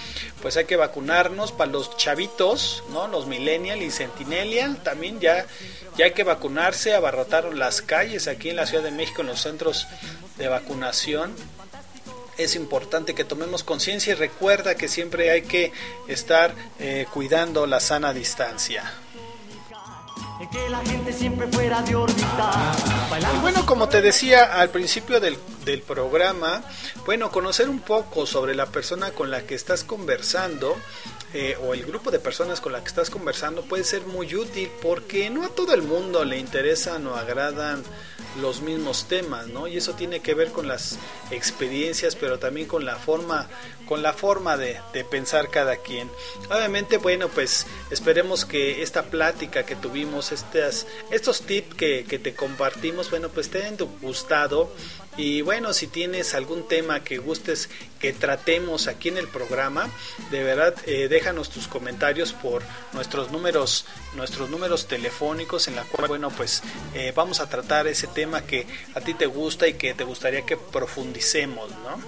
pues 0.42 0.56
hay 0.56 0.64
que 0.64 0.76
vacunarnos. 0.76 1.52
Para 1.52 1.72
los 1.72 1.96
chavitos, 1.96 2.82
¿no? 2.90 3.08
Los 3.08 3.26
millennial 3.26 3.82
y 3.82 3.90
centennial 3.90 4.82
también 4.82 5.20
ya, 5.20 5.46
ya 5.96 6.06
hay 6.06 6.12
que 6.12 6.24
vacunarse. 6.24 6.94
Abarrotaron 6.94 7.58
las 7.58 7.82
calles 7.82 8.28
aquí 8.28 8.50
en 8.50 8.56
la 8.56 8.66
Ciudad 8.66 8.84
de 8.84 8.90
México, 8.90 9.22
en 9.22 9.28
los 9.28 9.40
centros 9.40 9.86
de 10.38 10.48
vacunación 10.48 11.34
es 12.38 12.54
importante 12.56 13.14
que 13.14 13.24
tomemos 13.24 13.64
conciencia 13.64 14.12
y 14.12 14.16
recuerda 14.16 14.74
que 14.74 14.88
siempre 14.88 15.30
hay 15.30 15.42
que 15.42 15.72
estar 16.08 16.54
eh, 16.78 17.06
cuidando 17.12 17.66
la 17.66 17.80
sana 17.80 18.12
distancia. 18.12 18.92
Que 20.52 20.68
la 20.68 20.84
gente 20.84 21.12
siempre 21.12 21.48
fuera 21.48 21.82
de 21.82 21.96
órbita. 21.96 22.76
Y 23.34 23.40
bueno, 23.40 23.64
como 23.64 23.88
te 23.88 24.02
decía 24.02 24.60
al 24.60 24.68
principio 24.68 25.18
del, 25.18 25.38
del 25.64 25.80
programa, 25.80 26.62
bueno, 27.06 27.30
conocer 27.30 27.68
un 27.68 27.80
poco 27.80 28.26
sobre 28.26 28.54
la 28.54 28.66
persona 28.66 29.10
con 29.10 29.30
la 29.30 29.42
que 29.42 29.54
estás 29.54 29.82
conversando 29.82 30.76
eh, 31.34 31.56
o 31.62 31.74
el 31.74 31.84
grupo 31.84 32.10
de 32.10 32.18
personas 32.18 32.60
con 32.60 32.72
la 32.72 32.80
que 32.80 32.88
estás 32.88 33.10
conversando 33.10 33.62
puede 33.62 33.84
ser 33.84 34.02
muy 34.06 34.34
útil 34.34 34.70
porque 34.80 35.28
no 35.30 35.44
a 35.44 35.48
todo 35.48 35.74
el 35.74 35.82
mundo 35.82 36.24
le 36.24 36.38
interesan 36.38 37.06
o 37.06 37.16
agradan 37.16 37.82
los 38.40 38.60
mismos 38.60 39.06
temas, 39.08 39.46
¿no? 39.48 39.66
Y 39.66 39.76
eso 39.76 39.94
tiene 39.94 40.20
que 40.20 40.34
ver 40.34 40.50
con 40.50 40.68
las 40.68 40.98
experiencias, 41.30 42.16
pero 42.16 42.38
también 42.38 42.66
con 42.66 42.84
la 42.84 42.96
forma, 42.96 43.48
con 43.86 44.02
la 44.02 44.12
forma 44.12 44.56
de, 44.56 44.80
pensar 45.10 45.50
cada 45.50 45.76
quien. 45.76 46.10
Obviamente, 46.50 46.98
bueno, 46.98 47.28
pues 47.28 47.66
esperemos 47.90 48.44
que 48.44 48.82
esta 48.82 49.04
plática 49.04 49.64
que 49.64 49.76
tuvimos, 49.76 50.32
estas, 50.32 50.86
estos 51.10 51.42
tips 51.42 51.74
que, 51.74 52.04
que 52.08 52.18
te 52.18 52.34
compartimos, 52.34 53.10
bueno, 53.10 53.28
pues 53.28 53.50
te 53.50 53.58
hayan 53.58 53.76
gustado. 54.00 54.70
Y 55.16 55.40
bueno, 55.40 55.72
si 55.72 55.86
tienes 55.86 56.34
algún 56.34 56.68
tema 56.68 57.00
que 57.00 57.18
gustes 57.18 57.70
que 57.98 58.12
tratemos 58.12 58.86
aquí 58.86 59.08
en 59.08 59.16
el 59.16 59.28
programa, 59.28 59.88
de 60.30 60.42
verdad 60.42 60.74
eh, 60.86 61.08
déjanos 61.08 61.48
tus 61.48 61.68
comentarios 61.68 62.32
por 62.34 62.62
nuestros 62.92 63.32
números, 63.32 63.86
nuestros 64.14 64.50
números 64.50 64.86
telefónicos 64.86 65.68
en 65.68 65.76
la 65.76 65.84
cual 65.84 66.08
bueno 66.08 66.30
pues 66.30 66.62
eh, 66.94 67.12
vamos 67.16 67.40
a 67.40 67.48
tratar 67.48 67.86
ese 67.86 68.06
tema 68.08 68.42
que 68.42 68.66
a 68.94 69.00
ti 69.00 69.14
te 69.14 69.26
gusta 69.26 69.66
y 69.66 69.74
que 69.74 69.94
te 69.94 70.04
gustaría 70.04 70.42
que 70.42 70.56
profundicemos, 70.56 71.70
¿no? 71.70 71.98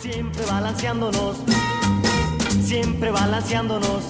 Siempre 0.00 0.44
balanceándonos, 0.46 1.36
siempre 2.64 3.10
balanceándonos. 3.10 4.02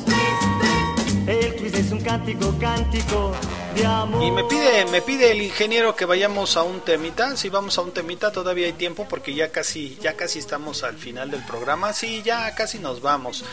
El 1.26 1.54
twist 1.54 1.76
es 1.76 1.92
un 1.92 2.00
cántico, 2.00 2.52
cántico 2.58 3.32
de 3.76 3.86
amor. 3.86 4.24
Y 4.24 4.30
me 4.32 4.42
pide, 4.44 4.84
me 4.86 5.02
pide 5.02 5.30
el 5.30 5.40
ingeniero 5.40 5.94
que 5.94 6.04
vayamos 6.04 6.56
a 6.56 6.64
un 6.64 6.80
temita. 6.80 7.36
Si 7.36 7.48
vamos 7.48 7.78
a 7.78 7.82
un 7.82 7.92
temita, 7.92 8.32
todavía 8.32 8.66
hay 8.66 8.72
tiempo 8.72 9.06
porque 9.08 9.32
ya 9.32 9.50
casi, 9.50 9.96
ya 10.00 10.14
casi 10.14 10.40
estamos 10.40 10.82
al 10.82 10.96
final 10.96 11.30
del 11.30 11.44
programa. 11.44 11.92
Sí, 11.92 12.22
ya 12.24 12.52
casi 12.56 12.80
nos 12.80 13.00
vamos. 13.00 13.44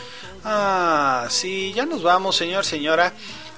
Ah, 0.44 1.28
sí, 1.30 1.72
ya 1.72 1.86
nos 1.86 2.02
vamos, 2.02 2.34
señor, 2.34 2.64
señora. 2.64 3.12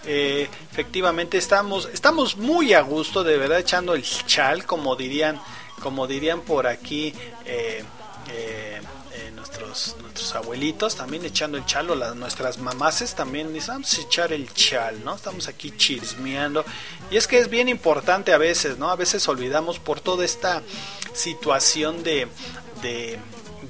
Eh, 0.05 0.47
efectivamente 0.70 1.39
estamos, 1.39 1.89
estamos 1.93 2.36
muy 2.36 2.74
a 2.74 2.82
gusto, 2.82 3.24
de 3.24 3.39
verdad, 3.39 3.60
echando 3.60 3.94
el 3.94 4.02
chal, 4.02 4.66
como 4.66 4.94
dirían, 4.94 5.40
como 5.80 6.06
dirían 6.06 6.43
por 6.43 6.66
aquí. 6.66 7.14
Eh, 7.47 7.82
eh, 8.30 8.80
nuestros 9.66 10.34
abuelitos 10.34 10.97
también 10.97 11.24
echando 11.24 11.59
el 11.59 11.64
chal 11.64 11.90
o 11.90 11.94
las 11.94 12.14
nuestras 12.16 12.59
mamases 12.59 13.14
también 13.14 13.52
dicen 13.52 13.74
vamos 13.74 13.98
a 13.98 14.02
echar 14.02 14.32
el 14.32 14.52
chal 14.52 15.05
no 15.05 15.14
estamos 15.14 15.48
aquí 15.48 15.72
chismeando 15.76 16.64
y 17.10 17.16
es 17.16 17.26
que 17.26 17.39
es 17.39 17.48
bien 17.48 17.68
importante 17.68 18.32
a 18.32 18.39
veces 18.39 18.78
no 18.78 18.90
a 18.90 18.97
veces 18.97 19.26
olvidamos 19.28 19.78
por 19.78 20.01
toda 20.01 20.24
esta 20.24 20.62
situación 21.14 22.02
de, 22.02 22.28
de, 22.82 23.18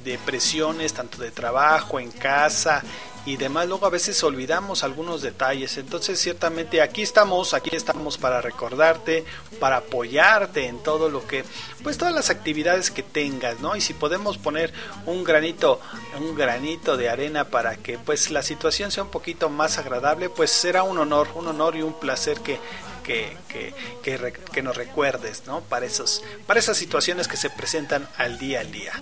de 0.05 0.19
presiones 0.19 0.95
tanto 0.95 1.19
de 1.19 1.31
trabajo 1.31 2.01
en 2.01 2.11
casa 2.11 2.83
y 3.25 3.37
demás 3.37 3.69
luego 3.69 3.87
a 3.87 3.91
veces 3.91 4.23
olvidamos 4.25 4.83
algunos 4.83 5.23
detalles. 5.23 5.77
Entonces 5.79 6.19
ciertamente 6.19 6.83
aquí 6.83 7.03
estamos 7.03 7.55
aquí 7.55 7.75
estamos 7.75 8.19
para 8.19 8.41
recordarte 8.41 9.25
para 9.61 9.79
apoyarte 9.79 10.67
en 10.67 10.83
todo 10.83 11.09
lo 11.09 11.27
que 11.27 11.45
pues 11.83 11.99
todas 11.99 12.15
las 12.15 12.31
actividades 12.31 12.91
que 12.91 13.03
tengas 13.03 13.61
no 13.61 13.77
y 13.77 13.81
si 13.81 13.95
podemos 13.95 14.39
poner 14.39 14.73
un 15.07 15.23
granito 15.23 15.81
un 16.19 16.35
granito 16.35 16.97
de 16.97 17.09
arena 17.09 17.45
para 17.45 17.77
que 17.77 17.99
pues 17.99 18.31
la 18.31 18.43
situación 18.43 18.91
sea 18.91 19.05
un 19.05 19.11
poquito 19.11 19.49
más 19.49 19.79
agradable 19.79 20.29
pues 20.29 20.51
será 20.51 20.83
un 20.83 20.99
honor 20.99 21.29
un 21.35 21.47
honor 21.47 21.77
y 21.77 21.83
un 21.83 21.99
placer 21.99 22.41
que 22.41 22.59
que, 23.05 23.37
que, 23.49 23.75
que, 24.03 24.33
que 24.33 24.63
nos 24.63 24.77
recuerdes 24.77 25.45
¿no? 25.47 25.61
para 25.61 25.87
esos 25.87 26.23
para 26.47 26.61
esas 26.61 26.77
situaciones 26.77 27.29
que 27.29 27.37
se 27.37 27.51
presentan 27.51 28.09
al 28.17 28.39
día 28.39 28.61
al 28.61 28.73
día 28.73 28.93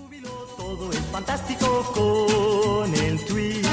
Todo 0.71 0.93
es 0.93 1.01
fantástico 1.11 1.83
con 1.93 2.95
el 2.95 3.25
twist 3.25 3.69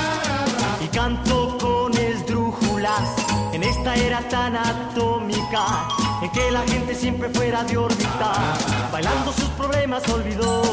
y 0.83 0.87
canto 0.87 1.55
con 1.59 1.95
esdrújulas 1.95 3.07
en 3.53 3.61
esta 3.61 3.93
era 3.95 4.27
tan 4.29 4.55
atómica 4.57 5.87
en 6.23 6.31
que 6.31 6.49
la 6.49 6.61
gente 6.63 6.95
siempre 6.95 7.29
fuera 7.29 7.63
de 7.65 7.77
órbita 7.77 8.33
bailando 8.91 9.31
sus 9.31 9.47
problemas 9.49 10.09
olvidó 10.09 10.63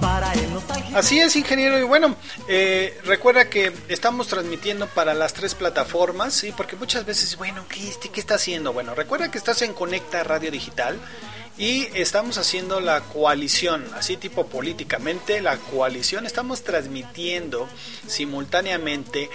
para 0.00 0.32
el 0.32 0.52
nostálgico 0.54 0.98
Así 0.98 1.20
es, 1.20 1.36
ingeniero. 1.36 1.78
Y 1.78 1.84
bueno, 1.84 2.16
eh, 2.48 2.98
recuerda 3.04 3.48
que 3.48 3.72
estamos 3.88 4.26
transmitiendo 4.26 4.88
para 4.88 5.14
las 5.14 5.34
tres 5.34 5.54
plataformas, 5.54 6.34
¿sí? 6.34 6.52
Porque 6.56 6.74
muchas 6.74 7.06
veces, 7.06 7.36
bueno, 7.36 7.64
¿qué, 7.68 7.88
este- 7.88 8.08
¿qué 8.08 8.18
está 8.18 8.34
haciendo? 8.34 8.72
Bueno, 8.72 8.92
recuerda 8.96 9.30
que 9.30 9.38
estás 9.38 9.62
en 9.62 9.72
Conecta 9.72 10.24
Radio 10.24 10.50
Digital 10.50 10.98
y 11.58 11.88
estamos 11.94 12.38
haciendo 12.38 12.80
la 12.80 13.00
coalición, 13.00 13.84
así 13.94 14.16
tipo 14.16 14.46
políticamente, 14.46 15.40
la 15.42 15.56
coalición. 15.58 16.26
Estamos 16.26 16.62
transmitiendo 16.62 17.68
simultáneamente 18.06 19.28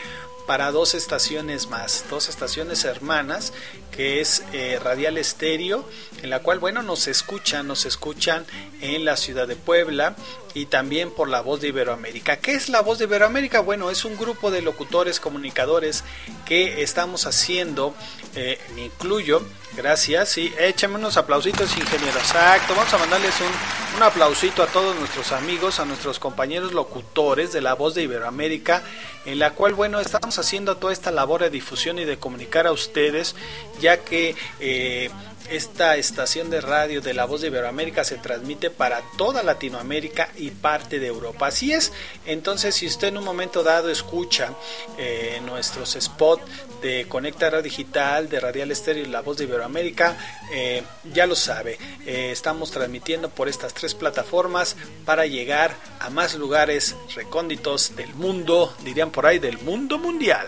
para 0.47 0.71
dos 0.71 0.95
estaciones 0.95 1.67
más, 1.67 2.05
dos 2.09 2.29
estaciones 2.29 2.85
hermanas, 2.85 3.51
que 3.91 4.21
es 4.21 4.43
eh, 4.53 4.79
Radial 4.81 5.17
Estéreo, 5.17 5.87
en 6.23 6.29
la 6.29 6.39
cual, 6.39 6.59
bueno, 6.59 6.81
nos 6.81 7.07
escuchan, 7.07 7.67
nos 7.67 7.85
escuchan 7.85 8.45
en 8.81 9.03
la 9.03 9.17
ciudad 9.17 9.47
de 9.47 9.57
Puebla 9.57 10.15
y 10.53 10.65
también 10.65 11.11
por 11.11 11.27
la 11.27 11.41
voz 11.41 11.59
de 11.61 11.67
Iberoamérica. 11.67 12.37
¿Qué 12.37 12.53
es 12.53 12.69
la 12.69 12.81
voz 12.81 12.97
de 12.97 13.05
Iberoamérica? 13.05 13.59
Bueno, 13.59 13.91
es 13.91 14.05
un 14.05 14.17
grupo 14.17 14.49
de 14.49 14.61
locutores, 14.61 15.19
comunicadores 15.19 16.03
que 16.45 16.81
estamos 16.81 17.25
haciendo, 17.27 17.93
eh, 18.33 18.57
me 18.73 18.85
incluyo, 18.85 19.43
gracias, 19.75 20.29
sí, 20.29 20.53
échame 20.57 20.95
unos 20.95 21.17
aplausitos, 21.17 21.77
ingeniero, 21.77 22.17
exacto, 22.17 22.73
vamos 22.75 22.93
a 22.93 22.97
mandarles 22.97 23.33
un, 23.41 23.97
un 23.97 24.03
aplausito 24.03 24.63
a 24.63 24.67
todos 24.67 24.95
nuestros 24.95 25.31
amigos, 25.31 25.79
a 25.79 25.85
nuestros 25.85 26.19
compañeros 26.19 26.73
locutores 26.73 27.51
de 27.53 27.61
la 27.61 27.73
voz 27.75 27.93
de 27.93 28.03
Iberoamérica, 28.03 28.83
en 29.25 29.39
la 29.39 29.51
cual, 29.51 29.73
bueno, 29.73 29.99
estamos 29.99 30.39
haciendo 30.39 30.77
toda 30.77 30.93
esta 30.93 31.11
labor 31.11 31.41
de 31.41 31.49
difusión 31.49 31.99
y 31.99 32.05
de 32.05 32.17
comunicar 32.17 32.65
a 32.67 32.71
ustedes, 32.71 33.35
ya 33.79 33.97
que... 33.97 34.35
eh, 34.59 35.09
esta 35.49 35.95
estación 35.95 36.49
de 36.49 36.61
radio 36.61 37.01
de 37.01 37.13
La 37.13 37.25
Voz 37.25 37.41
de 37.41 37.47
Iberoamérica 37.47 38.03
se 38.03 38.17
transmite 38.17 38.69
para 38.69 39.01
toda 39.17 39.43
Latinoamérica 39.43 40.29
y 40.37 40.51
parte 40.51 40.99
de 40.99 41.07
Europa. 41.07 41.47
Así 41.47 41.71
es, 41.71 41.93
entonces 42.25 42.75
si 42.75 42.87
usted 42.87 43.09
en 43.09 43.17
un 43.17 43.23
momento 43.23 43.63
dado 43.63 43.89
escucha 43.89 44.53
eh, 44.97 45.39
nuestros 45.45 45.97
spots 45.99 46.43
de 46.81 47.07
Conecta 47.07 47.49
Radio 47.49 47.63
Digital, 47.63 48.29
de 48.29 48.39
Radial 48.39 48.71
Estéreo 48.71 49.03
y 49.03 49.07
La 49.07 49.21
Voz 49.21 49.37
de 49.37 49.45
Iberoamérica, 49.45 50.17
eh, 50.51 50.83
ya 51.13 51.25
lo 51.25 51.35
sabe, 51.35 51.77
eh, 52.05 52.31
estamos 52.31 52.71
transmitiendo 52.71 53.29
por 53.29 53.47
estas 53.47 53.73
tres 53.73 53.95
plataformas 53.95 54.75
para 55.05 55.25
llegar 55.25 55.75
a 55.99 56.09
más 56.09 56.35
lugares 56.35 56.95
recónditos 57.15 57.95
del 57.95 58.13
mundo, 58.13 58.75
dirían 58.83 59.11
por 59.11 59.25
ahí, 59.25 59.39
del 59.39 59.57
mundo 59.59 59.97
mundial. 59.97 60.47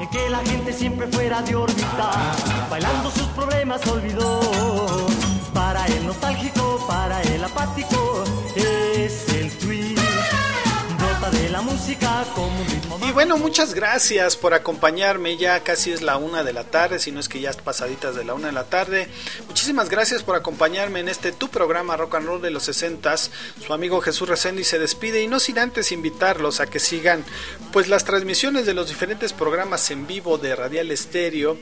En 0.00 0.08
que 0.08 0.28
la 0.28 0.38
gente 0.38 0.72
siempre 0.72 1.06
fuera 1.06 1.40
de 1.42 1.54
órbita, 1.54 2.10
bailando 2.68 3.10
sus 3.10 3.28
problemas 3.28 3.86
olvidó. 3.86 4.40
Para 5.52 5.86
el 5.86 6.06
nostálgico, 6.06 6.84
para 6.88 7.22
el 7.22 7.44
apático, 7.44 8.24
es 8.56 9.28
el 9.28 9.50
twist. 9.58 10.02
Brota 10.98 11.30
de 11.30 11.48
la 11.50 11.62
música 11.62 12.24
como 12.34 12.58
bueno, 13.14 13.38
muchas 13.38 13.74
gracias 13.74 14.36
por 14.36 14.54
acompañarme. 14.54 15.36
Ya 15.36 15.60
casi 15.60 15.92
es 15.92 16.02
la 16.02 16.16
una 16.16 16.42
de 16.42 16.52
la 16.52 16.64
tarde, 16.64 16.98
si 16.98 17.12
no 17.12 17.20
es 17.20 17.28
que 17.28 17.40
ya 17.40 17.50
es 17.50 17.56
pasaditas 17.56 18.16
de 18.16 18.24
la 18.24 18.34
una 18.34 18.48
de 18.48 18.52
la 18.52 18.64
tarde. 18.64 19.08
Muchísimas 19.46 19.88
gracias 19.88 20.24
por 20.24 20.34
acompañarme 20.34 20.98
en 20.98 21.08
este 21.08 21.30
tu 21.30 21.48
programa 21.48 21.96
Rock 21.96 22.16
and 22.16 22.26
Roll 22.26 22.42
de 22.42 22.50
los 22.50 22.64
60 22.64 23.16
Su 23.16 23.72
amigo 23.72 24.00
Jesús 24.00 24.28
Resendi 24.28 24.64
se 24.64 24.80
despide 24.80 25.22
y 25.22 25.28
no 25.28 25.38
sin 25.38 25.60
antes 25.60 25.92
invitarlos 25.92 26.58
a 26.58 26.66
que 26.66 26.80
sigan 26.80 27.24
pues 27.72 27.86
las 27.86 28.04
transmisiones 28.04 28.66
de 28.66 28.74
los 28.74 28.88
diferentes 28.88 29.32
programas 29.32 29.92
en 29.92 30.08
vivo 30.08 30.36
de 30.36 30.56
Radial 30.56 30.90
Estéreo 30.90 31.56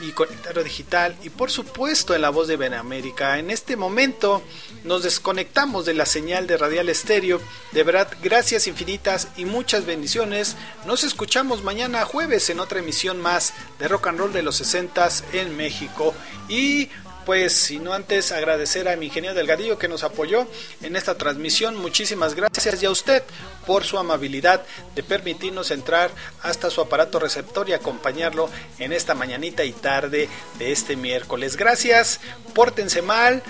y 0.00 0.12
Conectaro 0.12 0.62
Digital 0.62 1.16
y 1.22 1.30
por 1.30 1.50
supuesto 1.50 2.14
en 2.14 2.22
la 2.22 2.30
voz 2.30 2.48
de 2.48 2.56
Benamérica. 2.56 3.38
En 3.38 3.50
este 3.50 3.76
momento 3.76 4.42
nos 4.84 5.02
desconectamos 5.02 5.84
de 5.86 5.94
la 5.94 6.06
señal 6.06 6.46
de 6.46 6.56
Radial 6.56 6.88
Estéreo. 6.88 7.40
De 7.72 7.82
verdad, 7.82 8.08
gracias 8.22 8.66
infinitas 8.66 9.28
y 9.36 9.44
muchas 9.44 9.86
bendiciones. 9.86 10.56
Nos 10.86 11.04
escuchamos 11.04 11.62
mañana 11.62 12.04
jueves 12.04 12.48
en 12.50 12.60
otra 12.60 12.78
emisión 12.78 13.20
más 13.20 13.52
de 13.78 13.88
Rock 13.88 14.08
and 14.08 14.18
Roll 14.18 14.32
de 14.32 14.42
los 14.42 14.56
60 14.56 15.08
en 15.32 15.56
México. 15.56 16.14
Y 16.48 16.88
pues 17.28 17.52
sino 17.52 17.92
antes 17.92 18.32
agradecer 18.32 18.88
a 18.88 18.96
mi 18.96 19.04
ingeniero 19.04 19.34
Delgadillo 19.34 19.78
que 19.78 19.86
nos 19.86 20.02
apoyó 20.02 20.46
en 20.80 20.96
esta 20.96 21.18
transmisión. 21.18 21.76
Muchísimas 21.76 22.34
gracias 22.34 22.82
y 22.82 22.86
a 22.86 22.90
usted 22.90 23.22
por 23.66 23.84
su 23.84 23.98
amabilidad 23.98 24.62
de 24.94 25.02
permitirnos 25.02 25.70
entrar 25.70 26.10
hasta 26.40 26.70
su 26.70 26.80
aparato 26.80 27.18
receptor 27.18 27.68
y 27.68 27.74
acompañarlo 27.74 28.48
en 28.78 28.94
esta 28.94 29.14
mañanita 29.14 29.62
y 29.66 29.72
tarde 29.72 30.26
de 30.58 30.72
este 30.72 30.96
miércoles. 30.96 31.58
Gracias, 31.58 32.18
pórtense 32.54 33.02
mal, 33.02 33.42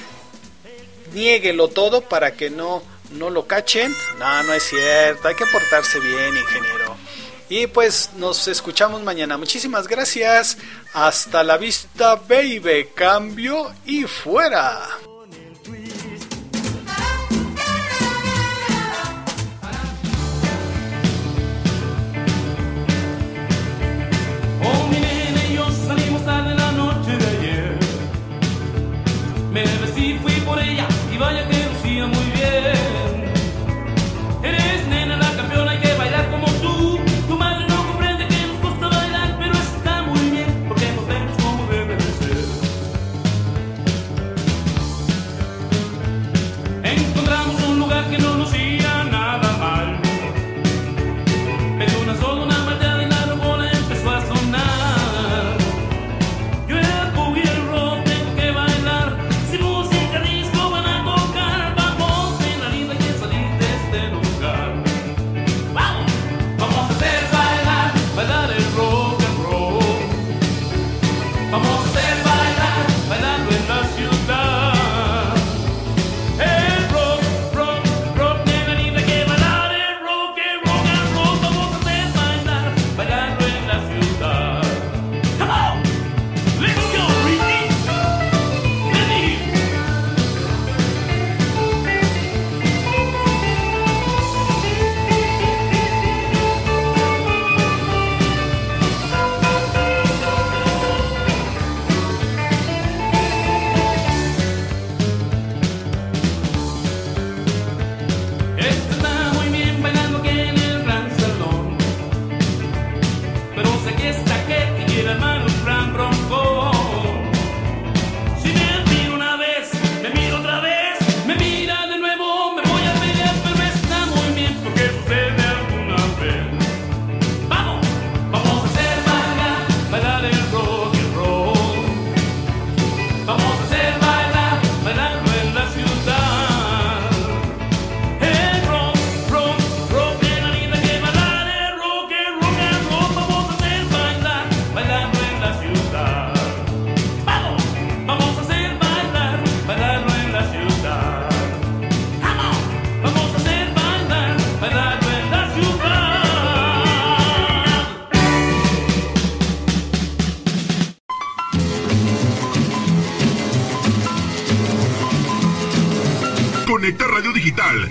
niéguelo 1.15 1.69
todo 1.69 2.01
para 2.01 2.33
que 2.33 2.51
no, 2.51 2.83
no 3.13 3.31
lo 3.31 3.47
cachen. 3.47 3.95
No, 4.19 4.43
no 4.43 4.55
es 4.55 4.65
cierto, 4.65 5.29
hay 5.29 5.37
que 5.37 5.47
portarse 5.47 6.01
bien, 6.01 6.37
ingeniero. 6.37 6.97
Y 7.49 7.67
pues 7.67 8.11
nos 8.17 8.47
escuchamos 8.49 9.03
mañana. 9.03 9.37
Muchísimas 9.39 9.89
gracias. 9.89 10.59
Hasta 10.93 11.43
la 11.43 11.57
vista, 11.57 12.17
baby. 12.17 12.89
Cambio 12.95 13.73
y 13.87 14.05
fuera. 14.05 15.08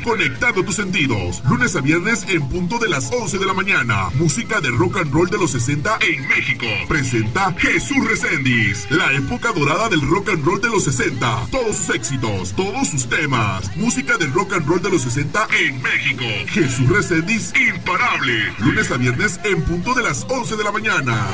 Conectando 0.07 0.63
tus 0.63 0.75
sentidos. 0.75 1.43
Lunes 1.49 1.75
a 1.75 1.81
viernes 1.81 2.25
en 2.29 2.47
punto 2.47 2.79
de 2.79 2.87
las 2.87 3.11
11 3.11 3.39
de 3.39 3.45
la 3.45 3.53
mañana. 3.53 4.09
Música 4.13 4.61
de 4.61 4.69
rock 4.69 4.99
and 4.99 5.13
roll 5.13 5.29
de 5.29 5.37
los 5.37 5.51
60 5.51 5.99
en 5.99 6.25
México. 6.29 6.65
Presenta 6.87 7.53
Jesús 7.57 8.07
Reséndiz. 8.07 8.89
La 8.89 9.11
época 9.11 9.51
dorada 9.51 9.89
del 9.89 9.99
rock 10.07 10.29
and 10.29 10.45
roll 10.45 10.61
de 10.61 10.69
los 10.69 10.85
60. 10.85 11.47
Todos 11.51 11.75
sus 11.75 11.93
éxitos, 11.93 12.53
todos 12.55 12.87
sus 12.87 13.09
temas. 13.09 13.75
Música 13.75 14.17
del 14.17 14.31
rock 14.31 14.53
and 14.53 14.65
roll 14.65 14.81
de 14.81 14.91
los 14.91 15.01
60 15.01 15.45
en 15.59 15.81
México. 15.81 16.23
Jesús 16.51 16.87
Reséndiz, 16.87 17.51
imparable. 17.69 18.53
Lunes 18.59 18.89
a 18.89 18.95
viernes 18.95 19.41
en 19.43 19.61
punto 19.63 19.93
de 19.93 20.03
las 20.03 20.25
11 20.29 20.55
de 20.55 20.63
la 20.63 20.71
mañana. 20.71 21.27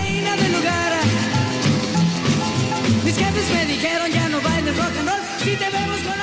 Mis 3.05 3.17
jefes 3.17 3.49
me 3.53 3.65
dijeron 3.67 4.11
ya 4.11 4.29
no 4.29 4.41
bailes 4.41 4.75
rock 4.75 4.97
and 4.97 5.09
roll. 5.09 5.19
Si 5.43 5.55
te 5.57 5.69
vemos 5.69 5.99
con 5.99 6.22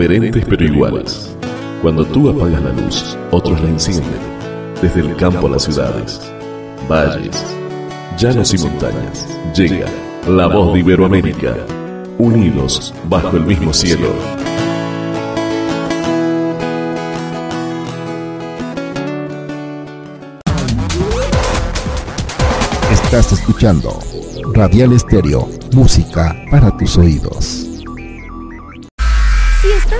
Diferentes 0.00 0.46
pero 0.48 0.64
iguales. 0.64 1.36
Cuando 1.82 2.06
tú 2.06 2.30
apagas 2.30 2.62
la 2.62 2.72
luz, 2.72 3.18
otros 3.32 3.60
la 3.60 3.68
encienden. 3.68 4.18
Desde 4.80 5.00
el 5.00 5.14
campo 5.14 5.46
a 5.46 5.50
las 5.50 5.64
ciudades, 5.64 6.32
valles, 6.88 7.44
llanos 8.18 8.54
y 8.54 8.58
montañas, 8.60 9.28
llega 9.54 9.88
la 10.26 10.46
voz 10.46 10.72
de 10.72 10.80
Iberoamérica. 10.80 11.54
Unidos 12.16 12.94
bajo 13.10 13.36
el 13.36 13.44
mismo 13.44 13.74
cielo. 13.74 14.08
Estás 22.90 23.32
escuchando 23.32 23.98
Radial 24.54 24.94
Estéreo, 24.94 25.46
música 25.74 26.34
para 26.50 26.74
tus 26.74 26.96
oídos. 26.96 27.59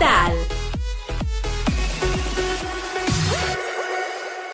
Digital. 0.00 0.59